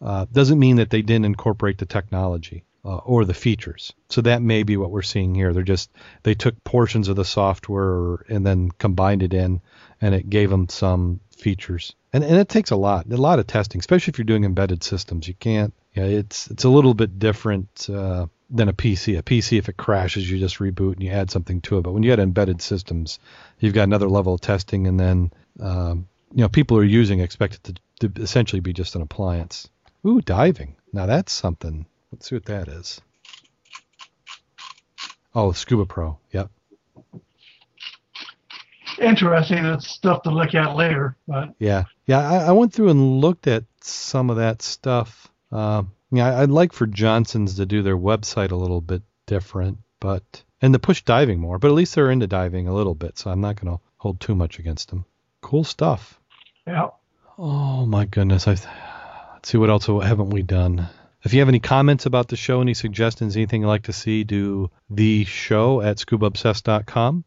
uh, 0.00 0.26
doesn't 0.32 0.58
mean 0.58 0.76
that 0.76 0.90
they 0.90 1.02
didn't 1.02 1.24
incorporate 1.24 1.78
the 1.78 1.86
technology 1.86 2.64
uh, 2.84 2.96
or 2.98 3.24
the 3.24 3.34
features. 3.34 3.92
So 4.08 4.20
that 4.22 4.42
may 4.42 4.62
be 4.62 4.76
what 4.76 4.90
we're 4.90 5.02
seeing 5.02 5.34
here. 5.34 5.52
They're 5.52 5.62
just 5.62 5.90
they 6.22 6.34
took 6.34 6.62
portions 6.64 7.08
of 7.08 7.16
the 7.16 7.24
software 7.24 8.24
and 8.28 8.46
then 8.46 8.70
combined 8.70 9.22
it 9.22 9.34
in, 9.34 9.60
and 10.00 10.14
it 10.14 10.30
gave 10.30 10.50
them 10.50 10.68
some 10.68 11.20
features. 11.36 11.94
And 12.12 12.22
and 12.22 12.36
it 12.36 12.48
takes 12.48 12.70
a 12.70 12.76
lot, 12.76 13.06
a 13.10 13.16
lot 13.16 13.38
of 13.38 13.46
testing, 13.46 13.78
especially 13.78 14.12
if 14.12 14.18
you're 14.18 14.24
doing 14.24 14.44
embedded 14.44 14.84
systems. 14.84 15.26
You 15.26 15.34
can't. 15.34 15.74
Yeah, 15.94 16.04
it's 16.04 16.48
it's 16.50 16.64
a 16.64 16.68
little 16.68 16.94
bit 16.94 17.18
different 17.18 17.88
uh, 17.90 18.26
than 18.50 18.68
a 18.68 18.72
PC. 18.72 19.18
A 19.18 19.22
PC, 19.22 19.58
if 19.58 19.68
it 19.68 19.76
crashes, 19.76 20.30
you 20.30 20.38
just 20.38 20.58
reboot 20.58 20.94
and 20.94 21.02
you 21.02 21.10
add 21.10 21.30
something 21.30 21.60
to 21.62 21.78
it. 21.78 21.82
But 21.82 21.92
when 21.92 22.02
you 22.02 22.10
had 22.10 22.20
embedded 22.20 22.62
systems, 22.62 23.18
you've 23.58 23.74
got 23.74 23.84
another 23.84 24.08
level 24.08 24.34
of 24.34 24.40
testing, 24.40 24.86
and 24.86 24.98
then 24.98 25.32
um, 25.60 26.08
you 26.32 26.42
know 26.42 26.48
people 26.48 26.78
are 26.78 26.84
using 26.84 27.20
expect 27.20 27.54
it 27.54 27.80
to, 28.00 28.08
to 28.08 28.22
essentially 28.22 28.60
be 28.60 28.72
just 28.72 28.94
an 28.94 29.02
appliance. 29.02 29.68
Ooh, 30.06 30.20
diving. 30.20 30.76
Now 30.92 31.06
that's 31.06 31.32
something. 31.32 31.86
Let's 32.12 32.28
see 32.28 32.36
what 32.36 32.46
that 32.46 32.68
is. 32.68 33.00
Oh, 35.34 35.52
Scuba 35.52 35.84
Pro. 35.84 36.18
Yep. 36.32 36.50
Interesting. 38.98 39.62
That's 39.62 39.86
stuff 39.86 40.22
to 40.22 40.30
look 40.30 40.54
at 40.54 40.76
later. 40.76 41.16
But 41.28 41.50
Yeah. 41.58 41.84
Yeah, 42.06 42.20
I, 42.20 42.36
I 42.46 42.52
went 42.52 42.72
through 42.72 42.88
and 42.88 43.20
looked 43.20 43.46
at 43.46 43.64
some 43.82 44.30
of 44.30 44.36
that 44.36 44.62
stuff. 44.62 45.28
Uh, 45.52 45.82
yeah, 46.10 46.40
I'd 46.40 46.50
like 46.50 46.72
for 46.72 46.86
Johnson's 46.86 47.56
to 47.56 47.66
do 47.66 47.82
their 47.82 47.96
website 47.96 48.50
a 48.50 48.56
little 48.56 48.80
bit 48.80 49.02
different, 49.26 49.78
but 50.00 50.42
and 50.62 50.72
to 50.72 50.78
push 50.78 51.02
diving 51.02 51.40
more. 51.40 51.58
But 51.58 51.68
at 51.68 51.74
least 51.74 51.94
they're 51.94 52.10
into 52.10 52.26
diving 52.26 52.68
a 52.68 52.74
little 52.74 52.94
bit, 52.94 53.18
so 53.18 53.30
I'm 53.30 53.40
not 53.40 53.60
going 53.60 53.76
to 53.76 53.82
hold 53.98 54.20
too 54.20 54.34
much 54.34 54.58
against 54.58 54.90
them. 54.90 55.04
Cool 55.42 55.64
stuff. 55.64 56.20
yeah, 56.66 56.88
Oh 57.38 57.84
my 57.84 58.06
goodness! 58.06 58.48
I 58.48 58.52
let's 58.52 59.50
see 59.50 59.58
what 59.58 59.68
else 59.68 59.86
haven't 59.86 60.30
we 60.30 60.42
done. 60.42 60.88
If 61.22 61.34
you 61.34 61.40
have 61.40 61.48
any 61.48 61.60
comments 61.60 62.06
about 62.06 62.28
the 62.28 62.36
show, 62.36 62.60
any 62.60 62.72
suggestions, 62.72 63.36
anything 63.36 63.62
you'd 63.62 63.68
like 63.68 63.84
to 63.84 63.92
see, 63.92 64.24
do 64.24 64.70
the 64.88 65.24
show 65.24 65.82
at 65.82 65.98
scubaobsessed.com. 65.98 67.24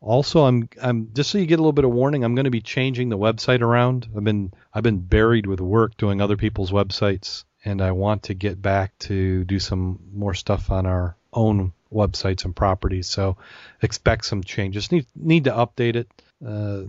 Also, 0.00 0.44
I'm 0.44 0.68
I'm 0.82 1.08
just 1.14 1.30
so 1.30 1.38
you 1.38 1.46
get 1.46 1.58
a 1.58 1.62
little 1.62 1.72
bit 1.72 1.86
of 1.86 1.92
warning. 1.92 2.24
I'm 2.24 2.34
going 2.34 2.44
to 2.44 2.50
be 2.50 2.60
changing 2.60 3.08
the 3.08 3.16
website 3.16 3.62
around. 3.62 4.06
I've 4.14 4.24
been 4.24 4.52
I've 4.74 4.82
been 4.82 5.00
buried 5.00 5.46
with 5.46 5.60
work 5.60 5.96
doing 5.96 6.20
other 6.20 6.36
people's 6.36 6.70
websites, 6.70 7.44
and 7.64 7.82
I 7.82 7.92
want 7.92 8.24
to 8.24 8.34
get 8.34 8.60
back 8.60 8.96
to 9.00 9.44
do 9.44 9.58
some 9.58 10.00
more 10.12 10.34
stuff 10.34 10.70
on 10.70 10.86
our 10.86 11.16
own 11.32 11.72
websites 11.92 12.44
and 12.44 12.54
properties. 12.54 13.06
So 13.06 13.36
expect 13.82 14.24
some 14.24 14.42
changes. 14.42 14.92
Need 14.92 15.06
need 15.14 15.44
to 15.44 15.52
update 15.52 15.96
it. 15.96 16.08
Uh, 16.44 16.84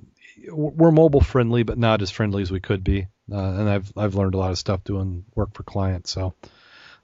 we're 0.51 0.91
mobile 0.91 1.21
friendly, 1.21 1.63
but 1.63 1.77
not 1.77 2.01
as 2.01 2.11
friendly 2.11 2.41
as 2.41 2.51
we 2.51 2.59
could 2.59 2.83
be. 2.83 3.07
Uh, 3.31 3.35
and 3.35 3.69
I've 3.69 3.91
I've 3.97 4.15
learned 4.15 4.35
a 4.35 4.37
lot 4.37 4.51
of 4.51 4.57
stuff 4.57 4.83
doing 4.83 5.25
work 5.35 5.53
for 5.53 5.63
clients, 5.63 6.11
so 6.11 6.33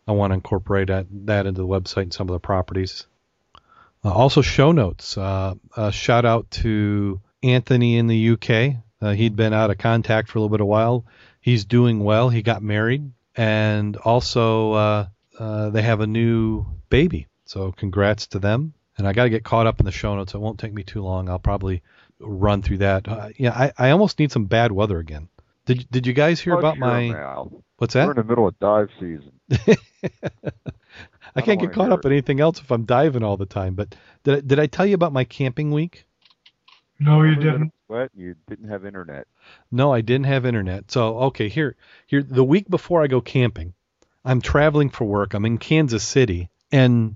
I 0.08 0.12
want 0.12 0.32
to 0.32 0.36
incorporate 0.36 0.88
that, 0.88 1.08
that 1.26 1.46
into 1.46 1.62
the 1.62 1.68
website 1.68 2.04
and 2.04 2.14
some 2.14 2.30
of 2.30 2.34
the 2.34 2.40
properties. 2.40 3.08
Uh, 4.04 4.14
also, 4.14 4.42
show 4.42 4.72
notes. 4.72 5.18
Uh, 5.18 5.56
a 5.76 5.92
shout 5.92 6.26
out 6.26 6.50
to 6.52 7.22
Anthony 7.42 7.98
in 7.98 8.08
the 8.08 8.30
UK. 8.32 8.76
Uh, 9.02 9.14
he'd 9.14 9.36
been 9.36 9.54
out 9.54 9.72
of 9.72 9.78
contact 9.78 10.30
for 10.30 10.38
a 10.38 10.42
little 10.42 10.56
bit 10.56 10.62
of 10.62 10.68
while. 10.68 11.06
He's 11.42 11.66
doing 11.66 12.04
well. 12.04 12.30
He 12.30 12.42
got 12.42 12.62
married, 12.62 13.12
and 13.36 13.96
also 13.98 14.72
uh, 14.74 15.08
uh, 15.40 15.70
they 15.70 15.82
have 15.82 16.02
a 16.02 16.08
new 16.08 16.66
baby. 16.90 17.28
So 17.46 17.72
congrats 17.72 18.28
to 18.28 18.40
them. 18.40 18.74
And 18.98 19.06
I 19.08 19.12
got 19.14 19.26
to 19.26 19.30
get 19.30 19.44
caught 19.44 19.68
up 19.68 19.80
in 19.82 19.86
the 19.86 19.92
show 19.92 20.16
notes. 20.16 20.34
It 20.34 20.38
won't 20.40 20.58
take 20.60 20.74
me 20.74 20.84
too 20.84 21.02
long. 21.04 21.28
I'll 21.30 21.38
probably 21.38 21.84
run 22.20 22.62
through 22.62 22.78
that. 22.78 23.08
Uh, 23.08 23.30
yeah, 23.38 23.52
I, 23.52 23.88
I 23.88 23.90
almost 23.92 24.18
need 24.20 24.32
some 24.32 24.46
bad 24.46 24.72
weather 24.72 25.00
again. 25.00 25.28
Did 25.66 25.86
Did 25.92 26.08
you 26.08 26.14
guys 26.14 26.40
hear 26.40 26.56
Oh, 26.56 26.60
about 26.60 26.76
sure, 26.78 26.88
my 26.88 27.10
Mal. 27.10 27.64
what's 27.78 27.94
We're 27.96 28.06
that? 28.06 28.10
in 28.12 28.16
the 28.16 28.24
middle 28.24 28.48
of 28.48 28.58
dive 28.60 28.90
season. 29.00 29.32
I 31.36 31.42
can't 31.42 31.60
get 31.60 31.74
caught 31.74 31.86
hear 31.88 31.94
up 31.94 32.06
in 32.06 32.12
anything 32.14 32.40
else 32.40 32.60
if 32.62 32.72
I'm 32.72 32.86
diving 32.86 33.24
all 33.24 33.36
the 33.36 33.46
time. 33.46 33.74
But 33.76 33.96
did 34.24 34.38
I, 34.38 34.40
did 34.42 34.60
I 34.60 34.68
tell 34.68 34.86
you 34.86 34.96
about 34.96 35.12
my 35.12 35.26
camping 35.26 35.72
week? 35.72 36.06
no, 37.00 37.24
you 37.24 37.36
didn't. 37.36 37.74
Wet. 37.88 38.12
You 38.16 38.36
didn't 38.48 38.70
have 38.70 38.86
internet. 38.86 39.28
No, 39.72 39.94
I 39.94 40.02
didn't 40.02 40.26
have 40.26 40.46
internet. 40.46 40.92
So 40.92 41.20
okay, 41.20 41.50
here 41.50 41.76
here 42.08 42.24
the 42.24 42.44
week 42.44 42.70
before 42.70 43.04
I 43.04 43.08
go 43.08 43.22
camping, 43.22 43.74
I'm 44.24 44.42
traveling 44.42 44.90
for 44.90 45.06
work. 45.06 45.34
I'm 45.34 45.46
in 45.46 45.58
Kansas 45.58 46.04
City, 46.04 46.50
and 46.72 47.16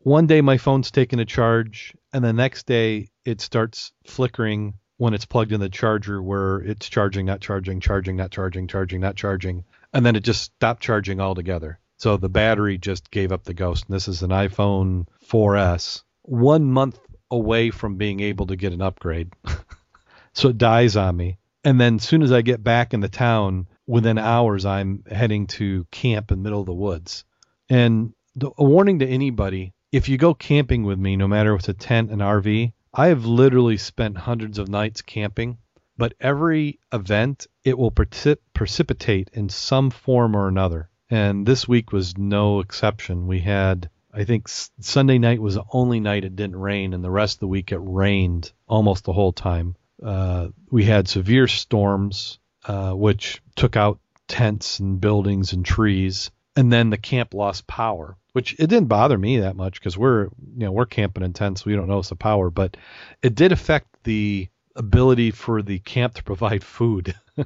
one 0.00 0.26
day 0.26 0.40
my 0.40 0.58
phone's 0.58 0.90
taking 0.90 1.20
a 1.20 1.24
charge, 1.24 1.94
and 2.12 2.24
the 2.24 2.32
next 2.32 2.66
day 2.66 3.08
it 3.24 3.40
starts 3.40 3.92
flickering 4.04 4.74
when 4.98 5.14
it's 5.14 5.24
plugged 5.24 5.52
in 5.52 5.60
the 5.60 5.70
charger, 5.70 6.22
where 6.22 6.58
it's 6.58 6.88
charging, 6.88 7.24
not 7.24 7.40
charging, 7.40 7.80
charging, 7.80 8.16
not 8.16 8.30
charging, 8.30 8.66
charging, 8.66 9.00
not 9.00 9.16
charging, 9.16 9.64
and 9.94 10.04
then 10.04 10.16
it 10.16 10.24
just 10.24 10.42
stopped 10.42 10.82
charging 10.82 11.20
altogether. 11.20 11.78
So 11.96 12.16
the 12.16 12.28
battery 12.28 12.78
just 12.78 13.10
gave 13.10 13.32
up 13.32 13.44
the 13.44 13.54
ghost. 13.54 13.86
And 13.86 13.94
this 13.94 14.08
is 14.08 14.22
an 14.22 14.30
iPhone 14.30 15.06
4S, 15.28 16.02
one 16.22 16.64
month 16.64 16.98
away 17.30 17.70
from 17.70 17.96
being 17.96 18.20
able 18.20 18.46
to 18.46 18.56
get 18.56 18.72
an 18.72 18.82
upgrade. 18.82 19.32
so 20.32 20.48
it 20.48 20.58
dies 20.58 20.96
on 20.96 21.16
me. 21.16 21.38
And 21.64 21.80
then 21.80 21.96
as 21.96 22.04
soon 22.04 22.22
as 22.22 22.32
I 22.32 22.42
get 22.42 22.64
back 22.64 22.94
in 22.94 23.00
the 23.00 23.08
town, 23.08 23.66
within 23.86 24.18
hours, 24.18 24.64
I'm 24.64 25.04
heading 25.10 25.46
to 25.48 25.86
camp 25.90 26.30
in 26.30 26.38
the 26.38 26.42
middle 26.42 26.60
of 26.60 26.66
the 26.66 26.74
woods. 26.74 27.24
And 27.68 28.14
the, 28.34 28.50
a 28.56 28.64
warning 28.64 29.00
to 29.00 29.06
anybody: 29.06 29.74
if 29.92 30.08
you 30.08 30.16
go 30.16 30.32
camping 30.32 30.84
with 30.84 30.98
me, 30.98 31.16
no 31.16 31.28
matter 31.28 31.54
if 31.54 31.60
it's 31.60 31.68
a 31.68 31.74
tent, 31.74 32.10
an 32.10 32.20
RV, 32.20 32.72
I 32.94 33.06
have 33.08 33.24
literally 33.24 33.76
spent 33.76 34.16
hundreds 34.16 34.58
of 34.58 34.68
nights 34.68 35.02
camping. 35.02 35.58
But 35.98 36.14
every 36.18 36.78
event, 36.92 37.46
it 37.62 37.76
will 37.76 37.90
precip- 37.90 38.38
precipitate 38.54 39.28
in 39.34 39.50
some 39.50 39.90
form 39.90 40.34
or 40.34 40.48
another. 40.48 40.88
And 41.10 41.44
this 41.44 41.68
week 41.68 41.92
was 41.92 42.16
no 42.16 42.60
exception. 42.60 43.26
We 43.26 43.40
had, 43.40 43.90
I 44.14 44.24
think, 44.24 44.48
Sunday 44.48 45.18
night 45.18 45.42
was 45.42 45.56
the 45.56 45.64
only 45.72 46.00
night 46.00 46.24
it 46.24 46.36
didn't 46.36 46.56
rain, 46.56 46.94
and 46.94 47.04
the 47.04 47.10
rest 47.10 47.36
of 47.36 47.40
the 47.40 47.48
week 47.48 47.70
it 47.70 47.80
rained 47.82 48.52
almost 48.66 49.04
the 49.04 49.12
whole 49.12 49.32
time. 49.32 49.76
Uh, 50.02 50.48
we 50.70 50.84
had 50.84 51.08
severe 51.08 51.46
storms, 51.46 52.38
uh, 52.64 52.92
which 52.92 53.42
took 53.56 53.76
out 53.76 53.98
tents 54.28 54.78
and 54.78 55.00
buildings 55.00 55.52
and 55.52 55.64
trees. 55.64 56.30
And 56.56 56.72
then 56.72 56.90
the 56.90 56.98
camp 56.98 57.34
lost 57.34 57.66
power, 57.66 58.16
which 58.32 58.54
it 58.54 58.68
didn't 58.68 58.86
bother 58.88 59.16
me 59.16 59.40
that 59.40 59.56
much 59.56 59.80
because 59.80 59.96
we're, 59.96 60.24
you 60.24 60.64
know, 60.66 60.72
we're 60.72 60.86
camping 60.86 61.22
in 61.22 61.32
tents. 61.32 61.64
We 61.64 61.74
don't 61.74 61.88
notice 61.88 62.08
the 62.08 62.16
power, 62.16 62.50
but 62.50 62.76
it 63.22 63.34
did 63.34 63.52
affect 63.52 63.86
the 64.04 64.48
ability 64.76 65.30
for 65.30 65.62
the 65.62 65.78
camp 65.80 66.14
to 66.14 66.22
provide 66.22 66.64
food. 66.78 67.14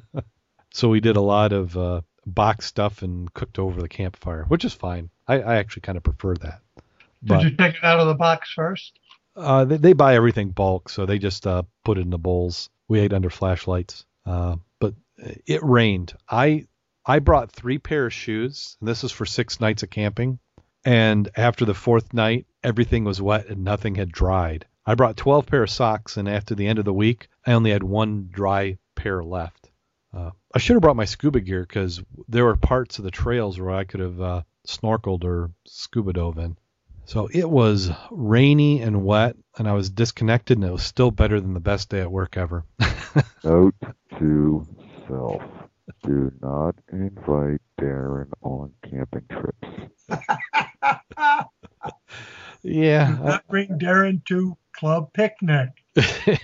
so 0.73 0.89
we 0.89 1.01
did 1.01 1.17
a 1.17 1.21
lot 1.21 1.53
of 1.53 1.77
uh, 1.77 2.01
box 2.27 2.67
stuff 2.67 3.03
and 3.03 3.33
cooked 3.35 3.59
over 3.59 3.81
the 3.81 3.89
campfire, 3.89 4.45
which 4.49 4.65
is 4.65 4.73
fine. 4.73 5.11
I, 5.27 5.41
I 5.41 5.57
actually 5.57 5.83
kind 5.83 5.97
of 5.97 6.05
prefer 6.05 6.35
that. 6.37 6.61
Did 7.25 7.43
you 7.43 7.51
take 7.51 7.77
it 7.77 7.85
out 7.85 8.01
of 8.01 8.07
the 8.07 8.15
box 8.15 8.53
first? 8.53 8.99
Uh, 9.37 9.65
they, 9.65 9.77
they 9.77 9.93
buy 9.93 10.15
everything 10.15 10.51
bulk, 10.51 10.89
so 10.89 11.07
they 11.07 11.19
just 11.19 11.47
uh, 11.47 11.63
put 11.85 11.99
it 11.99 12.03
in 12.03 12.11
the 12.11 12.19
bowls. 12.19 12.71
We 12.89 13.01
ate 13.01 13.13
under 13.13 13.31
flashlights. 13.31 14.05
Uh, 14.25 14.57
but 14.79 14.95
it 15.47 15.63
rained. 15.63 16.15
I 16.29 16.67
I 17.07 17.19
brought 17.19 17.53
three 17.53 17.79
pair 17.79 18.07
of 18.07 18.13
shoes, 18.13 18.77
and 18.81 18.89
this 18.89 19.03
was 19.03 19.13
for 19.13 19.27
six 19.27 19.61
nights 19.61 19.83
of 19.83 19.91
camping. 19.91 20.39
And 20.85 21.29
after 21.37 21.65
the 21.65 21.75
fourth 21.75 22.15
night, 22.15 22.47
everything 22.63 23.05
was 23.05 23.21
wet 23.21 23.49
and 23.49 23.65
nothing 23.65 23.95
had 23.95 24.13
dried. 24.13 24.67
I 24.87 24.95
brought 24.95 25.17
12 25.17 25.47
pair 25.47 25.63
of 25.63 25.71
socks, 25.71 26.17
and 26.17 26.29
after 26.29 26.55
the 26.55 26.67
end 26.67 26.79
of 26.79 26.85
the 26.85 26.93
week, 26.93 27.29
I 27.47 27.53
only 27.53 27.71
had 27.71 27.83
one 27.83 28.29
dry 28.31 28.79
pair 28.95 29.23
left. 29.25 29.71
Uh, 30.13 30.31
I 30.55 30.59
should 30.59 30.75
have 30.75 30.83
brought 30.83 30.97
my 30.97 31.07
scuba 31.07 31.41
gear 31.41 31.63
because 31.63 32.03
there 32.29 32.45
were 32.45 32.57
parts 32.57 32.99
of 32.99 33.05
the 33.05 33.11
trails 33.11 33.59
where 33.59 33.71
I 33.71 33.85
could 33.85 34.01
have 34.01 34.21
uh, 34.21 34.43
snorkeled 34.67 35.25
or 35.25 35.51
scuba 35.67 36.13
dove 36.13 36.39
in. 36.39 36.57
So 37.07 37.29
it 37.33 37.49
was 37.49 37.91
rainy 38.11 38.81
and 38.81 39.05
wet, 39.05 39.37
and 39.59 39.69
I 39.69 39.73
was 39.73 39.91
disconnected, 39.91 40.59
and 40.59 40.67
it 40.67 40.73
was 40.73 40.83
still 40.83 41.11
better 41.11 41.41
than 41.41 41.55
the 41.55 41.61
best 41.61 41.91
day 41.91 42.01
at 42.01 42.11
work 42.11 42.37
ever. 42.37 42.65
Note 43.45 43.75
to 44.19 44.67
self: 45.07 45.43
Do 46.03 46.33
not 46.41 46.75
invite 46.93 47.61
Darren 47.81 48.31
on 48.43 48.73
camping 48.89 49.27
trips. 49.31 49.69
yeah, 52.63 53.19
Not 53.23 53.47
bring 53.49 53.79
Darren 53.79 54.25
to 54.27 54.57
club 54.73 55.13
picnic. 55.13 55.71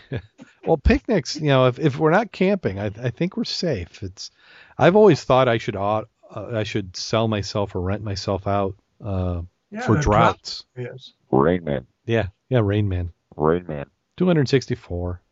well, 0.67 0.77
picnics, 0.77 1.37
you 1.37 1.47
know, 1.47 1.67
if, 1.67 1.79
if 1.79 1.99
we're 1.99 2.11
not 2.11 2.33
camping, 2.33 2.79
I, 2.79 2.87
I 2.87 3.11
think 3.11 3.37
we're 3.37 3.45
safe. 3.45 4.03
It's, 4.03 4.31
I've 4.79 4.97
always 4.97 5.25
thought 5.25 5.49
I 5.49 5.59
should 5.59 5.77
uh, 5.77 6.05
I 6.35 6.63
should 6.65 6.97
sell 6.97 7.29
myself 7.29 7.75
or 7.75 7.81
rent 7.81 8.05
myself 8.05 8.47
out 8.47 8.77
uh, 9.05 9.43
Yeah, 9.71 9.83
for 9.83 9.97
the 9.97 10.03
droughts. 10.03 10.65
drought 10.75 10.95
is. 10.95 11.15
Rain 11.31 11.65
Man. 11.65 11.87
Yeah, 12.07 12.29
yeah, 12.49 12.61
Rain 12.63 12.89
Man, 12.89 13.13
Rain 13.37 13.67
Man. 13.67 13.87
264. 14.17 15.23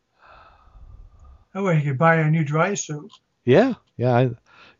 Oh, 1.55 1.63
way 1.63 1.77
you 1.77 1.83
could 1.83 1.97
buy 1.97 2.15
a 2.15 2.29
new 2.29 2.43
dry 2.43 2.73
suit. 2.75 3.11
Yeah, 3.43 3.73
yeah, 3.97 4.15
I, 4.15 4.29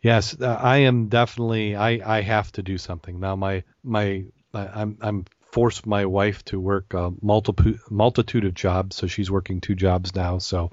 yes, 0.02 0.40
uh, 0.40 0.60
I 0.62 0.78
am 0.78 1.08
definitely. 1.08 1.76
I 1.76 2.18
I 2.18 2.22
have 2.22 2.52
to 2.54 2.64
do 2.64 2.78
something 2.78 3.20
now. 3.20 3.36
My 3.36 3.64
my 3.84 4.26
I, 4.54 4.68
I'm 4.68 4.98
I'm 5.02 5.26
forced 5.52 5.88
my 5.88 6.06
wife 6.06 6.46
to 6.46 6.60
work 6.60 6.94
a 6.94 7.12
multiple 7.22 7.74
multitude 7.90 8.46
of 8.46 8.54
jobs, 8.54 8.96
so 8.96 9.08
she's 9.08 9.32
working 9.32 9.62
two 9.62 9.76
jobs 9.76 10.16
now. 10.16 10.38
So 10.38 10.72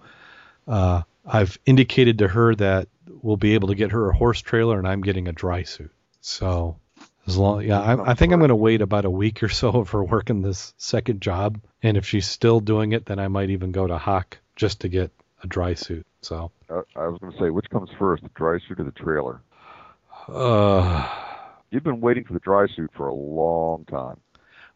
uh, 0.68 1.02
I've 1.24 1.58
indicated 1.66 2.18
to 2.18 2.28
her 2.28 2.54
that 2.56 2.88
we'll 3.22 3.36
be 3.36 3.54
able 3.54 3.68
to 3.68 3.74
get 3.74 3.92
her 3.92 4.10
a 4.10 4.16
horse 4.16 4.40
trailer, 4.40 4.78
and 4.78 4.86
I'm 4.86 5.00
getting 5.00 5.28
a 5.28 5.32
dry 5.32 5.62
suit. 5.62 5.92
So 6.20 6.78
as 7.26 7.36
long, 7.36 7.62
yeah, 7.62 7.80
I, 7.80 8.10
I 8.10 8.14
think 8.14 8.32
I'm 8.32 8.38
going 8.38 8.48
to 8.50 8.56
wait 8.56 8.80
about 8.82 9.04
a 9.04 9.10
week 9.10 9.42
or 9.42 9.48
so 9.48 9.68
of 9.80 9.90
her 9.90 10.02
working 10.04 10.42
this 10.42 10.74
second 10.76 11.20
job, 11.20 11.60
and 11.82 11.96
if 11.96 12.06
she's 12.06 12.26
still 12.26 12.60
doing 12.60 12.92
it, 12.92 13.06
then 13.06 13.18
I 13.18 13.28
might 13.28 13.50
even 13.50 13.72
go 13.72 13.86
to 13.86 13.98
Hawk 13.98 14.38
just 14.54 14.80
to 14.82 14.88
get 14.88 15.10
a 15.42 15.46
dry 15.46 15.74
suit. 15.74 16.06
So. 16.22 16.50
I 16.70 17.06
was 17.06 17.18
going 17.20 17.32
to 17.32 17.38
say, 17.38 17.50
which 17.50 17.70
comes 17.70 17.90
first, 17.98 18.22
the 18.22 18.30
dry 18.34 18.58
suit 18.66 18.80
or 18.80 18.84
the 18.84 18.90
trailer? 18.92 19.40
Uh, 20.28 21.08
You've 21.70 21.84
been 21.84 22.00
waiting 22.00 22.24
for 22.24 22.32
the 22.32 22.40
dry 22.40 22.66
suit 22.74 22.90
for 22.96 23.08
a 23.08 23.14
long 23.14 23.84
time. 23.84 24.16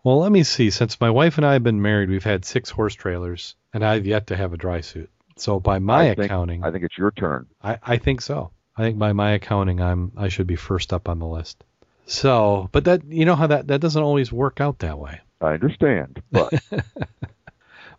well, 0.05 0.19
let 0.21 0.31
me 0.33 0.43
see. 0.43 0.71
Since 0.71 1.01
my 1.01 1.11
wife 1.11 1.39
and 1.39 1.47
I 1.47 1.55
have 1.55 1.63
been 1.65 1.83
married, 1.83 2.09
we've 2.11 2.25
had 2.25 2.45
six 2.45 2.71
horse 2.71 2.95
trailers, 2.95 3.55
and 3.73 3.85
I've 3.85 4.07
yet 4.07 4.29
to 4.29 4.37
have 4.37 4.53
a 4.53 4.57
dry 4.57 4.81
suit. 4.81 5.11
So 5.37 5.59
by 5.61 5.79
my 5.79 6.11
I 6.11 6.15
think- 6.15 6.27
accounting, 6.27 6.65
I 6.65 6.71
think 6.71 6.85
it's 6.85 6.99
your 6.99 7.11
turn. 7.13 7.47
I, 7.63 7.79
I 7.83 7.97
think 7.97 8.21
so. 8.21 8.51
I 8.77 8.83
think 8.83 8.99
by 8.99 9.13
my 9.13 9.33
accounting, 9.33 9.81
I'm 9.81 10.13
I 10.17 10.29
should 10.29 10.47
be 10.47 10.57
first 10.57 10.93
up 10.93 11.09
on 11.09 11.19
the 11.19 11.27
list. 11.27 11.65
So, 12.11 12.69
but 12.73 12.85
that 12.85 13.05
you 13.05 13.25
know 13.25 13.37
how 13.37 13.47
that 13.47 13.69
that 13.69 13.81
doesn't 13.81 14.03
always 14.03 14.33
work 14.33 14.61
out 14.61 14.81
that 14.81 14.99
way. 14.99 15.21
I 15.41 15.55
understand, 15.55 16.23
but 16.31 16.53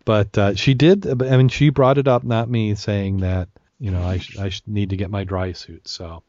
But 0.06 0.38
uh, 0.38 0.56
she 0.56 0.74
did. 0.74 1.08
I 1.08 1.38
mean, 1.38 1.50
she 1.50 1.70
brought 1.70 1.98
it 1.98 2.08
up, 2.08 2.24
not 2.24 2.50
me, 2.50 2.76
saying 2.76 3.18
that 3.18 3.50
you 3.80 3.92
know 3.92 4.04
I 4.04 4.18
sh- 4.18 4.38
I 4.38 4.50
sh- 4.50 4.64
need 4.66 4.90
to 4.92 4.98
get 4.98 5.12
my 5.12 5.24
dry 5.24 5.52
suit. 5.52 5.88
So, 5.88 6.24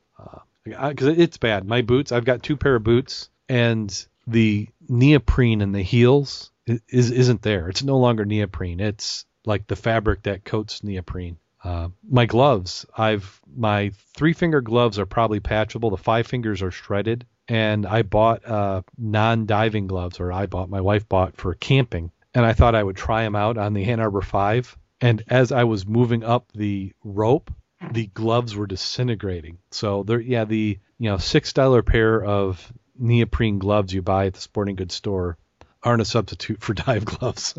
because 0.65 1.19
it's 1.19 1.39
bad. 1.39 1.67
My 1.67 1.83
boots. 1.83 2.13
I've 2.13 2.25
got 2.25 2.43
two 2.43 2.57
pair 2.57 2.77
of 2.77 2.85
boots, 2.85 3.31
and 3.49 4.07
the 4.27 4.69
neoprene 4.89 5.61
in 5.61 5.73
the 5.73 5.83
heels 5.83 6.51
is 6.67 7.11
isn't 7.11 7.43
there. 7.43 7.69
It's 7.69 7.83
no 7.83 7.99
longer 7.99 8.25
neoprene. 8.25 8.81
It's 8.81 9.25
like 9.45 9.67
the 9.67 9.77
fabric 9.77 10.23
that 10.25 10.45
coats 10.45 10.85
neoprene. 10.85 11.39
Uh, 11.65 11.89
my 12.09 12.27
gloves. 12.27 12.85
I've 12.97 13.41
my 13.57 13.93
three 14.17 14.33
finger 14.33 14.61
gloves 14.61 14.99
are 14.99 15.07
probably 15.07 15.41
patchable. 15.41 15.91
The 15.91 15.97
five 15.97 16.27
fingers 16.27 16.61
are 16.63 16.71
shredded. 16.71 17.27
And 17.53 17.87
I 17.87 18.03
bought 18.03 18.47
uh, 18.47 18.83
non-diving 18.97 19.87
gloves, 19.87 20.21
or 20.21 20.33
I 20.33 20.47
bought. 20.47 20.71
My 20.71 20.81
wife 20.81 21.09
bought 21.09 21.37
for 21.37 21.55
camping 21.55 22.11
and 22.35 22.47
I 22.47 22.53
thought 22.53 22.75
I 22.75 22.83
would 22.83 22.97
try 22.97 23.23
them 23.25 23.37
out 23.37 23.59
on 23.59 23.75
the 23.75 23.85
Ann 23.85 24.01
Arbor 24.01 24.23
5. 24.23 24.77
And 25.01 25.23
as 25.29 25.53
I 25.53 25.65
was 25.65 25.87
moving 25.87 26.25
up 26.25 26.51
the 26.53 26.93
rope, 27.05 27.51
the 27.91 28.07
gloves 28.07 28.55
were 28.55 28.67
disintegrating. 28.67 29.59
So 29.71 30.05
there, 30.05 30.21
yeah, 30.21 30.45
the 30.45 30.79
you 30.99 31.11
know 31.11 31.19
six 31.19 31.53
dollar 31.53 31.83
pair 31.83 32.23
of 32.23 32.73
neoprene 32.97 33.59
gloves 33.59 33.93
you 33.93 34.03
buy 34.03 34.27
at 34.27 34.35
the 34.35 34.41
sporting 34.41 34.77
goods 34.77 34.95
store 34.95 35.37
aren't 35.83 36.03
a 36.03 36.05
substitute 36.05 36.63
for 36.63 36.75
dive 36.75 37.05
gloves. 37.05 37.55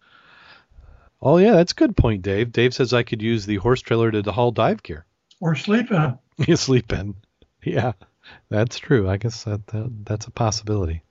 oh 1.20 1.38
yeah, 1.38 1.52
that's 1.52 1.72
a 1.72 1.76
good 1.76 1.96
point, 1.96 2.22
Dave. 2.22 2.52
Dave 2.52 2.72
says 2.72 2.94
I 2.94 3.02
could 3.02 3.20
use 3.20 3.44
the 3.44 3.56
horse 3.56 3.80
trailer 3.80 4.12
to 4.12 4.22
haul 4.30 4.52
dive 4.52 4.84
gear. 4.84 5.04
Or 5.40 5.56
sleep 5.56 5.90
in. 5.90 6.16
You 6.38 6.54
sleep 6.56 6.92
in. 6.92 7.16
Yeah, 7.64 7.92
that's 8.48 8.78
true. 8.78 9.08
I 9.08 9.16
guess 9.16 9.44
that, 9.44 9.66
that 9.68 9.90
that's 10.04 10.26
a 10.26 10.30
possibility. 10.30 11.02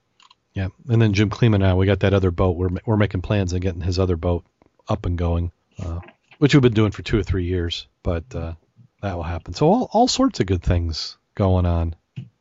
Yeah, 0.53 0.69
and 0.89 1.02
then 1.02 1.14
Jim 1.14 1.30
Kleeman 1.30 1.61
and 1.61 1.72
I, 1.72 1.73
we 1.76 1.85
got 1.85 1.99
that 1.99 2.14
other 2.14 2.31
boat. 2.31 2.57
We're 2.57 2.69
we're 2.85 2.98
making 2.98 3.22
plans 3.22 3.53
on 3.53 3.60
getting 3.60 3.81
his 3.81 3.99
other 3.99 4.18
boat 4.18 4.44
up 4.88 5.06
and 5.06 5.18
going, 5.18 5.52
uh, 5.84 5.99
which 6.39 6.53
we've 6.53 6.61
been 6.61 6.73
doing 6.73 6.91
for 6.91 7.03
two 7.03 7.19
or 7.19 7.23
three 7.23 7.45
years, 7.45 7.88
but 8.02 8.23
uh, 8.34 8.53
that 9.02 9.15
will 9.15 9.23
happen. 9.23 9.53
So 9.53 9.68
all 9.68 9.89
all 9.91 10.07
sorts 10.07 10.39
of 10.39 10.48
good 10.48 10.64
things 10.64 11.18
going 11.35 11.65
on. 11.65 11.95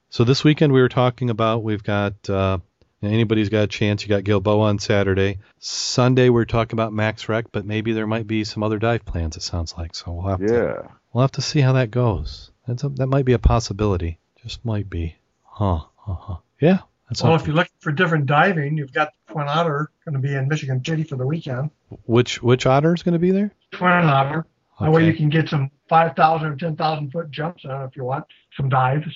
So 0.08 0.24
this 0.24 0.44
weekend 0.44 0.72
we 0.72 0.80
were 0.80 0.88
talking 0.88 1.28
about 1.28 1.62
we've 1.62 1.82
got 1.82 2.30
uh, 2.30 2.58
anybody's 3.02 3.50
got 3.50 3.64
a 3.64 3.66
chance. 3.66 4.02
You 4.02 4.08
got 4.08 4.24
Gilboa 4.24 4.64
on 4.64 4.78
Saturday. 4.78 5.38
Sunday 5.58 6.30
we 6.30 6.40
are 6.40 6.46
talking 6.46 6.76
about 6.76 6.92
Max 6.92 7.28
Wreck, 7.28 7.46
but 7.52 7.66
maybe 7.66 7.92
there 7.92 8.06
might 8.06 8.26
be 8.26 8.44
some 8.44 8.62
other 8.62 8.78
dive 8.78 9.04
plans. 9.04 9.36
It 9.36 9.42
sounds 9.42 9.74
like 9.76 9.94
so. 9.94 10.12
We'll 10.12 10.28
have 10.28 10.46
to 10.46 10.52
yeah. 10.52 10.88
We'll 11.12 11.22
have 11.22 11.32
to 11.32 11.42
see 11.42 11.60
how 11.60 11.74
that 11.74 11.90
goes. 11.90 12.50
That's 12.66 12.84
a, 12.84 12.88
that 12.90 13.06
might 13.06 13.24
be 13.24 13.32
a 13.34 13.38
possibility. 13.38 14.18
Just 14.46 14.64
might 14.64 14.88
be. 14.88 15.16
Huh. 15.42 15.80
Uh-huh. 16.06 16.36
Yeah. 16.60 16.78
That's 17.08 17.20
Well, 17.20 17.34
if 17.34 17.48
you're 17.48 17.56
looking 17.56 17.72
for 17.80 17.90
different 17.90 18.26
diving, 18.26 18.76
you've 18.76 18.92
got 18.92 19.12
Twin 19.28 19.48
Otter 19.48 19.90
going 20.04 20.12
to 20.14 20.20
be 20.20 20.34
in 20.34 20.46
Michigan 20.46 20.84
City 20.84 21.02
for 21.02 21.16
the 21.16 21.26
weekend. 21.26 21.70
which 22.04 22.40
which 22.42 22.64
otter 22.64 22.94
is 22.94 23.02
going 23.02 23.14
to 23.14 23.18
be 23.18 23.32
there? 23.32 23.50
Twin 23.72 23.90
Otter. 23.90 24.46
That 24.80 24.92
way 24.92 25.04
you 25.06 25.14
can 25.14 25.30
get 25.30 25.48
some 25.48 25.70
5,000 25.88 26.46
or 26.46 26.54
10,000 26.56 27.10
foot 27.10 27.30
jumps 27.30 27.64
on 27.64 27.84
if 27.88 27.96
you 27.96 28.04
want 28.04 28.26
some 28.56 28.68
dives. 28.68 29.06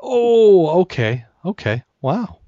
Oh, 0.00 0.80
okay. 0.82 1.24
Okay. 1.44 1.82
Wow. 2.00 2.38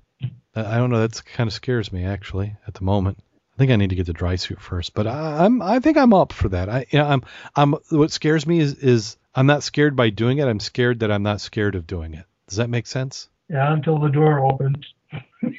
I 0.55 0.79
don't 0.79 0.91
know. 0.91 1.01
That 1.07 1.23
kind 1.25 1.49
of 1.49 1.53
scares 1.53 1.93
me 1.93 2.05
actually 2.05 2.57
at 2.67 2.75
the 2.75 2.85
moment. 2.85 3.19
I 3.55 3.59
think 3.59 3.71
I 3.71 3.77
need 3.77 3.91
to 3.91 3.97
get 3.97 4.07
the 4.07 4.13
dry 4.15 4.37
suit 4.37 4.61
first, 4.61 4.95
but 4.95 5.07
I, 5.07 5.45
I'm 5.45 5.61
I 5.61 5.81
think 5.81 5.99
I'm 5.99 6.15
up 6.15 6.33
for 6.33 6.49
that. 6.51 6.71
I 6.71 6.87
you 6.91 6.99
know, 6.99 7.07
I'm 7.07 7.23
I'm 7.55 7.75
what 7.91 8.11
scares 8.13 8.47
me 8.47 8.61
is 8.61 8.75
is 8.75 9.17
I'm 9.35 9.47
not 9.47 9.63
scared 9.63 9.95
by 9.97 10.09
doing 10.11 10.39
it. 10.39 10.47
I'm 10.49 10.61
scared 10.61 11.01
that 11.01 11.13
I'm 11.13 11.23
not 11.23 11.41
scared 11.41 11.75
of 11.75 11.87
doing 11.87 12.15
it. 12.15 12.25
Does 12.51 12.57
that 12.59 12.69
make 12.69 12.87
sense? 12.87 13.29
Yeah, 13.49 13.73
until 13.73 13.99
the 13.99 14.09
door 14.09 14.45
opens. 14.45 14.85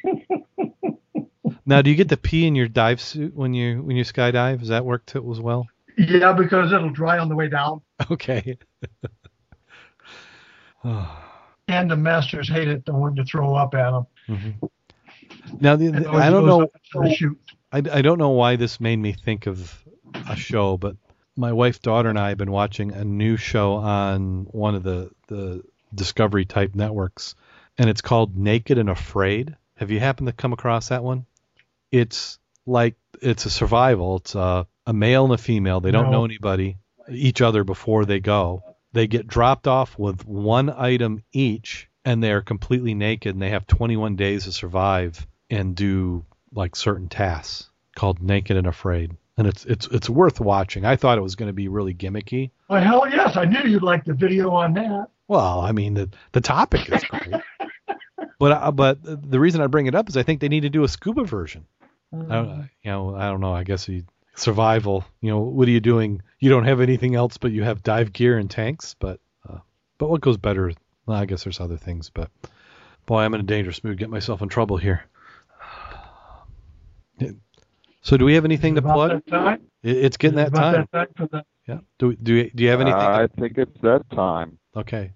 Now, 1.64 1.80
do 1.80 1.90
you 1.90 1.96
get 1.96 2.08
to 2.08 2.16
pee 2.16 2.46
in 2.46 2.56
your 2.56 2.66
dive 2.66 3.00
suit 3.00 3.36
when 3.36 3.54
you 3.54 3.82
when 3.84 3.94
you 3.96 4.02
skydive? 4.02 4.58
Does 4.58 4.68
that 4.68 4.84
work 4.84 5.06
too 5.06 5.30
as 5.30 5.38
well? 5.40 5.68
Yeah, 5.96 6.32
because 6.32 6.72
it'll 6.72 6.90
dry 6.90 7.18
on 7.18 7.28
the 7.28 7.36
way 7.36 7.48
down. 7.48 7.82
Okay. 8.10 8.58
And 11.68 11.88
the 11.90 11.96
masters 11.96 12.48
hate 12.48 12.66
it, 12.66 12.84
the 12.84 12.92
one 12.92 13.14
to 13.14 13.24
throw 13.24 13.54
up 13.54 13.74
at 13.74 13.92
them. 13.92 14.06
Mhm. 14.28 14.70
Now, 15.60 15.76
the, 15.76 15.88
the- 15.92 16.10
I 16.10 16.28
don't 16.28 16.44
know. 16.44 16.68
Shoot. 17.14 17.38
I, 17.70 17.78
I 17.78 18.02
don't 18.02 18.18
know 18.18 18.30
why 18.30 18.56
this 18.56 18.80
made 18.80 18.96
me 18.98 19.12
think 19.12 19.46
of 19.46 19.82
a 20.28 20.34
show, 20.34 20.76
but 20.76 20.96
my 21.36 21.52
wife, 21.52 21.80
daughter, 21.80 22.08
and 22.10 22.18
I 22.18 22.30
have 22.30 22.38
been 22.38 22.50
watching 22.50 22.90
a 22.92 23.04
new 23.04 23.36
show 23.36 23.74
on 23.74 24.46
one 24.50 24.74
of 24.74 24.82
the 24.82 25.10
the 25.28 25.62
Discovery 25.94 26.44
type 26.44 26.74
networks, 26.74 27.34
and 27.78 27.88
it's 27.90 28.00
called 28.00 28.36
Naked 28.36 28.78
and 28.78 28.90
Afraid. 28.90 29.56
Have 29.76 29.90
you 29.90 30.00
happened 30.00 30.26
to 30.28 30.32
come 30.32 30.52
across 30.52 30.88
that 30.88 31.02
one? 31.04 31.26
It's 31.90 32.38
like 32.66 32.94
it's 33.20 33.46
a 33.46 33.50
survival. 33.50 34.16
It's 34.16 34.34
a, 34.34 34.66
a 34.86 34.92
male 34.92 35.24
and 35.24 35.34
a 35.34 35.38
female. 35.38 35.80
They 35.80 35.90
don't 35.90 36.06
No. 36.06 36.12
know 36.12 36.24
anybody, 36.24 36.78
each 37.10 37.40
other 37.42 37.64
before 37.64 38.04
they 38.04 38.20
go. 38.20 38.62
They 38.92 39.06
get 39.06 39.26
dropped 39.26 39.66
off 39.66 39.98
with 39.98 40.26
one 40.26 40.70
item 40.70 41.22
each, 41.32 41.88
and 42.04 42.22
they 42.22 42.32
are 42.32 42.42
completely 42.42 42.94
naked, 42.94 43.34
and 43.34 43.42
they 43.42 43.50
have 43.50 43.66
21 43.66 44.16
days 44.16 44.44
to 44.44 44.52
survive 44.52 45.26
and 45.50 45.74
do 45.74 46.24
like 46.52 46.76
certain 46.76 47.08
tasks 47.08 47.68
called 47.96 48.22
Naked 48.22 48.56
and 48.56 48.66
Afraid. 48.66 49.16
And 49.42 49.48
it's 49.48 49.64
it's 49.64 49.88
it's 49.88 50.08
worth 50.08 50.38
watching. 50.38 50.84
I 50.84 50.94
thought 50.94 51.18
it 51.18 51.22
was 51.22 51.34
going 51.34 51.48
to 51.48 51.52
be 51.52 51.66
really 51.66 51.92
gimmicky. 51.92 52.52
Well, 52.68 52.80
hell 52.80 53.08
yes, 53.10 53.36
I 53.36 53.44
knew 53.44 53.68
you'd 53.68 53.82
like 53.82 54.04
the 54.04 54.14
video 54.14 54.50
on 54.50 54.72
that. 54.74 55.08
Well, 55.26 55.60
I 55.60 55.72
mean 55.72 55.94
the 55.94 56.10
the 56.30 56.40
topic 56.40 56.88
is 56.88 57.02
great. 57.02 57.42
but 58.38 58.52
uh, 58.52 58.70
but 58.70 59.00
the 59.02 59.40
reason 59.40 59.60
I 59.60 59.66
bring 59.66 59.86
it 59.86 59.96
up 59.96 60.08
is 60.08 60.16
I 60.16 60.22
think 60.22 60.40
they 60.40 60.48
need 60.48 60.60
to 60.60 60.70
do 60.70 60.84
a 60.84 60.88
scuba 60.88 61.24
version. 61.24 61.66
I 62.12 62.16
don't, 62.16 62.70
you 62.84 62.90
know, 62.92 63.16
I 63.16 63.30
don't 63.30 63.40
know. 63.40 63.52
I 63.52 63.64
guess 63.64 63.88
you, 63.88 64.04
survival. 64.36 65.04
You 65.20 65.32
know, 65.32 65.40
what 65.40 65.66
are 65.66 65.72
you 65.72 65.80
doing? 65.80 66.22
You 66.38 66.48
don't 66.48 66.66
have 66.66 66.80
anything 66.80 67.16
else, 67.16 67.36
but 67.36 67.50
you 67.50 67.64
have 67.64 67.82
dive 67.82 68.12
gear 68.12 68.38
and 68.38 68.48
tanks. 68.48 68.94
But 68.96 69.18
uh, 69.48 69.58
but 69.98 70.08
what 70.08 70.20
goes 70.20 70.36
better? 70.36 70.70
Well, 71.04 71.18
I 71.18 71.24
guess 71.24 71.42
there's 71.42 71.58
other 71.58 71.78
things. 71.78 72.10
But 72.10 72.30
boy, 73.06 73.22
I'm 73.22 73.34
in 73.34 73.40
a 73.40 73.42
dangerous 73.42 73.82
mood. 73.82 73.98
Get 73.98 74.08
myself 74.08 74.40
in 74.40 74.48
trouble 74.48 74.76
here. 74.76 75.02
So 78.02 78.16
do 78.16 78.24
we 78.24 78.34
have 78.34 78.44
anything 78.44 78.74
to 78.74 78.82
plug? 78.82 79.10
that 79.10 79.26
time? 79.26 79.60
It- 79.82 79.96
It's 79.96 80.16
getting 80.16 80.36
that 80.36 80.48
About 80.48 80.72
time. 80.72 80.88
that 80.92 80.92
time 80.98 81.14
for 81.16 81.26
the 81.26 81.44
Yeah. 81.66 81.78
Do 81.98 82.14
do 82.16 82.50
do 82.50 82.62
you 82.64 82.70
have 82.70 82.80
anything? 82.80 83.00
I 83.00 83.26
think 83.28 83.56
it's 83.58 83.80
that 83.82 84.08
time. 84.10 84.58
Okay. 84.76 85.12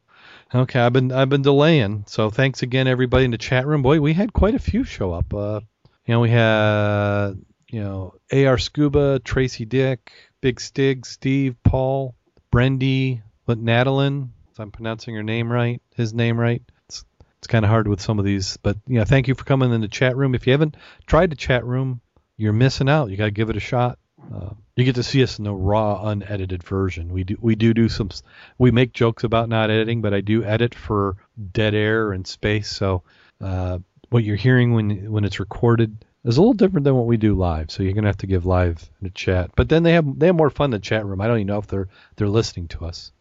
Okay, 0.54 0.80
I've 0.80 0.92
been 0.92 1.10
I've 1.12 1.28
been 1.28 1.42
delaying. 1.42 2.04
So 2.06 2.30
thanks 2.30 2.62
again 2.62 2.86
everybody 2.86 3.24
in 3.24 3.32
the 3.32 3.38
chat 3.38 3.66
room. 3.66 3.82
Boy, 3.82 4.00
we 4.00 4.12
had 4.12 4.32
quite 4.32 4.54
a 4.54 4.58
few 4.60 4.84
show 4.84 5.12
up. 5.12 5.34
Uh 5.34 5.60
you 6.06 6.14
know, 6.14 6.20
we 6.20 6.30
had 6.30 7.32
you 7.68 7.80
know, 7.80 8.14
AR 8.32 8.58
Scuba, 8.58 9.18
Tracy 9.18 9.64
Dick, 9.64 10.12
Big 10.40 10.60
Stig, 10.60 11.04
Steve, 11.04 11.56
Paul, 11.64 12.14
Brendy, 12.52 13.22
but 13.44 13.58
Nadalin, 13.58 14.28
if 14.52 14.60
I'm 14.60 14.70
pronouncing 14.70 15.16
her 15.16 15.24
name 15.24 15.50
right, 15.50 15.82
his 15.96 16.14
name 16.14 16.38
right. 16.38 16.62
It's 16.88 17.04
it's 17.38 17.48
kind 17.48 17.64
of 17.64 17.68
hard 17.70 17.88
with 17.88 18.00
some 18.00 18.20
of 18.20 18.24
these, 18.24 18.56
but 18.58 18.76
yeah, 18.86 19.02
thank 19.04 19.26
you 19.26 19.34
for 19.34 19.42
coming 19.44 19.72
in 19.72 19.80
the 19.80 19.88
chat 19.88 20.16
room. 20.16 20.36
If 20.36 20.46
you 20.46 20.52
haven't 20.52 20.76
tried 21.06 21.30
the 21.30 21.36
chat 21.36 21.64
room, 21.64 22.00
you're 22.36 22.52
missing 22.52 22.88
out. 22.88 23.10
You 23.10 23.16
got 23.16 23.26
to 23.26 23.30
give 23.30 23.50
it 23.50 23.56
a 23.56 23.60
shot. 23.60 23.98
Uh, 24.34 24.50
you 24.76 24.84
get 24.84 24.96
to 24.96 25.02
see 25.02 25.22
us 25.22 25.38
in 25.38 25.44
the 25.44 25.54
raw, 25.54 26.08
unedited 26.08 26.62
version. 26.62 27.10
We 27.10 27.24
do 27.24 27.36
we 27.40 27.54
do 27.54 27.72
do 27.72 27.88
some. 27.88 28.10
We 28.58 28.70
make 28.70 28.92
jokes 28.92 29.24
about 29.24 29.48
not 29.48 29.70
editing, 29.70 30.02
but 30.02 30.14
I 30.14 30.20
do 30.20 30.44
edit 30.44 30.74
for 30.74 31.16
dead 31.52 31.74
air 31.74 32.12
and 32.12 32.26
space. 32.26 32.68
So 32.68 33.02
uh, 33.40 33.78
what 34.10 34.24
you're 34.24 34.36
hearing 34.36 34.74
when 34.74 35.10
when 35.10 35.24
it's 35.24 35.40
recorded 35.40 36.04
is 36.24 36.36
a 36.36 36.40
little 36.40 36.54
different 36.54 36.84
than 36.84 36.96
what 36.96 37.06
we 37.06 37.16
do 37.16 37.34
live. 37.34 37.70
So 37.70 37.82
you're 37.82 37.92
gonna 37.92 38.08
have 38.08 38.18
to 38.18 38.26
give 38.26 38.46
live 38.46 38.88
in 39.00 39.06
a 39.06 39.10
chat. 39.10 39.50
But 39.54 39.68
then 39.68 39.82
they 39.82 39.92
have 39.92 40.18
they 40.18 40.26
have 40.26 40.36
more 40.36 40.50
fun 40.50 40.70
than 40.70 40.80
chat 40.82 41.06
room. 41.06 41.20
I 41.20 41.28
don't 41.28 41.38
even 41.38 41.46
know 41.46 41.58
if 41.58 41.68
they're 41.68 41.88
they're 42.16 42.28
listening 42.28 42.68
to 42.68 42.86
us. 42.86 43.12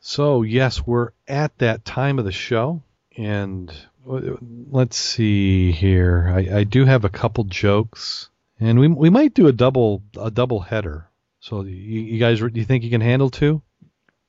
So 0.00 0.42
yes, 0.42 0.86
we're 0.86 1.10
at 1.26 1.58
that 1.58 1.84
time 1.84 2.18
of 2.18 2.24
the 2.24 2.32
show, 2.32 2.82
and 3.16 3.72
let's 4.06 4.96
see 4.96 5.72
here. 5.72 6.32
I, 6.34 6.58
I 6.58 6.64
do 6.64 6.84
have 6.84 7.04
a 7.04 7.08
couple 7.08 7.44
jokes, 7.44 8.30
and 8.60 8.78
we 8.78 8.88
we 8.88 9.10
might 9.10 9.34
do 9.34 9.46
a 9.46 9.52
double 9.52 10.02
a 10.18 10.30
double 10.30 10.60
header. 10.60 11.08
So 11.40 11.62
you, 11.62 11.74
you 11.74 12.18
guys, 12.18 12.40
do 12.40 12.50
you 12.54 12.64
think 12.64 12.84
you 12.84 12.90
can 12.90 13.00
handle 13.00 13.30
two? 13.30 13.62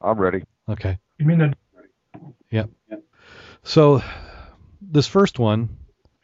I'm 0.02 0.18
ready. 0.18 0.44
Okay. 0.68 0.98
You 1.18 1.26
mean 1.26 1.40
the 1.40 1.54
Yep. 2.52 2.70
So 3.64 4.02
this 4.82 5.08
first 5.08 5.40
one, 5.40 5.70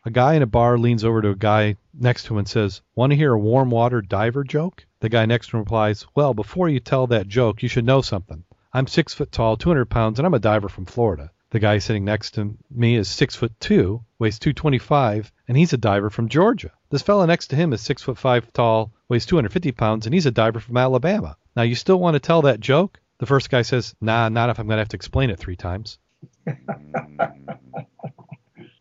a 0.06 0.12
guy 0.12 0.36
in 0.36 0.42
a 0.42 0.48
bar 0.48 0.78
leans 0.78 1.04
over 1.04 1.22
to 1.22 1.30
a 1.30 1.36
guy 1.36 1.78
next 1.94 2.26
to 2.26 2.34
him 2.34 2.40
and 2.40 2.48
says, 2.48 2.82
"Want 2.96 3.12
to 3.12 3.18
hear 3.18 3.34
a 3.34 3.40
warm 3.40 3.70
water 3.70 4.02
diver 4.02 4.44
joke?" 4.44 4.86
The 5.00 5.10
guy 5.10 5.26
next 5.26 5.50
to 5.50 5.58
him 5.58 5.62
replies, 5.62 6.06
"Well, 6.16 6.34
before 6.34 6.70
you 6.70 6.80
tell 6.80 7.08
that 7.08 7.28
joke, 7.28 7.64
you 7.64 7.70
should 7.70 7.86
know 7.86 8.02
something. 8.02 8.44
I'm 8.74 8.88
six 8.88 9.14
foot 9.14 9.32
tall, 9.32 9.58
200 9.58 9.86
pounds, 9.86 10.20
and 10.20 10.26
I'm 10.26 10.34
a 10.34 10.40
diver 10.40 10.70
from 10.70 10.86
Florida. 10.86 11.32
The 11.52 11.60
guy 11.60 11.78
sitting 11.80 12.06
next 12.06 12.32
to 12.36 12.58
me 12.70 12.96
is 12.96 13.10
six 13.10 13.36
foot 13.36 13.52
two, 13.60 14.06
weighs 14.18 14.40
225, 14.40 15.34
and 15.50 15.58
he's 15.58 15.74
a 15.74 15.78
diver 15.78 16.10
from 16.10 16.30
Georgia. 16.30 16.72
This 16.90 17.02
fellow 17.02 17.26
next 17.26 17.48
to 17.48 17.58
him 17.58 17.74
is 17.74 17.82
six 17.82 18.02
foot 18.02 18.18
five 18.18 18.52
tall, 18.54 18.94
weighs 19.10 19.26
250 19.26 19.74
pounds, 19.74 20.06
and 20.06 20.14
he's 20.14 20.26
a 20.26 20.32
diver 20.32 20.62
from 20.62 20.78
Alabama. 20.78 21.36
Now, 21.54 21.64
you 21.64 21.76
still 21.76 22.00
want 22.00 22.16
to 22.16 22.22
tell 22.22 22.44
that 22.44 22.62
joke? 22.62 23.02
The 23.18 23.26
first 23.26 23.50
guy 23.50 23.64
says, 23.64 23.94
Nah, 24.00 24.30
not 24.30 24.50
if 24.50 24.60
I'm 24.60 24.66
going 24.68 24.78
to 24.78 24.82
have 24.82 24.88
to 24.90 24.96
explain 24.96 25.30
it 25.30 25.40
three 25.40 25.58
times. 25.58 25.98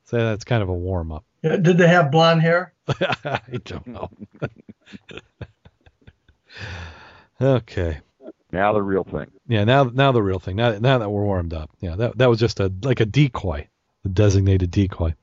so 0.05 0.17
that's 0.17 0.45
kind 0.45 0.63
of 0.63 0.69
a 0.69 0.75
warm 0.75 1.11
up. 1.11 1.25
Uh, 1.43 1.57
did 1.57 1.77
they 1.77 1.89
have 1.89 2.13
blonde 2.13 2.41
hair? 2.41 2.73
I 2.89 3.41
don't 3.65 3.87
know. 3.89 4.11
okay. 7.41 7.99
Now 8.53 8.73
the 8.73 8.83
real 8.83 9.05
thing. 9.05 9.27
Yeah, 9.47 9.65
now 9.65 9.85
now 9.85 10.13
the 10.13 10.23
real 10.23 10.39
thing. 10.39 10.57
Now 10.57 10.79
now 10.79 10.99
that 10.99 11.11
we're 11.11 11.25
warmed 11.25 11.55
up. 11.55 11.71
Yeah, 11.81 11.97
that 11.97 12.19
that 12.19 12.29
was 12.29 12.39
just 12.39 12.61
a 12.61 12.73
like 12.83 13.01
a 13.01 13.07
decoy, 13.07 13.69
a 14.05 14.09
designated 14.09 14.71
decoy. 14.71 15.15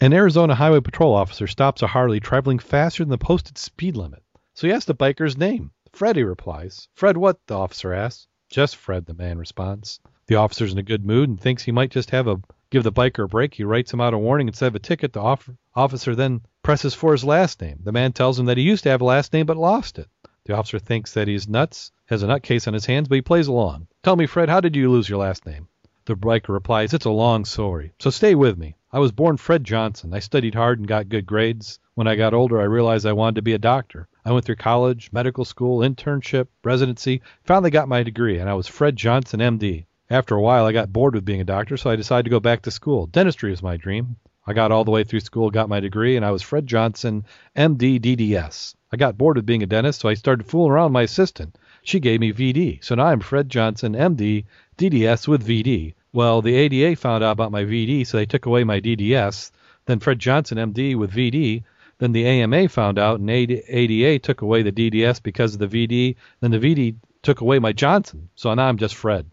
An 0.00 0.12
Arizona 0.12 0.54
Highway 0.54 0.80
Patrol 0.80 1.14
officer 1.14 1.46
stops 1.46 1.82
a 1.82 1.86
Harley 1.86 2.20
traveling 2.20 2.58
faster 2.58 3.02
than 3.02 3.10
the 3.10 3.18
posted 3.18 3.58
speed 3.58 3.96
limit. 3.96 4.22
So 4.54 4.66
he 4.66 4.72
asks 4.72 4.86
the 4.86 4.94
biker's 4.94 5.36
name. 5.36 5.72
Fred, 5.92 6.16
he 6.16 6.22
replies. 6.22 6.88
Fred 6.94 7.16
what? 7.16 7.38
The 7.46 7.58
officer 7.58 7.92
asks. 7.92 8.26
Just 8.48 8.76
Fred, 8.76 9.06
the 9.06 9.14
man 9.14 9.38
responds. 9.38 10.00
The 10.26 10.36
officer's 10.36 10.72
in 10.72 10.78
a 10.78 10.82
good 10.82 11.04
mood 11.04 11.28
and 11.28 11.40
thinks 11.40 11.62
he 11.62 11.72
might 11.72 11.90
just 11.90 12.10
have 12.10 12.28
a 12.28 12.40
give 12.70 12.82
the 12.82 12.92
biker 12.92 13.24
a 13.24 13.28
break. 13.28 13.54
He 13.54 13.64
writes 13.64 13.92
him 13.92 14.00
out 14.00 14.14
a 14.14 14.18
warning 14.18 14.48
instead 14.48 14.68
of 14.68 14.74
a 14.74 14.78
ticket. 14.78 15.12
The 15.12 15.20
off- 15.20 15.50
officer 15.74 16.14
then 16.14 16.42
presses 16.62 16.94
for 16.94 17.12
his 17.12 17.24
last 17.24 17.60
name. 17.60 17.80
The 17.82 17.92
man 17.92 18.12
tells 18.12 18.38
him 18.38 18.46
that 18.46 18.56
he 18.56 18.62
used 18.62 18.84
to 18.84 18.90
have 18.90 19.00
a 19.00 19.04
last 19.04 19.32
name 19.32 19.46
but 19.46 19.56
lost 19.56 19.98
it. 19.98 20.08
The 20.46 20.56
officer 20.56 20.78
thinks 20.78 21.12
that 21.14 21.28
he's 21.28 21.48
nuts, 21.48 21.92
has 22.06 22.22
a 22.22 22.26
nutcase 22.26 22.66
on 22.66 22.74
his 22.74 22.86
hands, 22.86 23.08
but 23.08 23.16
he 23.16 23.22
plays 23.22 23.46
along. 23.46 23.86
Tell 24.02 24.16
me, 24.16 24.26
Fred, 24.26 24.48
how 24.48 24.60
did 24.60 24.74
you 24.74 24.90
lose 24.90 25.08
your 25.08 25.18
last 25.18 25.44
name? 25.44 25.68
The 26.06 26.16
biker 26.16 26.48
replies, 26.48 26.94
It's 26.94 27.04
a 27.04 27.10
long 27.10 27.44
story, 27.44 27.92
so 27.98 28.10
stay 28.10 28.34
with 28.34 28.56
me. 28.56 28.74
I 28.90 28.98
was 28.98 29.12
born 29.12 29.36
Fred 29.36 29.64
Johnson. 29.64 30.14
I 30.14 30.18
studied 30.18 30.54
hard 30.54 30.78
and 30.78 30.88
got 30.88 31.08
good 31.08 31.26
grades. 31.26 31.78
When 31.94 32.08
I 32.08 32.16
got 32.16 32.34
older, 32.34 32.60
I 32.60 32.64
realized 32.64 33.06
I 33.06 33.12
wanted 33.12 33.34
to 33.36 33.42
be 33.42 33.52
a 33.52 33.58
doctor. 33.58 34.08
I 34.24 34.32
went 34.32 34.44
through 34.44 34.56
college, 34.56 35.12
medical 35.12 35.44
school, 35.44 35.80
internship, 35.80 36.48
residency, 36.64 37.20
finally 37.44 37.70
got 37.70 37.88
my 37.88 38.02
degree, 38.02 38.38
and 38.38 38.48
I 38.48 38.54
was 38.54 38.66
Fred 38.66 38.96
Johnson, 38.96 39.40
MD. 39.40 39.84
After 40.08 40.34
a 40.34 40.40
while, 40.40 40.64
I 40.64 40.72
got 40.72 40.92
bored 40.92 41.14
with 41.14 41.24
being 41.24 41.40
a 41.40 41.44
doctor, 41.44 41.76
so 41.76 41.90
I 41.90 41.96
decided 41.96 42.24
to 42.24 42.30
go 42.30 42.40
back 42.40 42.62
to 42.62 42.70
school. 42.70 43.06
Dentistry 43.06 43.52
is 43.52 43.62
my 43.62 43.76
dream. 43.76 44.16
I 44.46 44.52
got 44.52 44.72
all 44.72 44.84
the 44.84 44.90
way 44.90 45.04
through 45.04 45.20
school, 45.20 45.50
got 45.50 45.68
my 45.68 45.80
degree, 45.80 46.16
and 46.16 46.24
I 46.24 46.30
was 46.30 46.42
Fred 46.42 46.66
Johnson, 46.66 47.24
MD, 47.56 48.00
DDS. 48.00 48.74
I 48.92 48.96
got 48.96 49.18
bored 49.18 49.36
with 49.36 49.46
being 49.46 49.62
a 49.62 49.66
dentist, 49.66 50.00
so 50.00 50.08
I 50.08 50.14
started 50.14 50.46
fooling 50.46 50.72
around 50.72 50.86
with 50.86 50.94
my 50.94 51.02
assistant. 51.02 51.56
She 51.82 52.00
gave 52.00 52.20
me 52.20 52.32
VD, 52.32 52.82
so 52.82 52.94
now 52.94 53.06
I'm 53.06 53.20
Fred 53.20 53.48
Johnson, 53.48 53.94
MD, 53.94 54.44
DDS 54.78 55.28
with 55.28 55.46
VD. 55.46 55.94
Well, 56.12 56.42
the 56.42 56.54
ADA 56.54 56.96
found 56.96 57.22
out 57.22 57.32
about 57.32 57.52
my 57.52 57.64
VD, 57.64 58.06
so 58.06 58.16
they 58.16 58.26
took 58.26 58.46
away 58.46 58.64
my 58.64 58.80
DDS. 58.80 59.52
Then 59.86 60.00
Fred 60.00 60.18
Johnson, 60.18 60.58
MD, 60.58 60.96
with 60.96 61.12
VD. 61.12 61.62
Then 61.98 62.12
the 62.12 62.26
AMA 62.26 62.68
found 62.68 62.98
out, 62.98 63.20
and 63.20 63.30
ADA 63.30 64.18
took 64.18 64.40
away 64.40 64.62
the 64.62 64.72
DDS 64.72 65.22
because 65.22 65.54
of 65.54 65.60
the 65.60 65.68
VD. 65.68 66.16
Then 66.40 66.50
the 66.50 66.58
VD 66.58 66.96
took 67.22 67.42
away 67.42 67.58
my 67.58 67.72
Johnson, 67.72 68.30
so 68.34 68.52
now 68.54 68.66
I'm 68.68 68.78
just 68.78 68.94
Fred. 68.94 69.26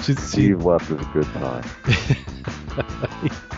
See, 0.00 0.14
see, 0.14 0.14
Steve 0.14 0.64
left 0.64 0.90
at 0.90 1.00
a 1.00 1.04
good 1.12 1.26
time. 1.34 1.64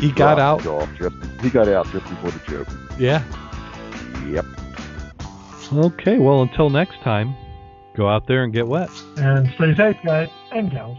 He 0.00 0.10
got 0.10 0.36
dropped 0.36 0.66
out. 0.66 0.82
Off 0.82 0.88
just, 0.96 1.14
he 1.42 1.50
got 1.50 1.68
out 1.68 1.86
just 1.90 2.08
before 2.08 2.30
the 2.30 2.40
joke. 2.48 2.68
yeah. 2.98 3.22
Yep. 4.26 4.46
Okay, 5.72 6.18
well, 6.18 6.42
until 6.42 6.70
next 6.70 7.00
time, 7.02 7.34
go 7.94 8.08
out 8.08 8.26
there 8.26 8.44
and 8.44 8.52
get 8.52 8.66
wet. 8.66 8.90
And 9.16 9.52
stay 9.54 9.74
safe, 9.74 9.96
guys 10.04 10.28
and 10.52 10.70
gals. 10.70 10.98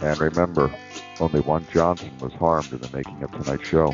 And 0.00 0.20
remember, 0.20 0.72
only 1.20 1.40
one 1.40 1.66
Johnson 1.72 2.10
was 2.20 2.32
harmed 2.34 2.72
in 2.72 2.78
the 2.78 2.96
making 2.96 3.22
of 3.22 3.30
tonight's 3.32 3.68
show. 3.68 3.92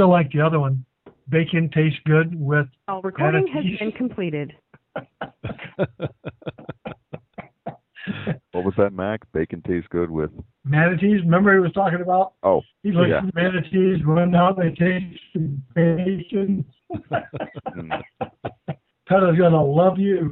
Still 0.00 0.08
like 0.08 0.32
the 0.32 0.40
other 0.40 0.58
one. 0.58 0.82
Bacon 1.28 1.68
tastes 1.74 1.98
good 2.06 2.34
with 2.34 2.66
All 2.88 3.02
recording 3.02 3.46
has 3.48 3.64
been 3.78 3.92
completed. 3.92 4.54
What 8.52 8.64
was 8.64 8.72
that, 8.78 8.92
Mac? 8.94 9.20
Bacon 9.32 9.62
tastes 9.62 9.86
good 9.90 10.10
with. 10.10 10.30
manatees. 10.64 11.20
Remember 11.22 11.52
he 11.52 11.60
was 11.60 11.72
talking 11.72 12.00
about? 12.00 12.32
Oh, 12.42 12.62
He 12.82 12.92
looks 12.92 13.10
Yeah. 13.10 13.18
at 13.18 13.34
manatees, 13.34 14.02
run 14.06 14.34
out, 14.34 14.56
they 14.56 14.70
taste 14.70 15.20
bacon. 15.74 16.64
PETA's 17.10 17.28
gonna 19.38 19.62
love 19.62 19.98
you. 19.98 20.28